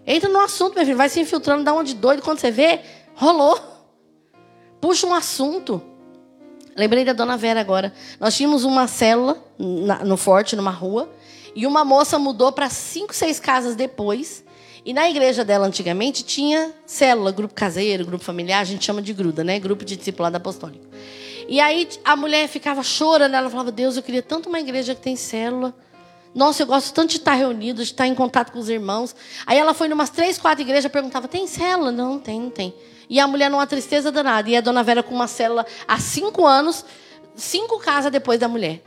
Entra 0.07 0.31
no 0.31 0.41
assunto, 0.41 0.74
meu 0.74 0.83
filho, 0.83 0.97
vai 0.97 1.11
se 1.11 1.20
infiltrando, 1.20 1.62
dá 1.62 1.74
onde 1.74 1.95
doido. 1.95 2.23
Quando 2.23 2.39
você 2.39 2.51
vê, 2.51 2.81
rolou. 3.15 3.61
Puxa 4.81 5.07
um 5.07 5.12
assunto. 5.12 5.83
Lembrei 6.74 7.05
da 7.05 7.12
dona 7.12 7.37
Vera 7.37 7.61
agora. 7.61 7.93
Nós 8.19 8.35
tínhamos 8.35 8.65
uma 8.65 8.87
célula 8.87 9.37
no 9.59 10.16
Forte, 10.16 10.57
numa 10.57 10.70
rua, 10.70 11.11
e 11.55 11.66
uma 11.66 11.85
moça 11.85 12.19
mudou 12.19 12.53
para 12.53 12.70
cinco, 12.70 13.15
seis 13.15 13.39
casas 13.39 13.77
depois. 13.77 14.43
E 14.83 14.95
na 14.95 15.11
igreja 15.11 15.45
dela, 15.45 15.66
antigamente, 15.66 16.24
tinha 16.24 16.73
célula, 16.87 17.33
grupo 17.33 17.53
caseiro, 17.53 18.07
grupo 18.07 18.24
familiar, 18.24 18.61
a 18.61 18.65
gente 18.65 18.83
chama 18.83 19.03
de 19.03 19.12
gruda, 19.12 19.45
né? 19.45 19.59
Grupo 19.59 19.85
de 19.85 19.95
discipulado 19.95 20.37
apostólico. 20.37 20.87
E 21.48 21.60
aí 21.60 21.89
a 22.05 22.16
mulher 22.16 22.48
ficava 22.48 22.82
chorando, 22.82 23.35
ela 23.35 23.48
falava: 23.48 23.70
Deus, 23.70 23.97
eu 23.97 24.02
queria 24.02 24.23
tanto 24.23 24.48
uma 24.48 24.59
igreja 24.59 24.94
que 24.94 25.01
tem 25.01 25.16
célula. 25.16 25.74
Nossa, 26.35 26.62
eu 26.62 26.66
gosto 26.66 26.93
tanto 26.93 27.10
de 27.10 27.16
estar 27.16 27.35
reunido, 27.35 27.82
de 27.82 27.90
estar 27.90 28.06
em 28.06 28.14
contato 28.14 28.52
com 28.52 28.59
os 28.59 28.68
irmãos. 28.68 29.16
Aí 29.47 29.56
ela 29.56 29.73
foi 29.73 29.89
em 29.89 29.93
umas 29.93 30.10
três, 30.10 30.39
quatro 30.39 30.62
igrejas, 30.62 30.90
perguntava: 30.90 31.28
tem 31.28 31.47
célula? 31.47 31.93
Não, 31.93 32.14
não 32.14 32.20
tem, 32.20 32.40
não 32.40 32.51
tem. 32.51 32.74
E 33.09 33.20
a 33.20 33.27
mulher 33.27 33.51
numa 33.51 33.66
tristeza 33.66 34.10
danada. 34.10 34.51
E 34.51 34.56
a 34.56 34.60
dona 34.60 34.82
Vera 34.82 35.02
com 35.02 35.14
uma 35.14 35.28
célula 35.28 35.64
há 35.86 35.98
cinco 35.98 36.44
anos, 36.44 36.85
cinco 37.35 37.78
casas 37.78 38.10
depois 38.10 38.40
da 38.40 38.48
mulher. 38.48 38.82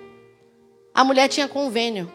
A 0.94 1.04
mulher 1.04 1.28
tinha 1.28 1.48
convênio. 1.48 2.12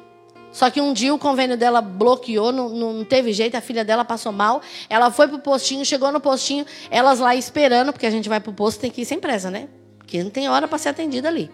Só 0.53 0.71
que 0.71 0.81
um 0.81 0.93
dia 0.93 1.13
o 1.13 1.19
convênio 1.19 1.57
dela 1.57 1.81
bloqueou, 1.81 2.53
não, 2.53 2.69
não 2.69 3.05
teve 3.05 3.33
jeito, 3.33 3.57
a 3.57 3.61
filha 3.61 3.85
dela 3.85 4.05
passou 4.05 4.31
mal. 4.31 4.63
Ela 4.89 5.11
foi 5.11 5.27
pro 5.27 5.41
postinho, 5.41 5.85
chegou 5.85 6.13
no 6.13 6.21
postinho, 6.21 6.65
elas 6.93 7.19
lá 7.19 7.35
esperando, 7.35 7.93
porque 7.93 8.07
a 8.07 8.11
gente 8.11 8.29
vai 8.29 8.39
pro 8.39 8.53
posto, 8.53 8.79
tem 8.79 8.91
que 8.91 9.01
ir 9.01 9.05
sem 9.05 9.19
pressa, 9.19 9.51
né? 9.51 9.69
Porque 10.15 10.23
não 10.23 10.31
tem 10.31 10.49
hora 10.49 10.69
para 10.69 10.79
ser 10.79 10.91
atendida 10.91 11.27
ali. 11.27 11.51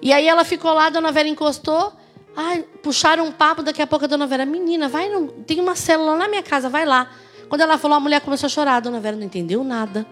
E 0.00 0.14
aí 0.14 0.26
ela 0.26 0.44
ficou 0.44 0.72
lá, 0.72 0.86
a 0.86 0.90
dona 0.90 1.12
Vera 1.12 1.28
encostou. 1.28 1.92
Ai, 2.34 2.64
puxaram 2.82 3.26
um 3.26 3.32
papo, 3.32 3.62
daqui 3.62 3.82
a 3.82 3.86
pouco 3.86 4.06
a 4.06 4.08
dona 4.08 4.26
Vera, 4.26 4.46
menina, 4.46 4.88
vai, 4.88 5.10
não, 5.10 5.26
tem 5.26 5.60
uma 5.60 5.76
célula 5.76 6.16
na 6.16 6.26
minha 6.26 6.42
casa, 6.42 6.70
vai 6.70 6.86
lá. 6.86 7.10
Quando 7.50 7.60
ela 7.60 7.76
falou, 7.76 7.98
a 7.98 8.00
mulher 8.00 8.22
começou 8.22 8.46
a 8.46 8.50
chorar, 8.50 8.76
a 8.76 8.80
dona 8.80 8.98
Vera 8.98 9.14
não 9.14 9.24
entendeu 9.24 9.62
nada. 9.62 10.06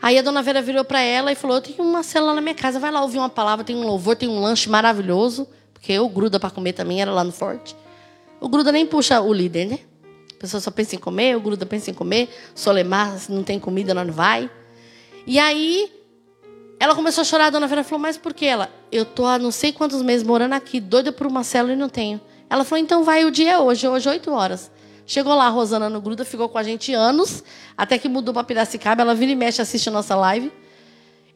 Aí 0.00 0.18
a 0.18 0.22
dona 0.22 0.42
Vera 0.42 0.62
virou 0.62 0.86
para 0.86 1.02
ela 1.02 1.30
e 1.30 1.34
falou: 1.34 1.58
Eu 1.58 1.60
tenho 1.60 1.86
uma 1.86 2.02
célula 2.02 2.32
na 2.32 2.40
minha 2.40 2.54
casa, 2.54 2.80
vai 2.80 2.90
lá 2.90 3.02
ouvir 3.02 3.18
uma 3.18 3.28
palavra, 3.28 3.62
tem 3.62 3.76
um 3.76 3.86
louvor, 3.86 4.16
tem 4.16 4.30
um 4.30 4.40
lanche 4.40 4.70
maravilhoso, 4.70 5.46
porque 5.74 5.92
eu 5.92 6.08
gruda 6.08 6.40
para 6.40 6.48
comer 6.48 6.72
também, 6.72 7.02
era 7.02 7.12
lá 7.12 7.22
no 7.22 7.32
forte. 7.32 7.76
O 8.40 8.48
gruda 8.48 8.72
nem 8.72 8.86
puxa 8.86 9.20
o 9.20 9.34
líder, 9.34 9.66
né? 9.66 9.78
A 10.34 10.40
pessoa 10.40 10.62
só 10.62 10.70
pensa 10.70 10.96
em 10.96 10.98
comer, 10.98 11.36
o 11.36 11.40
gruda 11.40 11.66
pensa 11.66 11.90
em 11.90 11.94
comer, 11.94 12.30
solemar, 12.54 13.18
se 13.18 13.30
não 13.30 13.42
tem 13.42 13.60
comida, 13.60 13.92
não 13.92 14.10
vai. 14.10 14.50
E 15.26 15.38
aí 15.38 16.01
ela 16.82 16.96
começou 16.96 17.22
a 17.22 17.24
chorar, 17.24 17.46
a 17.46 17.50
dona 17.50 17.68
Vera 17.68 17.84
falou, 17.84 18.00
mas 18.00 18.16
por 18.16 18.34
que 18.34 18.44
ela? 18.44 18.68
Eu 18.90 19.04
tô 19.04 19.24
há 19.24 19.38
não 19.38 19.52
sei 19.52 19.72
quantos 19.72 20.02
meses 20.02 20.26
morando 20.26 20.54
aqui, 20.54 20.80
doida 20.80 21.12
por 21.12 21.28
uma 21.28 21.44
célula 21.44 21.74
e 21.74 21.76
não 21.76 21.88
tenho. 21.88 22.20
Ela 22.50 22.64
falou, 22.64 22.82
então 22.82 23.04
vai, 23.04 23.24
o 23.24 23.30
dia 23.30 23.52
é 23.52 23.58
hoje, 23.60 23.86
hoje 23.86 24.08
oito 24.08 24.32
horas. 24.32 24.68
Chegou 25.06 25.32
lá, 25.32 25.46
a 25.46 25.48
Rosana 25.48 25.88
no 25.88 26.00
Gruda, 26.00 26.24
ficou 26.24 26.48
com 26.48 26.58
a 26.58 26.62
gente 26.64 26.92
anos, 26.92 27.44
até 27.76 27.98
que 27.98 28.08
mudou 28.08 28.34
para 28.34 28.42
Piracicaba, 28.42 29.00
ela 29.00 29.14
vira 29.14 29.30
e 29.30 29.36
mexe, 29.36 29.62
assiste 29.62 29.90
a 29.90 29.92
nossa 29.92 30.16
live. 30.16 30.50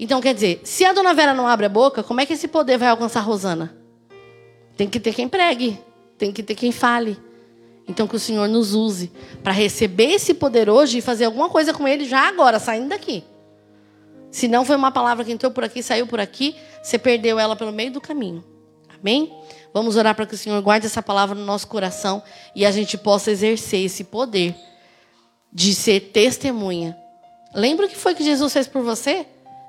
Então, 0.00 0.20
quer 0.20 0.34
dizer, 0.34 0.62
se 0.64 0.84
a 0.84 0.92
dona 0.92 1.14
Vera 1.14 1.32
não 1.32 1.46
abre 1.46 1.66
a 1.66 1.68
boca, 1.68 2.02
como 2.02 2.20
é 2.20 2.26
que 2.26 2.32
esse 2.32 2.48
poder 2.48 2.76
vai 2.76 2.88
alcançar 2.88 3.20
a 3.20 3.22
Rosana? 3.22 3.72
Tem 4.76 4.88
que 4.88 4.98
ter 4.98 5.14
quem 5.14 5.28
pregue, 5.28 5.78
tem 6.18 6.32
que 6.32 6.42
ter 6.42 6.56
quem 6.56 6.72
fale. 6.72 7.16
Então, 7.86 8.08
que 8.08 8.16
o 8.16 8.18
Senhor 8.18 8.48
nos 8.48 8.74
use 8.74 9.12
para 9.44 9.52
receber 9.52 10.10
esse 10.10 10.34
poder 10.34 10.68
hoje 10.68 10.98
e 10.98 11.00
fazer 11.00 11.26
alguma 11.26 11.48
coisa 11.48 11.72
com 11.72 11.86
ele 11.86 12.04
já 12.04 12.26
agora, 12.26 12.58
saindo 12.58 12.88
daqui. 12.88 13.22
Se 14.30 14.48
não 14.48 14.64
foi 14.64 14.76
uma 14.76 14.92
palavra 14.92 15.24
que 15.24 15.32
entrou 15.32 15.50
por 15.52 15.64
aqui, 15.64 15.82
saiu 15.82 16.06
por 16.06 16.20
aqui, 16.20 16.54
você 16.82 16.98
perdeu 16.98 17.38
ela 17.38 17.56
pelo 17.56 17.72
meio 17.72 17.90
do 17.90 18.00
caminho. 18.00 18.44
Amém? 18.98 19.32
Vamos 19.72 19.96
orar 19.96 20.14
para 20.14 20.26
que 20.26 20.34
o 20.34 20.38
Senhor 20.38 20.60
guarde 20.62 20.86
essa 20.86 21.02
palavra 21.02 21.34
no 21.34 21.44
nosso 21.44 21.66
coração 21.66 22.22
e 22.54 22.64
a 22.64 22.70
gente 22.70 22.96
possa 22.96 23.30
exercer 23.30 23.84
esse 23.84 24.04
poder 24.04 24.54
de 25.52 25.74
ser 25.74 26.00
testemunha. 26.12 26.96
Lembra 27.54 27.86
o 27.86 27.88
que 27.88 27.96
foi 27.96 28.14
que 28.14 28.24
Jesus 28.24 28.52
fez 28.52 28.66
por 28.66 28.82
você? 28.82 29.26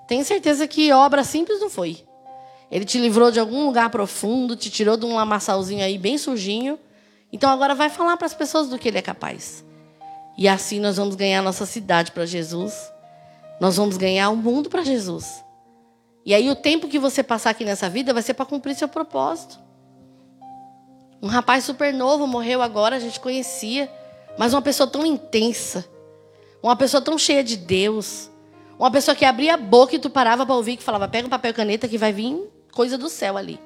Tenho 0.07 0.23
certeza 0.23 0.67
que 0.67 0.91
obra 0.91 1.23
simples 1.23 1.59
não 1.59 1.69
foi. 1.69 2.03
Ele 2.71 2.85
te 2.85 2.97
livrou 2.97 3.31
de 3.31 3.39
algum 3.39 3.65
lugar 3.65 3.89
profundo, 3.89 4.55
te 4.55 4.69
tirou 4.69 4.97
de 4.97 5.05
um 5.05 5.15
lamaçalzinho 5.15 5.83
aí 5.83 5.97
bem 5.97 6.17
sujinho. 6.17 6.79
Então 7.31 7.49
agora 7.49 7.75
vai 7.75 7.89
falar 7.89 8.17
para 8.17 8.27
as 8.27 8.33
pessoas 8.33 8.67
do 8.69 8.77
que 8.77 8.87
ele 8.87 8.97
é 8.97 9.01
capaz. 9.01 9.63
E 10.37 10.47
assim 10.47 10.79
nós 10.79 10.97
vamos 10.97 11.15
ganhar 11.15 11.41
nossa 11.41 11.65
cidade 11.65 12.11
para 12.11 12.25
Jesus 12.25 12.73
nós 13.59 13.77
vamos 13.77 13.97
ganhar 13.97 14.29
o 14.29 14.33
um 14.33 14.37
mundo 14.37 14.69
para 14.69 14.83
Jesus. 14.83 15.43
E 16.25 16.33
aí 16.33 16.49
o 16.49 16.55
tempo 16.55 16.87
que 16.87 16.99
você 16.99 17.23
passar 17.23 17.51
aqui 17.51 17.63
nessa 17.63 17.89
vida 17.89 18.13
vai 18.13 18.21
ser 18.21 18.33
para 18.33 18.45
cumprir 18.45 18.75
seu 18.75 18.87
propósito. 18.87 19.57
Um 21.21 21.27
rapaz 21.27 21.63
super 21.63 21.93
novo 21.93 22.27
morreu 22.27 22.61
agora, 22.61 22.97
a 22.97 22.99
gente 22.99 23.19
conhecia, 23.19 23.89
mas 24.37 24.53
uma 24.53 24.61
pessoa 24.61 24.87
tão 24.87 25.05
intensa, 25.05 25.85
uma 26.61 26.75
pessoa 26.75 27.01
tão 27.01 27.17
cheia 27.17 27.43
de 27.43 27.57
Deus, 27.57 28.29
uma 28.77 28.91
pessoa 28.91 29.15
que 29.15 29.25
abria 29.25 29.55
a 29.55 29.57
boca 29.57 29.95
e 29.95 29.99
tu 29.99 30.09
parava 30.09 30.45
para 30.45 30.53
ouvir 30.53 30.77
que 30.77 30.83
falava: 30.83 31.07
"Pega 31.07 31.25
um 31.25 31.29
papel 31.29 31.51
e 31.51 31.53
caneta 31.53 31.87
que 31.87 31.97
vai 31.97 32.13
vir 32.13 32.37
coisa 32.71 32.97
do 32.97 33.09
céu 33.09 33.37
ali". 33.37 33.59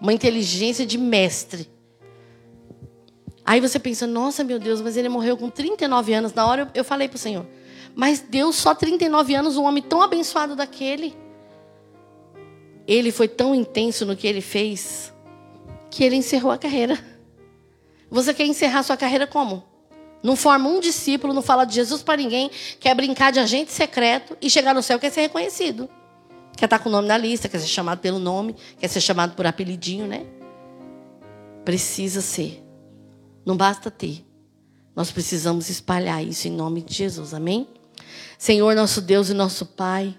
Uma 0.00 0.12
inteligência 0.12 0.86
de 0.86 0.96
mestre. 0.96 1.68
Aí 3.44 3.60
você 3.60 3.78
pensa: 3.78 4.06
"Nossa, 4.06 4.42
meu 4.42 4.58
Deus, 4.58 4.80
mas 4.80 4.96
ele 4.96 5.08
morreu 5.08 5.36
com 5.36 5.50
39 5.50 6.14
anos". 6.14 6.32
Na 6.32 6.46
hora 6.46 6.62
eu, 6.62 6.68
eu 6.76 6.84
falei 6.84 7.08
para 7.08 7.16
o 7.16 7.18
Senhor: 7.18 7.44
mas 7.94 8.20
Deus, 8.20 8.56
só 8.56 8.74
39 8.74 9.34
anos, 9.34 9.56
um 9.56 9.64
homem 9.64 9.82
tão 9.82 10.02
abençoado 10.02 10.56
daquele. 10.56 11.16
Ele 12.86 13.12
foi 13.12 13.28
tão 13.28 13.54
intenso 13.54 14.04
no 14.04 14.16
que 14.16 14.26
ele 14.26 14.40
fez, 14.40 15.12
que 15.90 16.02
ele 16.02 16.16
encerrou 16.16 16.50
a 16.50 16.58
carreira. 16.58 16.98
Você 18.10 18.34
quer 18.34 18.46
encerrar 18.46 18.82
sua 18.82 18.96
carreira 18.96 19.26
como? 19.26 19.64
Não 20.22 20.36
forma 20.36 20.68
um 20.68 20.80
discípulo, 20.80 21.34
não 21.34 21.42
fala 21.42 21.64
de 21.64 21.74
Jesus 21.74 22.02
para 22.02 22.16
ninguém, 22.16 22.50
quer 22.80 22.94
brincar 22.94 23.30
de 23.30 23.38
agente 23.38 23.70
secreto 23.70 24.36
e 24.40 24.48
chegar 24.48 24.74
no 24.74 24.82
céu 24.82 24.98
quer 24.98 25.10
ser 25.10 25.22
reconhecido. 25.22 25.88
Quer 26.56 26.64
estar 26.66 26.78
com 26.78 26.88
o 26.88 26.92
nome 26.92 27.08
na 27.08 27.18
lista, 27.18 27.48
quer 27.48 27.58
ser 27.58 27.66
chamado 27.66 27.98
pelo 27.98 28.18
nome, 28.18 28.56
quer 28.78 28.88
ser 28.88 29.00
chamado 29.00 29.34
por 29.34 29.46
apelidinho, 29.46 30.06
né? 30.06 30.24
Precisa 31.64 32.20
ser. 32.20 32.64
Não 33.44 33.56
basta 33.56 33.90
ter. 33.90 34.24
Nós 34.94 35.10
precisamos 35.10 35.68
espalhar 35.68 36.24
isso 36.24 36.48
em 36.48 36.52
nome 36.52 36.80
de 36.80 36.94
Jesus. 36.94 37.34
Amém? 37.34 37.68
Senhor, 38.38 38.74
nosso 38.74 39.00
Deus 39.00 39.30
e 39.30 39.34
nosso 39.34 39.66
Pai. 39.66 40.14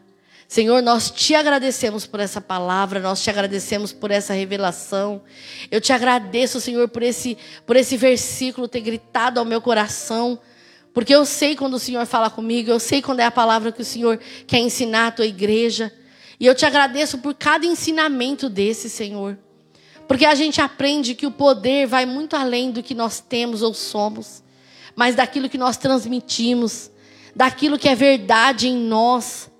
Senhor, 0.47 0.81
nós 0.81 1.09
te 1.09 1.33
agradecemos 1.33 2.05
por 2.05 2.19
essa 2.19 2.39
palavra, 2.39 2.99
nós 2.99 3.21
te 3.21 3.29
agradecemos 3.29 3.91
por 3.91 4.11
essa 4.11 4.33
revelação. 4.33 5.23
Eu 5.71 5.81
te 5.81 5.91
agradeço, 5.91 6.61
Senhor, 6.61 6.87
por 6.87 7.01
esse, 7.01 7.37
por 7.65 7.75
esse 7.75 7.97
versículo 7.97 8.67
ter 8.67 8.81
gritado 8.81 9.39
ao 9.39 9.45
meu 9.45 9.59
coração, 9.59 10.39
porque 10.93 11.13
eu 11.13 11.25
sei 11.25 11.55
quando 11.55 11.73
o 11.73 11.79
Senhor 11.79 12.05
fala 12.05 12.29
comigo, 12.29 12.69
eu 12.69 12.79
sei 12.79 13.01
quando 13.01 13.19
é 13.19 13.25
a 13.25 13.31
palavra 13.31 13.71
que 13.71 13.81
o 13.81 13.85
Senhor 13.85 14.19
quer 14.47 14.59
ensinar 14.59 15.07
à 15.07 15.11
tua 15.11 15.25
igreja. 15.25 15.91
E 16.39 16.45
eu 16.45 16.53
te 16.53 16.65
agradeço 16.65 17.17
por 17.17 17.33
cada 17.33 17.65
ensinamento 17.65 18.47
desse, 18.47 18.89
Senhor. 18.89 19.37
Porque 20.07 20.25
a 20.25 20.35
gente 20.35 20.61
aprende 20.61 21.15
que 21.15 21.25
o 21.25 21.31
poder 21.31 21.87
vai 21.87 22.05
muito 22.05 22.35
além 22.35 22.71
do 22.71 22.83
que 22.83 22.93
nós 22.93 23.19
temos 23.19 23.61
ou 23.61 23.73
somos, 23.73 24.43
mas 24.95 25.15
daquilo 25.15 25.49
que 25.49 25.57
nós 25.57 25.75
transmitimos 25.75 26.91
daquilo 27.35 27.77
que 27.77 27.89
é 27.89 27.95
verdade 27.95 28.67
em 28.67 28.77
nós, 28.77 29.51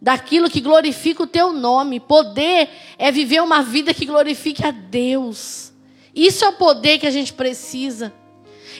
daquilo 0.00 0.50
que 0.50 0.60
glorifica 0.60 1.22
o 1.22 1.26
teu 1.26 1.52
nome. 1.52 1.98
Poder 1.98 2.68
é 2.98 3.10
viver 3.10 3.42
uma 3.42 3.62
vida 3.62 3.94
que 3.94 4.04
glorifique 4.04 4.64
a 4.64 4.70
Deus. 4.70 5.72
Isso 6.14 6.44
é 6.44 6.48
o 6.48 6.52
poder 6.52 6.98
que 6.98 7.06
a 7.06 7.10
gente 7.10 7.32
precisa. 7.32 8.12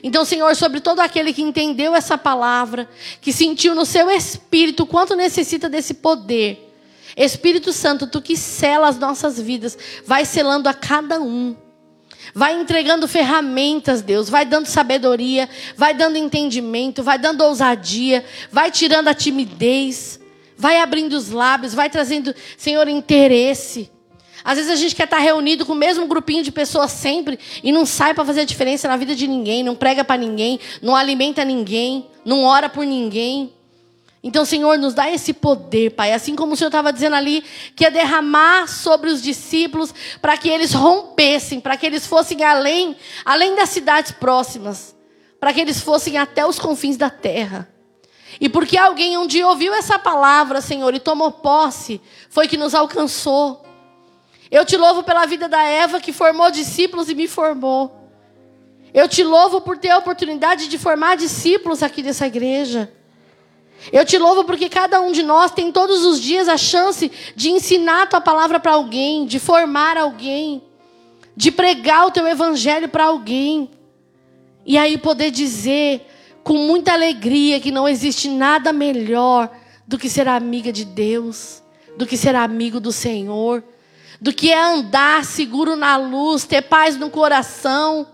Então, 0.02 0.24
Senhor, 0.24 0.54
sobre 0.54 0.80
todo 0.80 1.00
aquele 1.00 1.32
que 1.32 1.42
entendeu 1.42 1.94
essa 1.94 2.18
palavra, 2.18 2.88
que 3.20 3.32
sentiu 3.32 3.74
no 3.74 3.86
seu 3.86 4.10
espírito 4.10 4.86
quanto 4.86 5.16
necessita 5.16 5.68
desse 5.68 5.94
poder. 5.94 6.62
Espírito 7.16 7.72
Santo, 7.72 8.06
tu 8.06 8.20
que 8.20 8.36
sela 8.36 8.88
as 8.88 8.98
nossas 8.98 9.40
vidas, 9.40 9.76
vai 10.04 10.26
selando 10.26 10.68
a 10.68 10.74
cada 10.74 11.18
um. 11.18 11.56
Vai 12.36 12.60
entregando 12.60 13.08
ferramentas, 13.08 14.02
Deus, 14.02 14.28
vai 14.28 14.44
dando 14.44 14.66
sabedoria, 14.66 15.48
vai 15.74 15.94
dando 15.94 16.18
entendimento, 16.18 17.02
vai 17.02 17.18
dando 17.18 17.42
ousadia, 17.42 18.22
vai 18.52 18.70
tirando 18.70 19.08
a 19.08 19.14
timidez, 19.14 20.20
vai 20.54 20.78
abrindo 20.78 21.14
os 21.14 21.30
lábios, 21.30 21.72
vai 21.72 21.88
trazendo, 21.88 22.34
Senhor, 22.58 22.86
interesse. 22.88 23.90
Às 24.44 24.58
vezes 24.58 24.70
a 24.70 24.76
gente 24.76 24.94
quer 24.94 25.04
estar 25.04 25.16
reunido 25.16 25.64
com 25.64 25.72
o 25.72 25.76
mesmo 25.76 26.06
grupinho 26.06 26.44
de 26.44 26.52
pessoas 26.52 26.90
sempre 26.92 27.38
e 27.64 27.72
não 27.72 27.86
sai 27.86 28.12
para 28.12 28.22
fazer 28.22 28.42
a 28.42 28.44
diferença 28.44 28.86
na 28.86 28.98
vida 28.98 29.14
de 29.14 29.26
ninguém, 29.26 29.64
não 29.64 29.74
prega 29.74 30.04
para 30.04 30.20
ninguém, 30.20 30.60
não 30.82 30.94
alimenta 30.94 31.42
ninguém, 31.42 32.06
não 32.22 32.44
ora 32.44 32.68
por 32.68 32.84
ninguém. 32.84 33.50
Então, 34.26 34.44
Senhor, 34.44 34.76
nos 34.76 34.92
dá 34.92 35.08
esse 35.08 35.32
poder, 35.32 35.92
Pai. 35.92 36.12
Assim 36.12 36.34
como 36.34 36.54
o 36.54 36.56
Senhor 36.56 36.66
estava 36.66 36.92
dizendo 36.92 37.14
ali, 37.14 37.44
que 37.76 37.84
ia 37.84 37.92
derramar 37.92 38.66
sobre 38.66 39.08
os 39.08 39.22
discípulos 39.22 39.94
para 40.20 40.36
que 40.36 40.48
eles 40.48 40.72
rompessem, 40.72 41.60
para 41.60 41.76
que 41.76 41.86
eles 41.86 42.04
fossem 42.08 42.42
além, 42.42 42.96
além 43.24 43.54
das 43.54 43.68
cidades 43.68 44.10
próximas, 44.10 44.96
para 45.38 45.52
que 45.52 45.60
eles 45.60 45.80
fossem 45.80 46.18
até 46.18 46.44
os 46.44 46.58
confins 46.58 46.96
da 46.96 47.08
terra. 47.08 47.72
E 48.40 48.48
porque 48.48 48.76
alguém 48.76 49.16
um 49.16 49.28
dia 49.28 49.46
ouviu 49.46 49.72
essa 49.72 49.96
palavra, 49.96 50.60
Senhor, 50.60 50.92
e 50.92 50.98
tomou 50.98 51.30
posse, 51.30 52.00
foi 52.28 52.48
que 52.48 52.56
nos 52.56 52.74
alcançou. 52.74 53.64
Eu 54.50 54.64
te 54.64 54.76
louvo 54.76 55.04
pela 55.04 55.24
vida 55.24 55.48
da 55.48 55.62
Eva 55.62 56.00
que 56.00 56.12
formou 56.12 56.50
discípulos 56.50 57.08
e 57.08 57.14
me 57.14 57.28
formou. 57.28 58.10
Eu 58.92 59.08
te 59.08 59.22
louvo 59.22 59.60
por 59.60 59.78
ter 59.78 59.90
a 59.90 59.98
oportunidade 59.98 60.66
de 60.66 60.78
formar 60.78 61.16
discípulos 61.16 61.80
aqui 61.80 62.02
dessa 62.02 62.26
igreja. 62.26 62.92
Eu 63.92 64.04
te 64.04 64.18
louvo 64.18 64.44
porque 64.44 64.68
cada 64.68 65.00
um 65.00 65.12
de 65.12 65.22
nós 65.22 65.50
tem 65.50 65.70
todos 65.72 66.04
os 66.04 66.20
dias 66.20 66.48
a 66.48 66.56
chance 66.56 67.10
de 67.34 67.50
ensinar 67.50 68.02
a 68.02 68.06
tua 68.06 68.20
palavra 68.20 68.58
para 68.58 68.72
alguém, 68.72 69.26
de 69.26 69.38
formar 69.38 69.96
alguém, 69.96 70.62
de 71.36 71.50
pregar 71.50 72.06
o 72.06 72.10
teu 72.10 72.26
evangelho 72.26 72.88
para 72.88 73.04
alguém. 73.04 73.70
E 74.64 74.76
aí 74.76 74.98
poder 74.98 75.30
dizer 75.30 76.06
com 76.42 76.54
muita 76.54 76.92
alegria 76.92 77.60
que 77.60 77.70
não 77.70 77.88
existe 77.88 78.28
nada 78.28 78.72
melhor 78.72 79.50
do 79.86 79.98
que 79.98 80.08
ser 80.08 80.28
amiga 80.28 80.72
de 80.72 80.84
Deus, 80.84 81.62
do 81.96 82.06
que 82.06 82.16
ser 82.16 82.34
amigo 82.34 82.80
do 82.80 82.92
Senhor 82.92 83.62
do 84.20 84.32
que 84.32 84.50
é 84.50 84.58
andar 84.58 85.24
seguro 85.24 85.76
na 85.76 85.96
luz, 85.96 86.44
ter 86.44 86.62
paz 86.62 86.96
no 86.96 87.10
coração, 87.10 88.06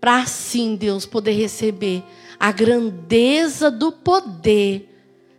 para 0.00 0.18
assim, 0.18 0.76
Deus, 0.76 1.06
poder 1.06 1.32
receber 1.32 2.02
a 2.38 2.52
grandeza 2.52 3.70
do 3.70 3.92
poder 3.92 4.90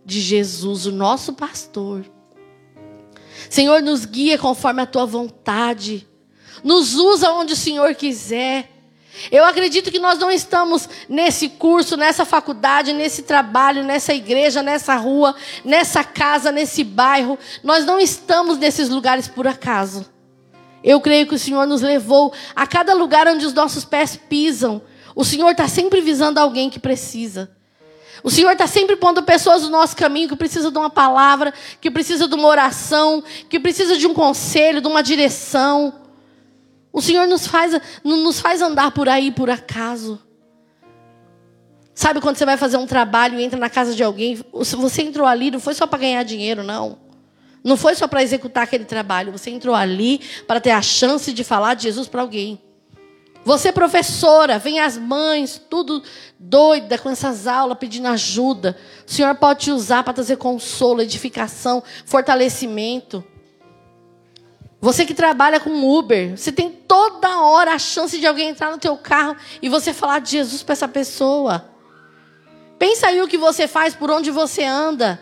de 0.05 0.21
Jesus, 0.21 0.85
o 0.85 0.91
nosso 0.91 1.33
pastor. 1.33 2.05
Senhor, 3.49 3.81
nos 3.81 4.05
guia 4.05 4.37
conforme 4.37 4.81
a 4.81 4.85
tua 4.85 5.05
vontade, 5.05 6.07
nos 6.63 6.95
usa 6.95 7.31
onde 7.31 7.53
o 7.53 7.57
Senhor 7.57 7.93
quiser. 7.95 8.71
Eu 9.31 9.45
acredito 9.45 9.91
que 9.91 9.99
nós 9.99 10.19
não 10.19 10.29
estamos 10.29 10.89
nesse 11.07 11.47
curso, 11.47 11.95
nessa 11.95 12.25
faculdade, 12.25 12.91
nesse 12.91 13.23
trabalho, 13.23 13.83
nessa 13.83 14.13
igreja, 14.13 14.61
nessa 14.61 14.95
rua, 14.95 15.33
nessa 15.63 16.03
casa, 16.03 16.51
nesse 16.51 16.83
bairro. 16.83 17.39
Nós 17.63 17.85
não 17.85 17.99
estamos 17.99 18.57
nesses 18.57 18.89
lugares 18.89 19.27
por 19.27 19.47
acaso. 19.47 20.05
Eu 20.83 20.99
creio 20.99 21.25
que 21.25 21.35
o 21.35 21.39
Senhor 21.39 21.65
nos 21.65 21.81
levou 21.81 22.33
a 22.55 22.67
cada 22.67 22.93
lugar 22.93 23.27
onde 23.27 23.45
os 23.45 23.53
nossos 23.53 23.85
pés 23.85 24.15
pisam. 24.15 24.81
O 25.15 25.23
Senhor 25.23 25.49
está 25.49 25.67
sempre 25.67 26.01
visando 26.01 26.39
alguém 26.39 26.69
que 26.69 26.79
precisa. 26.79 27.49
O 28.21 28.29
Senhor 28.29 28.51
está 28.51 28.67
sempre 28.67 28.95
pondo 28.95 29.23
pessoas 29.23 29.63
no 29.63 29.69
nosso 29.69 29.95
caminho 29.95 30.27
que 30.27 30.35
precisam 30.35 30.71
de 30.71 30.77
uma 30.77 30.89
palavra, 30.89 31.53
que 31.79 31.89
precisam 31.89 32.27
de 32.27 32.35
uma 32.35 32.47
oração, 32.47 33.23
que 33.49 33.59
precisam 33.59 33.97
de 33.97 34.07
um 34.07 34.13
conselho, 34.13 34.81
de 34.81 34.87
uma 34.87 35.01
direção. 35.01 35.93
O 36.91 37.01
Senhor 37.01 37.27
nos 37.27 37.47
faz, 37.47 37.79
nos 38.03 38.39
faz 38.39 38.61
andar 38.61 38.91
por 38.91 39.07
aí 39.07 39.31
por 39.31 39.49
acaso. 39.49 40.19
Sabe 41.93 42.19
quando 42.19 42.35
você 42.35 42.45
vai 42.45 42.57
fazer 42.57 42.75
um 42.75 42.85
trabalho 42.85 43.39
e 43.39 43.43
entra 43.43 43.57
na 43.57 43.69
casa 43.69 43.95
de 43.95 44.03
alguém, 44.03 44.43
você 44.51 45.01
entrou 45.01 45.25
ali 45.25 45.49
não 45.49 45.61
foi 45.61 45.73
só 45.73 45.87
para 45.87 45.99
ganhar 45.99 46.23
dinheiro, 46.23 46.61
não. 46.61 46.97
Não 47.63 47.77
foi 47.77 47.95
só 47.95 48.07
para 48.07 48.21
executar 48.21 48.63
aquele 48.63 48.85
trabalho, 48.85 49.31
você 49.31 49.49
entrou 49.49 49.73
ali 49.73 50.19
para 50.45 50.59
ter 50.59 50.71
a 50.71 50.81
chance 50.81 51.31
de 51.31 51.43
falar 51.43 51.73
de 51.73 51.83
Jesus 51.83 52.07
para 52.07 52.21
alguém. 52.21 52.61
Você 53.45 53.71
professora, 53.71 54.57
vem 54.57 54.79
as 54.79 54.97
mães, 54.97 55.61
tudo 55.69 56.01
doida 56.39 56.97
com 56.97 57.11
essas 57.11 57.45
aulas, 57.45 57.77
pedindo 57.77 58.07
ajuda. 58.07 58.75
O 59.07 59.11
Senhor 59.11 59.35
pode 59.35 59.65
te 59.65 59.71
usar 59.71 60.03
para 60.03 60.13
trazer 60.13 60.37
consolo, 60.37 61.03
edificação, 61.03 61.83
fortalecimento. 62.07 63.23
Você 64.81 65.05
que 65.05 65.13
trabalha 65.13 65.59
com 65.59 65.95
Uber, 65.95 66.35
você 66.35 66.51
tem 66.51 66.71
toda 66.71 67.41
hora 67.41 67.75
a 67.75 67.79
chance 67.79 68.19
de 68.19 68.25
alguém 68.25 68.49
entrar 68.49 68.71
no 68.71 68.79
teu 68.79 68.97
carro 68.97 69.35
e 69.61 69.69
você 69.69 69.93
falar 69.93 70.19
de 70.19 70.31
Jesus 70.31 70.63
para 70.63 70.73
essa 70.73 70.87
pessoa. 70.87 71.69
Pensa 72.79 73.07
aí 73.07 73.21
o 73.21 73.27
que 73.27 73.37
você 73.37 73.67
faz, 73.67 73.93
por 73.93 74.09
onde 74.09 74.31
você 74.31 74.63
anda. 74.63 75.19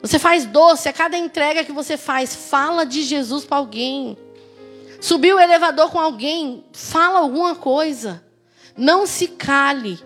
Você 0.00 0.18
faz 0.18 0.44
doce, 0.44 0.88
a 0.88 0.92
cada 0.92 1.16
entrega 1.16 1.64
que 1.64 1.70
você 1.70 1.96
faz, 1.96 2.34
fala 2.34 2.84
de 2.84 3.02
Jesus 3.02 3.44
para 3.44 3.58
alguém. 3.58 4.18
Subiu 5.02 5.34
o 5.34 5.40
elevador 5.40 5.90
com 5.90 5.98
alguém, 5.98 6.62
fala 6.72 7.18
alguma 7.18 7.56
coisa. 7.56 8.24
Não 8.76 9.04
se 9.04 9.26
cale, 9.26 9.98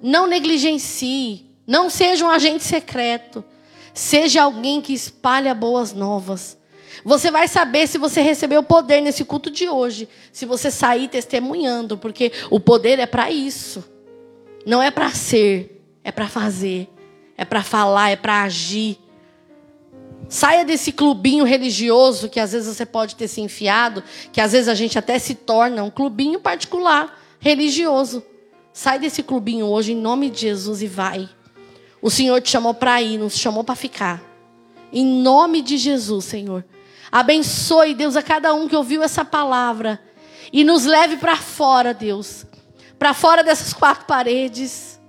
não 0.00 0.28
negligencie, 0.28 1.50
não 1.66 1.90
seja 1.90 2.24
um 2.24 2.30
agente 2.30 2.62
secreto. 2.62 3.44
Seja 3.92 4.44
alguém 4.44 4.80
que 4.80 4.92
espalha 4.94 5.52
boas 5.56 5.92
novas. 5.92 6.56
Você 7.04 7.32
vai 7.32 7.48
saber 7.48 7.88
se 7.88 7.98
você 7.98 8.20
recebeu 8.20 8.62
poder 8.62 9.00
nesse 9.00 9.24
culto 9.24 9.50
de 9.50 9.68
hoje, 9.68 10.08
se 10.30 10.46
você 10.46 10.70
sair 10.70 11.08
testemunhando, 11.08 11.98
porque 11.98 12.30
o 12.48 12.60
poder 12.60 13.00
é 13.00 13.06
para 13.06 13.32
isso. 13.32 13.82
Não 14.64 14.80
é 14.80 14.92
para 14.92 15.10
ser, 15.10 15.84
é 16.04 16.12
para 16.12 16.28
fazer, 16.28 16.88
é 17.36 17.44
para 17.44 17.64
falar, 17.64 18.10
é 18.10 18.16
para 18.16 18.44
agir. 18.44 19.00
Saia 20.28 20.64
desse 20.64 20.90
clubinho 20.92 21.44
religioso 21.44 22.28
que 22.28 22.40
às 22.40 22.52
vezes 22.52 22.74
você 22.74 22.86
pode 22.86 23.14
ter 23.16 23.28
se 23.28 23.40
enfiado, 23.40 24.02
que 24.32 24.40
às 24.40 24.52
vezes 24.52 24.68
a 24.68 24.74
gente 24.74 24.98
até 24.98 25.18
se 25.18 25.34
torna 25.34 25.82
um 25.82 25.90
clubinho 25.90 26.40
particular, 26.40 27.20
religioso. 27.38 28.22
Sai 28.72 28.98
desse 28.98 29.22
clubinho 29.22 29.66
hoje 29.66 29.92
em 29.92 29.96
nome 29.96 30.30
de 30.30 30.40
Jesus 30.40 30.82
e 30.82 30.86
vai. 30.86 31.28
O 32.02 32.10
Senhor 32.10 32.40
te 32.40 32.50
chamou 32.50 32.74
para 32.74 33.00
ir, 33.00 33.18
não 33.18 33.28
te 33.28 33.38
chamou 33.38 33.62
para 33.62 33.74
ficar. 33.74 34.22
Em 34.92 35.04
nome 35.04 35.62
de 35.62 35.76
Jesus, 35.76 36.24
Senhor. 36.24 36.64
Abençoe, 37.10 37.94
Deus, 37.94 38.16
a 38.16 38.22
cada 38.22 38.52
um 38.54 38.68
que 38.68 38.76
ouviu 38.76 39.02
essa 39.02 39.24
palavra. 39.24 40.00
E 40.52 40.64
nos 40.64 40.84
leve 40.84 41.16
para 41.16 41.36
fora, 41.36 41.94
Deus. 41.94 42.44
Para 42.98 43.14
fora 43.14 43.42
dessas 43.42 43.72
quatro 43.74 44.04
paredes. 44.04 45.00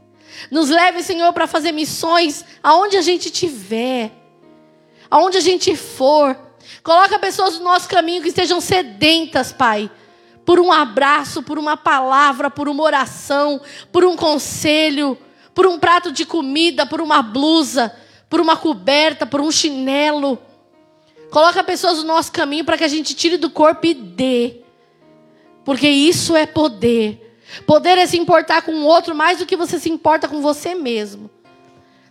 Nos 0.52 0.70
leve, 0.70 1.02
Senhor, 1.02 1.32
para 1.34 1.48
fazer 1.48 1.72
missões 1.72 2.46
aonde 2.62 2.98
a 2.98 3.02
gente 3.02 3.26
estiver. 3.26 4.12
Aonde 5.10 5.38
a 5.38 5.41
gente 5.41 5.76
for. 5.76 6.38
Coloca 6.84 7.19
pessoas 7.19 7.57
no 7.57 7.64
nosso 7.64 7.88
caminho 7.88 8.22
que 8.22 8.30
estejam 8.30 8.60
sedentas, 8.60 9.52
Pai. 9.52 9.90
Por 10.45 10.60
um 10.60 10.72
abraço, 10.72 11.41
por 11.41 11.57
uma 11.57 11.76
palavra, 11.76 12.49
por 12.49 12.69
uma 12.69 12.84
oração, 12.84 13.60
por 13.91 14.06
um 14.06 14.15
conselho, 14.15 15.18
por 15.53 15.65
um 15.65 15.80
prato 15.80 16.11
de 16.11 16.26
comida, 16.26 16.86
por 16.86 17.02
uma 17.02 17.22
blusa, 17.22 17.95
por 18.30 18.40
uma 18.40 18.56
coberta, 18.56 19.26
por 19.26 19.41
um 19.41 19.52
chinelo. 19.52 20.38
Coloca 21.32 21.64
pessoas 21.64 21.98
no 21.98 22.03
nosso 22.03 22.32
caminho 22.32 22.64
para 22.64 22.77
que 22.77 22.84
a 22.84 22.88
gente 22.88 23.15
tire 23.15 23.38
do 23.38 23.49
corpo 23.49 23.88
e 23.88 23.94
dê. 23.94 24.61
Porque 25.64 25.88
isso 25.88 26.36
é 26.36 26.45
poder. 26.45 27.40
Poder 27.65 27.98
é 27.98 28.06
se 28.06 28.18
importar 28.18 28.61
com 28.61 28.72
o 28.72 28.86
outro 28.86 29.15
mais 29.15 29.40
do 29.40 29.45
que 29.45 29.56
você 29.56 29.80
se 29.80 29.90
importa 29.90 30.27
com 30.27 30.41
você 30.41 30.76
mesmo. 30.76 31.30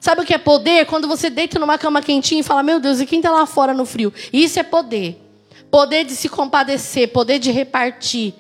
Sabe 0.05 0.21
o 0.21 0.25
que 0.27 0.35
é 0.35 0.39
poder? 0.39 0.85
Quando 0.85 1.09
você 1.09 1.31
deita 1.31 1.59
numa 1.59 1.79
cama 1.79 2.03
quentinha 2.03 2.43
e 2.43 2.45
fala: 2.45 2.63
Meu 2.63 2.79
Deus, 2.79 3.01
e 3.01 3.07
quem 3.07 3.21
está 3.21 3.31
lá 3.31 3.47
fora 3.47 3.73
no 3.73 3.87
frio? 3.87 4.13
Isso 4.31 4.61
é 4.61 4.63
poder. 4.63 5.19
Poder 5.71 6.05
de 6.05 6.15
se 6.15 6.29
compadecer, 6.29 7.09
poder 7.09 7.39
de 7.39 7.51
repartir, 7.51 8.35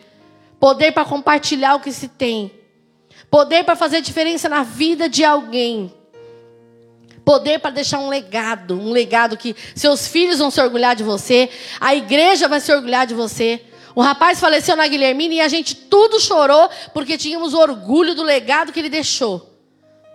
poder 0.60 0.92
para 0.92 1.06
compartilhar 1.06 1.74
o 1.76 1.80
que 1.80 1.90
se 1.90 2.06
tem, 2.06 2.52
poder 3.30 3.64
para 3.64 3.74
fazer 3.74 4.02
diferença 4.02 4.46
na 4.46 4.62
vida 4.62 5.08
de 5.08 5.24
alguém. 5.24 5.90
Poder 7.24 7.58
para 7.60 7.70
deixar 7.70 7.98
um 7.98 8.10
legado, 8.10 8.78
um 8.78 8.92
legado 8.92 9.34
que 9.34 9.56
seus 9.74 10.06
filhos 10.06 10.40
vão 10.40 10.50
se 10.50 10.60
orgulhar 10.60 10.94
de 10.94 11.02
você, 11.02 11.48
a 11.80 11.94
igreja 11.94 12.46
vai 12.46 12.60
se 12.60 12.70
orgulhar 12.74 13.06
de 13.06 13.14
você. 13.14 13.64
O 13.94 14.02
rapaz 14.02 14.38
faleceu 14.38 14.76
na 14.76 14.86
Guilhermina 14.86 15.36
e 15.36 15.40
a 15.40 15.48
gente 15.48 15.74
tudo 15.74 16.20
chorou 16.20 16.68
porque 16.92 17.16
tínhamos 17.16 17.54
orgulho 17.54 18.14
do 18.14 18.22
legado 18.22 18.70
que 18.70 18.78
ele 18.78 18.90
deixou. 18.90 19.53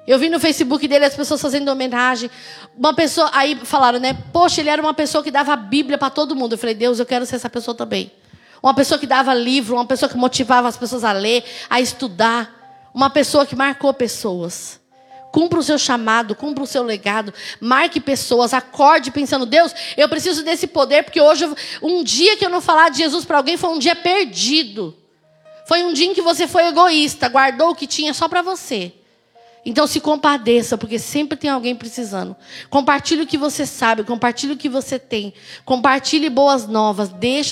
Eu 0.10 0.18
vi 0.18 0.28
no 0.28 0.40
Facebook 0.40 0.88
dele 0.88 1.06
as 1.06 1.16
pessoas 1.16 1.40
fazendo 1.40 1.70
homenagem. 1.70 2.32
Uma 2.76 2.96
pessoa, 2.96 3.30
aí 3.32 3.56
falaram, 3.64 4.00
né? 4.00 4.18
Poxa, 4.34 4.60
ele 4.60 4.72
era 4.72 4.82
uma 4.82 4.92
pessoa 4.92 5.24
que 5.24 5.30
dava 5.30 5.54
a 5.54 5.56
Bíblia 5.56 6.00
para 6.00 6.10
todo 6.10 6.36
mundo. 6.36 6.54
Eu 6.54 6.58
falei, 6.58 6.74
Deus, 6.74 6.98
eu 6.98 7.06
quero 7.06 7.28
ser 7.28 7.36
essa 7.36 7.48
pessoa 7.48 7.78
também. 7.78 8.12
Uma 8.60 8.74
pessoa 8.74 8.98
que 8.98 9.06
dava 9.06 9.36
livro, 9.36 9.76
uma 9.76 9.86
pessoa 9.86 10.10
que 10.10 10.18
motivava 10.18 10.68
as 10.68 10.76
pessoas 10.76 11.04
a 11.04 11.12
ler, 11.12 11.44
a 11.70 11.80
estudar. 11.80 12.90
Uma 12.92 13.12
pessoa 13.12 13.46
que 13.46 13.56
marcou 13.56 13.94
pessoas. 13.94 14.80
Cumpra 15.32 15.60
o 15.60 15.64
seu 15.64 15.78
chamado, 15.78 16.34
cumpra 16.34 16.64
o 16.64 16.68
seu 16.68 16.82
legado, 16.82 17.32
marque 17.62 18.00
pessoas, 18.00 18.52
acorde 18.52 19.12
pensando, 19.12 19.46
Deus, 19.46 19.76
eu 19.96 20.10
preciso 20.10 20.44
desse 20.44 20.66
poder, 20.66 21.04
porque 21.04 21.22
hoje, 21.22 21.48
um 21.84 22.04
dia 22.04 22.36
que 22.36 22.44
eu 22.44 22.50
não 22.50 22.62
falar 22.62 22.90
de 22.90 22.98
Jesus 22.98 23.26
para 23.26 23.38
alguém 23.38 23.58
foi 23.58 23.70
um 23.70 23.78
dia 23.78 23.96
perdido. 23.96 24.98
Foi 25.68 25.84
um 25.84 25.94
dia 25.94 26.08
em 26.08 26.16
que 26.16 26.22
você 26.24 26.48
foi 26.48 26.66
egoísta, 26.66 27.30
guardou 27.30 27.70
o 27.70 27.76
que 27.76 27.86
tinha 27.86 28.12
só 28.12 28.28
para 28.28 28.42
você. 28.42 28.92
Então 29.66 29.86
se 29.86 30.00
compadeça, 30.00 30.78
porque 30.78 30.98
sempre 30.98 31.38
tem 31.38 31.50
alguém 31.50 31.76
precisando. 31.76 32.36
Compartilhe 32.70 33.24
o 33.24 33.28
que 33.28 33.38
você 33.38 33.66
sabe, 33.66 34.04
compartilhe 34.04 34.54
o 34.54 34.58
que 34.58 34.70
você 34.70 34.98
tem. 34.98 35.34
Compartilhe 35.66 36.30
boas 36.30 36.68
novas, 36.68 37.10
deixe 37.10 37.40